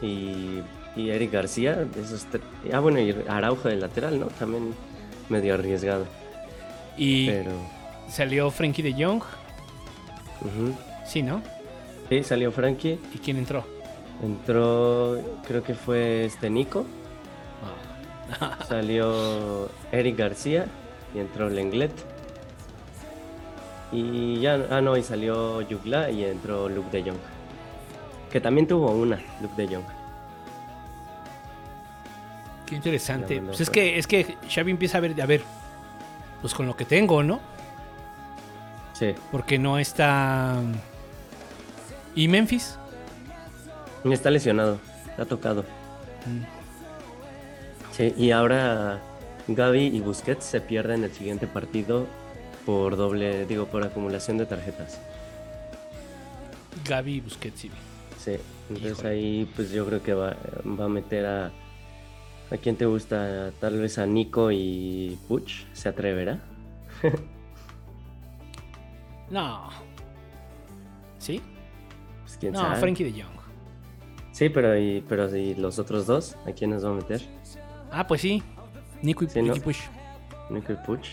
y, 0.00 0.60
y 0.96 1.10
Eric 1.10 1.32
García. 1.32 1.86
Esos 2.02 2.26
tre- 2.26 2.40
ah, 2.72 2.80
bueno, 2.80 2.98
y 3.00 3.14
Araujo 3.28 3.68
de 3.68 3.76
lateral, 3.76 4.18
¿no? 4.18 4.26
También 4.26 4.74
medio 5.28 5.54
arriesgado. 5.54 6.06
Y 6.96 7.28
Pero. 7.28 7.50
salió 8.08 8.50
Frankie 8.50 8.82
de 8.82 8.92
Jong. 8.92 9.22
ujú. 10.40 10.74
Sí, 11.06 11.22
¿no? 11.22 11.42
Sí, 12.08 12.22
salió 12.24 12.50
Frankie. 12.52 12.98
¿Y 13.14 13.18
quién 13.18 13.36
entró? 13.36 13.64
Entró, 14.22 15.20
creo 15.46 15.62
que 15.62 15.74
fue 15.74 16.24
este 16.24 16.48
Nico. 16.50 16.86
Salió 18.68 19.68
Eric 19.92 20.16
García 20.16 20.66
y 21.14 21.18
entró 21.20 21.48
Lenglet. 21.48 21.92
Y 23.92 24.40
ya, 24.40 24.66
ah 24.70 24.80
no, 24.80 24.96
y 24.96 25.02
salió 25.02 25.60
Yugla 25.62 26.10
y 26.10 26.24
entró 26.24 26.68
Luke 26.68 26.88
de 26.90 27.08
Jong. 27.10 27.20
Que 28.32 28.40
también 28.40 28.66
tuvo 28.66 28.90
una, 28.90 29.20
Luke 29.40 29.54
de 29.56 29.68
Jong. 29.76 29.84
Qué 32.66 32.74
interesante. 32.74 33.40
Pues 33.40 33.60
es 33.60 33.70
que, 33.70 33.98
es 33.98 34.06
que 34.06 34.36
Xavi 34.52 34.72
empieza 34.72 34.98
a 34.98 35.00
ver, 35.00 35.20
a 35.20 35.26
ver, 35.26 35.42
pues 36.40 36.52
con 36.52 36.66
lo 36.66 36.76
que 36.76 36.84
tengo, 36.84 37.22
¿no? 37.22 37.40
Sí. 38.92 39.14
Porque 39.30 39.58
no 39.58 39.78
está... 39.78 40.60
¿Y 42.14 42.28
Memphis? 42.28 42.78
Está 44.04 44.30
lesionado, 44.30 44.78
está 45.10 45.26
tocado. 45.26 45.64
Sí, 47.92 48.14
y 48.16 48.30
ahora 48.30 49.00
Gaby 49.48 49.86
y 49.86 50.00
Busquets 50.00 50.44
se 50.44 50.60
pierden 50.60 51.04
el 51.04 51.12
siguiente 51.12 51.46
partido 51.46 52.06
por 52.64 52.96
doble, 52.96 53.46
digo, 53.46 53.66
por 53.66 53.84
acumulación 53.84 54.38
de 54.38 54.46
tarjetas. 54.46 54.98
Gaby 56.88 57.14
y 57.14 57.20
Busquets, 57.20 57.60
sí. 57.60 57.70
Sí, 58.18 58.36
entonces 58.68 58.98
Híjole. 58.98 59.08
ahí 59.08 59.52
pues 59.54 59.70
yo 59.70 59.86
creo 59.86 60.02
que 60.02 60.14
va, 60.14 60.36
va 60.64 60.86
a 60.86 60.88
meter 60.88 61.26
a... 61.26 61.52
¿A 62.50 62.56
quién 62.56 62.76
te 62.76 62.86
gusta? 62.86 63.50
Tal 63.60 63.78
vez 63.78 63.98
a 63.98 64.06
Nico 64.06 64.50
y 64.52 65.18
Puch, 65.28 65.64
¿se 65.72 65.88
atreverá? 65.88 66.40
No. 69.28 69.70
¿Sí? 71.18 71.40
Pues 72.22 72.36
quién 72.38 72.52
No, 72.52 72.60
sabe. 72.60 72.76
Frankie 72.76 73.04
de 73.04 73.10
Jong. 73.22 73.32
Sí, 74.30 74.48
pero 74.50 74.78
y, 74.78 75.00
pero 75.08 75.34
y 75.36 75.54
los 75.54 75.78
otros 75.80 76.06
dos, 76.06 76.36
¿a 76.46 76.52
quiénes 76.52 76.84
va 76.84 76.90
a 76.90 76.94
meter? 76.94 77.22
Ah, 77.90 78.06
pues 78.06 78.20
sí. 78.20 78.42
Nico 79.02 79.24
y, 79.24 79.28
Sí, 79.28 79.42
¿no? 79.42 79.48
Nicky 79.54 79.60
Push. 79.60 79.80
Nico 80.50 80.72
y 80.72 80.76
Puch. 80.76 81.08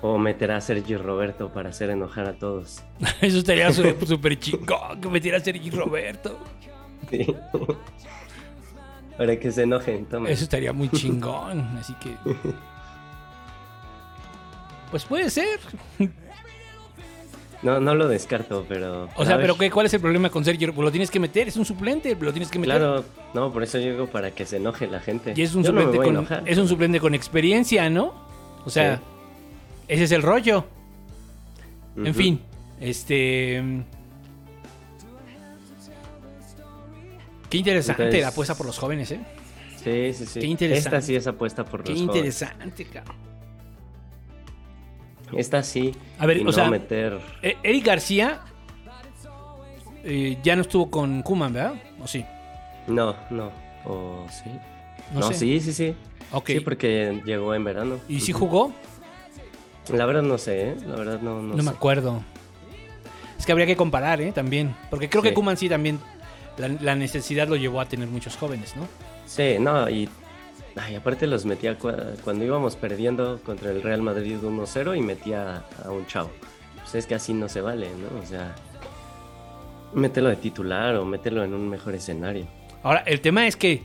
O 0.00 0.16
meterá 0.18 0.56
a 0.56 0.60
Sergio 0.60 1.02
Roberto 1.02 1.52
para 1.52 1.70
hacer 1.70 1.90
enojar 1.90 2.28
a 2.28 2.38
todos. 2.38 2.82
Eso 3.20 3.38
estaría 3.38 3.72
súper 3.72 4.38
chingón 4.38 5.00
que 5.00 5.08
metiera 5.08 5.38
a 5.38 5.40
Sergi 5.40 5.70
Roberto. 5.70 6.38
Sí. 7.10 7.34
Para 9.16 9.38
que 9.38 9.50
se 9.52 9.62
enojen, 9.62 10.06
toma. 10.06 10.30
Eso 10.30 10.44
estaría 10.44 10.72
muy 10.72 10.88
chingón. 10.88 11.60
Así 11.80 11.94
que. 11.94 12.16
Pues 14.90 15.04
puede 15.04 15.30
ser. 15.30 15.60
No, 17.62 17.78
no 17.78 17.94
lo 17.94 18.08
descarto, 18.08 18.64
pero... 18.66 19.08
O 19.16 19.24
sea, 19.26 19.36
pero 19.36 19.56
¿qué, 19.58 19.70
¿cuál 19.70 19.84
es 19.84 19.92
el 19.92 20.00
problema 20.00 20.30
con 20.30 20.44
Sergio? 20.46 20.72
Pues 20.74 20.82
lo 20.82 20.90
tienes 20.90 21.10
que 21.10 21.20
meter, 21.20 21.46
es 21.46 21.56
un 21.56 21.66
suplente, 21.66 22.16
lo 22.18 22.32
tienes 22.32 22.50
que 22.50 22.58
meter. 22.58 22.78
Claro, 22.78 23.04
no, 23.34 23.52
por 23.52 23.62
eso 23.62 23.78
yo 23.78 23.90
digo 23.92 24.06
para 24.06 24.30
que 24.30 24.46
se 24.46 24.56
enoje 24.56 24.86
la 24.86 24.98
gente. 24.98 25.34
Y 25.36 25.42
es 25.42 25.54
un, 25.54 25.62
Yo 25.62 25.70
no 25.72 25.82
suplente 25.82 26.08
a 26.08 26.24
con, 26.38 26.48
es 26.48 26.56
un 26.56 26.68
suplente 26.68 27.00
con 27.00 27.14
experiencia, 27.14 27.90
¿no? 27.90 28.14
O 28.64 28.70
sea, 28.70 28.96
Sí. 28.96 29.02
ese 29.88 30.04
es 30.04 30.12
el 30.12 30.22
rollo. 30.22 30.64
En 31.96 32.14
fin, 32.14 32.40
este. 32.80 33.62
Qué 37.50 37.58
interesante 37.58 38.02
Entonces- 38.04 38.22
la 38.22 38.28
apuesta 38.28 38.54
por 38.54 38.66
los 38.66 38.78
jóvenes, 38.78 39.10
¿eh? 39.10 39.20
Sí, 39.82 40.12
sí, 40.14 40.26
sí. 40.26 40.40
Qué 40.40 40.46
interesante. 40.46 40.96
Esta 40.96 41.00
sí 41.06 41.16
es 41.16 41.26
apuesta 41.26 41.64
por 41.64 41.82
Qué 41.82 41.90
los 41.92 42.00
jóvenes. 42.02 42.16
interesante, 42.16 42.84
cabrón. 42.86 43.16
Esta 45.36 45.62
sí. 45.62 45.94
A 46.18 46.26
ver, 46.26 46.38
y 46.38 46.40
o 46.40 46.44
no 46.44 46.52
sea- 46.52 46.68
meter... 46.70 47.18
Eh, 47.42 47.56
Eric 47.62 47.86
García 47.86 48.40
eh, 50.04 50.38
ya 50.42 50.56
no 50.56 50.62
estuvo 50.62 50.90
con 50.90 51.22
Kuman, 51.22 51.52
¿verdad? 51.52 51.74
¿O 52.02 52.06
sí? 52.06 52.24
No, 52.88 53.14
no. 53.30 53.50
O 53.84 54.26
sí. 54.30 54.50
No 55.14 55.20
No, 55.20 55.28
sé. 55.28 55.34
sí, 55.34 55.60
sí, 55.60 55.72
sí. 55.72 55.94
Ok. 56.32 56.46
Sí, 56.48 56.60
porque 56.60 57.22
llegó 57.24 57.54
en 57.54 57.64
verano. 57.64 57.98
¿Y 58.08 58.20
si 58.20 58.32
jugó? 58.32 58.72
La 59.92 60.06
verdad 60.06 60.22
no 60.22 60.38
sé, 60.38 60.70
¿eh? 60.70 60.76
La 60.86 60.96
verdad 60.96 61.20
no, 61.20 61.42
no, 61.42 61.54
No, 61.56 61.62
me 61.62 61.70
acuerdo. 61.70 62.22
Es 63.38 63.46
que 63.46 63.52
habría 63.52 63.66
que 63.66 63.76
comparar, 63.76 64.20
¿eh? 64.20 64.32
También. 64.32 64.74
Porque 64.90 65.08
creo 65.08 65.22
que. 65.22 65.32
Kuman 65.34 65.56
sí 65.56 65.68
también. 65.68 65.98
La, 66.60 66.68
la 66.68 66.94
necesidad 66.94 67.48
lo 67.48 67.56
llevó 67.56 67.80
a 67.80 67.86
tener 67.86 68.08
muchos 68.08 68.36
jóvenes, 68.36 68.76
¿no? 68.76 68.86
Sí, 69.26 69.56
no, 69.58 69.88
y... 69.90 70.08
Ay, 70.76 70.94
aparte 70.94 71.26
los 71.26 71.44
metía 71.46 71.76
cua- 71.78 72.14
cuando 72.22 72.44
íbamos 72.44 72.76
perdiendo 72.76 73.40
contra 73.44 73.70
el 73.72 73.82
Real 73.82 74.02
Madrid 74.02 74.36
1-0 74.40 74.96
y 74.96 75.00
metía 75.00 75.64
a 75.84 75.90
un 75.90 76.06
chavo. 76.06 76.30
Pues 76.76 76.94
es 76.94 77.06
que 77.06 77.16
así 77.16 77.34
no 77.34 77.48
se 77.48 77.60
vale, 77.60 77.88
¿no? 77.90 78.20
O 78.20 78.24
sea, 78.26 78.54
mételo 79.94 80.28
de 80.28 80.36
titular 80.36 80.94
o 80.94 81.04
mételo 81.04 81.42
en 81.44 81.54
un 81.54 81.68
mejor 81.68 81.94
escenario. 81.94 82.46
Ahora, 82.82 83.00
el 83.00 83.20
tema 83.20 83.46
es 83.48 83.56
que 83.56 83.82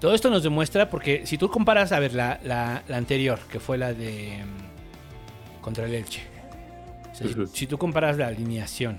todo 0.00 0.14
esto 0.14 0.30
nos 0.30 0.42
demuestra, 0.44 0.88
porque 0.88 1.26
si 1.26 1.36
tú 1.38 1.50
comparas, 1.50 1.90
a 1.92 1.98
ver, 1.98 2.14
la, 2.14 2.38
la- 2.44 2.82
la 2.86 2.96
anterior, 2.96 3.40
que 3.50 3.58
fue 3.60 3.76
la 3.76 3.92
de. 3.92 4.38
mm, 4.44 5.60
contra 5.60 5.86
el 5.86 5.94
Elche. 5.94 6.22
O 7.10 7.14
sea, 7.16 7.26
si- 7.26 7.32
Ujú. 7.34 7.46
si, 7.48 7.66
tú 7.66 7.78
comparas 7.78 8.16
la 8.16 8.28
alineación. 8.28 8.98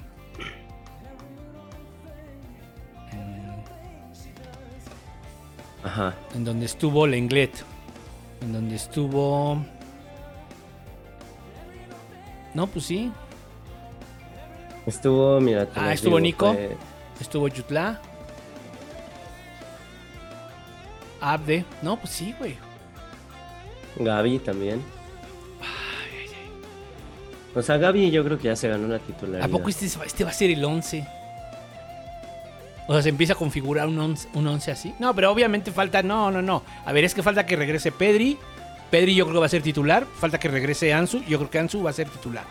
Ajá. 5.84 6.16
En 6.36 6.44
donde 6.44 6.66
estuvo 6.66 7.08
Lenglet. 7.08 7.52
En 8.42 8.54
donde 8.54 8.76
estuvo. 8.76 9.64
No, 12.54 12.68
pues 12.68 12.86
sí. 12.86 13.12
Estuvo, 14.86 15.40
mira... 15.40 15.68
Ah, 15.76 15.94
estuvo 15.94 16.18
digo, 16.18 16.20
Nico. 16.20 16.54
fue 16.54 16.78
Estuvo 17.20 17.48
Yutla. 17.48 18.02
Abde. 21.22 21.66
No, 21.82 21.98
pues 21.98 22.14
sí, 22.14 22.34
güey. 22.40 22.58
Gaby 23.98 24.40
también. 24.40 24.82
O 27.56 27.62
sea, 27.62 27.78
Gaby 27.78 28.12
yo 28.12 28.24
creo 28.24 28.38
que 28.38 28.46
ya 28.46 28.56
se 28.56 28.70
ganó 28.70 28.88
la 28.88 29.00
titularidad. 29.00 29.44
¿A 29.44 29.52
poco 29.52 29.70
este, 29.70 29.86
este 29.86 30.24
va 30.24 30.30
a 30.30 30.34
ser 30.34 30.52
el 30.52 30.64
11? 30.64 31.19
O 32.90 32.94
sea, 32.94 33.04
se 33.04 33.10
empieza 33.10 33.34
a 33.34 33.36
configurar 33.36 33.88
un 33.88 34.00
11, 34.00 34.30
un 34.34 34.48
11 34.48 34.72
así. 34.72 34.96
No, 34.98 35.14
pero 35.14 35.32
obviamente 35.32 35.72
falta. 35.72 36.02
No, 36.02 36.32
no, 36.32 36.42
no. 36.42 36.64
A 36.86 36.92
ver, 36.92 37.04
es 37.04 37.14
que 37.14 37.22
falta 37.22 37.46
que 37.46 37.56
regrese 37.56 37.92
Pedri. 37.92 38.36
Pedri 38.90 39.14
yo 39.14 39.26
creo 39.26 39.36
que 39.36 39.40
va 39.42 39.46
a 39.46 39.50
ser 39.50 39.62
titular. 39.62 40.08
Falta 40.20 40.40
que 40.40 40.48
regrese 40.48 40.92
Ansu. 40.92 41.24
Yo 41.28 41.38
creo 41.38 41.52
que 41.52 41.60
Ansu 41.60 41.84
va 41.84 41.92
a 41.92 41.94
ser 41.94 42.10
titular. 42.10 42.46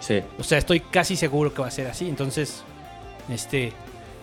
Sí. 0.00 0.20
O 0.38 0.44
sea, 0.44 0.58
estoy 0.58 0.80
casi 0.80 1.16
seguro 1.16 1.54
que 1.54 1.62
va 1.62 1.68
a 1.68 1.70
ser 1.70 1.86
así. 1.86 2.08
Entonces, 2.10 2.62
este. 3.30 3.72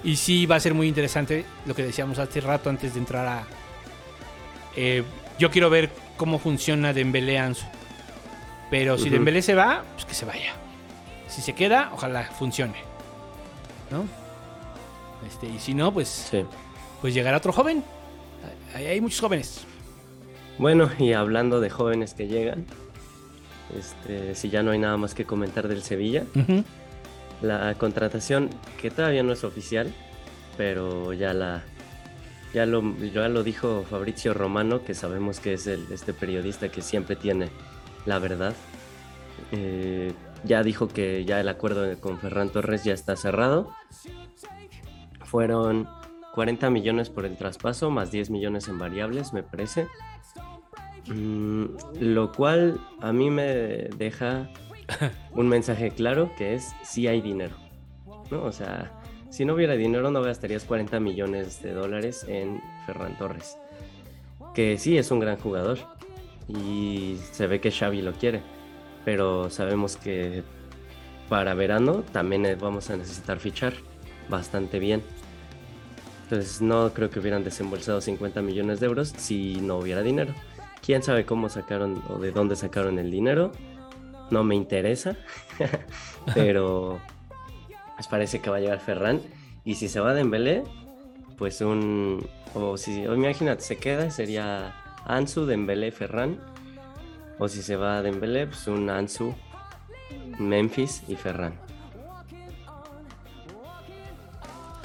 Y 0.04 0.18
sí 0.18 0.46
va 0.46 0.58
a 0.58 0.60
ser 0.60 0.76
muy 0.76 0.88
interesante 0.88 1.44
lo 1.66 1.74
que 1.74 1.84
decíamos 1.84 2.20
hace 2.20 2.40
rato 2.40 2.70
antes 2.70 2.94
de 2.94 3.00
entrar 3.00 3.26
a. 3.28 3.44
eh, 4.76 5.04
yo 5.40 5.50
quiero 5.50 5.72
ver 5.72 5.90
cómo 6.18 6.38
funciona 6.38 6.94
Dembélé 6.94 7.40
Ansu. 7.40 7.66
Pero 8.70 8.96
si 8.98 9.06
Ujú. 9.06 9.14
Dembélé 9.14 9.42
se 9.42 9.56
va, 9.56 9.84
pues 9.94 10.06
que 10.06 10.14
se 10.14 10.26
vaya. 10.26 10.54
Si 11.28 11.42
se 11.42 11.54
queda, 11.54 11.90
ojalá 11.94 12.26
funcione. 12.26 12.76
¿No? 13.90 14.06
Este, 15.26 15.48
y 15.48 15.60
si 15.60 15.74
no, 15.74 15.92
pues, 15.94 16.08
Sí. 16.10 16.46
pues 17.02 17.14
llegará 17.14 17.38
otro 17.38 17.52
joven. 17.54 17.84
Hay, 18.76 18.86
hay 18.86 19.02
muchos 19.02 19.20
jóvenes. 19.22 19.66
Bueno, 20.58 20.90
y 21.00 21.14
hablando 21.14 21.60
de 21.60 21.70
jóvenes 21.70 22.14
que 22.14 22.28
llegan, 22.28 22.66
este, 23.78 24.36
si 24.36 24.50
ya 24.50 24.64
no 24.64 24.72
hay 24.72 24.80
nada 24.80 24.98
más 24.98 25.14
que 25.14 25.26
comentar 25.26 25.68
del 25.68 25.82
Sevilla, 25.84 26.24
la 27.42 27.74
contratación 27.76 28.50
que 28.82 28.90
todavía 28.92 29.24
no 29.24 29.34
es 29.34 29.44
oficial, 29.44 29.94
pero 30.58 31.14
ya 31.14 31.34
la 31.34 31.64
ya 32.54 32.66
lo, 32.66 32.82
ya 33.14 33.28
lo 33.28 33.44
dijo 33.44 33.86
Fabrizio 33.90 34.34
Romano, 34.34 34.84
que 34.84 34.96
sabemos 34.96 35.40
que 35.40 35.54
es 35.54 35.68
el, 35.68 35.86
este 35.92 36.14
periodista 36.14 36.70
que 36.70 36.82
siempre 36.82 37.16
tiene 37.16 37.50
la 38.06 38.18
verdad. 38.20 38.54
Eh, 39.52 40.14
ya 40.44 40.64
dijo 40.64 40.88
que 40.88 41.26
ya 41.26 41.40
el 41.40 41.50
acuerdo 41.50 42.00
con 42.00 42.18
Ferran 42.20 42.50
Torres 42.50 42.84
ya 42.84 42.94
está 42.94 43.16
cerrado. 43.16 43.70
Fueron 45.28 45.88
40 46.34 46.70
millones 46.70 47.10
por 47.10 47.26
el 47.26 47.36
traspaso, 47.36 47.92
más 47.92 48.12
10 48.12 48.30
millones 48.30 48.68
en 48.68 48.80
variables, 48.80 49.34
me 49.34 49.44
parece. 49.44 49.88
Mm, 51.08 51.66
lo 52.00 52.32
cual 52.32 52.80
a 53.02 53.14
mí 53.14 53.30
me 53.30 53.46
deja 53.98 54.50
un 55.32 55.48
mensaje 55.48 55.92
claro 55.92 56.32
que 56.38 56.56
es 56.56 56.74
si 56.84 57.08
hay 57.08 57.22
dinero. 57.22 57.56
¿no? 58.32 58.44
O 58.44 58.52
sea, 58.52 58.92
si 59.30 59.46
no 59.46 59.54
hubiera 59.54 59.74
dinero 59.76 60.12
no 60.12 60.22
gastarías 60.22 60.64
40 60.64 61.00
millones 61.00 61.62
de 61.62 61.74
dólares 61.74 62.26
en 62.28 62.62
Ferran 62.86 63.18
Torres. 63.18 63.58
Que 64.54 64.78
sí 64.78 64.98
es 64.98 65.12
un 65.12 65.20
gran 65.20 65.38
jugador 65.38 65.78
y 66.48 67.18
se 67.32 67.48
ve 67.48 67.60
que 67.60 67.72
Xavi 67.72 68.02
lo 68.02 68.14
quiere. 68.14 68.42
Pero 69.06 69.50
sabemos 69.50 69.98
que 69.98 70.44
para 71.30 71.54
verano 71.54 72.04
también 72.12 72.46
eh, 72.46 72.56
vamos 72.56 72.90
a 72.90 72.98
necesitar 72.98 73.40
fichar 73.40 73.74
bastante 74.30 74.80
bien. 74.80 75.04
Entonces 76.30 76.62
no 76.62 76.94
creo 76.94 77.10
que 77.10 77.20
hubieran 77.20 77.46
desembolsado 77.46 78.02
50 78.02 78.42
millones 78.42 78.82
de 78.82 78.88
euros 78.88 79.14
si 79.16 79.62
no 79.62 79.78
hubiera 79.78 80.04
dinero. 80.04 80.34
¿Quién 80.86 81.02
sabe 81.02 81.26
cómo 81.26 81.48
sacaron 81.48 82.04
o 82.10 82.20
de 82.20 82.32
dónde 82.32 82.58
sacaron 82.58 83.00
el 83.00 83.10
dinero? 83.10 83.54
No 84.30 84.44
me 84.44 84.54
interesa. 84.54 85.16
Pero 86.36 87.00
pues 87.96 88.08
parece 88.08 88.42
que 88.42 88.50
va 88.50 88.58
a 88.58 88.60
llegar 88.60 88.82
Ferran. 88.82 89.22
Y 89.64 89.76
si 89.76 89.88
se 89.88 90.02
va 90.02 90.14
Dembélé, 90.14 90.64
pues 91.38 91.62
un... 91.62 92.28
O 92.54 92.76
si, 92.76 93.08
o 93.08 93.16
imagínate, 93.16 93.62
se 93.62 93.78
queda, 93.78 94.12
sería 94.12 94.76
Ansu, 95.06 95.46
Dembélé, 95.46 95.94
Ferran. 95.94 96.42
O 97.40 97.48
si 97.48 97.62
se 97.62 97.78
va 97.78 98.02
Dembélé, 98.02 98.48
pues 98.48 98.68
un 98.68 98.90
Ansu, 98.90 99.34
Memphis 100.40 101.04
y 101.08 101.16
Ferran. 101.16 101.54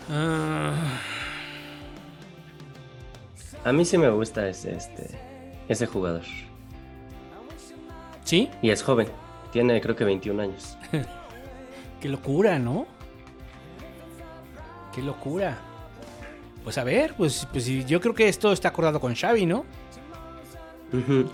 Ah, 0.08 1.00
A 3.64 3.72
mí 3.72 3.84
sí 3.84 3.96
me 3.98 4.10
gusta 4.10 4.48
ese, 4.48 4.74
este, 4.76 5.08
ese 5.68 5.86
jugador. 5.86 6.22
¿Sí? 8.24 8.48
Y 8.60 8.70
es 8.70 8.82
joven. 8.82 9.08
Tiene 9.52 9.80
creo 9.80 9.94
que 9.94 10.04
21 10.04 10.42
años. 10.42 10.76
Qué 12.00 12.08
locura, 12.08 12.58
¿no? 12.58 12.86
Qué 14.94 15.02
locura. 15.02 15.58
Pues 16.64 16.78
a 16.78 16.84
ver, 16.84 17.14
pues, 17.16 17.46
pues 17.52 17.66
yo 17.66 18.00
creo 18.00 18.14
que 18.14 18.28
esto 18.28 18.52
está 18.52 18.68
acordado 18.68 19.00
con 19.00 19.14
Xavi, 19.14 19.46
¿no? 19.46 19.64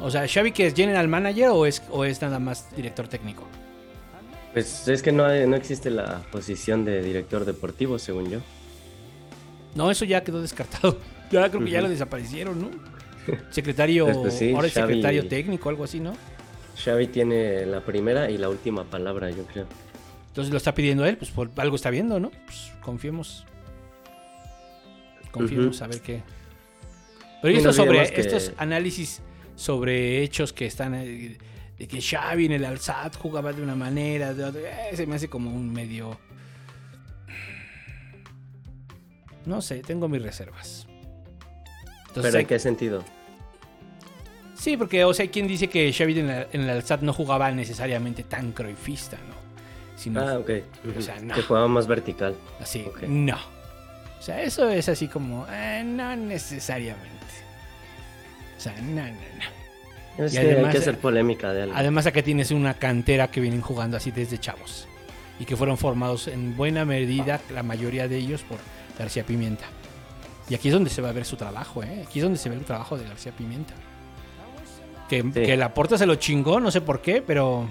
O 0.01 0.11
sea, 0.11 0.27
¿Xavi 0.29 0.53
que 0.53 0.67
es 0.69 0.75
general 0.75 1.09
manager 1.09 1.49
o 1.49 1.67
es, 1.67 1.83
o 1.91 2.05
es 2.05 2.23
nada 2.23 2.39
más 2.39 2.75
director 2.77 3.09
técnico? 3.09 3.43
Pues 4.53 4.87
es 4.89 5.03
que 5.03 5.11
no, 5.13 5.25
hay- 5.25 5.47
no 5.49 5.57
existe 5.57 5.91
la 5.91 6.23
posición 6.31 6.85
de 6.85 7.03
director 7.03 7.45
deportivo, 7.45 7.99
según 7.99 8.31
yo. 8.31 8.39
No, 9.75 9.91
eso 9.91 10.05
ya 10.05 10.23
quedó 10.25 10.41
descartado. 10.41 10.99
Ya 11.31 11.49
creo 11.51 11.65
que 11.65 11.71
ya 11.71 11.81
lo 11.83 11.89
desaparecieron, 11.89 12.61
¿no? 12.61 12.71
Secretario, 13.51 14.07
Pues, 14.23 14.35
sí, 14.39 14.53
ahora 14.55 14.67
es 14.69 14.75
Xavi- 14.77 14.87
secretario 14.87 15.29
técnico, 15.29 15.69
algo 15.69 15.85
así, 15.85 16.01
¿no? 16.01 16.15
Xavi 16.83 17.09
tiene 17.09 17.67
la 17.67 17.81
primera 17.81 18.31
y 18.31 18.39
la 18.39 18.49
última 18.49 18.85
palabra, 18.85 19.31
yo 19.31 19.45
creo. 19.47 19.67
Entonces 20.29 20.51
lo 20.53 20.57
está 20.59 20.75
pidiendo 20.75 21.05
él, 21.05 21.17
pues 21.17 21.31
por 21.31 21.51
algo 21.57 21.77
está 21.77 21.91
viendo, 21.91 22.19
¿no? 22.21 22.31
Pues 22.31 22.73
confiemos. 22.81 23.45
Confiemos 25.31 25.83
a 25.83 25.87
ver 25.89 26.01
qué. 26.01 26.23
Pero 27.43 27.53
Y 27.55 27.57
esto 27.59 27.69
no 27.69 27.73
sobre 27.73 27.91
olvidemos 27.91 28.13
que- 28.13 28.21
estos 28.21 28.53
análisis 28.57 29.21
sobre 29.57 30.23
hechos 30.23 30.53
que 30.53 30.67
están 30.67 30.95
eh, 30.95 31.37
de 31.79 31.87
que 31.89 32.01
Xavi 32.01 32.47
en 32.47 32.53
el 32.53 32.65
Alsat 32.65 33.17
jugaba 33.17 33.53
de 33.53 33.63
una 33.63 33.75
manera, 33.77 34.33
de 34.35 34.45
otra, 34.45 34.89
eh, 34.91 34.97
se 34.97 35.07
me 35.07 35.17
hace 35.17 35.29
como 35.29 35.51
un 35.55 35.73
medio 35.73 36.19
no 39.47 39.63
sé, 39.63 39.81
tengo 39.81 40.09
mis 40.09 40.21
reservas. 40.23 40.88
Entonces, 42.19 42.33
Pero 42.33 42.41
¿en 42.41 42.47
qué 42.47 42.59
sentido? 42.59 43.05
Sí, 44.57 44.77
porque, 44.77 45.05
o 45.05 45.15
sea, 45.15 45.23
hay 45.23 45.29
quien 45.29 45.47
dice 45.47 45.69
que 45.69 45.93
Xavi 45.93 46.19
en, 46.19 46.31
el- 46.31 46.47
en 46.53 46.69
Alsat 46.69 47.01
no 47.03 47.13
jugaba 47.13 47.51
necesariamente 47.53 48.25
tan 48.25 48.53
croifista, 48.53 49.17
¿no? 49.17 49.35
Sino 49.97 50.21
Ah, 50.21 50.39
ok. 50.39 50.51
o 50.99 51.01
sea, 51.03 51.21
no. 51.21 51.35
Que 51.35 51.43
jugaba 51.43 51.69
más 51.69 51.87
vertical. 51.87 52.35
Así, 52.61 52.85
no. 53.07 53.37
O 54.19 54.23
sea, 54.23 54.43
eso 54.43 54.69
es 54.69 54.89
así 54.89 55.07
como, 55.09 55.47
eh, 55.51 55.83
no 55.85 56.15
necesariamente. 56.17 57.09
O 58.57 58.61
sea, 58.61 58.75
no, 58.83 59.03
no, 59.03 59.13
no. 59.13 60.25
Es 60.25 60.35
Y 60.35 60.39
que 60.39 60.43
además- 60.43 60.67
hay 60.67 60.73
que 60.73 60.79
hacer 60.79 60.99
polémica 60.99 61.53
de 61.53 61.63
algo. 61.63 61.75
Además 61.77 62.07
acá 62.07 62.23
tienes 62.23 62.51
una 62.51 62.75
cantera 62.75 63.29
que 63.29 63.41
vienen 63.41 63.61
jugando 63.61 63.97
así 63.97 64.11
desde 64.11 64.39
chavos. 64.39 64.89
Y 65.39 65.45
que 65.45 65.57
fueron 65.57 65.79
formados 65.79 66.27
en 66.27 66.57
buena 66.57 66.85
medida, 66.85 67.41
la 67.55 67.63
mayoría 67.63 68.09
de 68.09 68.17
ellos, 68.17 68.43
por 68.43 68.59
García 68.99 69.23
Pimienta. 69.25 69.67
Y 70.51 70.55
aquí 70.55 70.69
es 70.69 70.75
donde 70.75 70.91
se 70.91 71.03
va 71.03 71.11
a 71.11 71.13
ver 71.13 71.25
su 71.25 71.37
trabajo, 71.37 71.83
¿eh? 71.83 72.05
Aquí 72.07 72.19
es 72.21 72.23
donde 72.23 72.39
se 72.39 72.49
ve 72.49 72.57
el 72.57 72.65
trabajo 72.65 72.97
de 72.97 73.05
García 73.07 73.33
Pimienta. 73.33 73.75
Que, 75.09 75.31
que 75.33 75.57
la 75.57 75.73
porta 75.73 75.97
se 75.99 76.07
lo 76.07 76.17
chingó, 76.17 76.61
no 76.61 76.71
sé 76.71 76.81
por 76.81 77.01
qué, 77.01 77.23
pero... 77.23 77.69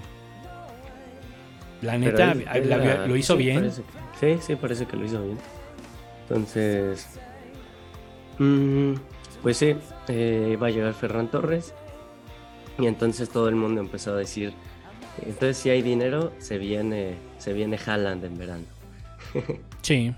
La 1.82 1.96
neta, 1.96 2.32
él- 2.32 2.44
él 2.54 2.68
la- 2.68 2.76
era- 2.84 3.06
lo 3.06 3.14
hizo 3.16 3.34
sí, 3.36 3.38
bien. 3.42 3.56
parece 3.60 3.82
sí, 4.20 4.38
sí, 4.40 4.56
parece 4.56 4.86
que 4.86 4.96
lo 4.96 5.04
hizo 5.04 5.22
bien. 5.22 5.38
Entonces, 6.22 7.06
mm, 8.38 8.94
pues 9.42 9.56
sí, 9.58 9.76
eh, 10.08 10.50
iba 10.52 10.66
a 10.66 10.70
llegar 10.70 10.92
Ferran 10.94 11.28
Torres. 11.30 11.74
Y 12.78 12.86
entonces 12.86 13.28
todo 13.30 13.48
el 13.48 13.54
mundo 13.56 13.80
empezó 13.80 14.12
a 14.12 14.16
decir, 14.16 14.52
entonces 15.22 15.56
si 15.56 15.70
hay 15.70 15.82
dinero, 15.82 16.32
se 16.38 16.58
viene, 16.58 17.14
se 17.38 17.52
viene 17.52 17.78
Haaland 17.84 18.24
en 18.24 18.38
verano. 18.38 18.64
Sí. 19.82 20.12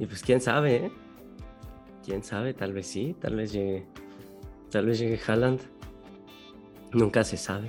Y 0.00 0.06
pues 0.06 0.22
quién 0.22 0.40
sabe, 0.40 0.76
¿eh? 0.76 0.92
Quién 2.04 2.22
sabe, 2.24 2.52
tal 2.54 2.72
vez 2.72 2.86
sí, 2.86 3.14
tal 3.20 3.36
vez 3.36 3.52
llegue, 3.52 3.86
tal 4.70 4.86
vez 4.86 4.98
llegue 4.98 5.20
Haaland. 5.26 5.60
Nunca 6.92 7.24
se 7.24 7.36
sabe. 7.36 7.68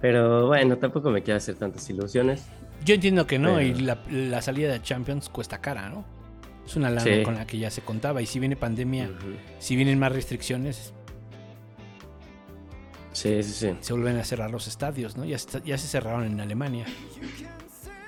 Pero 0.00 0.46
bueno, 0.46 0.78
tampoco 0.78 1.10
me 1.10 1.22
quiero 1.22 1.36
hacer 1.36 1.56
tantas 1.56 1.88
ilusiones. 1.90 2.46
Yo 2.84 2.94
entiendo 2.94 3.26
que 3.26 3.38
no, 3.38 3.60
y 3.60 3.74
la, 3.74 3.98
la 4.10 4.40
salida 4.40 4.72
de 4.72 4.80
Champions 4.80 5.28
cuesta 5.28 5.60
cara, 5.60 5.90
¿no? 5.90 6.04
Es 6.64 6.76
una 6.76 6.88
lana 6.88 7.02
Sí. 7.02 7.22
con 7.22 7.34
la 7.34 7.46
que 7.46 7.58
ya 7.58 7.70
se 7.70 7.82
contaba. 7.82 8.22
Y 8.22 8.26
si 8.26 8.38
viene 8.38 8.56
pandemia, 8.56 9.10
si 9.58 9.76
vienen 9.76 9.98
más 9.98 10.12
restricciones, 10.12 10.94
Sí, 13.12 13.42
sí, 13.42 13.52
sí. 13.52 13.76
se 13.80 13.92
vuelven 13.92 14.16
a 14.16 14.24
cerrar 14.24 14.50
los 14.50 14.66
estadios, 14.68 15.16
¿no? 15.16 15.24
Ya, 15.26 15.36
se- 15.36 15.60
ya 15.62 15.76
se 15.76 15.88
cerraron 15.88 16.24
en 16.24 16.40
Alemania. 16.40 16.86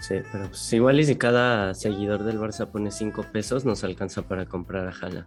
Sí, 0.03 0.16
pero 0.32 0.48
pues 0.48 0.72
igual 0.72 0.98
y 0.98 1.05
si 1.05 1.14
cada 1.16 1.74
seguidor 1.74 2.24
del 2.24 2.38
Barça 2.40 2.66
pone 2.66 2.90
5 2.90 3.22
pesos, 3.32 3.64
nos 3.64 3.84
alcanza 3.84 4.22
para 4.22 4.46
comprar 4.46 4.88
a 4.88 4.90
Haaland. 4.90 5.26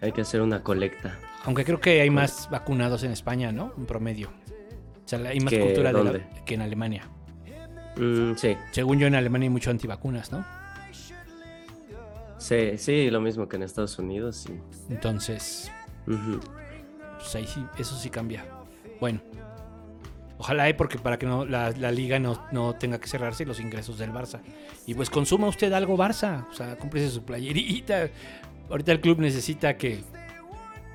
Hay 0.00 0.12
que 0.12 0.20
hacer 0.20 0.40
una 0.42 0.62
colecta. 0.62 1.18
Aunque 1.44 1.64
creo 1.64 1.80
que 1.80 2.00
hay 2.00 2.10
más 2.10 2.48
vacunados 2.50 3.02
en 3.02 3.10
España, 3.10 3.50
¿no? 3.50 3.72
En 3.76 3.84
promedio. 3.86 4.28
O 4.28 5.08
sea, 5.08 5.18
hay 5.28 5.40
más 5.40 5.52
¿Que 5.52 5.60
cultura 5.60 5.92
de 5.92 6.04
la- 6.04 6.44
que 6.44 6.54
en 6.54 6.62
Alemania. 6.62 7.02
Mm, 7.96 8.34
sí, 8.36 8.56
Según 8.70 9.00
yo, 9.00 9.08
en 9.08 9.16
Alemania 9.16 9.46
hay 9.46 9.50
mucho 9.50 9.70
antivacunas, 9.70 10.30
¿no? 10.30 10.44
sí, 12.38 12.78
sí, 12.78 13.10
lo 13.10 13.20
mismo 13.20 13.48
que 13.48 13.56
en 13.56 13.64
Estados 13.64 13.98
Unidos. 13.98 14.36
Sí. 14.46 14.60
Entonces, 14.88 15.70
Ujú. 16.06 16.38
pues 17.18 17.34
ahí 17.34 17.46
sí, 17.46 17.64
eso 17.78 17.96
sí 17.96 18.08
cambia. 18.10 18.44
Bueno, 19.00 19.20
Ojalá, 20.38 20.68
eh, 20.68 20.74
porque 20.74 20.98
para 20.98 21.18
que 21.18 21.26
no, 21.26 21.44
la, 21.44 21.72
la 21.72 21.90
liga 21.90 22.18
no, 22.20 22.46
no 22.52 22.74
tenga 22.76 22.98
que 23.00 23.08
cerrarse 23.08 23.44
los 23.44 23.58
ingresos 23.60 23.98
del 23.98 24.12
Barça. 24.12 24.40
Y 24.86 24.94
pues 24.94 25.10
consuma 25.10 25.48
usted 25.48 25.72
algo 25.72 25.96
Barça. 25.96 26.46
O 26.50 26.54
sea, 26.54 26.76
cómprese 26.78 27.10
su 27.10 27.24
playerita. 27.24 28.08
Ahorita 28.70 28.92
el 28.92 29.00
club 29.00 29.18
necesita 29.18 29.76
que 29.76 30.00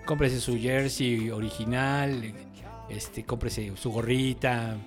cómprese 0.05 0.39
su 0.39 0.57
jersey 0.57 1.29
original. 1.29 2.33
Este, 2.89 3.25
cómprese 3.25 3.73
su 3.75 3.91
gorrita. 3.91 4.77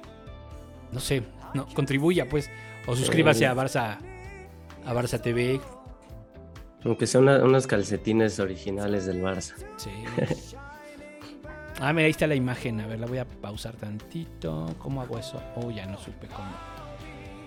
No 0.91 1.01
sé, 1.01 1.23
no, 1.53 1.67
contribuya 1.75 2.27
pues. 2.29 2.49
O 2.87 2.97
suscríbase 2.97 3.47
a 3.47 3.55
Barça, 3.55 3.99
a 4.87 4.95
Barça 4.95 5.21
TV. 5.21 5.61
Aunque 6.85 7.07
sea 7.07 7.21
una- 7.21 7.43
unos 7.45 7.67
calcetines 7.67 8.39
originales 8.39 9.05
del 9.07 9.21
Barça. 9.21 9.55
Sí. 9.77 9.91
Ah, 11.81 11.93
mira, 11.93 12.07
ahí 12.07 12.11
está 12.11 12.27
la 12.27 12.35
imagen. 12.35 12.81
A 12.81 12.87
ver, 12.87 12.99
la 12.99 13.07
voy 13.07 13.19
a 13.19 13.25
pausar 13.25 13.77
tantito. 13.77 14.75
¿Cómo 14.79 15.03
hago 15.03 15.19
eso? 15.19 15.43
Oh, 15.57 15.71
ya 15.71 15.87
no 15.87 15.99
supe 15.99 16.27
cómo. 16.29 16.51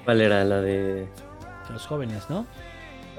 ¿Cuál 0.05 0.21
era 0.21 0.43
la 0.43 0.61
de.? 0.61 1.07
Los 1.71 1.85
jóvenes, 1.85 2.29
¿no? 2.29 2.45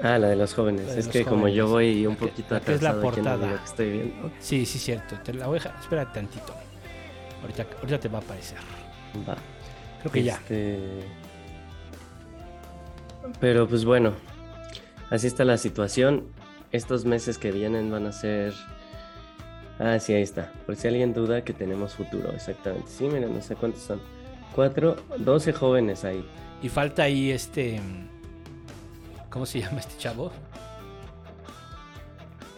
Ah, 0.01 0.17
la 0.17 0.27
de 0.27 0.35
los 0.35 0.53
jóvenes. 0.53 0.87
De 0.87 0.99
es 0.99 1.05
los 1.05 1.13
que 1.13 1.25
como 1.25 1.47
yo 1.47 1.67
voy 1.67 2.05
un 2.05 2.15
poquito 2.15 2.59
que 2.61 2.73
es 2.73 2.81
la 2.81 2.99
portada. 2.99 3.47
que 3.47 3.63
estoy 3.65 3.91
viendo. 3.91 4.31
Sí, 4.39 4.65
sí, 4.65 4.79
cierto. 4.79 5.15
Te 5.23 5.33
la 5.33 5.47
voy 5.47 5.57
a 5.57 5.63
dejar. 5.63 5.79
Espera 5.79 6.11
tantito. 6.11 6.53
Ahorita, 7.41 7.65
ahorita 7.79 7.99
te 7.99 8.07
va 8.09 8.19
a 8.19 8.21
aparecer. 8.21 8.57
Va. 9.27 9.35
Creo 9.99 10.11
que 10.11 10.23
ya. 10.23 10.35
Este, 10.35 10.79
Pero 13.39 13.67
pues 13.67 13.85
bueno, 13.85 14.13
así 15.09 15.27
está 15.27 15.43
la 15.43 15.57
situación. 15.57 16.27
Estos 16.71 17.05
meses 17.05 17.37
que 17.37 17.51
vienen 17.51 17.91
van 17.91 18.07
a 18.07 18.11
ser... 18.11 18.53
Ah, 19.83 19.99
sí, 19.99 20.13
ahí 20.13 20.21
está. 20.21 20.51
Por 20.67 20.75
si 20.75 20.87
alguien 20.87 21.11
duda 21.11 21.43
que 21.43 21.53
tenemos 21.53 21.95
futuro, 21.95 22.31
exactamente. 22.31 22.87
Sí, 22.87 23.05
miren, 23.05 23.33
no 23.33 23.41
sé 23.41 23.55
cuántos 23.55 23.81
son. 23.81 23.99
Cuatro, 24.53 24.95
doce 25.17 25.53
jóvenes 25.53 26.05
ahí. 26.05 26.23
Y 26.61 26.69
falta 26.69 27.03
ahí 27.03 27.31
este. 27.31 27.81
¿Cómo 29.31 29.47
se 29.47 29.59
llama 29.61 29.79
este 29.79 29.97
chavo? 29.97 30.31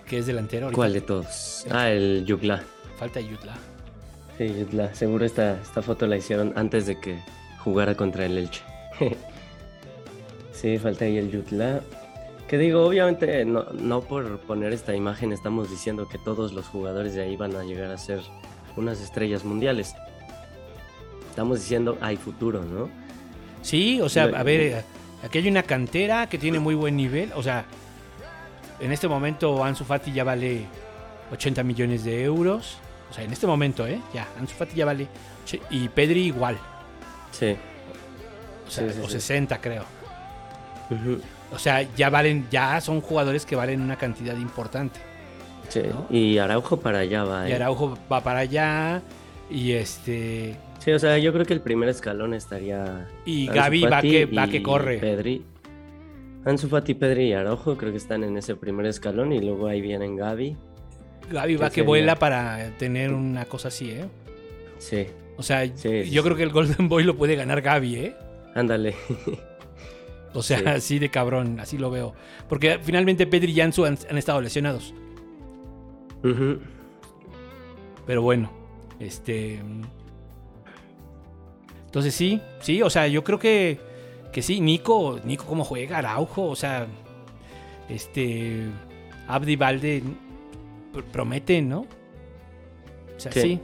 Que 0.06 0.18
es 0.18 0.26
delantero. 0.26 0.66
ahorita. 0.66 0.76
¿Cuál 0.76 0.94
de 0.94 1.02
todos? 1.02 1.66
Ah, 1.72 1.90
el 1.92 2.26
Yugla. 2.26 2.62
Falta 2.98 3.22
Yutla. 3.22 3.54
Sí, 4.38 4.54
Yugla. 4.60 4.94
Seguro 4.94 5.24
esta, 5.24 5.62
esta 5.62 5.82
foto 5.82 6.06
la 6.08 6.18
hicieron 6.18 6.52
antes 6.58 6.88
de 6.88 7.00
que 7.00 7.20
jugara 7.64 7.96
contra 7.96 8.26
el 8.26 8.38
Elche. 8.38 8.64
sí, 10.52 10.78
falta 10.78 11.06
ahí 11.06 11.18
el 11.18 11.32
Yutla. 11.32 11.82
Que 12.54 12.60
digo, 12.60 12.86
obviamente 12.86 13.46
no, 13.46 13.64
no 13.74 14.02
por 14.02 14.38
poner 14.42 14.74
esta 14.74 14.96
imagen 14.96 15.34
estamos 15.34 15.72
diciendo 15.72 16.08
que 16.08 16.20
todos 16.20 16.54
los 16.54 16.68
jugadores 16.68 17.16
de 17.16 17.24
ahí 17.24 17.36
van 17.36 17.56
a 17.56 17.64
llegar 17.64 17.90
a 17.90 17.98
ser 17.98 18.22
unas 18.78 19.02
estrellas 19.02 19.44
mundiales. 19.44 19.96
Estamos 21.32 21.62
diciendo 21.62 21.98
hay 22.00 22.16
futuro, 22.16 22.64
¿no? 22.64 22.92
Sí, 23.64 24.00
o 24.02 24.08
sea, 24.08 24.26
a 24.26 24.44
ver, 24.44 24.86
aquí 25.24 25.40
hay 25.40 25.48
una 25.48 25.64
cantera 25.64 26.30
que 26.30 26.38
tiene 26.38 26.60
muy 26.60 26.76
buen 26.76 26.96
nivel. 26.96 27.32
O 27.36 27.42
sea, 27.42 27.66
en 28.80 28.92
este 28.92 29.08
momento 29.08 29.64
Ansu 29.64 29.84
Fati 29.84 30.14
ya 30.14 30.24
vale 30.24 30.68
80 31.32 31.64
millones 31.64 32.04
de 32.04 32.24
euros. 32.24 32.78
O 33.10 33.14
sea, 33.16 33.24
en 33.24 33.34
este 33.34 33.48
momento, 33.48 33.88
¿eh? 33.88 34.00
Ya, 34.14 34.28
Ansu 34.40 34.54
Fati 34.54 34.76
ya 34.76 34.86
vale. 34.86 35.08
Y 35.72 35.90
Pedri 35.90 36.26
igual. 36.26 36.60
Sí. 37.32 37.58
O, 38.68 38.70
sea, 38.70 38.88
Sí, 38.90 38.94
sí, 38.94 39.00
o 39.04 39.06
sí. 39.06 39.14
60, 39.14 39.60
creo. 39.60 39.86
Ujú. 40.92 41.20
O 41.54 41.60
sea, 41.60 41.84
ya 41.96 42.10
valen, 42.10 42.48
ya 42.50 42.82
son 42.82 43.02
jugadores 43.02 43.46
que 43.46 43.56
valen 43.56 43.82
una 43.82 43.96
cantidad 43.96 44.36
importante. 44.38 45.00
Sí, 45.70 45.82
¿No? 45.90 46.08
Y 46.10 46.38
Araujo 46.38 46.78
para 46.78 47.00
allá 47.00 47.24
va. 47.24 47.48
Y 47.48 47.52
¿eh? 47.52 47.56
Araujo 47.56 47.98
va 48.12 48.22
para 48.22 48.40
allá. 48.40 49.02
Y 49.50 49.74
este. 49.74 50.56
Sí, 50.80 50.92
o 50.92 51.00
sea, 51.00 51.18
yo 51.18 51.32
creo 51.32 51.46
que 51.46 51.54
el 51.54 51.62
primer 51.62 51.90
escalón 51.90 52.34
estaría. 52.34 53.08
Y 53.26 53.48
Ansu 53.48 53.60
Gaby 53.60 53.82
va 53.84 54.02
que, 54.02 54.26
va 54.26 54.48
que 54.48 54.64
corre. 54.64 54.98
Pedri. 54.98 55.46
Ansu 56.46 56.68
Fati, 56.68 56.94
Pedri 56.94 57.30
y 57.30 57.34
Araujo 57.34 57.78
creo 57.78 57.92
que 57.92 57.98
están 57.98 58.24
en 58.24 58.36
ese 58.36 58.56
primer 58.56 58.86
escalón 58.86 59.32
y 59.32 59.40
luego 59.40 59.68
ahí 59.68 59.80
vienen 59.80 60.18
Gaby. 60.18 60.58
Gaby 61.32 61.56
va 61.56 61.70
¿Qué 61.70 61.76
que 61.76 61.82
vuela 61.84 62.16
para 62.16 62.72
tener 62.78 63.14
una 63.14 63.46
cosa 63.46 63.70
así, 63.70 63.92
¿eh? 63.92 64.06
Sí, 64.78 65.08
O 65.38 65.44
sea, 65.44 65.66
sí, 65.74 66.04
yo 66.12 66.22
sí. 66.22 66.26
creo 66.26 66.36
que 66.36 66.44
el 66.44 66.52
Golden 66.52 66.90
Boy 66.90 67.04
lo 67.04 67.16
puede 67.16 67.36
ganar 67.38 67.62
Gaby, 67.62 67.96
¿eh? 67.96 68.16
ándale. 68.56 68.96
O 70.34 70.42
sea, 70.42 70.58
Sí. 70.60 70.66
así 70.66 71.00
de 71.00 71.10
cabrón, 71.10 71.60
así 71.60 71.78
lo 71.78 71.90
veo. 71.92 72.14
Porque 72.50 72.80
finalmente 72.82 73.28
Pedri 73.28 73.52
y 73.52 73.62
Ansu 73.62 73.86
han, 73.86 73.98
han 74.10 74.18
estado 74.18 74.42
lesionados. 74.42 74.94
Pero 78.06 78.22
bueno, 78.22 78.50
este. 79.00 79.62
Entonces 81.86 82.14
sí, 82.16 82.42
sí, 82.62 82.82
o 82.82 82.90
sea, 82.90 83.08
yo 83.08 83.24
creo 83.24 83.38
que, 83.40 83.80
que 84.32 84.42
sí. 84.42 84.60
Nico, 84.60 85.20
Nico, 85.24 85.46
cómo 85.46 85.64
juega, 85.64 86.00
Araujo, 86.00 86.48
o 86.48 86.56
sea, 86.56 86.88
este. 87.90 88.68
Abdi 89.28 89.56
Valde 89.56 90.02
pr- 90.94 91.04
promete, 91.04 91.62
¿no? 91.62 91.82
O 91.82 93.20
sea, 93.20 93.32
sí. 93.32 93.42
Sí. 93.42 93.60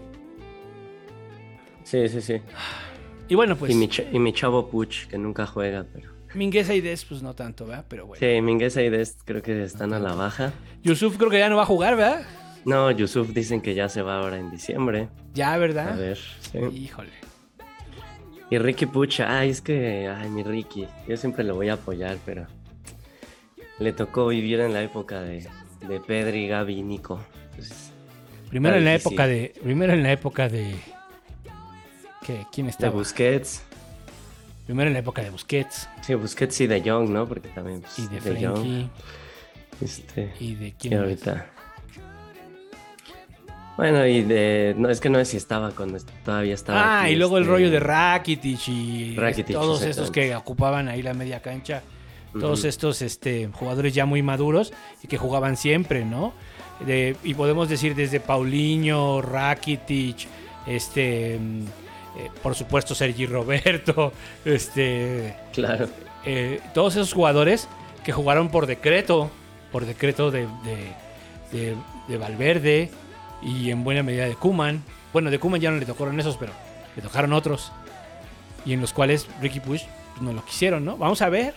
Sí, 1.83 2.07
sí, 2.09 2.21
sí. 2.21 2.41
Y 3.27 3.35
bueno, 3.35 3.55
pues. 3.55 3.71
y, 3.71 3.75
mi 3.75 3.89
y 4.11 4.19
mi 4.19 4.31
chavo 4.33 4.69
Puch, 4.69 5.07
que 5.07 5.17
nunca 5.17 5.45
juega, 5.47 5.85
pero. 5.91 6.11
Mingueza 6.33 6.73
y 6.75 6.81
Des, 6.81 7.05
pues 7.05 7.23
no 7.23 7.33
tanto, 7.33 7.65
¿verdad? 7.65 7.85
Pero 7.87 8.05
bueno. 8.05 8.19
Sí, 8.19 8.41
Mingueza 8.41 8.81
y 8.81 8.89
Dest 8.89 9.21
creo 9.25 9.41
que 9.41 9.63
están 9.63 9.93
a 9.93 9.99
la 9.99 10.13
baja. 10.13 10.53
Yusuf 10.83 11.17
creo 11.17 11.29
que 11.29 11.39
ya 11.39 11.49
no 11.49 11.57
va 11.57 11.63
a 11.63 11.65
jugar, 11.65 11.95
¿verdad? 11.95 12.21
No, 12.65 12.91
Yusuf 12.91 13.29
dicen 13.29 13.61
que 13.61 13.73
ya 13.73 13.89
se 13.89 14.01
va 14.01 14.19
ahora 14.19 14.37
en 14.37 14.51
diciembre. 14.51 15.09
Ya, 15.33 15.57
¿verdad? 15.57 15.93
A 15.93 15.95
ver. 15.95 16.17
sí. 16.17 16.59
Híjole. 16.73 17.11
Y 18.51 18.57
Ricky 18.57 18.85
Puch, 18.85 19.21
ay, 19.21 19.49
es 19.49 19.61
que. 19.61 20.07
Ay, 20.07 20.29
mi 20.29 20.43
Ricky. 20.43 20.87
Yo 21.07 21.17
siempre 21.17 21.43
lo 21.43 21.55
voy 21.55 21.69
a 21.69 21.73
apoyar, 21.73 22.17
pero. 22.25 22.47
Le 23.79 23.93
tocó 23.93 24.27
vivir 24.27 24.59
en 24.59 24.73
la 24.73 24.81
época 24.81 25.21
de, 25.21 25.47
de 25.87 25.99
Pedri, 25.99 26.47
Gaby 26.47 26.79
y 26.79 26.83
Nico. 26.83 27.19
Entonces, 27.51 27.91
Primero 28.49 28.77
en 28.77 28.85
la 28.85 28.95
época 28.95 29.27
de. 29.27 29.53
Primero 29.63 29.93
en 29.93 30.03
la 30.03 30.11
época 30.11 30.49
de. 30.49 30.75
¿Qué? 32.25 32.45
¿Quién 32.51 32.65
de 32.67 32.71
estaba? 32.71 32.91
Busquets. 32.93 33.63
Primero 34.69 34.87
en 34.89 34.93
la 34.93 34.99
época 34.99 35.23
de 35.23 35.31
Busquets. 35.31 35.89
Sí, 36.05 36.13
Busquets 36.13 36.61
y 36.61 36.67
de 36.67 36.79
Jong, 36.87 37.09
¿no? 37.09 37.27
Porque 37.27 37.47
también. 37.47 37.81
pues, 37.81 37.97
Y 37.97 38.03
de 38.07 38.21
De. 38.21 38.21
Frenkie. 38.21 38.89
Este. 39.81 40.31
Y 40.39 40.53
de 40.53 40.67
Y 40.67 40.71
quién 40.73 40.93
más? 40.93 41.01
ahorita. 41.05 41.47
Bueno, 43.77 44.05
y 44.05 44.21
de. 44.21 44.75
No, 44.77 44.89
es 44.91 44.99
que 45.01 45.09
no 45.09 45.17
sé 45.17 45.25
si 45.25 45.37
estaba 45.37 45.71
cuando 45.71 45.97
todavía 46.23 46.53
estaba. 46.53 46.79
Ah, 46.99 47.03
aquí, 47.05 47.13
y 47.13 47.15
luego 47.15 47.37
el 47.37 47.45
este, 47.45 47.51
rollo 47.51 47.71
de 47.71 47.79
Rakitic 47.79 48.67
y 48.67 49.15
Rakitic, 49.15 49.55
todos 49.55 49.81
estos 49.81 50.11
que 50.11 50.35
ocupaban 50.35 50.87
ahí 50.87 51.01
la 51.01 51.15
media 51.15 51.41
cancha. 51.41 51.81
Todos 52.39 52.63
estos 52.63 53.01
este, 53.01 53.49
jugadores 53.51 53.95
ya 53.95 54.05
muy 54.05 54.21
maduros 54.21 54.71
y 55.01 55.07
que 55.07 55.17
jugaban 55.17 55.57
siempre, 55.57 56.05
¿no? 56.05 56.31
De- 56.85 57.15
y 57.23 57.33
podemos 57.33 57.69
decir 57.69 57.95
desde 57.95 58.19
Paulinho, 58.19 59.19
Rakitic, 59.23 60.27
este, 60.67 61.39
eh, 62.17 62.29
por 62.41 62.55
supuesto 62.55 62.95
Sergi 62.95 63.25
Roberto, 63.25 64.11
este, 64.45 65.35
Claro. 65.53 65.87
eh, 66.25 66.59
todos 66.73 66.95
esos 66.95 67.13
jugadores 67.13 67.67
que 68.03 68.11
jugaron 68.11 68.49
por 68.49 68.65
decreto, 68.65 69.29
por 69.71 69.85
decreto 69.85 70.31
de, 70.31 70.47
de, 70.63 70.93
de- 71.51 71.75
de 72.07 72.17
Valverde 72.17 72.89
y 73.43 73.69
en 73.69 73.83
buena 73.83 74.01
medida 74.03 74.25
de 74.25 74.35
Kuman. 74.35 74.83
Bueno, 75.13 75.29
de 75.31 75.37
Kuman 75.39 75.61
ya 75.61 75.69
no 75.71 75.77
le 75.77 75.85
tocaron 75.85 76.19
esos, 76.19 76.37
pero 76.37 76.51
le 76.95 77.01
tocaron 77.01 77.33
otros. 77.33 77.71
Y 78.65 78.73
en 78.73 78.81
los 78.81 78.93
cuales 78.93 79.27
Ricky 79.41 79.59
Push 79.59 79.83
pues, 80.13 80.21
no 80.21 80.33
lo 80.33 80.43
quisieron, 80.43 80.83
¿no? 80.85 80.97
Vamos 80.97 81.21
a 81.21 81.29
ver. 81.29 81.53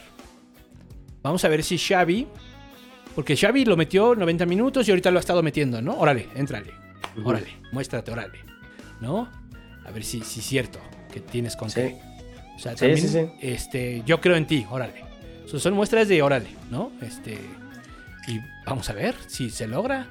Vamos 1.22 1.44
a 1.44 1.48
ver 1.48 1.62
si 1.64 1.78
Xavi. 1.78 2.26
Porque 3.14 3.36
Xavi 3.36 3.64
lo 3.64 3.76
metió 3.76 4.14
90 4.14 4.46
minutos 4.46 4.86
y 4.88 4.90
ahorita 4.90 5.10
lo 5.10 5.18
ha 5.18 5.20
estado 5.20 5.42
metiendo, 5.42 5.80
¿no? 5.82 5.94
Órale, 5.98 6.28
éntrale. 6.34 6.72
Órale, 7.24 7.48
muéstrate, 7.72 8.10
órale. 8.10 8.38
¿No? 9.00 9.28
A 9.86 9.90
ver 9.90 10.04
si 10.04 10.20
si 10.22 10.40
es 10.40 10.46
cierto 10.46 10.78
que 11.12 11.20
tienes 11.20 11.56
con 11.56 11.70
Sí. 11.70 11.80
qué. 11.80 12.00
O 12.56 12.58
sea, 12.58 12.72
Sí, 12.72 12.78
también, 12.86 13.08
sí, 13.08 13.26
este, 13.40 14.02
yo 14.06 14.20
creo 14.20 14.36
en 14.36 14.46
ti, 14.46 14.66
órale. 14.70 15.04
So, 15.46 15.58
son 15.58 15.74
muestras 15.74 16.08
de 16.08 16.22
órale, 16.22 16.48
¿no? 16.70 16.92
Este, 17.00 17.38
y 18.28 18.38
vamos 18.66 18.88
a 18.90 18.92
ver 18.92 19.14
si 19.26 19.50
se 19.50 19.66
logra. 19.66 20.06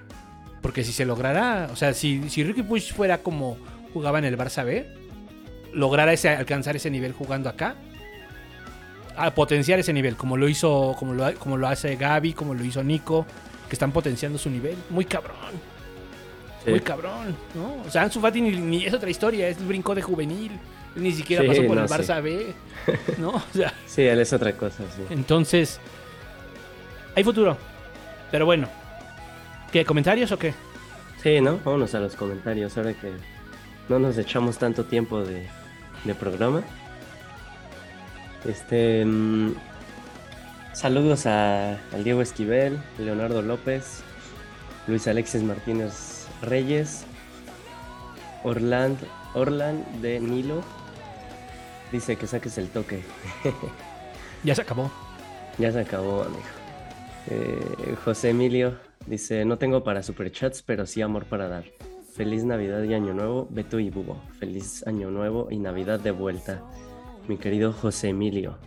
Porque 0.61 0.83
si 0.83 0.91
se 0.93 1.05
lograra, 1.05 1.69
o 1.71 1.75
sea, 1.75 1.93
si, 1.93 2.29
si 2.29 2.43
Ricky 2.43 2.61
Push 2.61 2.93
fuera 2.93 3.19
como 3.19 3.57
jugaba 3.93 4.19
en 4.19 4.25
el 4.25 4.37
Barça 4.37 4.63
B, 4.63 4.87
lograra 5.73 6.13
ese, 6.13 6.29
alcanzar 6.29 6.75
ese 6.75 6.91
nivel 6.91 7.13
jugando 7.13 7.49
acá, 7.49 7.75
a 9.17 9.33
potenciar 9.33 9.79
ese 9.79 9.91
nivel, 9.93 10.15
como 10.15 10.37
lo 10.37 10.47
hizo, 10.47 10.95
como 10.99 11.13
lo, 11.13 11.33
como 11.35 11.57
lo 11.57 11.67
hace 11.67 11.95
Gaby, 11.95 12.33
como 12.33 12.53
lo 12.53 12.63
hizo 12.63 12.83
Nico, 12.83 13.25
que 13.69 13.75
están 13.75 13.91
potenciando 13.91 14.37
su 14.37 14.49
nivel. 14.51 14.75
Muy 14.91 15.05
cabrón, 15.05 15.35
Sí. 16.63 16.69
muy 16.71 16.79
cabrón, 16.81 17.35
¿no? 17.55 17.81
O 17.85 17.89
sea, 17.89 18.03
Ansu 18.03 18.19
Fati 18.19 18.39
ni, 18.41 18.51
ni 18.51 18.85
es 18.85 18.93
otra 18.93 19.09
historia, 19.09 19.47
es 19.47 19.57
el 19.57 19.65
brinco 19.65 19.95
de 19.95 20.01
juvenil. 20.01 20.51
Él 20.95 21.03
Ni 21.03 21.11
siquiera 21.11 21.41
Sí, 21.43 21.47
pasó 21.49 21.65
por 21.67 21.75
no, 21.77 21.83
el 21.83 21.89
sí. 21.89 21.93
Barça 21.95 22.21
B, 22.21 22.53
¿no? 23.17 23.29
O 23.29 23.43
sea, 23.53 23.73
Sí, 23.87 24.01
él 24.03 24.19
es 24.19 24.31
otra 24.33 24.53
cosa, 24.53 24.83
sí. 24.95 25.03
entonces, 25.09 25.79
hay 27.15 27.23
futuro. 27.23 27.57
Pero 28.29 28.45
bueno, 28.45 28.67
¿qué? 29.71 29.83
¿Comentarios 29.85 30.31
o 30.31 30.37
qué? 30.37 30.53
Sí, 31.23 31.39
¿no? 31.41 31.59
Vámonos 31.63 31.93
a 31.95 31.99
los 31.99 32.15
comentarios 32.15 32.77
ahora 32.77 32.93
que 32.93 33.11
no 33.89 33.99
nos 33.99 34.17
echamos 34.17 34.57
tanto 34.57 34.85
tiempo 34.85 35.21
de, 35.23 35.47
de 36.03 36.15
programa. 36.15 36.61
Este. 38.45 39.05
mm, 39.05 39.53
saludos 40.73 41.25
a, 41.25 41.73
al 41.93 42.03
Diego 42.03 42.21
Esquivel, 42.21 42.79
Leonardo 42.97 43.41
López, 43.41 44.01
Luis 44.87 45.07
Alexis 45.07 45.43
Martínez 45.43 46.10
Reyes, 46.41 47.05
Orland, 48.43 48.97
Orland 49.33 49.85
de 50.01 50.19
Nilo. 50.19 50.61
Dice 51.91 52.15
que 52.15 52.27
saques 52.27 52.57
el 52.57 52.69
toque. 52.69 53.01
Ya 54.43 54.55
se 54.55 54.63
acabó. 54.63 54.89
Ya 55.59 55.71
se 55.71 55.81
acabó, 55.81 56.23
amigo. 56.23 56.41
Eh, 57.27 57.95
José 58.03 58.29
Emilio 58.29 58.79
dice: 59.05 59.45
No 59.45 59.59
tengo 59.59 59.83
para 59.83 60.01
superchats, 60.01 60.63
pero 60.63 60.87
sí 60.87 61.03
amor 61.03 61.25
para 61.25 61.47
dar. 61.47 61.65
Feliz 62.15 62.43
Navidad 62.43 62.81
y 62.83 62.95
Año 62.95 63.13
Nuevo, 63.13 63.47
Beto 63.51 63.79
y 63.79 63.91
Bubo. 63.91 64.19
Feliz 64.39 64.85
Año 64.87 65.11
Nuevo 65.11 65.47
y 65.51 65.59
Navidad 65.59 65.99
de 65.99 66.09
vuelta, 66.09 66.63
mi 67.27 67.37
querido 67.37 67.71
José 67.71 68.09
Emilio. 68.09 68.57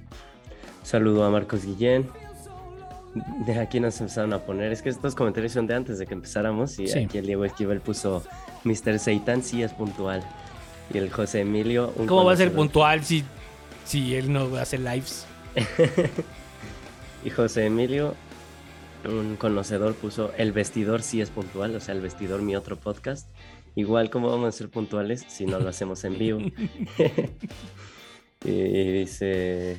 Saludo 0.85 1.25
a 1.25 1.31
Marcos 1.31 1.65
Guillén. 1.65 2.09
De 3.47 3.59
aquí 3.59 3.79
nos 3.81 4.01
empezaron 4.01 4.33
a 4.33 4.41
poner. 4.41 4.73
Es 4.73 4.83
que 4.83 4.89
estos 4.89 5.15
comentarios 5.15 5.53
son 5.53 5.67
de 5.67 5.75
antes 5.75 5.99
de 5.99 6.07
que 6.07 6.15
empezáramos. 6.15 6.79
Y 6.79 6.89
Sí. 6.89 6.99
aquí 6.99 7.19
el 7.19 7.27
Diego 7.27 7.45
Esquivel 7.45 7.81
puso: 7.81 8.25
Mr. 8.65 8.99
Seitan 8.99 9.43
sí 9.43 9.63
es 9.63 9.73
puntual. 9.73 10.23
Y 10.93 10.99
el 10.99 11.11
José 11.11 11.41
Emilio. 11.41 11.93
un 11.97 12.07
¿Cómo 12.07 12.25
va 12.25 12.33
a 12.33 12.37
ser 12.37 12.53
puntual 12.53 13.05
si, 13.05 13.25
si 13.85 14.15
él 14.15 14.33
no 14.33 14.55
hace 14.57 14.79
lives? 14.79 15.27
Y 17.25 17.31
José 17.31 17.65
Emilio, 17.65 18.15
un 19.09 19.37
conocedor, 19.37 19.95
puso 19.95 20.31
el 20.37 20.53
vestidor 20.53 21.01
sí 21.01 21.23
es 21.23 21.31
puntual, 21.31 21.75
o 21.75 21.81
sea, 21.81 21.95
el 21.95 22.03
vestidor 22.03 22.43
mi 22.43 22.55
otro 22.55 22.77
podcast. 22.77 23.31
Igual 23.77 24.11
como 24.11 24.29
vamos 24.29 24.49
a 24.49 24.53
ser 24.53 24.69
puntuales 24.69 25.25
si 25.27 25.47
no 25.47 25.59
lo 25.59 25.71
hacemos 25.71 26.05
en 26.05 26.19
vivo. 26.19 26.39
y 28.45 28.93
dice 28.93 29.79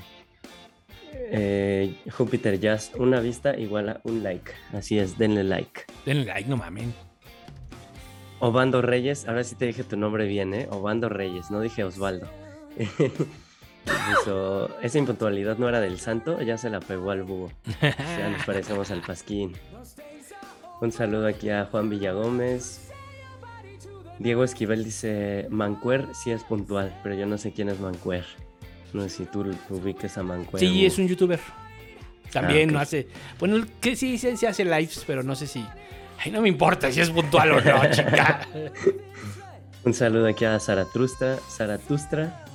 eh, 1.18 1.96
Júpiter 2.12 2.60
Jazz, 2.60 2.92
una 2.96 3.20
vista 3.20 3.58
igual 3.58 3.90
a 3.90 4.02
un 4.04 4.24
like. 4.24 4.52
Así 4.74 5.00
es, 5.00 5.18
denle 5.18 5.44
like. 5.44 5.82
Denle 6.06 6.26
like, 6.26 6.50
no 6.50 6.58
mamen. 6.58 6.94
Obando 8.40 8.82
Reyes, 8.82 9.28
ahora 9.28 9.44
sí 9.44 9.56
te 9.56 9.66
dije 9.66 9.84
tu 9.84 9.98
nombre 9.98 10.28
bien, 10.28 10.54
¿eh? 10.54 10.68
Obando 10.70 11.10
Reyes, 11.10 11.50
no 11.52 11.62
dije 11.62 11.84
Osvaldo. 11.84 12.28
Esa 14.82 14.98
impuntualidad 14.98 15.58
no 15.58 15.70
era 15.70 15.80
del 15.80 16.00
santo, 16.00 16.42
ya 16.42 16.58
se 16.58 16.70
la 16.70 16.80
pegó 16.80 17.12
al 17.12 17.24
búho. 17.24 17.52
Ya 17.82 18.30
nos 18.30 18.44
parecemos 18.46 18.92
al 18.92 19.02
pasquín. 19.02 19.54
Un 20.82 20.92
saludo 20.92 21.28
aquí 21.28 21.50
a 21.50 21.66
Juan 21.66 21.90
Villagómez. 21.90 22.90
Diego 24.20 24.44
Esquivel 24.44 24.84
dice, 24.84 25.48
Mancuer 25.50 26.08
sí 26.14 26.32
es 26.32 26.44
puntual, 26.44 26.98
pero 27.04 27.16
yo 27.16 27.26
no 27.26 27.38
sé 27.38 27.52
quién 27.52 27.70
es 27.70 27.80
Mancuer. 27.80 28.26
No 28.96 29.02
sé 29.04 29.10
si 29.10 29.26
tú 29.26 29.46
ubiques 29.70 30.18
a 30.18 30.24
Mancuer. 30.24 30.60
Sí, 30.62 30.86
es 30.86 30.98
un 30.98 31.08
youtuber. 31.08 31.40
También 32.32 32.70
Ah, 32.70 32.74
no 32.74 32.80
hace. 32.80 33.08
Bueno, 33.40 33.66
que 33.82 33.96
sí, 33.98 34.18
sí, 34.18 34.38
sí 34.38 34.46
hace 34.46 34.64
lives, 34.64 35.04
pero 35.06 35.22
no 35.22 35.36
sé 35.36 35.48
si. 35.48 35.66
Ay, 36.18 36.32
no 36.32 36.42
me 36.42 36.48
importa 36.48 36.90
si 36.92 37.02
es 37.02 37.10
puntual 37.10 37.52
o 37.52 37.62
no, 37.62 37.92
chica. 37.92 38.48
Un 39.84 39.94
saludo 39.94 40.28
aquí 40.28 40.46
a 40.46 40.58
Zaratustra. 40.62 41.38
Zaratustra. 41.50 42.46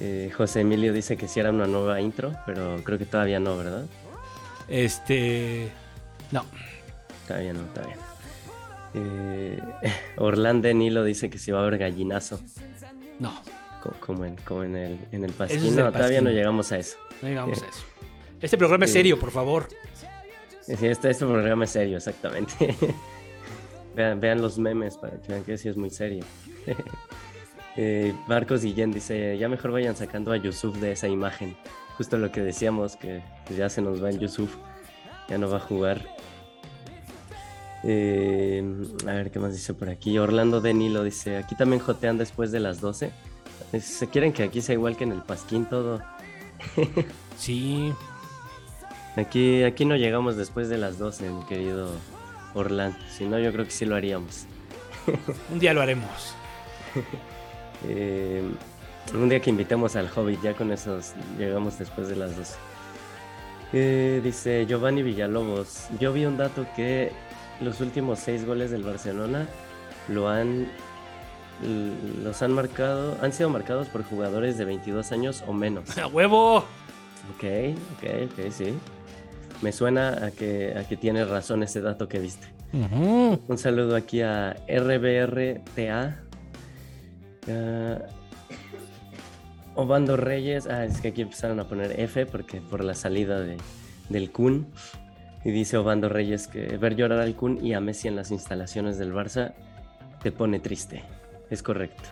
Eh, 0.00 0.32
José 0.36 0.60
Emilio 0.62 0.92
dice 0.92 1.16
que 1.16 1.28
sí 1.28 1.38
era 1.38 1.50
una 1.50 1.66
nueva 1.68 2.00
intro, 2.00 2.32
pero 2.44 2.82
creo 2.82 2.98
que 2.98 3.06
todavía 3.06 3.38
no, 3.38 3.56
¿verdad? 3.56 3.84
Este. 4.68 5.70
No. 6.32 6.44
Todavía 7.28 7.52
no, 7.52 7.60
todavía 7.66 7.96
no. 7.96 8.02
Eh, 8.94 9.62
Orlando 10.16 10.72
Nilo 10.74 11.04
dice 11.04 11.30
que 11.30 11.38
sí 11.38 11.52
va 11.52 11.60
a 11.60 11.62
haber 11.62 11.78
gallinazo, 11.78 12.40
No. 13.20 13.32
Co- 13.82 13.94
como 14.00 14.24
en, 14.24 14.36
como 14.36 14.62
en 14.64 14.76
el, 14.76 14.98
en 15.12 15.24
el 15.24 15.32
pasquín. 15.32 15.58
es 15.64 15.72
No, 15.72 15.86
el 15.88 15.92
todavía 15.92 16.20
no 16.20 16.30
llegamos 16.30 16.70
a 16.72 16.78
eso. 16.78 16.96
No 17.20 17.28
llegamos 17.28 17.62
a 17.62 17.66
eso. 17.66 17.82
Este 18.40 18.56
programa 18.58 18.84
es 18.84 18.92
serio, 18.92 19.18
por 19.18 19.30
favor. 19.30 19.68
Sí, 20.60 20.86
este, 20.86 21.10
este 21.10 21.26
programa 21.26 21.64
es 21.64 21.70
serio, 21.70 21.96
exactamente. 21.96 22.76
vean, 23.96 24.20
vean 24.20 24.40
los 24.40 24.58
memes 24.58 24.96
para 24.96 25.20
que 25.20 25.28
vean 25.28 25.44
que 25.44 25.58
sí 25.58 25.68
es 25.68 25.76
muy 25.76 25.90
serio. 25.90 26.24
Eh, 27.74 28.12
Marcos 28.28 28.62
Guillén 28.62 28.92
dice, 28.92 29.38
ya 29.38 29.48
mejor 29.48 29.70
vayan 29.70 29.96
sacando 29.96 30.30
a 30.30 30.36
Yusuf 30.36 30.76
de 30.76 30.92
esa 30.92 31.08
imagen. 31.08 31.56
Justo 31.96 32.18
lo 32.18 32.30
que 32.30 32.42
decíamos, 32.42 32.96
que 32.96 33.22
pues, 33.46 33.58
ya 33.58 33.70
se 33.70 33.80
nos 33.80 34.04
va 34.04 34.10
en 34.10 34.18
Yusuf, 34.18 34.54
ya 35.26 35.38
no 35.38 35.48
va 35.48 35.56
a 35.56 35.60
jugar. 35.60 36.02
Eh, 37.84 38.62
a 39.06 39.12
ver 39.12 39.30
qué 39.30 39.38
más 39.38 39.52
dice 39.54 39.72
por 39.72 39.88
aquí. 39.88 40.18
Orlando 40.18 40.60
de 40.60 40.74
Nilo 40.74 41.02
dice, 41.02 41.38
aquí 41.38 41.54
también 41.56 41.80
jotean 41.80 42.18
después 42.18 42.52
de 42.52 42.60
las 42.60 42.80
12. 42.82 43.10
Se 43.80 44.08
quieren 44.08 44.32
que 44.32 44.42
aquí 44.42 44.60
sea 44.60 44.74
igual 44.74 44.96
que 44.96 45.04
en 45.04 45.12
el 45.12 45.22
Pasquín 45.22 45.66
todo. 45.66 46.02
Sí. 47.38 47.92
Aquí, 49.16 49.62
aquí 49.64 49.84
no 49.84 49.96
llegamos 49.96 50.36
después 50.36 50.68
de 50.68 50.78
las 50.78 50.98
12, 50.98 51.28
mi 51.30 51.44
querido 51.46 51.90
Orlando. 52.54 52.98
Si 53.10 53.24
no, 53.24 53.38
yo 53.38 53.52
creo 53.52 53.64
que 53.64 53.70
sí 53.70 53.84
lo 53.84 53.96
haríamos. 53.96 54.46
Un 55.50 55.58
día 55.58 55.74
lo 55.74 55.80
haremos. 55.80 56.34
Eh, 57.88 58.44
un 59.12 59.28
día 59.28 59.40
que 59.40 59.50
invitemos 59.50 59.96
al 59.96 60.08
Hobbit, 60.14 60.40
ya 60.40 60.54
con 60.54 60.70
esos 60.70 61.14
llegamos 61.36 61.80
después 61.80 62.06
de 62.06 62.14
las 62.14 62.36
12. 62.36 62.54
Eh, 63.72 64.20
dice 64.22 64.66
Giovanni 64.66 65.02
Villalobos, 65.02 65.88
yo 65.98 66.12
vi 66.12 66.24
un 66.24 66.36
dato 66.36 66.64
que 66.76 67.10
los 67.60 67.80
últimos 67.80 68.20
seis 68.20 68.44
goles 68.46 68.70
del 68.70 68.84
Barcelona 68.84 69.48
lo 70.08 70.28
han 70.28 70.68
los 72.22 72.42
han 72.42 72.52
marcado, 72.52 73.16
han 73.22 73.32
sido 73.32 73.50
marcados 73.50 73.88
por 73.88 74.02
jugadores 74.04 74.58
de 74.58 74.64
22 74.64 75.12
años 75.12 75.44
o 75.46 75.52
menos. 75.52 75.96
¡A 75.98 76.06
huevo! 76.06 76.58
Ok, 77.36 77.44
ok, 77.96 78.30
ok, 78.32 78.50
sí. 78.50 78.74
Me 79.60 79.70
suena 79.72 80.26
a 80.26 80.30
que, 80.32 80.74
a 80.76 80.88
que 80.88 80.96
tienes 80.96 81.28
razón 81.28 81.62
ese 81.62 81.80
dato 81.80 82.08
que 82.08 82.18
viste. 82.18 82.48
Un 82.72 83.58
saludo 83.58 83.96
aquí 83.96 84.22
a 84.22 84.56
RBRTA. 84.66 86.18
Ah, 87.48 87.98
Obando 89.74 90.16
Reyes. 90.16 90.66
Ah, 90.66 90.84
es 90.84 91.00
que 91.00 91.08
aquí 91.08 91.22
empezaron 91.22 91.60
a 91.60 91.64
poner 91.64 91.98
F 92.00 92.26
porque 92.26 92.60
por 92.60 92.82
la 92.82 92.94
salida 92.94 93.40
de, 93.40 93.56
del 94.08 94.32
Kun. 94.32 94.66
Y 95.44 95.50
dice 95.50 95.76
Obando 95.76 96.08
Reyes 96.08 96.46
que 96.48 96.76
ver 96.78 96.96
llorar 96.96 97.20
al 97.20 97.34
Kun 97.34 97.64
y 97.64 97.74
a 97.74 97.80
Messi 97.80 98.08
en 98.08 98.16
las 98.16 98.30
instalaciones 98.30 98.98
del 98.98 99.12
Barça 99.12 99.54
te 100.22 100.32
pone 100.32 100.60
triste. 100.60 101.02
Es 101.52 101.62
correcto. 101.62 102.08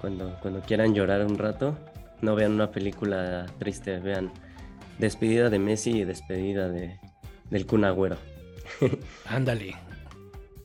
Cuando, 0.00 0.34
cuando 0.40 0.60
quieran 0.62 0.94
llorar 0.94 1.26
un 1.26 1.36
rato, 1.36 1.76
no 2.22 2.34
vean 2.34 2.52
una 2.52 2.70
película 2.70 3.44
triste, 3.58 3.98
vean 4.00 4.32
despedida 4.98 5.50
de 5.50 5.58
Messi 5.58 5.90
y 6.00 6.04
despedida 6.04 6.70
de, 6.70 6.98
del 7.50 7.66
Kun 7.66 7.84
Agüero. 7.84 8.16
Ándale. 9.26 9.76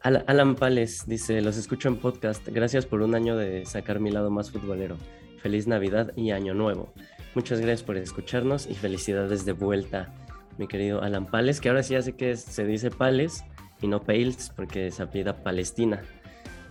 Al- 0.02 0.24
Alan 0.28 0.56
Pales 0.56 1.04
dice, 1.06 1.42
los 1.42 1.58
escucho 1.58 1.90
en 1.90 1.98
podcast. 1.98 2.48
Gracias 2.48 2.86
por 2.86 3.02
un 3.02 3.14
año 3.14 3.36
de 3.36 3.66
sacar 3.66 4.00
mi 4.00 4.10
lado 4.10 4.32
más 4.32 4.52
futbolero. 4.52 4.96
Feliz 5.42 5.68
Navidad 5.68 6.14
y 6.16 6.32
Año 6.32 6.54
Nuevo. 6.54 6.94
Muchas 7.34 7.60
gracias 7.60 7.84
por 7.84 7.98
escucharnos 7.98 8.68
y 8.68 8.76
felicidades 8.76 9.44
de 9.44 9.52
vuelta, 9.52 10.14
mi 10.58 10.68
querido 10.68 11.02
Alan 11.02 11.26
Pales, 11.26 11.60
que 11.60 11.68
ahora 11.68 11.84
sí 11.84 11.96
hace 11.96 12.14
que 12.14 12.38
se 12.38 12.66
dice 12.66 12.90
Pales 12.90 13.44
y 13.82 13.88
no 13.88 14.02
Pales 14.02 14.54
porque 14.56 14.92
se 14.92 15.04
apellida 15.04 15.44
Palestina. 15.44 16.02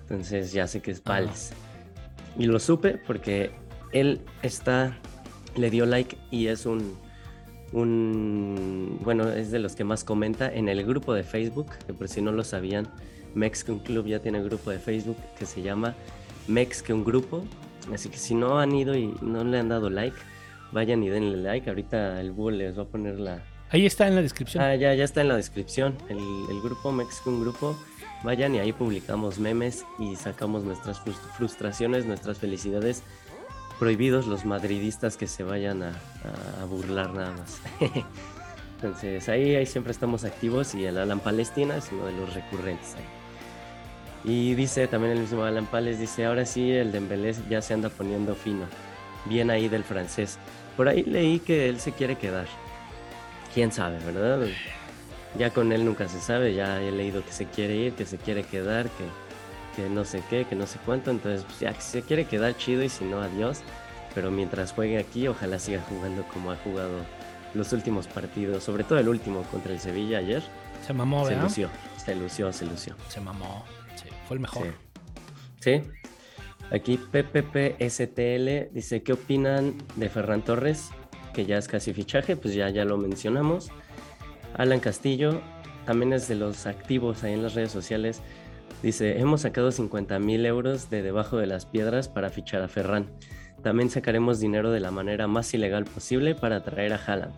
Entonces 0.04 0.52
ya 0.52 0.66
sé 0.66 0.80
que 0.80 0.90
es 0.90 1.00
Pales. 1.00 1.52
Y 2.38 2.46
lo 2.46 2.58
supe 2.58 2.98
porque 3.06 3.52
él 3.92 4.20
está, 4.42 4.98
le 5.56 5.70
dio 5.70 5.86
like 5.86 6.16
y 6.30 6.48
es 6.48 6.66
un, 6.66 6.96
un, 7.72 8.98
bueno, 9.02 9.30
es 9.30 9.50
de 9.50 9.58
los 9.58 9.74
que 9.76 9.84
más 9.84 10.04
comenta 10.04 10.52
en 10.52 10.68
el 10.68 10.84
grupo 10.84 11.14
de 11.14 11.22
Facebook, 11.22 11.70
que 11.86 11.94
por 11.94 12.08
si 12.08 12.20
no 12.20 12.32
lo 12.32 12.44
sabían, 12.44 12.88
Mexican 13.34 13.78
Club 13.78 14.06
ya 14.06 14.20
tiene 14.20 14.42
grupo 14.42 14.70
de 14.70 14.78
Facebook 14.78 15.16
que 15.38 15.46
se 15.46 15.62
llama 15.62 15.94
Mexican 16.48 17.04
Grupo. 17.04 17.44
Así 17.92 18.08
que 18.08 18.18
si 18.18 18.34
no 18.34 18.58
han 18.58 18.74
ido 18.74 18.96
y 18.96 19.14
no 19.22 19.44
le 19.44 19.58
han 19.58 19.68
dado 19.68 19.90
like, 19.90 20.16
vayan 20.72 21.02
y 21.02 21.08
denle 21.08 21.36
like. 21.38 21.68
Ahorita 21.68 22.20
el 22.20 22.32
búho 22.32 22.50
les 22.50 22.78
va 22.78 22.82
a 22.82 22.86
poner 22.86 23.18
la, 23.18 23.42
Ahí 23.70 23.86
está 23.86 24.06
en 24.06 24.14
la 24.14 24.22
descripción. 24.22 24.62
Ah, 24.62 24.76
ya, 24.76 24.94
ya 24.94 25.02
está 25.02 25.20
en 25.20 25.28
la 25.28 25.36
descripción. 25.36 25.96
El, 26.08 26.18
el 26.18 26.60
grupo 26.62 26.92
Mexican 26.92 27.40
Grupo. 27.40 27.76
Vayan 28.24 28.54
y 28.54 28.58
ahí 28.58 28.72
publicamos 28.72 29.38
memes 29.38 29.84
y 29.98 30.16
sacamos 30.16 30.64
nuestras 30.64 31.00
frus- 31.04 31.20
frustraciones, 31.36 32.06
nuestras 32.06 32.38
felicidades. 32.38 33.02
Prohibidos 33.78 34.26
los 34.26 34.44
madridistas 34.44 35.16
que 35.16 35.26
se 35.26 35.42
vayan 35.44 35.82
a, 35.82 35.90
a- 35.90 36.62
a 36.62 36.64
burlar 36.64 37.12
nada 37.12 37.32
más. 37.32 37.60
Entonces 38.76 39.28
ahí, 39.28 39.54
ahí 39.56 39.66
siempre 39.66 39.92
estamos 39.92 40.24
activos 40.24 40.74
y 40.74 40.84
el 40.84 40.98
Alan 40.98 41.20
Palestina 41.20 41.76
es 41.76 41.90
uno 41.92 42.06
de 42.06 42.12
los 42.12 42.34
recurrentes 42.34 42.94
ahí. 42.96 43.04
Y 44.32 44.54
dice 44.54 44.86
también 44.88 45.12
el 45.12 45.20
mismo 45.20 45.42
Alan 45.44 45.66
Pales, 45.66 45.98
dice, 45.98 46.24
ahora 46.24 46.46
sí 46.46 46.70
el 46.70 46.92
Dembélé 46.92 47.34
ya 47.50 47.60
se 47.60 47.74
anda 47.74 47.90
poniendo 47.90 48.34
fino. 48.34 48.64
Bien 49.26 49.50
ahí 49.50 49.68
del 49.68 49.84
francés. 49.84 50.38
Por 50.78 50.88
ahí 50.88 51.02
leí 51.02 51.40
que 51.40 51.68
él 51.68 51.78
se 51.78 51.92
quiere 51.92 52.16
quedar. 52.16 52.46
Quién 53.52 53.70
sabe, 53.70 53.98
¿verdad? 54.04 54.46
Ya 55.38 55.50
con 55.50 55.72
él 55.72 55.84
nunca 55.84 56.08
se 56.08 56.20
sabe, 56.20 56.54
ya 56.54 56.80
he 56.80 56.92
leído 56.92 57.24
que 57.24 57.32
se 57.32 57.46
quiere 57.46 57.74
ir, 57.76 57.94
que 57.94 58.06
se 58.06 58.18
quiere 58.18 58.44
quedar, 58.44 58.88
que, 58.90 59.04
que 59.82 59.88
no 59.88 60.04
sé 60.04 60.22
qué, 60.30 60.44
que 60.44 60.54
no 60.54 60.66
sé 60.66 60.78
cuánto, 60.86 61.10
entonces 61.10 61.44
pues 61.44 61.60
ya 61.60 61.72
que 61.72 61.80
se 61.80 62.02
quiere 62.02 62.24
quedar 62.26 62.56
chido 62.56 62.82
y 62.84 62.88
si 62.88 63.04
no, 63.04 63.20
adiós. 63.20 63.60
Pero 64.14 64.30
mientras 64.30 64.72
juegue 64.72 64.98
aquí, 64.98 65.26
ojalá 65.26 65.58
siga 65.58 65.80
jugando 65.88 66.22
como 66.32 66.52
ha 66.52 66.56
jugado 66.56 66.98
los 67.52 67.72
últimos 67.72 68.06
partidos, 68.06 68.62
sobre 68.62 68.84
todo 68.84 68.98
el 69.00 69.08
último 69.08 69.42
contra 69.44 69.72
el 69.72 69.80
Sevilla 69.80 70.18
ayer. 70.18 70.42
Se 70.86 70.92
mamó, 70.92 71.24
Se 71.24 71.30
¿verdad? 71.30 71.44
lució, 71.44 71.70
se 71.96 72.14
lució, 72.14 72.52
se 72.52 72.66
lució. 72.66 72.94
Se 73.08 73.20
mamó. 73.20 73.64
Sí, 73.96 74.08
fue 74.28 74.36
el 74.36 74.40
mejor. 74.40 74.66
Sí. 75.60 75.80
Sí. 75.82 75.82
Aquí 76.70 76.96
PPPSTL 76.98 78.72
dice, 78.72 79.02
¿qué 79.02 79.12
opinan 79.12 79.74
de 79.96 80.08
Ferran 80.08 80.42
Torres? 80.42 80.90
Que 81.32 81.44
ya 81.46 81.58
es 81.58 81.68
casi 81.68 81.92
fichaje, 81.92 82.36
pues 82.36 82.54
ya, 82.54 82.68
ya 82.70 82.84
lo 82.84 82.96
mencionamos. 82.96 83.70
Alan 84.54 84.80
Castillo, 84.80 85.40
también 85.84 86.12
es 86.12 86.28
de 86.28 86.34
los 86.34 86.66
activos 86.66 87.24
ahí 87.24 87.32
en 87.32 87.42
las 87.42 87.54
redes 87.54 87.72
sociales. 87.72 88.22
Dice, 88.82 89.18
hemos 89.18 89.42
sacado 89.42 89.72
50 89.72 90.18
mil 90.18 90.44
euros 90.46 90.90
de 90.90 91.02
debajo 91.02 91.36
de 91.36 91.46
las 91.46 91.66
piedras 91.66 92.08
para 92.08 92.30
fichar 92.30 92.62
a 92.62 92.68
Ferran. 92.68 93.10
También 93.62 93.90
sacaremos 93.90 94.40
dinero 94.40 94.70
de 94.70 94.80
la 94.80 94.90
manera 94.90 95.26
más 95.26 95.52
ilegal 95.54 95.84
posible 95.84 96.34
para 96.34 96.56
atraer 96.56 96.92
a 96.92 96.96
Haaland. 96.96 97.34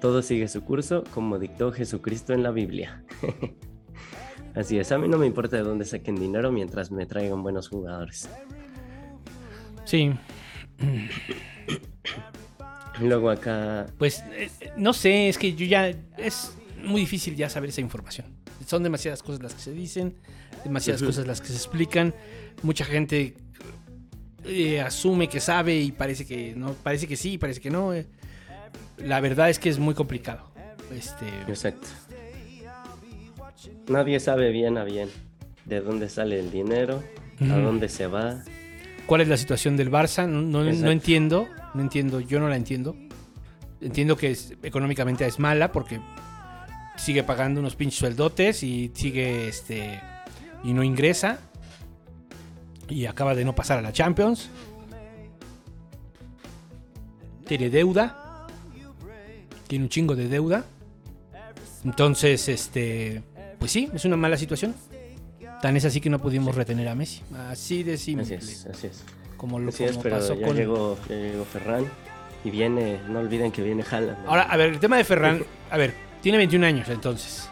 Todo 0.00 0.22
sigue 0.22 0.48
su 0.48 0.62
curso 0.64 1.04
como 1.12 1.38
dictó 1.38 1.72
Jesucristo 1.72 2.32
en 2.32 2.42
la 2.42 2.50
Biblia. 2.50 3.04
Así 4.54 4.78
es, 4.78 4.90
a 4.90 4.98
mí 4.98 5.06
no 5.06 5.18
me 5.18 5.26
importa 5.26 5.56
de 5.56 5.62
dónde 5.62 5.84
saquen 5.84 6.16
dinero 6.16 6.50
mientras 6.50 6.90
me 6.90 7.04
traigan 7.04 7.42
buenos 7.42 7.68
jugadores. 7.68 8.28
Sí, 9.84 10.12
Luego 13.00 13.30
acá, 13.30 13.86
pues 13.98 14.22
eh, 14.32 14.50
no 14.76 14.92
sé, 14.92 15.28
es 15.28 15.36
que 15.38 15.54
yo 15.54 15.66
ya. 15.66 15.92
Es 16.16 16.52
muy 16.82 17.00
difícil 17.02 17.36
ya 17.36 17.48
saber 17.50 17.70
esa 17.70 17.80
información. 17.80 18.26
Son 18.66 18.82
demasiadas 18.82 19.22
cosas 19.22 19.42
las 19.42 19.54
que 19.54 19.60
se 19.60 19.72
dicen, 19.72 20.14
demasiadas 20.64 21.02
cosas 21.02 21.26
las 21.26 21.40
que 21.40 21.48
se 21.48 21.54
explican. 21.56 22.14
Mucha 22.62 22.84
gente 22.84 23.34
eh, 24.44 24.80
asume 24.80 25.28
que 25.28 25.40
sabe 25.40 25.76
y 25.76 25.92
parece 25.92 26.26
que 26.26 26.54
no, 26.56 26.72
parece 26.72 27.06
que 27.06 27.16
sí, 27.16 27.38
parece 27.38 27.60
que 27.60 27.70
no. 27.70 27.92
eh. 27.92 28.06
La 28.98 29.20
verdad 29.20 29.50
es 29.50 29.58
que 29.58 29.68
es 29.68 29.78
muy 29.78 29.94
complicado. 29.94 30.50
Este, 30.90 31.26
exacto. 31.48 31.86
Nadie 33.88 34.20
sabe 34.20 34.50
bien 34.50 34.78
a 34.78 34.84
bien 34.84 35.08
de 35.64 35.80
dónde 35.80 36.08
sale 36.08 36.38
el 36.40 36.50
dinero, 36.50 37.02
a 37.40 37.56
dónde 37.58 37.88
se 37.88 38.06
va. 38.06 38.42
¿Cuál 39.06 39.20
es 39.20 39.28
la 39.28 39.36
situación 39.36 39.76
del 39.76 39.90
Barça? 39.90 40.26
No, 40.28 40.42
no- 40.64 40.90
entiendo, 40.90 41.46
no 41.76 41.82
entiendo, 41.82 42.20
yo 42.20 42.40
no 42.40 42.48
la 42.48 42.56
entiendo. 42.56 42.96
Entiendo 43.80 44.16
que 44.16 44.30
es- 44.30 44.54
económicamente 44.62 45.26
es 45.26 45.38
mala 45.38 45.70
porque 45.70 46.00
sigue 46.96 47.22
pagando 47.22 47.60
unos 47.60 47.76
pinches 47.76 47.98
sueldotes 47.98 48.62
y 48.62 48.90
sigue 48.94 49.48
este 49.48 50.00
y 50.64 50.72
no 50.72 50.82
ingresa 50.82 51.38
y 52.88 53.04
acaba 53.06 53.34
de 53.34 53.44
no 53.44 53.54
pasar 53.54 53.78
a 53.78 53.82
la 53.82 53.92
Champions. 53.92 54.48
Tiene 57.46 57.70
deuda. 57.70 58.46
Tiene 59.68 59.84
un 59.84 59.88
chingo 59.88 60.16
de 60.16 60.28
deuda. 60.28 60.64
Entonces, 61.84 62.48
este, 62.48 63.22
pues 63.58 63.70
sí, 63.70 63.88
es 63.92 64.04
una 64.04 64.16
mala 64.16 64.36
situación. 64.36 64.74
Tan 65.62 65.76
es 65.76 65.84
así 65.84 66.00
que 66.00 66.10
no 66.10 66.18
pudimos 66.18 66.54
retener 66.54 66.88
a 66.88 66.94
Messi. 66.94 67.22
Así 67.50 67.82
de 67.82 67.96
simple. 67.96 68.36
Así 68.36 68.52
es, 68.52 68.66
así 68.66 68.86
es. 68.88 69.04
Como 69.36 69.58
lo 69.58 69.70
es, 69.70 69.76
como 69.76 70.02
pero 70.02 70.16
pasó 70.16 70.34
ya 70.34 70.46
con. 70.46 70.56
llegó, 70.56 70.98
ya 71.08 71.14
llegó 71.16 71.44
Ferran 71.44 71.84
y 72.44 72.50
viene, 72.50 73.00
no 73.08 73.18
olviden 73.20 73.52
que 73.52 73.62
viene 73.62 73.84
Haaland. 73.88 74.24
¿no? 74.24 74.30
Ahora, 74.30 74.42
a 74.44 74.56
ver, 74.56 74.70
el 74.70 74.80
tema 74.80 74.96
de 74.96 75.04
Ferran. 75.04 75.44
A 75.70 75.76
ver, 75.76 75.94
tiene 76.22 76.38
21 76.38 76.64
años 76.66 76.88
entonces. 76.88 77.48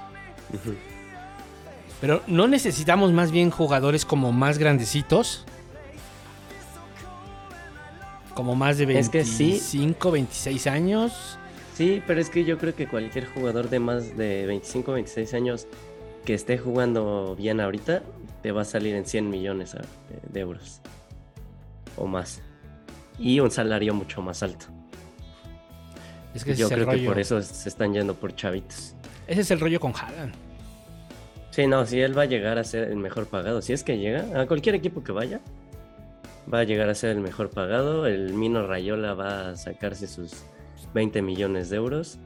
Pero 2.00 2.22
no 2.26 2.46
necesitamos 2.48 3.12
más 3.12 3.30
bien 3.30 3.50
jugadores 3.50 4.04
como 4.04 4.32
más 4.32 4.58
grandecitos. 4.58 5.44
Como 8.34 8.54
más 8.56 8.78
de 8.78 8.98
Es 8.98 9.08
que 9.08 9.24
sí. 9.24 9.50
25, 9.50 10.10
26 10.10 10.66
años. 10.66 11.38
Sí, 11.74 12.02
pero 12.06 12.20
es 12.20 12.30
que 12.30 12.44
yo 12.44 12.58
creo 12.58 12.74
que 12.74 12.86
cualquier 12.86 13.26
jugador 13.26 13.68
de 13.70 13.78
más 13.78 14.16
de 14.16 14.46
25, 14.46 14.92
26 14.92 15.34
años 15.34 15.66
que 16.24 16.34
esté 16.34 16.58
jugando 16.58 17.36
bien 17.38 17.60
ahorita, 17.60 18.02
te 18.42 18.52
va 18.52 18.62
a 18.62 18.64
salir 18.64 18.94
en 18.94 19.06
100 19.06 19.28
millones 19.30 19.74
a- 19.74 19.82
de 20.32 20.40
euros. 20.40 20.80
O 21.96 22.06
más. 22.06 22.42
Y 23.18 23.40
un 23.40 23.50
salario 23.50 23.94
mucho 23.94 24.20
más 24.22 24.42
alto. 24.42 24.66
Es 26.34 26.44
que 26.44 26.54
yo 26.56 26.66
es 26.66 26.72
creo 26.72 26.88
que 26.88 26.98
por 27.06 27.18
eso 27.18 27.40
se 27.42 27.68
están 27.68 27.92
yendo 27.94 28.14
por 28.14 28.34
chavitos. 28.34 28.94
Ese 29.26 29.42
es 29.42 29.50
el 29.52 29.60
rollo 29.60 29.78
con 29.78 29.92
Haaland. 29.94 30.34
Sí, 31.50 31.66
no, 31.68 31.86
si 31.86 32.00
él 32.00 32.18
va 32.18 32.22
a 32.22 32.26
llegar 32.26 32.58
a 32.58 32.64
ser 32.64 32.88
el 32.88 32.96
mejor 32.96 33.26
pagado, 33.28 33.62
si 33.62 33.72
es 33.72 33.84
que 33.84 33.96
llega, 33.98 34.40
a 34.40 34.46
cualquier 34.46 34.74
equipo 34.74 35.04
que 35.04 35.12
vaya, 35.12 35.40
va 36.52 36.58
a 36.60 36.64
llegar 36.64 36.88
a 36.88 36.94
ser 36.96 37.10
el 37.10 37.20
mejor 37.20 37.50
pagado. 37.50 38.06
El 38.06 38.32
Mino 38.34 38.66
Rayola 38.66 39.14
va 39.14 39.50
a 39.50 39.56
sacarse 39.56 40.08
sus 40.08 40.32
20 40.92 41.22
millones 41.22 41.70
de 41.70 41.76
euros. 41.76 42.18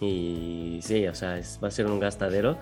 Y 0.00 0.78
sí, 0.82 1.08
o 1.08 1.14
sea, 1.16 1.38
es- 1.38 1.58
va 1.62 1.66
a 1.66 1.70
ser 1.72 1.86
un 1.86 1.98
gastadero. 1.98 2.56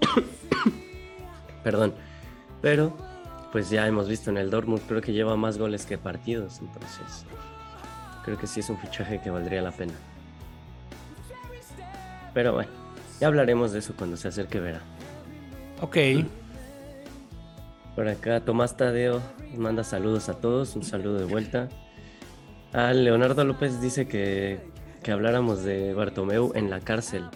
Perdón. 1.64 1.94
Pero, 2.62 2.96
pues 3.52 3.70
ya 3.70 3.86
hemos 3.86 4.08
visto 4.08 4.30
en 4.30 4.36
el 4.36 4.50
Dortmund, 4.50 4.82
creo 4.86 5.00
que 5.00 5.12
lleva 5.12 5.36
más 5.36 5.58
goles 5.58 5.86
que 5.86 5.98
partidos. 5.98 6.60
Entonces, 6.60 7.24
creo 8.24 8.38
que 8.38 8.46
sí 8.46 8.60
es 8.60 8.70
un 8.70 8.78
fichaje 8.78 9.20
que 9.20 9.30
valdría 9.30 9.62
la 9.62 9.72
pena. 9.72 9.94
Pero 12.32 12.52
bueno, 12.52 12.70
ya 13.20 13.26
hablaremos 13.26 13.72
de 13.72 13.80
eso 13.80 13.94
cuando 13.96 14.16
se 14.16 14.28
acerque 14.28 14.60
verano. 14.60 14.84
Ok. 15.80 15.96
Por 17.96 18.06
acá 18.08 18.40
Tomás 18.40 18.76
Tadeo 18.76 19.20
manda 19.56 19.82
saludos 19.82 20.28
a 20.28 20.34
todos, 20.34 20.76
un 20.76 20.84
saludo 20.84 21.18
de 21.18 21.24
vuelta. 21.24 21.68
Ah, 22.72 22.92
Leonardo 22.92 23.44
López 23.44 23.80
dice 23.80 24.06
que, 24.06 24.60
que 25.02 25.10
habláramos 25.10 25.64
de 25.64 25.92
Bartomeu 25.92 26.52
en 26.54 26.70
la 26.70 26.80
cárcel. 26.80 27.28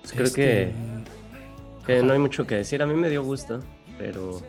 Pues 0.00 0.12
creo 0.12 0.24
Este, 0.26 0.40
que, 0.42 0.72
que 1.86 2.02
no 2.02 2.12
hay 2.12 2.18
mucho 2.18 2.46
que 2.46 2.56
decir. 2.56 2.82
A 2.82 2.86
mí 2.86 2.94
me 2.94 3.10
dio 3.10 3.22
gusto, 3.22 3.60
pero 3.98 4.40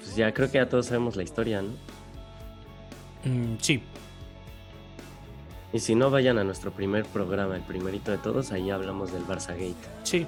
pues 0.00 0.16
ya 0.16 0.32
creo 0.32 0.50
que 0.50 0.58
ya 0.58 0.68
todos 0.68 0.86
sabemos 0.86 1.16
la 1.16 1.22
historia, 1.22 1.62
¿no? 1.62 1.70
mm, 3.24 3.56
sí. 3.60 3.82
Y 5.72 5.80
si 5.80 5.94
no, 5.94 6.10
vayan 6.10 6.38
a 6.38 6.44
nuestro 6.44 6.70
primer 6.70 7.06
programa, 7.06 7.56
el 7.56 7.62
primerito 7.62 8.10
de 8.10 8.18
todos, 8.18 8.52
ahí 8.52 8.70
hablamos 8.70 9.10
del 9.12 9.24
Barça 9.26 9.54
Gate. 9.54 9.74
Sí. 10.02 10.26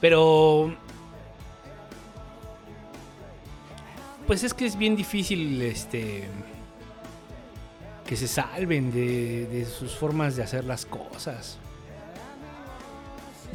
Pero. 0.00 0.76
Pues 4.28 4.44
es 4.44 4.54
que 4.54 4.64
es 4.64 4.78
bien 4.78 4.94
difícil 4.94 5.60
este. 5.60 6.28
Que 8.06 8.16
se 8.16 8.28
salven 8.28 8.92
de, 8.92 9.46
de 9.46 9.64
sus 9.64 9.96
formas 9.96 10.36
de 10.36 10.44
hacer 10.44 10.64
las 10.64 10.86
cosas. 10.86 11.58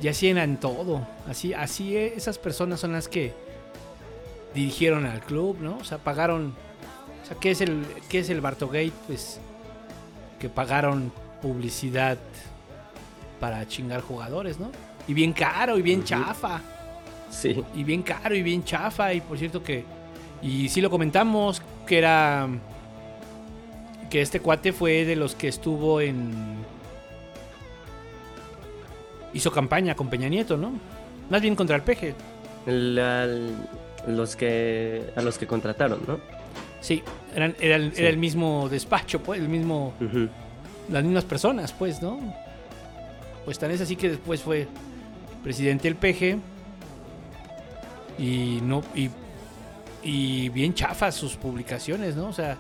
Y 0.01 0.07
así 0.07 0.29
eran 0.29 0.59
todo. 0.59 1.07
Así, 1.27 1.53
así 1.53 1.95
e- 1.95 2.13
esas 2.15 2.37
personas 2.37 2.79
son 2.79 2.93
las 2.93 3.07
que 3.07 3.33
dirigieron 4.53 5.05
al 5.05 5.21
club, 5.21 5.57
¿no? 5.59 5.77
O 5.77 5.83
sea, 5.83 5.97
pagaron. 5.97 6.53
O 7.23 7.25
sea, 7.27 7.37
¿qué 7.39 7.51
es 7.51 7.61
el, 7.61 7.85
qué 8.09 8.19
es 8.19 8.29
el 8.29 8.41
Bartogate? 8.41 8.91
Pues 9.07 9.39
que 10.39 10.49
pagaron 10.49 11.11
publicidad 11.41 12.17
para 13.39 13.67
chingar 13.67 14.01
jugadores, 14.01 14.59
¿no? 14.59 14.71
Y 15.07 15.13
bien 15.13 15.33
caro 15.33 15.77
y 15.77 15.81
bien 15.81 16.03
chafa. 16.03 16.61
Sí, 17.29 17.63
Y 17.75 17.83
bien 17.83 18.03
caro 18.03 18.35
y 18.35 18.41
bien 18.41 18.63
chafa. 18.63 19.13
Y 19.13 19.21
por 19.21 19.37
cierto 19.37 19.63
que. 19.63 19.83
Y 20.41 20.69
sí 20.69 20.81
lo 20.81 20.89
comentamos, 20.89 21.61
que 21.85 21.97
era. 21.97 22.47
Que 24.09 24.21
este 24.21 24.39
cuate 24.39 24.71
fue 24.71 25.05
de 25.05 25.15
los 25.15 25.35
que 25.35 25.47
estuvo 25.47 25.99
en. 26.01 26.55
Hizo 29.37 29.51
campaña 29.51 29.93
con 29.95 30.09
Peña 30.09 30.27
Nieto, 30.29 30.57
¿no? 30.57 30.71
Más 31.29 31.41
bien 31.41 31.55
contra 31.55 31.75
el 31.75 31.83
peje. 31.83 32.15
el- 32.65 33.55
los 34.07 34.35
que, 34.35 35.11
a 35.15 35.21
los 35.21 35.37
que 35.37 35.45
contrataron, 35.47 35.99
¿no? 36.07 36.19
Sí, 36.81 37.01
eran, 37.35 37.55
era, 37.59 37.75
el, 37.77 37.93
Sí. 37.93 38.01
era 38.01 38.09
el 38.09 38.17
mismo 38.17 38.67
despacho, 38.69 39.21
pues, 39.21 39.39
el 39.39 39.47
mismo. 39.47 39.93
Las 40.89 41.03
mismas 41.03 41.23
personas, 41.25 41.71
pues, 41.71 42.01
¿no? 42.01 42.19
Pues 43.45 43.57
tan 43.59 43.71
es 43.71 43.79
así 43.81 43.95
que 43.95 44.09
después 44.09 44.41
fue 44.41 44.67
presidente 45.43 45.83
del 45.89 45.95
PG 45.95 46.39
y 48.19 48.59
no 48.63 48.81
y, 48.95 49.09
y 50.03 50.49
bien 50.49 50.73
chafas 50.73 51.15
sus 51.15 51.35
publicaciones, 51.35 52.15
¿no? 52.15 52.27
O 52.27 52.33
sea, 52.33 52.57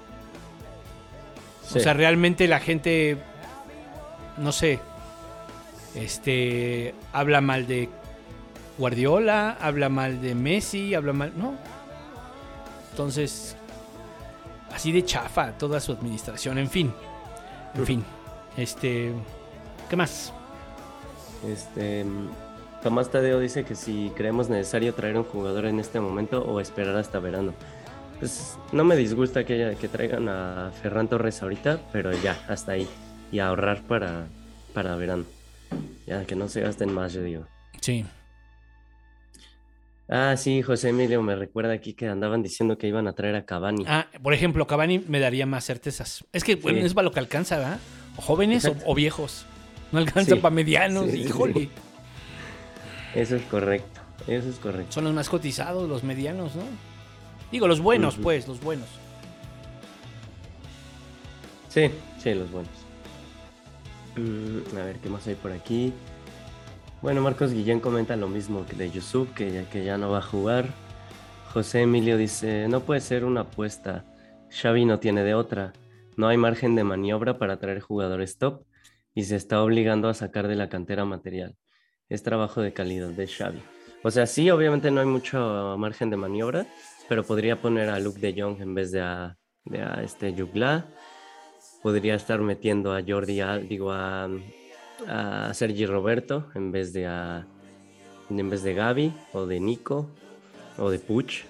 Sí. 1.63 1.79
o 1.79 1.81
sea, 1.81 1.93
realmente 1.93 2.47
la 2.47 2.59
gente 2.61 3.17
no 4.37 4.51
sé, 4.53 4.79
este 6.03 6.93
habla 7.11 7.41
mal 7.41 7.67
de 7.67 7.89
Guardiola, 8.77 9.57
habla 9.59 9.89
mal 9.89 10.21
de 10.21 10.35
Messi, 10.35 10.93
habla 10.93 11.13
mal, 11.13 11.33
¿no? 11.35 11.55
Entonces, 12.91 13.55
así 14.73 14.91
de 14.91 15.03
chafa 15.03 15.51
toda 15.57 15.79
su 15.79 15.91
administración, 15.91 16.57
en 16.57 16.69
fin. 16.69 16.93
En 17.75 17.85
fin, 17.85 18.03
este, 18.55 19.11
¿qué 19.89 19.95
más? 19.95 20.33
Este, 21.47 22.05
Tomás 22.83 23.09
Tadeo 23.11 23.39
dice 23.39 23.63
que 23.63 23.75
si 23.75 24.11
creemos 24.15 24.49
necesario 24.49 24.93
traer 24.93 25.17
un 25.17 25.23
jugador 25.23 25.65
en 25.65 25.79
este 25.79 25.99
momento 25.99 26.43
o 26.43 26.59
esperar 26.59 26.95
hasta 26.95 27.19
verano. 27.19 27.53
Pues 28.19 28.57
no 28.71 28.83
me 28.83 28.95
disgusta 28.95 29.45
que 29.45 29.89
traigan 29.91 30.27
a 30.27 30.71
Ferran 30.81 31.07
Torres 31.07 31.43
ahorita, 31.43 31.79
pero 31.91 32.11
ya, 32.13 32.35
hasta 32.47 32.71
ahí. 32.71 32.87
Y 33.31 33.39
ahorrar 33.39 33.83
para, 33.83 34.25
para 34.73 34.95
verano. 34.95 35.25
Ya, 36.05 36.25
que 36.25 36.35
no 36.35 36.47
se 36.47 36.61
gasten 36.61 36.93
más, 36.93 37.13
yo 37.13 37.21
digo. 37.23 37.45
Sí. 37.81 38.05
Ah, 40.09 40.35
sí, 40.37 40.61
José 40.61 40.89
Emilio 40.89 41.21
me 41.21 41.35
recuerda 41.35 41.73
aquí 41.73 41.93
que 41.93 42.07
andaban 42.07 42.41
diciendo 42.41 42.77
que 42.77 42.87
iban 42.87 43.07
a 43.07 43.13
traer 43.13 43.35
a 43.35 43.45
Cavani. 43.45 43.83
Ah, 43.87 44.07
por 44.23 44.33
ejemplo, 44.33 44.65
Cavani 44.65 44.99
me 44.99 45.19
daría 45.19 45.45
más 45.45 45.65
certezas. 45.65 46.23
Es 46.31 46.45
que, 46.45 46.55
bueno, 46.55 46.79
Sí. 46.79 46.85
es 46.85 46.93
para 46.93 47.03
lo 47.05 47.11
que 47.11 47.19
alcanza, 47.19 47.57
¿verdad? 47.57 47.79
O 48.15 48.21
jóvenes 48.21 48.71
o, 48.85 48.95
viejos. 48.95 49.45
No 49.91 49.99
alcanza 49.99 50.35
Sí. 50.35 50.41
para 50.41 50.55
medianos, 50.55 51.11
Sí, 51.11 51.21
híjole. 51.23 51.69
Eso 53.15 53.35
es 53.35 53.41
correcto, 53.43 53.99
eso 54.27 54.49
es 54.49 54.59
correcto. 54.59 54.91
Son 54.93 55.03
los 55.03 55.13
más 55.13 55.27
cotizados, 55.29 55.89
los 55.89 56.03
medianos, 56.03 56.55
¿no? 56.55 56.63
Digo, 57.51 57.67
los 57.67 57.81
buenos, 57.81 58.15
pues, 58.15 58.47
los 58.47 58.61
buenos. 58.61 58.87
Sí, 61.69 61.89
sí, 62.21 62.33
los 62.33 62.49
buenos. 62.51 62.71
Mm, 64.17 64.77
a 64.77 64.83
ver, 64.83 64.97
¿qué 64.97 65.09
más 65.09 65.27
hay 65.27 65.35
por 65.35 65.51
aquí? 65.51 65.93
Bueno, 67.01 67.21
Marcos 67.21 67.53
Guillén 67.53 67.79
comenta 67.79 68.15
lo 68.15 68.27
mismo 68.27 68.65
que 68.65 68.75
de 68.75 68.89
Yusuf, 68.89 69.31
que 69.33 69.51
ya, 69.51 69.69
que 69.69 69.85
ya 69.85 69.97
no 69.97 70.09
va 70.09 70.19
a 70.19 70.21
jugar. 70.23 70.65
José 71.53 71.81
Emilio 71.81 72.17
dice, 72.17 72.67
no 72.67 72.81
puede 72.81 73.01
ser 73.01 73.23
una 73.23 73.41
apuesta. 73.41 74.05
Xavi 74.49 74.85
no 74.85 74.99
tiene 74.99 75.23
de 75.23 75.35
otra. 75.35 75.73
No 76.15 76.27
hay 76.27 76.37
margen 76.37 76.75
de 76.75 76.83
maniobra 76.83 77.37
para 77.37 77.59
traer 77.59 77.79
jugadores 77.79 78.37
top 78.37 78.63
y 79.13 79.23
se 79.23 79.35
está 79.35 79.61
obligando 79.61 80.09
a 80.09 80.13
sacar 80.15 80.47
de 80.47 80.55
la 80.55 80.69
cantera 80.69 81.05
material. 81.05 81.55
Es 82.09 82.23
trabajo 82.23 82.61
de 82.61 82.73
calidad 82.73 83.09
de 83.09 83.27
Xavi. 83.27 83.61
O 84.03 84.09
sea, 84.09 84.25
sí, 84.25 84.49
obviamente 84.49 84.89
no 84.89 85.01
hay 85.01 85.07
mucho 85.07 85.75
margen 85.77 86.09
de 86.09 86.17
maniobra, 86.17 86.65
pero 87.07 87.23
podría 87.23 87.61
poner 87.61 87.89
a 87.89 87.99
Luke 87.99 88.19
de 88.19 88.41
Jong 88.41 88.61
en 88.61 88.73
vez 88.73 88.91
de 88.91 89.01
a, 89.01 89.37
de 89.65 89.81
a 89.81 90.01
este 90.03 90.33
Jugla 90.33 90.87
podría 91.87 92.15
estar 92.15 92.41
metiendo 92.41 92.93
a 92.93 93.01
Jordi, 93.01 93.39
Al- 93.39 93.65
digo 93.69 93.93
a, 93.93 94.27
a 95.07 95.53
Sergi 95.53 95.85
Roberto 95.85 96.47
en 96.53 96.69
vez 96.73 96.91
de 96.91 97.05
a 97.07 97.47
en 98.29 98.49
vez 98.49 98.61
de 98.61 98.73
Gaby 98.73 99.13
o 99.31 99.45
de 99.45 99.61
Nico 99.61 100.09
o 100.77 100.89
de 100.89 100.99
Puch. 100.99 101.45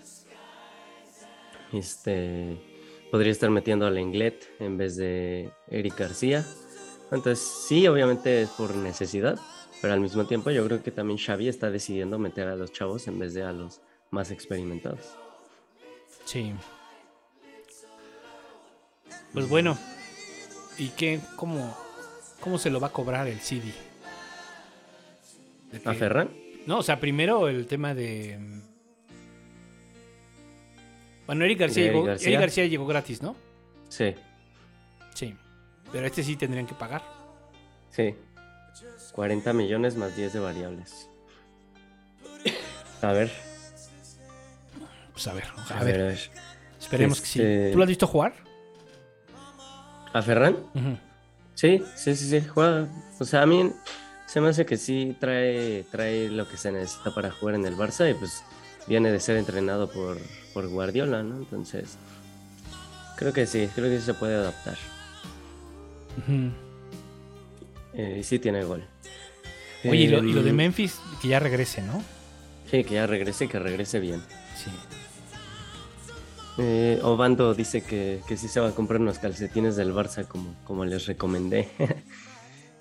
Este 1.73 2.55
podría 3.09 3.31
estar 3.31 3.49
metiendo 3.49 3.87
a 3.87 3.89
Lenglet 3.89 4.47
en 4.59 4.77
vez 4.77 4.95
de 4.95 5.49
Eric 5.71 5.97
García. 5.97 6.45
Entonces, 7.11 7.39
sí, 7.67 7.87
obviamente 7.87 8.43
es 8.43 8.49
por 8.49 8.75
necesidad, 8.75 9.39
pero 9.81 9.93
al 9.93 10.01
mismo 10.01 10.25
tiempo 10.27 10.51
yo 10.51 10.63
creo 10.67 10.83
que 10.83 10.91
también 10.91 11.17
Xavi 11.17 11.47
está 11.47 11.71
decidiendo 11.71 12.19
meter 12.19 12.47
a 12.47 12.55
los 12.55 12.71
chavos 12.71 13.07
en 13.07 13.17
vez 13.17 13.33
de 13.33 13.41
a 13.41 13.51
los 13.53 13.81
más 14.11 14.29
experimentados. 14.29 15.15
Sí. 16.25 16.53
Pues 19.33 19.49
bueno. 19.49 19.75
¿Y 20.77 20.89
qué? 20.89 21.19
¿Cómo, 21.35 21.75
cómo 22.39 22.57
se 22.57 22.69
lo 22.69 22.79
va 22.79 22.87
a 22.87 22.91
cobrar 22.93 23.27
el 23.27 23.39
CD? 23.39 23.73
¿De 25.71 25.81
¿A? 25.89 25.93
Ferran? 25.93 26.29
No, 26.65 26.79
o 26.79 26.83
sea, 26.83 26.99
primero 26.99 27.47
el 27.47 27.65
tema 27.67 27.93
de. 27.93 28.37
mm, 28.39 28.61
Bueno, 31.25 31.45
Eric 31.45 31.59
García, 31.59 31.83
¿De 31.83 31.89
Eric 31.89 31.95
llegó, 31.95 32.07
García? 32.07 32.27
Eric 32.29 32.39
García 32.41 32.65
llegó 32.67 32.85
gratis, 32.85 33.21
¿no? 33.21 33.35
Sí, 33.89 34.13
Sí. 35.13 35.35
Pero 35.91 36.05
este 36.05 36.21
sí 36.23 36.35
tendrían 36.35 36.67
que 36.67 36.75
pagar. 36.75 37.01
sí. 37.91 38.15
40 39.13 39.51
millones 39.53 39.95
más 39.95 40.15
10 40.15 40.33
de 40.33 40.39
variables. 40.39 41.09
A 43.01 43.11
ver, 43.13 43.31
Pues 45.11 45.25
a 45.27 45.33
ver, 45.33 45.45
a, 45.69 45.79
a, 45.79 45.83
ver, 45.83 46.19
esperemos 46.79 47.19
que 47.21 47.25
este- 47.25 47.65
sí. 47.67 47.71
¿Tú 47.71 47.77
lo 47.79 47.83
has 47.83 47.89
visto 47.89 48.05
jugar? 48.05 48.33
¿A 50.13 50.21
Ferran? 50.21 50.57
Sí, 51.55 51.83
sí, 51.95 52.15
sí, 52.15 52.29
sí, 52.29 52.47
juega. 52.47 52.87
O 53.19 53.25
sea, 53.25 53.41
a 53.41 53.45
mí 53.45 53.71
se 54.25 54.41
me 54.41 54.49
hace 54.49 54.65
que 54.65 54.77
sí 54.77 55.15
trae, 55.19 55.85
trae 55.91 56.29
lo 56.29 56.47
que 56.47 56.57
se 56.57 56.71
necesita 56.71 57.13
para 57.13 57.31
jugar 57.31 57.55
en 57.55 57.65
el 57.65 57.75
Barça 57.75 58.09
y 58.09 58.13
pues 58.13 58.43
viene 58.87 59.11
de 59.11 59.19
ser 59.19 59.37
entrenado 59.37 59.89
por, 59.89 60.17
por 60.53 60.67
Guardiola, 60.67 61.23
¿no? 61.23 61.37
Entonces, 61.37 61.97
creo 63.15 63.33
que 63.33 63.45
sí, 63.45 63.69
creo 63.73 63.89
que 63.89 63.99
sí 63.99 64.05
se 64.05 64.13
puede 64.13 64.35
adaptar. 64.35 64.77
Eh, 67.93 68.17
y 68.19 68.23
sí 68.23 68.39
tiene 68.39 68.63
gol. 68.63 68.85
Oye, 69.83 69.95
y 69.95 70.07
lo, 70.07 70.23
y 70.23 70.33
lo 70.33 70.43
de 70.43 70.49
Em, 70.49 70.55
Memphis, 70.55 70.99
que 71.21 71.29
ya 71.29 71.39
regrese, 71.39 71.81
¿no? 71.81 72.03
Sí, 72.69 72.83
que 72.83 72.95
ya 72.95 73.07
regrese 73.07 73.45
y 73.45 73.47
que 73.47 73.59
regrese 73.59 73.99
bien. 73.99 74.21
Sí. 74.55 74.69
Eh, 76.57 76.99
Obando 77.03 77.53
dice 77.53 77.81
que, 77.81 78.21
que 78.27 78.35
sí 78.35 78.47
se 78.47 78.59
va 78.59 78.69
a 78.69 78.71
comprar 78.71 78.99
unos 78.99 79.19
calcetines 79.19 79.75
del 79.75 79.93
Barça 79.93 80.27
como, 80.27 80.55
como 80.65 80.85
les 80.85 81.05
recomendé. 81.05 81.69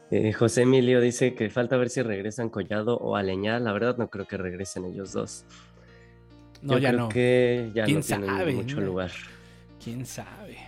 Eh, 0.08 0.32
José 0.32 0.62
Emilio 0.62 1.00
dice 1.00 1.34
que 1.34 1.50
falta 1.50 1.76
ver 1.76 1.90
si 1.90 2.00
regresan 2.00 2.48
Collado 2.48 2.96
o 2.96 3.16
Aleñá. 3.16 3.58
La 3.58 3.72
verdad 3.72 3.96
no 3.96 4.08
creo 4.08 4.24
que 4.24 4.36
regresen 4.36 4.84
ellos 4.84 5.12
dos. 5.12 5.44
No, 6.62 6.74
Yo 6.74 6.78
ya 6.78 6.88
creo 6.90 7.00
no. 7.00 7.08
que 7.08 7.72
ya 7.74 7.84
¿Quién 7.86 7.96
no 7.98 8.04
tienen 8.04 8.26
sabe, 8.28 8.54
mucho 8.54 8.80
lugar. 8.80 9.10
¿Quién 9.82 10.06
sabe? 10.06 10.58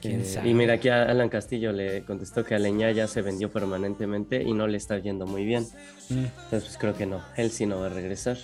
¿Quién 0.00 0.22
Eh, 0.22 0.24
sabe? 0.24 0.48
y 0.50 0.54
mira, 0.54 0.74
aquí 0.74 0.88
a 0.88 1.04
Alan 1.04 1.28
Castillo 1.28 1.70
le 1.70 2.02
contestó 2.04 2.44
que 2.44 2.56
Aleñá 2.56 2.90
ya 2.90 3.06
se 3.06 3.22
vendió 3.22 3.48
permanentemente 3.52 4.42
y 4.42 4.52
no 4.54 4.66
le 4.66 4.76
está 4.76 4.98
yendo 4.98 5.28
muy 5.28 5.44
bien. 5.44 5.62
Mm. 6.10 6.18
Entonces, 6.18 6.64
pues 6.64 6.76
creo 6.80 6.94
que 6.96 7.06
no. 7.06 7.22
Él 7.36 7.52
sí 7.52 7.64
no 7.66 7.78
va 7.78 7.86
a 7.86 7.90
regresar. 7.90 8.38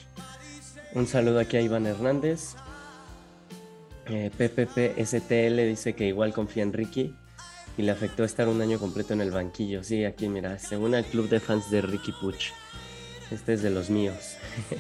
Un 0.95 1.09
saludo 1.09 1.41
aquí 1.41 1.57
a 1.57 1.61
Iván 1.61 1.87
Hernández. 1.89 2.55
Eh, 4.11 4.31
PPPSTL 4.37 5.57
dice 5.69 5.95
que 5.95 6.07
igual 6.07 6.33
confía 6.33 6.63
en 6.63 6.73
Ricky 6.73 7.15
y 7.77 7.83
le 7.83 7.93
afectó 7.93 8.25
estar 8.25 8.49
un 8.49 8.61
año 8.61 8.79
completo 8.79 9.13
en 9.13 9.21
el 9.21 9.31
banquillo. 9.31 9.85
Sí, 9.85 10.05
aquí 10.05 10.29
mira, 10.29 10.59
según 10.59 10.95
el 10.95 11.05
club 11.05 11.29
de 11.29 11.41
fans 11.41 11.71
de 11.71 11.83
Ricky 11.83 12.13
Puch. 12.13 12.53
Este 13.31 13.55
es 13.55 13.63
de 13.63 13.71
los 13.71 13.91
míos. 13.91 14.37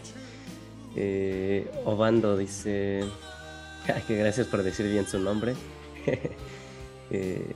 Eh, 1.00 1.70
Obando 1.84 2.36
dice 2.36 3.04
que 4.08 4.16
gracias 4.16 4.48
por 4.48 4.64
decir 4.64 4.90
bien 4.90 5.06
su 5.06 5.18
nombre. 5.18 5.54
Eh, 7.10 7.54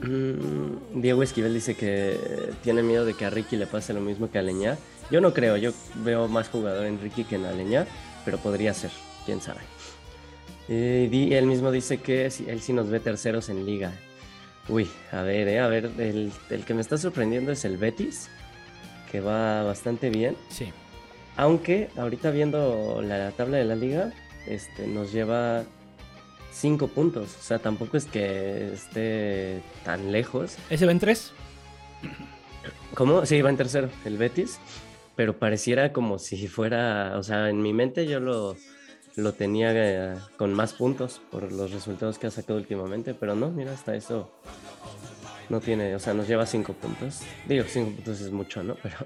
mm, 0.00 1.00
Diego 1.00 1.22
Esquivel 1.22 1.54
dice 1.54 1.76
que 1.76 2.18
tiene 2.64 2.82
miedo 2.82 3.04
de 3.04 3.14
que 3.14 3.24
a 3.24 3.30
Ricky 3.30 3.54
le 3.56 3.68
pase 3.68 3.92
lo 3.92 4.00
mismo 4.00 4.30
que 4.30 4.38
a 4.38 4.42
Leñá. 4.42 4.78
Yo 5.10 5.20
no 5.20 5.32
creo, 5.32 5.56
yo 5.56 5.72
veo 6.04 6.26
más 6.26 6.48
jugador 6.48 6.86
en 6.86 7.00
Ricky 7.00 7.22
que 7.22 7.36
en 7.36 7.44
Aleñá, 7.44 7.86
pero 8.24 8.38
podría 8.38 8.74
ser, 8.74 8.90
quién 9.26 9.40
sabe. 9.40 9.60
Eh, 10.68 11.08
di- 11.10 11.34
él 11.34 11.46
mismo 11.46 11.70
dice 11.70 11.98
que 11.98 12.26
él 12.26 12.60
sí 12.60 12.72
nos 12.72 12.90
ve 12.90 13.00
terceros 13.00 13.48
en 13.48 13.64
liga. 13.64 13.92
Uy, 14.68 14.88
a 15.12 15.22
ver, 15.22 15.48
eh, 15.48 15.60
a 15.60 15.66
ver, 15.66 15.90
el, 15.98 16.30
el 16.50 16.64
que 16.64 16.74
me 16.74 16.82
está 16.82 16.98
sorprendiendo 16.98 17.52
es 17.52 17.64
el 17.64 17.78
Betis, 17.78 18.28
que 19.10 19.20
va 19.20 19.62
bastante 19.62 20.10
bien. 20.10 20.36
Sí. 20.50 20.72
Aunque 21.36 21.88
ahorita 21.96 22.30
viendo 22.30 23.00
la 23.02 23.30
tabla 23.30 23.56
de 23.56 23.64
la 23.64 23.76
liga, 23.76 24.12
este, 24.46 24.86
nos 24.86 25.12
lleva 25.12 25.64
cinco 26.52 26.88
puntos. 26.88 27.34
O 27.38 27.42
sea, 27.42 27.60
tampoco 27.60 27.96
es 27.96 28.04
que 28.04 28.72
esté 28.72 29.62
tan 29.84 30.12
lejos. 30.12 30.56
¿Ese 30.68 30.84
va 30.84 30.92
en 30.92 30.98
tres? 30.98 31.32
¿Cómo? 32.94 33.24
Sí, 33.24 33.40
va 33.40 33.50
en 33.50 33.56
tercero, 33.56 33.88
el 34.04 34.18
Betis. 34.18 34.58
Pero 35.16 35.38
pareciera 35.38 35.92
como 35.92 36.18
si 36.18 36.46
fuera, 36.46 37.14
o 37.16 37.22
sea, 37.22 37.48
en 37.48 37.62
mi 37.62 37.72
mente 37.72 38.06
yo 38.06 38.20
lo, 38.20 38.56
lo 39.18 39.32
tenía 39.34 39.72
eh, 39.74 40.16
con 40.36 40.54
más 40.54 40.72
puntos 40.72 41.20
por 41.30 41.50
los 41.52 41.72
resultados 41.72 42.18
que 42.18 42.28
ha 42.28 42.30
sacado 42.30 42.58
últimamente. 42.58 43.14
Pero 43.14 43.34
no, 43.34 43.50
mira, 43.50 43.72
hasta 43.72 43.94
eso 43.96 44.30
no 45.48 45.60
tiene, 45.60 45.94
o 45.94 45.98
sea, 45.98 46.14
nos 46.14 46.28
lleva 46.28 46.46
cinco 46.46 46.72
puntos. 46.72 47.22
Digo, 47.46 47.64
cinco 47.68 47.90
puntos 47.90 48.20
es 48.20 48.30
mucho, 48.30 48.62
¿no? 48.62 48.74
Pero, 48.82 48.96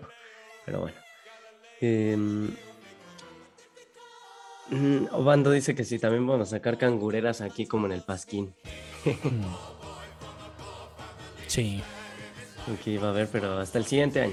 pero 0.64 0.80
bueno. 0.80 0.96
Mm, 4.70 5.08
Obando 5.12 5.50
dice 5.50 5.74
que 5.74 5.84
sí, 5.84 5.98
también 5.98 6.26
vamos 6.26 6.48
a 6.48 6.50
sacar 6.50 6.78
cangureras 6.78 7.40
aquí 7.40 7.66
como 7.66 7.86
en 7.86 7.92
el 7.92 8.02
Pasquín. 8.02 8.54
Sí. 11.48 11.82
Aquí 12.72 12.96
va 12.96 13.08
a 13.08 13.10
haber, 13.10 13.28
pero 13.28 13.58
hasta 13.58 13.76
el 13.76 13.84
siguiente 13.84 14.22
año, 14.22 14.32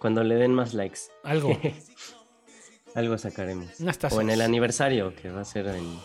cuando 0.00 0.24
le 0.24 0.34
den 0.34 0.52
más 0.52 0.74
likes. 0.74 1.02
Algo. 1.22 1.56
Algo 2.96 3.16
sacaremos. 3.18 3.78
Unas 3.78 3.98
tazas. 3.98 4.18
O 4.18 4.20
en 4.22 4.30
el 4.30 4.40
aniversario, 4.40 5.14
que 5.14 5.30
va 5.30 5.42
a 5.42 5.44
ser 5.44 5.66
en... 5.68 5.98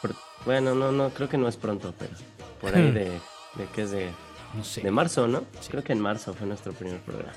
por- 0.00 0.14
Bueno, 0.44 0.74
no, 0.74 0.92
no, 0.92 1.10
creo 1.10 1.28
que 1.28 1.38
no 1.38 1.48
es 1.48 1.56
pronto, 1.56 1.92
pero 1.98 2.12
por 2.60 2.74
ahí 2.76 2.90
Hmm. 2.90 2.94
de, 2.94 3.04
de 3.56 3.66
que 3.74 3.82
es 3.82 3.90
de, 3.90 4.10
No 4.54 4.62
sé. 4.62 4.82
de 4.82 4.90
marzo, 4.90 5.26
¿no? 5.26 5.40
Sí. 5.60 5.68
Creo 5.70 5.82
que 5.82 5.92
en 5.94 6.00
marzo 6.00 6.34
fue 6.34 6.46
nuestro 6.46 6.72
primer 6.72 7.00
programa. 7.00 7.32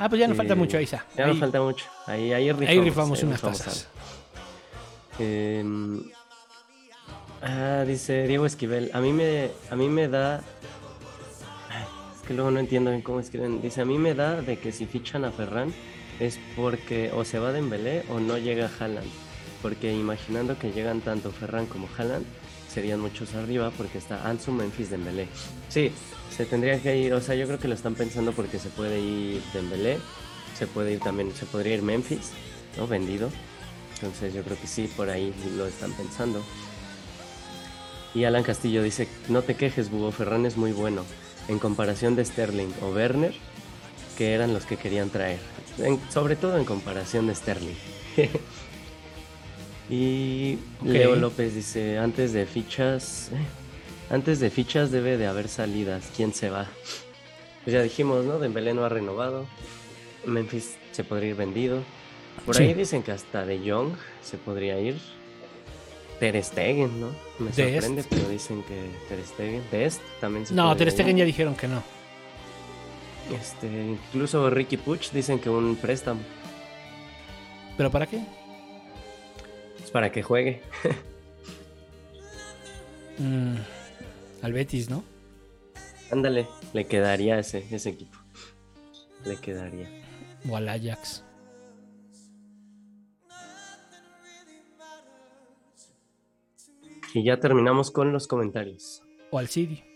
Ah, 0.00 0.08
pues 0.08 0.18
ya 0.20 0.26
no 0.26 0.34
falta 0.34 0.54
Eh, 0.54 0.56
mucho, 0.56 0.80
Isa. 0.80 1.04
Ya 1.16 1.24
Ahí- 1.26 1.32
no 1.34 1.38
falta 1.40 1.60
mucho. 1.60 1.86
Ahí, 2.06 2.32
ahí 2.32 2.50
rifamos. 2.50 2.68
Ahí 2.70 2.80
rifamos 2.80 3.18
ahí 3.20 3.24
unas 3.28 3.40
tazas. 3.40 3.88
Em, 5.20 6.02
ah, 7.42 7.84
dice 7.86 8.26
Diego 8.26 8.46
Esquivel. 8.46 8.90
A 8.92 9.00
mí 9.00 9.12
me, 9.12 9.50
a 9.70 9.76
mí 9.76 9.88
me 9.88 10.08
da. 10.08 10.38
Ay, 11.70 11.84
que 12.26 12.34
luego 12.34 12.50
no 12.50 12.58
entiendo 12.58 12.90
bien 12.90 13.02
cómo 13.02 13.20
escriben. 13.20 13.62
Dice, 13.62 13.80
a 13.80 13.84
mí 13.84 13.96
me 13.98 14.14
da 14.14 14.40
de 14.42 14.58
que 14.58 14.72
si 14.72 14.86
fichan 14.86 15.24
a 15.24 15.30
Ferran 15.30 15.72
es 16.20 16.38
porque 16.56 17.10
o 17.12 17.24
se 17.24 17.38
va 17.38 17.52
Dembélé 17.52 18.04
o 18.10 18.20
no 18.20 18.38
llega 18.38 18.70
Haaland. 18.78 19.10
Porque 19.62 19.92
imaginando 19.92 20.58
que 20.58 20.72
llegan 20.72 21.00
tanto 21.00 21.30
Ferran 21.32 21.66
como 21.66 21.88
Haaland, 21.96 22.26
serían 22.72 23.00
muchos 23.00 23.34
arriba 23.34 23.70
porque 23.76 23.98
está 23.98 24.28
Ansu, 24.28 24.52
Memphis, 24.52 24.90
Dembélé. 24.90 25.28
Sí, 25.68 25.90
se 26.36 26.44
tendría 26.44 26.80
que 26.80 26.96
ir, 26.96 27.14
o 27.14 27.20
sea, 27.20 27.34
yo 27.34 27.46
creo 27.46 27.58
que 27.58 27.68
lo 27.68 27.74
están 27.74 27.94
pensando 27.94 28.32
porque 28.32 28.58
se 28.58 28.68
puede 28.68 29.00
ir 29.00 29.42
Dembélé, 29.52 29.98
se 30.58 30.66
puede 30.66 30.92
ir 30.92 31.00
también, 31.00 31.32
se 31.34 31.46
podría 31.46 31.74
ir 31.74 31.82
Memphis, 31.82 32.32
¿no? 32.76 32.86
Vendido. 32.86 33.30
Entonces 33.94 34.34
yo 34.34 34.42
creo 34.42 34.60
que 34.60 34.66
sí, 34.66 34.90
por 34.96 35.08
ahí 35.08 35.32
lo 35.56 35.66
están 35.66 35.92
pensando. 35.92 36.44
Y 38.14 38.24
Alan 38.24 38.42
Castillo 38.42 38.82
dice, 38.82 39.08
no 39.28 39.42
te 39.42 39.54
quejes, 39.54 39.90
Bugo, 39.90 40.12
Ferran 40.12 40.46
es 40.46 40.56
muy 40.56 40.72
bueno. 40.72 41.04
En 41.48 41.58
comparación 41.58 42.16
de 42.16 42.24
Sterling 42.24 42.72
o 42.82 42.90
Werner, 42.90 43.34
que 44.16 44.34
eran 44.34 44.52
los 44.52 44.66
que 44.66 44.76
querían 44.76 45.10
traer. 45.10 45.38
En- 45.78 46.00
sobre 46.10 46.36
todo 46.36 46.56
en 46.58 46.64
comparación 46.64 47.26
de 47.26 47.34
Sterling. 47.34 47.74
y. 49.90 50.58
Leo 50.84 51.16
López 51.16 51.54
dice, 51.54 51.98
antes 51.98 52.32
de 52.32 52.46
fichas, 52.46 53.30
antes 54.10 54.40
de 54.40 54.50
fichas 54.50 54.90
debe 54.90 55.16
de 55.16 55.26
haber 55.26 55.48
salidas. 55.48 56.04
¿Quién 56.16 56.32
se 56.32 56.50
va? 56.50 56.66
Pues 57.64 57.74
ya 57.74 57.82
dijimos, 57.82 58.24
¿no? 58.24 58.38
Dembélé 58.38 58.74
no 58.74 58.84
ha 58.84 58.88
renovado. 58.88 59.46
Memphis 60.26 60.76
se 60.92 61.04
podría 61.04 61.30
ir 61.30 61.36
vendido. 61.36 61.82
Por 62.46 62.56
Sí. 62.56 62.64
ahí 62.64 62.74
dicen 62.74 63.02
que 63.02 63.12
hasta 63.12 63.44
De 63.46 63.58
Jong 63.70 63.92
se 64.22 64.36
podría 64.38 64.78
ir. 64.80 64.96
Ter 66.20 66.42
Stegen, 66.42 67.00
¿no? 67.00 67.08
Me 67.38 67.52
sorprende, 67.52 68.04
pero 68.08 68.28
dicen 68.28 68.62
que 68.62 68.90
Ter 69.08 69.24
Stegen. 69.26 69.62
Dest 69.70 70.00
también 70.20 70.46
se 70.46 70.54
No, 70.54 70.74
Ter 70.76 70.90
Stegen 70.90 71.16
ir. 71.16 71.20
ya 71.20 71.24
dijeron 71.26 71.54
que 71.56 71.68
no. 71.68 71.82
Este, 73.32 73.66
incluso 73.66 74.50
Ricky 74.50 74.76
Puch 74.76 75.10
dicen 75.10 75.38
que 75.38 75.48
un 75.48 75.76
préstamo. 75.76 76.20
¿Pero 77.76 77.90
para 77.90 78.06
qué? 78.06 78.22
Es 79.82 79.90
para 79.90 80.12
que 80.12 80.22
juegue. 80.22 80.62
Mm, 83.16 83.54
al 84.42 84.52
Betis, 84.52 84.90
¿no? 84.90 85.04
Ándale, 86.10 86.48
le 86.72 86.86
quedaría 86.86 87.38
ese, 87.38 87.64
ese 87.70 87.90
equipo. 87.90 88.18
Le 89.24 89.36
quedaría. 89.36 89.88
O 90.50 90.56
al 90.56 90.68
Ajax. 90.68 91.24
Y 97.14 97.22
ya 97.22 97.38
terminamos 97.38 97.92
con 97.92 98.12
los 98.12 98.26
comentarios. 98.26 99.02
O 99.30 99.38
al 99.38 99.46
City. 99.46 99.93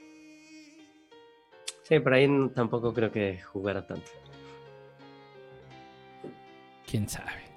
Sí, 1.88 2.00
por 2.00 2.12
ahí 2.12 2.28
tampoco 2.54 2.92
creo 2.92 3.10
que 3.10 3.40
jugara 3.40 3.86
tanto. 3.86 4.10
¿Quién 6.86 7.08
sabe? 7.08 7.48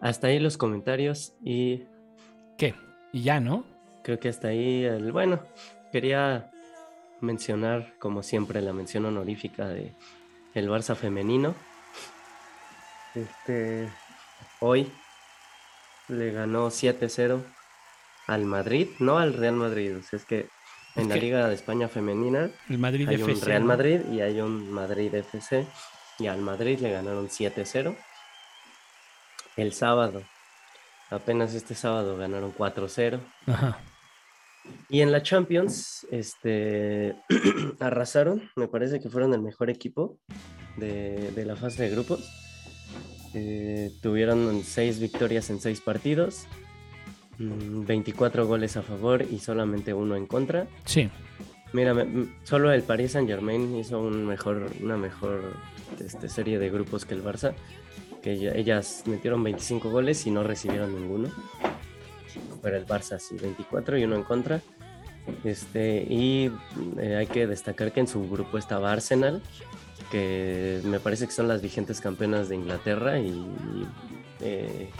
Hasta 0.00 0.26
ahí 0.26 0.38
los 0.38 0.58
comentarios 0.58 1.34
y 1.42 1.84
¿Qué? 2.58 2.74
Y 3.12 3.22
ya, 3.22 3.40
¿no? 3.40 3.64
creo 4.04 4.20
que 4.20 4.28
hasta 4.28 4.48
ahí 4.48 4.84
el 4.84 5.10
bueno. 5.10 5.40
Quería 5.90 6.50
mencionar, 7.20 7.94
como 7.98 8.22
siempre, 8.22 8.60
la 8.60 8.72
mención 8.72 9.06
honorífica 9.06 9.66
de 9.66 9.94
el 10.54 10.68
Barça 10.68 10.94
femenino. 10.94 11.54
Este 13.14 13.88
hoy 14.60 14.92
le 16.08 16.32
ganó 16.32 16.68
7-0 16.68 17.42
al 18.26 18.44
Madrid, 18.44 18.88
no 18.98 19.18
al 19.18 19.32
Real 19.32 19.54
Madrid. 19.54 19.96
O 19.96 20.02
sea, 20.02 20.18
es 20.18 20.24
que 20.24 20.48
en 20.96 21.08
la 21.08 21.16
Liga 21.16 21.48
de 21.48 21.54
España 21.54 21.88
femenina 21.88 22.50
El 22.68 22.78
Madrid 22.78 23.08
hay 23.08 23.22
un 23.22 23.40
Real. 23.40 23.64
Madrid 23.64 24.00
y 24.12 24.20
hay 24.20 24.40
un 24.40 24.70
Madrid 24.70 25.14
FC. 25.14 25.66
Y 26.18 26.28
al 26.28 26.40
Madrid 26.40 26.78
le 26.78 26.92
ganaron 26.92 27.28
7-0. 27.28 27.96
El 29.56 29.72
sábado, 29.72 30.22
apenas 31.10 31.54
este 31.54 31.74
sábado 31.74 32.16
ganaron 32.16 32.54
4-0. 32.54 33.20
Ajá. 33.46 33.78
Y 34.88 35.00
en 35.00 35.12
la 35.12 35.22
Champions, 35.22 36.06
este, 36.10 37.16
arrasaron, 37.80 38.50
me 38.56 38.68
parece 38.68 39.00
que 39.00 39.10
fueron 39.10 39.34
el 39.34 39.42
mejor 39.42 39.70
equipo 39.70 40.18
de, 40.76 41.32
de 41.32 41.44
la 41.44 41.56
fase 41.56 41.82
de 41.82 41.90
grupos. 41.90 42.30
Eh, 43.34 43.90
tuvieron 44.00 44.62
seis 44.62 45.00
victorias 45.00 45.50
en 45.50 45.60
seis 45.60 45.80
partidos, 45.80 46.46
24 47.38 48.46
goles 48.46 48.76
a 48.76 48.82
favor 48.82 49.22
y 49.28 49.38
solamente 49.38 49.92
uno 49.94 50.16
en 50.16 50.26
contra. 50.26 50.66
Sí. 50.84 51.08
Mira, 51.72 51.94
solo 52.44 52.70
el 52.72 52.82
Paris 52.82 53.12
Saint 53.12 53.28
Germain 53.28 53.76
hizo 53.76 54.00
un 54.00 54.24
mejor, 54.26 54.70
una 54.80 54.96
mejor 54.96 55.54
este, 55.98 56.28
serie 56.28 56.58
de 56.58 56.70
grupos 56.70 57.04
que 57.04 57.14
el 57.14 57.24
Barça, 57.24 57.54
que 58.22 58.32
ella- 58.32 58.54
ellas 58.54 59.02
metieron 59.06 59.42
25 59.42 59.90
goles 59.90 60.24
y 60.26 60.30
no 60.30 60.44
recibieron 60.44 60.94
ninguno. 60.94 61.30
Pero 62.62 62.76
el 62.76 62.86
Barça 62.86 63.18
sí, 63.18 63.36
24 63.40 63.98
y 63.98 64.04
uno 64.04 64.16
en 64.16 64.22
contra. 64.22 64.60
Este, 65.42 66.06
y 66.08 66.50
eh, 66.98 67.16
hay 67.16 67.26
que 67.26 67.46
destacar 67.46 67.92
que 67.92 68.00
en 68.00 68.06
su 68.06 68.28
grupo 68.28 68.56
estaba 68.58 68.92
Arsenal, 68.92 69.42
que 70.10 70.80
me 70.84 71.00
parece 71.00 71.26
que 71.26 71.32
son 71.32 71.48
las 71.48 71.60
vigentes 71.62 72.00
campeonas 72.00 72.48
de 72.48 72.56
Inglaterra 72.56 73.18
y, 73.18 73.28
y, 73.30 73.86
eh, 74.40 74.90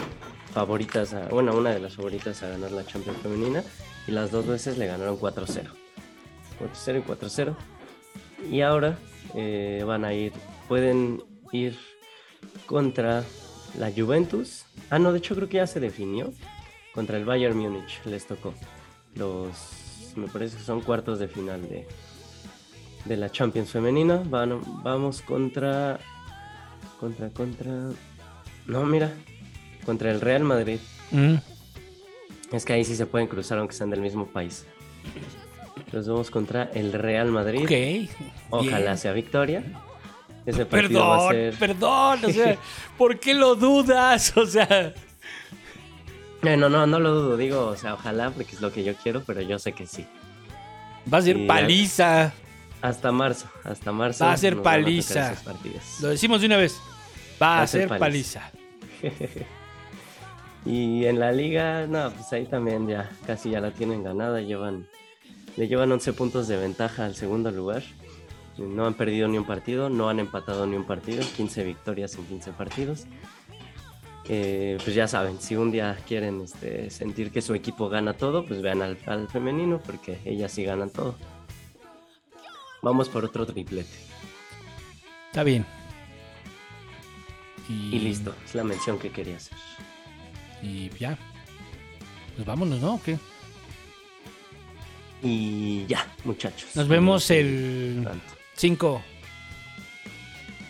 favoritas, 0.54 1.14
bueno, 1.30 1.54
una 1.54 1.70
de 1.70 1.80
las 1.80 1.96
favoritas 1.96 2.42
a 2.42 2.48
ganar 2.48 2.70
la 2.70 2.86
Champions 2.86 3.18
femenina. 3.18 3.62
Y 4.06 4.12
las 4.12 4.30
dos 4.30 4.46
veces 4.46 4.78
le 4.78 4.86
ganaron 4.86 5.18
4-0. 5.18 5.68
4-0 6.60 6.98
y 6.98 7.02
4-0. 7.02 7.56
Y 8.50 8.60
ahora 8.60 8.98
eh, 9.34 9.82
van 9.84 10.04
a 10.04 10.14
ir, 10.14 10.32
pueden 10.68 11.22
ir 11.52 11.76
contra 12.66 13.24
la 13.78 13.90
Juventus. 13.90 14.64
Ah, 14.90 14.98
no, 14.98 15.12
de 15.12 15.18
hecho 15.18 15.34
creo 15.34 15.48
que 15.48 15.56
ya 15.56 15.66
se 15.66 15.80
definió. 15.80 16.32
Contra 16.94 17.16
el 17.16 17.24
Bayern 17.24 17.56
Múnich 17.56 18.04
les 18.04 18.26
tocó. 18.26 18.54
Los, 19.16 20.12
me 20.14 20.28
parece 20.28 20.56
que 20.58 20.62
son 20.62 20.80
cuartos 20.80 21.18
de 21.18 21.26
final 21.26 21.62
de, 21.68 21.88
de 23.04 23.16
la 23.16 23.30
Champions 23.30 23.70
femenina. 23.70 24.22
Van, 24.24 24.60
vamos 24.84 25.22
contra, 25.22 25.98
contra, 27.00 27.30
contra... 27.30 27.72
No, 28.66 28.84
mira, 28.84 29.12
contra 29.84 30.10
el 30.10 30.20
Real 30.20 30.42
Madrid. 30.44 30.78
Mm. 31.10 31.34
Es 32.52 32.64
que 32.64 32.72
ahí 32.72 32.84
sí 32.84 32.94
se 32.96 33.06
pueden 33.06 33.26
cruzar 33.28 33.58
aunque 33.58 33.74
sean 33.74 33.90
del 33.90 34.00
mismo 34.00 34.26
país. 34.26 34.66
Los 35.92 36.08
vamos 36.08 36.30
contra 36.30 36.64
el 36.74 36.92
Real 36.92 37.30
Madrid. 37.30 37.64
Ok. 37.64 38.10
Ojalá 38.50 38.78
bien. 38.78 38.98
sea 38.98 39.12
victoria. 39.12 39.62
Ese 40.46 40.66
partido 40.66 41.00
va 41.00 41.16
a 41.16 41.28
Perdón, 41.28 41.32
ser. 41.32 41.54
perdón. 41.58 42.24
O 42.24 42.30
sea, 42.30 42.58
¿por 42.98 43.18
qué 43.18 43.34
lo 43.34 43.54
dudas? 43.54 44.36
O 44.36 44.46
sea, 44.46 44.92
no, 46.42 46.68
no, 46.68 46.86
no 46.86 47.00
lo 47.00 47.14
dudo. 47.14 47.36
Digo, 47.36 47.66
o 47.66 47.76
sea, 47.76 47.94
ojalá 47.94 48.30
porque 48.30 48.54
es 48.54 48.60
lo 48.60 48.70
que 48.70 48.84
yo 48.84 48.94
quiero, 48.96 49.22
pero 49.24 49.40
yo 49.40 49.58
sé 49.58 49.72
que 49.72 49.86
sí. 49.86 50.06
va 51.12 51.18
a 51.18 51.22
ser 51.22 51.46
paliza. 51.46 52.32
Hasta 52.82 53.10
marzo, 53.12 53.46
hasta 53.64 53.92
marzo. 53.92 54.24
Va 54.26 54.32
a 54.32 54.36
ser 54.36 54.60
paliza. 54.60 55.34
partidos. 55.42 55.82
Lo 56.02 56.08
decimos 56.08 56.40
de 56.40 56.46
una 56.46 56.58
vez. 56.58 56.78
Va 57.40 57.62
a 57.62 57.66
ser 57.66 57.88
paliza. 57.88 58.50
Y 60.66 61.04
en 61.04 61.20
la 61.20 61.30
liga, 61.30 61.86
no, 61.86 62.10
pues 62.10 62.32
ahí 62.32 62.46
también 62.46 62.88
ya 62.88 63.10
casi 63.26 63.50
ya 63.50 63.60
la 63.60 63.70
tienen 63.70 64.02
ganada. 64.02 64.40
Llevan, 64.40 64.86
le 65.56 65.68
llevan 65.68 65.92
11 65.92 66.12
puntos 66.14 66.48
de 66.48 66.56
ventaja 66.56 67.04
al 67.04 67.14
segundo 67.14 67.50
lugar. 67.50 67.82
No 68.56 68.86
han 68.86 68.94
perdido 68.94 69.28
ni 69.28 69.36
un 69.36 69.44
partido, 69.44 69.90
no 69.90 70.08
han 70.08 70.20
empatado 70.20 70.66
ni 70.66 70.76
un 70.76 70.84
partido. 70.84 71.22
15 71.36 71.64
victorias 71.64 72.14
en 72.14 72.24
15 72.26 72.52
partidos. 72.52 73.06
Eh, 74.26 74.78
pues 74.82 74.96
ya 74.96 75.06
saben, 75.06 75.38
si 75.38 75.54
un 75.54 75.70
día 75.70 75.98
quieren 76.08 76.40
este, 76.40 76.88
sentir 76.88 77.30
que 77.30 77.42
su 77.42 77.54
equipo 77.54 77.90
gana 77.90 78.14
todo, 78.14 78.46
pues 78.46 78.62
vean 78.62 78.80
al, 78.80 78.96
al 79.04 79.28
femenino 79.28 79.80
porque 79.84 80.18
ellas 80.24 80.50
sí 80.50 80.64
ganan 80.64 80.88
todo. 80.88 81.14
Vamos 82.80 83.10
por 83.10 83.24
otro 83.24 83.44
triplete. 83.44 83.90
Está 85.26 85.42
bien. 85.42 85.66
Y 87.68 87.98
listo, 87.98 88.34
es 88.44 88.54
la 88.54 88.64
mención 88.64 88.98
que 88.98 89.10
quería 89.10 89.36
hacer. 89.36 89.58
Y 90.64 90.90
ya. 90.98 91.18
Pues 92.34 92.46
vámonos, 92.46 92.80
¿no? 92.80 92.94
¿O 92.94 93.02
qué? 93.02 93.18
Y 95.22 95.86
ya, 95.86 96.06
muchachos. 96.24 96.74
Nos 96.74 96.88
vemos 96.88 97.30
el 97.30 98.00
tanto. 98.02 98.34
5. 98.54 99.02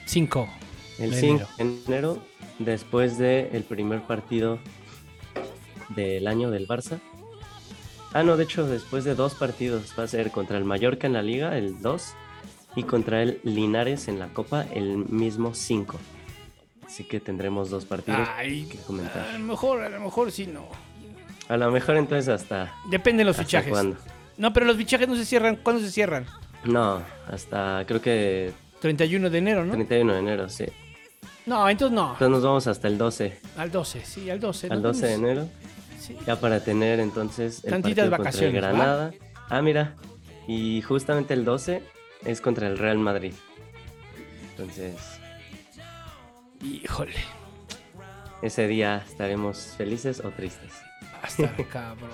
5. 0.07 0.49
El 0.99 1.11
de 1.11 1.21
5 1.21 1.35
enero. 1.35 1.49
de 1.57 1.65
enero, 1.87 2.27
después 2.59 3.19
del 3.19 3.63
primer 3.65 4.03
partido 4.03 4.59
del 5.91 6.27
año 6.27 6.51
del 6.51 6.67
Barça. 6.67 7.01
Ah, 8.13 8.23
no, 8.23 8.37
de 8.37 8.45
hecho, 8.45 8.67
después 8.67 9.05
de 9.05 9.15
dos 9.15 9.35
partidos 9.35 9.93
va 9.99 10.05
a 10.05 10.09
ser 10.09 10.31
contra 10.31 10.57
el 10.57 10.65
Mallorca 10.65 11.07
en 11.07 11.15
la 11.15 11.23
Liga, 11.23 11.59
el 11.59 11.83
2, 11.83 12.15
y 12.77 12.83
contra 12.85 13.23
el 13.23 13.41
Linares 13.43 14.07
en 14.07 14.19
la 14.19 14.29
Copa, 14.29 14.67
el 14.73 14.99
mismo 14.99 15.55
5. 15.55 15.99
Así 16.95 17.03
que 17.03 17.19
tendremos 17.19 17.71
dos 17.71 17.85
partidos 17.87 18.21
Ay, 18.37 18.67
que 18.67 18.79
comentar. 18.79 19.27
a 19.27 19.33
lo 19.33 19.41
mejor, 19.41 19.83
a 19.83 19.89
lo 19.89 20.01
mejor 20.01 20.31
sí 20.31 20.47
no. 20.47 20.69
A 21.49 21.57
lo 21.57 21.73
mejor 21.73 21.97
entonces 21.97 22.29
hasta, 22.29 22.73
Depende 22.89 23.23
de 23.23 23.25
los 23.25 23.35
hasta 23.37 23.47
fichajes. 23.47 23.73
cuándo. 23.73 23.97
No, 24.37 24.53
pero 24.53 24.65
los 24.65 24.77
fichajes 24.77 25.09
no 25.09 25.17
se 25.17 25.25
cierran. 25.25 25.57
¿Cuándo 25.57 25.83
se 25.83 25.91
cierran? 25.91 26.25
No, 26.63 27.03
hasta 27.27 27.83
creo 27.89 28.01
que 28.01 28.53
31 28.81 29.29
de 29.29 29.39
enero, 29.39 29.65
¿no? 29.65 29.73
31 29.73 30.13
de 30.13 30.19
enero, 30.21 30.49
sí. 30.49 30.67
No, 31.47 31.69
entonces 31.69 31.93
no. 31.97 32.13
Entonces 32.13 32.31
nos 32.31 32.43
vamos 32.45 32.67
hasta 32.69 32.87
el 32.87 32.97
12, 32.97 33.41
Al 33.57 33.73
12, 33.73 34.05
sí, 34.05 34.31
al 34.31 34.39
12. 34.39 34.69
al 34.71 34.81
¿no? 34.81 34.89
12 34.91 35.07
de 35.09 35.13
enero. 35.15 35.49
Sí. 35.99 36.17
Ya 36.25 36.37
para 36.37 36.61
tener 36.63 37.01
entonces 37.01 37.65
el 37.65 37.71
Tantitas 37.73 38.09
partido 38.09 38.11
contra 38.11 38.31
el 38.47 38.53
vacaciones. 38.53 38.55
Granada. 38.63 39.13
Ah, 39.51 39.63
mira. 39.63 39.97
Y 40.47 40.81
justamente 40.83 41.35
el 41.35 41.45
12 41.45 41.83
es 42.25 42.41
contra 42.41 42.69
el 42.69 42.79
Real 42.79 42.99
Madrid. 42.99 43.35
Entonces, 44.53 44.95
Híjole, 46.65 47.15
ese 48.43 48.67
día 48.67 49.05
estaremos 49.07 49.75
felices 49.77 50.21
o 50.25 50.31
tristes. 50.31 50.73
hasta 51.23 51.55
cabrón. 51.73 52.11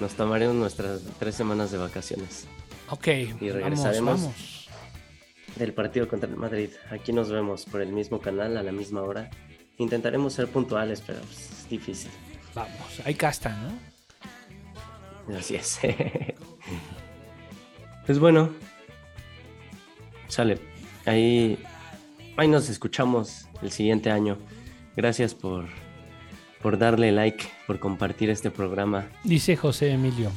Nos 0.00 0.14
tomaremos 0.14 0.54
nuestras 0.56 1.00
tres 1.18 1.34
semanas 1.34 1.70
de 1.70 1.78
vacaciones 1.78 2.46
Ok, 2.90 3.08
Y 3.40 3.50
regresaremos. 3.50 4.20
vamos. 4.20 4.68
del 5.56 5.72
partido 5.72 6.06
contra 6.08 6.28
el 6.28 6.36
Madrid. 6.36 6.70
Aquí 6.90 7.12
nos 7.12 7.30
vemos 7.30 7.64
por 7.64 7.80
el 7.80 7.92
mismo 7.92 8.20
canal 8.20 8.56
a 8.58 8.62
la 8.62 8.72
misma 8.72 9.02
hora. 9.02 9.30
Intentaremos 9.78 10.34
ser 10.34 10.48
puntuales, 10.48 11.02
pero 11.06 11.18
es 11.20 11.66
difícil. 11.70 12.10
Vamos, 12.54 13.00
hay 13.04 13.14
casta, 13.14 13.56
¿no? 15.28 15.36
Así 15.36 15.56
es. 15.56 15.78
pues 18.06 18.18
bueno. 18.18 18.50
Sale. 20.28 20.58
Ahí, 21.06 21.58
ahí 22.36 22.48
nos 22.48 22.68
escuchamos 22.68 23.46
el 23.62 23.70
siguiente 23.70 24.10
año. 24.10 24.38
Gracias 24.96 25.34
por, 25.34 25.66
por 26.62 26.78
darle 26.78 27.12
like, 27.12 27.44
por 27.66 27.78
compartir 27.78 28.30
este 28.30 28.50
programa. 28.50 29.08
Dice 29.24 29.56
José 29.56 29.90
Emilio. 29.90 30.30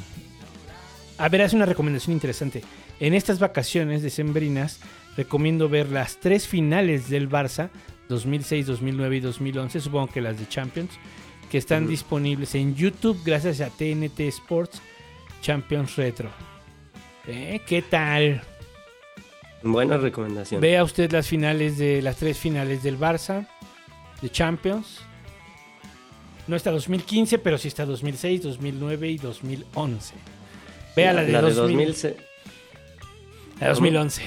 A 1.17 1.29
ver, 1.29 1.41
hace 1.41 1.55
una 1.55 1.65
recomendación 1.65 2.13
interesante. 2.13 2.63
En 2.99 3.13
estas 3.13 3.39
vacaciones 3.39 4.01
decembrinas 4.01 4.79
recomiendo 5.17 5.69
ver 5.69 5.89
las 5.89 6.17
tres 6.17 6.47
finales 6.47 7.09
del 7.09 7.29
Barça, 7.29 7.69
2006, 8.07 8.67
2009 8.67 9.17
y 9.17 9.19
2011, 9.19 9.81
supongo 9.81 10.07
que 10.07 10.21
las 10.21 10.39
de 10.39 10.47
Champions, 10.47 10.91
que 11.51 11.57
están 11.57 11.87
disponibles 11.87 12.55
en 12.55 12.75
YouTube 12.75 13.21
gracias 13.25 13.61
a 13.61 13.69
TNT 13.69 14.19
Sports 14.21 14.81
Champions 15.41 15.95
Retro. 15.95 16.29
¿Eh? 17.27 17.61
¿Qué 17.67 17.81
tal? 17.81 18.41
Buena 19.63 19.97
recomendación. 19.97 20.61
Vea 20.61 20.83
usted 20.83 21.11
las 21.11 21.27
finales 21.27 21.77
de 21.77 22.01
las 22.01 22.17
tres 22.17 22.37
finales 22.37 22.83
del 22.83 22.97
Barça 22.97 23.47
de 24.21 24.29
Champions. 24.29 25.01
No 26.47 26.55
está 26.55 26.71
2015, 26.71 27.37
pero 27.39 27.57
sí 27.57 27.67
está 27.67 27.85
2006, 27.85 28.41
2009 28.43 29.09
y 29.09 29.17
2011. 29.17 30.15
Vea 30.95 31.13
la, 31.13 31.23
de, 31.23 31.31
2000, 31.31 31.55
2000. 31.55 32.15
la 33.59 33.67
de 33.67 33.73
2011. 33.73 34.23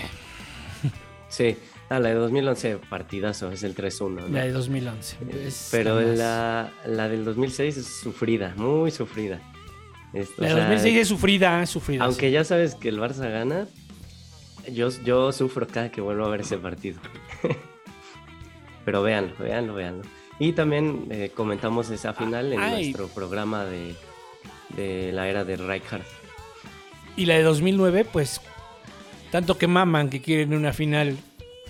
Sí. 1.29 1.57
Ah, 1.89 1.99
la 1.99 2.09
de 2.09 2.15
2011, 2.15 2.79
partidazo, 2.89 3.51
es 3.53 3.63
el 3.65 3.75
3-1. 3.75 4.09
¿no? 4.09 4.29
La 4.29 4.45
de 4.45 4.53
2011. 4.53 5.17
Es 5.45 5.69
Pero 5.71 6.01
la 6.01 6.15
la, 6.15 6.73
la 6.87 7.09
del 7.09 7.25
2006 7.25 7.77
es 7.77 7.87
sufrida, 7.87 8.55
muy 8.57 8.91
sufrida. 8.91 9.41
La 10.13 10.21
de 10.21 10.27
sea, 10.27 10.57
2006 10.57 10.97
es 10.97 11.09
sufrida, 11.09 11.67
sufrida. 11.67 12.05
Aunque 12.05 12.29
sí. 12.29 12.33
ya 12.33 12.45
sabes 12.45 12.75
que 12.75 12.89
el 12.89 12.99
Barça 12.99 13.31
gana, 13.31 13.67
yo, 14.71 14.89
yo 15.05 15.33
sufro 15.33 15.67
cada 15.67 15.91
que 15.91 16.01
vuelvo 16.01 16.25
a 16.27 16.29
ver 16.29 16.41
ese 16.43 16.59
partido. 16.59 17.01
Pero 18.85 19.03
véanlo, 19.03 19.35
véanlo, 19.39 19.75
véanlo. 19.75 20.03
Y 20.39 20.53
también 20.53 21.07
eh, 21.11 21.31
comentamos 21.35 21.91
esa 21.91 22.15
final 22.15 22.53
en 22.53 22.61
Ay. 22.61 22.85
nuestro 22.85 23.09
programa 23.09 23.65
de, 23.65 23.95
de 24.77 25.13
la 25.13 25.29
era 25.29 25.45
de 25.45 25.57
Rijkaard. 25.57 26.03
Y 27.17 27.27
la 27.27 27.35
de 27.37 27.43
2009, 27.43 28.07
pues, 28.11 28.41
tanto 29.31 29.57
que 29.59 29.67
maman 29.69 30.09
que 30.11 30.21
quieren 30.21 30.55
una 30.55 30.73
final 30.73 31.17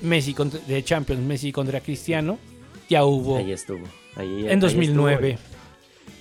Messi 0.01 0.33
contra- 0.35 0.61
de 0.61 0.83
Champions, 0.85 1.23
Messi 1.23 1.53
contra 1.53 1.81
Cristiano, 1.81 2.39
ya 2.89 3.05
hubo 3.05 3.37
Ahí 3.39 3.53
estuvo. 3.53 3.85
Ahí, 4.17 4.47
en 4.49 4.61
2009. 4.61 5.31
estuvo. 5.33 5.49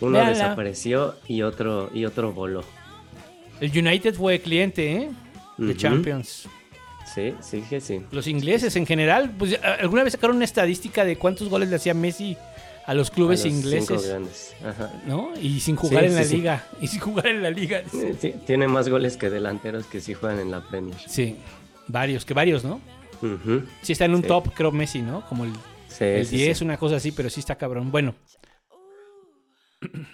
Uno 0.07 0.13
Véanla. 0.17 0.33
desapareció 0.33 1.15
y 1.27 1.43
otro, 1.43 1.89
y 1.93 2.05
otro 2.05 2.31
voló. 2.33 2.63
El 3.59 3.69
United 3.77 4.15
fue 4.15 4.39
cliente, 4.41 4.91
¿eh? 4.93 5.09
De. 5.57 5.77
Champions. 5.77 6.49
Sí, 7.13 7.33
sí, 7.41 7.61
que 7.69 7.81
sí. 7.81 8.01
Los 8.11 8.27
ingleses 8.27 8.75
en 8.75 8.85
general, 8.85 9.31
pues 9.37 9.59
alguna 9.79 10.03
vez 10.03 10.13
sacaron 10.13 10.35
una 10.37 10.45
estadística 10.45 11.03
de 11.03 11.17
cuántos 11.17 11.49
goles 11.49 11.69
le 11.69 11.75
hacía 11.75 11.93
Messi 11.93 12.37
a 12.85 12.93
los 12.93 13.11
clubes 13.11 13.41
A 13.41 13.47
los 13.47 13.53
ingleses, 13.53 14.07
grandes. 14.07 14.55
Ajá. 14.65 14.91
¿no? 15.05 15.31
Y 15.41 15.59
sin 15.59 15.75
jugar 15.75 16.03
Sí, 16.03 16.09
en 16.09 16.15
la 16.15 16.23
sí, 16.23 16.29
sí. 16.29 16.35
liga. 16.37 16.65
Y 16.81 16.87
sin 16.87 16.99
jugar 16.99 17.27
en 17.27 17.43
la 17.43 17.49
liga. 17.49 17.83
Ti- 18.19 18.33
Tiene 18.45 18.67
más 18.67 18.87
goles 18.89 19.17
que 19.17 19.29
delanteros 19.29 19.85
que 19.87 19.99
sí 20.01 20.13
juegan 20.13 20.39
en 20.39 20.51
la 20.51 20.61
Premier. 20.67 20.97
Sí, 21.05 21.35
varios, 21.87 22.25
que 22.25 22.33
varios, 22.33 22.63
¿no? 22.63 22.79
Ujú. 23.21 23.63
Sí 23.81 23.91
está 23.91 24.05
en 24.05 24.15
un 24.15 24.23
top, 24.23 24.53
creo 24.53 24.71
Messi, 24.71 25.01
¿no? 25.01 25.25
Como 25.27 25.43
el, 25.45 25.51
el 25.99 26.25
sí, 26.25 26.37
10, 26.37 26.57
sí. 26.57 26.63
una 26.63 26.77
cosa 26.77 26.95
así, 26.95 27.11
pero 27.11 27.29
sí 27.29 27.39
está 27.39 27.55
cabrón. 27.55 27.91
Bueno, 27.91 28.15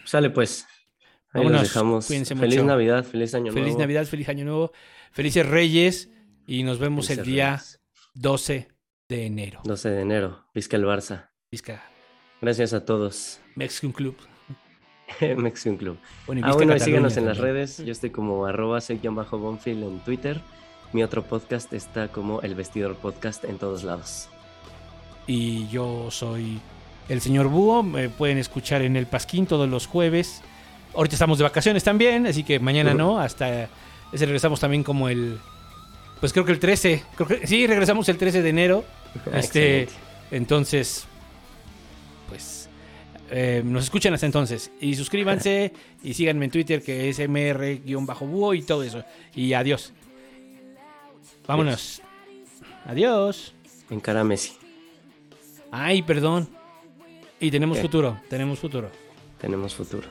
Sale 0.06 0.30
pues. 0.30 0.66
Ahí 1.34 1.42
Vámonos, 1.44 1.62
los 1.62 1.70
dejamos. 1.70 2.08
cuídense 2.08 2.36
Feliz 2.36 2.56
mucho. 2.58 2.68
Navidad, 2.68 3.04
feliz 3.04 3.34
año 3.36 3.52
feliz 3.52 3.66
nuevo. 3.68 3.80
Navidad, 3.80 4.06
feliz 4.06 4.30
Año 4.30 4.46
Nuevo, 4.46 4.72
felices 5.12 5.46
Reyes 5.46 6.10
y 6.48 6.64
nos 6.64 6.80
vemos 6.80 7.10
el 7.12 7.24
día 7.24 7.58
Reyes. 7.58 7.82
12 8.16 8.70
de 9.10 9.26
enero. 9.26 9.62
12 9.66 9.90
de 9.90 10.02
enero. 10.02 10.46
Vizca 10.56 10.78
el 10.78 10.86
Barça. 10.86 11.30
Vizca 11.52 11.84
Gracias 12.42 12.74
a 12.74 12.86
todos. 12.86 13.40
Mexican 13.56 13.92
Club. 13.92 14.16
Mexican 15.38 15.78
Club. 15.78 15.98
Bueno, 16.26 16.42
y 16.42 16.44
Ah, 16.44 16.54
bueno, 16.54 16.74
Cataluña 16.74 16.86
síganos 16.86 17.18
en 17.18 17.26
las 17.26 17.38
redes. 17.38 17.78
Yo 17.78 17.92
estoy 17.92 18.12
como 18.12 18.46
arroba 18.46 18.80
bajo 19.12 19.38
bonfil 19.38 19.84
en 19.84 20.00
Twitter. 20.00 20.42
Mi 20.94 21.04
otro 21.04 21.24
podcast 21.24 21.74
está 21.74 22.08
como 22.08 22.42
El 22.42 22.56
Vestidor 22.56 22.96
Podcast 22.96 23.44
en 23.44 23.58
todos 23.58 23.84
lados. 23.84 24.30
Y 25.26 25.68
yo 25.68 26.10
soy 26.12 26.62
el 27.10 27.20
señor 27.22 27.48
Búho. 27.48 27.84
Me 27.84 28.08
pueden 28.10 28.38
escuchar 28.38 28.82
en 28.84 28.96
El 28.96 29.06
Pasquín 29.06 29.48
todos 29.48 29.68
los 29.68 29.86
jueves. 29.86 30.42
Ahorita 30.96 31.16
estamos 31.16 31.38
de 31.40 31.44
vacaciones 31.44 31.84
también, 31.84 32.26
así 32.26 32.44
que 32.44 32.60
mañana 32.60 32.94
no. 32.94 33.20
Hasta 33.20 33.70
ese 34.14 34.26
regresamos 34.26 34.60
también 34.62 34.84
como 34.84 35.10
el. 35.10 35.40
Pues 36.20 36.34
creo 36.34 36.46
que 36.46 36.52
el 36.52 36.60
13. 36.60 37.04
Creo 37.16 37.28
que, 37.28 37.48
sí, 37.48 37.68
regresamos 37.68 38.10
el 38.10 38.18
13 38.18 38.42
de 38.42 38.50
enero. 38.50 38.86
Este, 39.34 39.84
Excelente. 39.84 39.94
entonces, 40.32 41.06
pues 42.30 42.70
eh, 43.30 43.62
nos 43.66 43.86
escuchan 43.86 44.14
hasta 44.14 44.26
entonces. 44.26 44.72
Y 44.80 44.96
suscríbanse 44.96 45.74
y 46.04 46.14
síganme 46.14 46.46
en 46.46 46.52
Twitter 46.52 46.82
que 46.82 47.10
es 47.10 47.20
mr-búho 47.20 48.54
y 48.54 48.62
todo 48.62 48.84
eso. 48.84 49.04
Y 49.36 49.54
adiós. 49.54 49.94
Vámonos. 51.46 52.02
Adiós. 52.86 53.54
Encara 53.90 54.22
a 54.22 54.24
Messi. 54.24 54.54
Ay, 55.72 56.02
perdón. 56.02 56.50
Y 57.40 57.52
tenemos 57.52 57.78
¿Qué? 57.78 57.84
futuro, 57.84 58.20
tenemos 58.30 58.60
futuro. 58.60 58.90
Tenemos 59.40 59.76
futuro. 59.76 60.08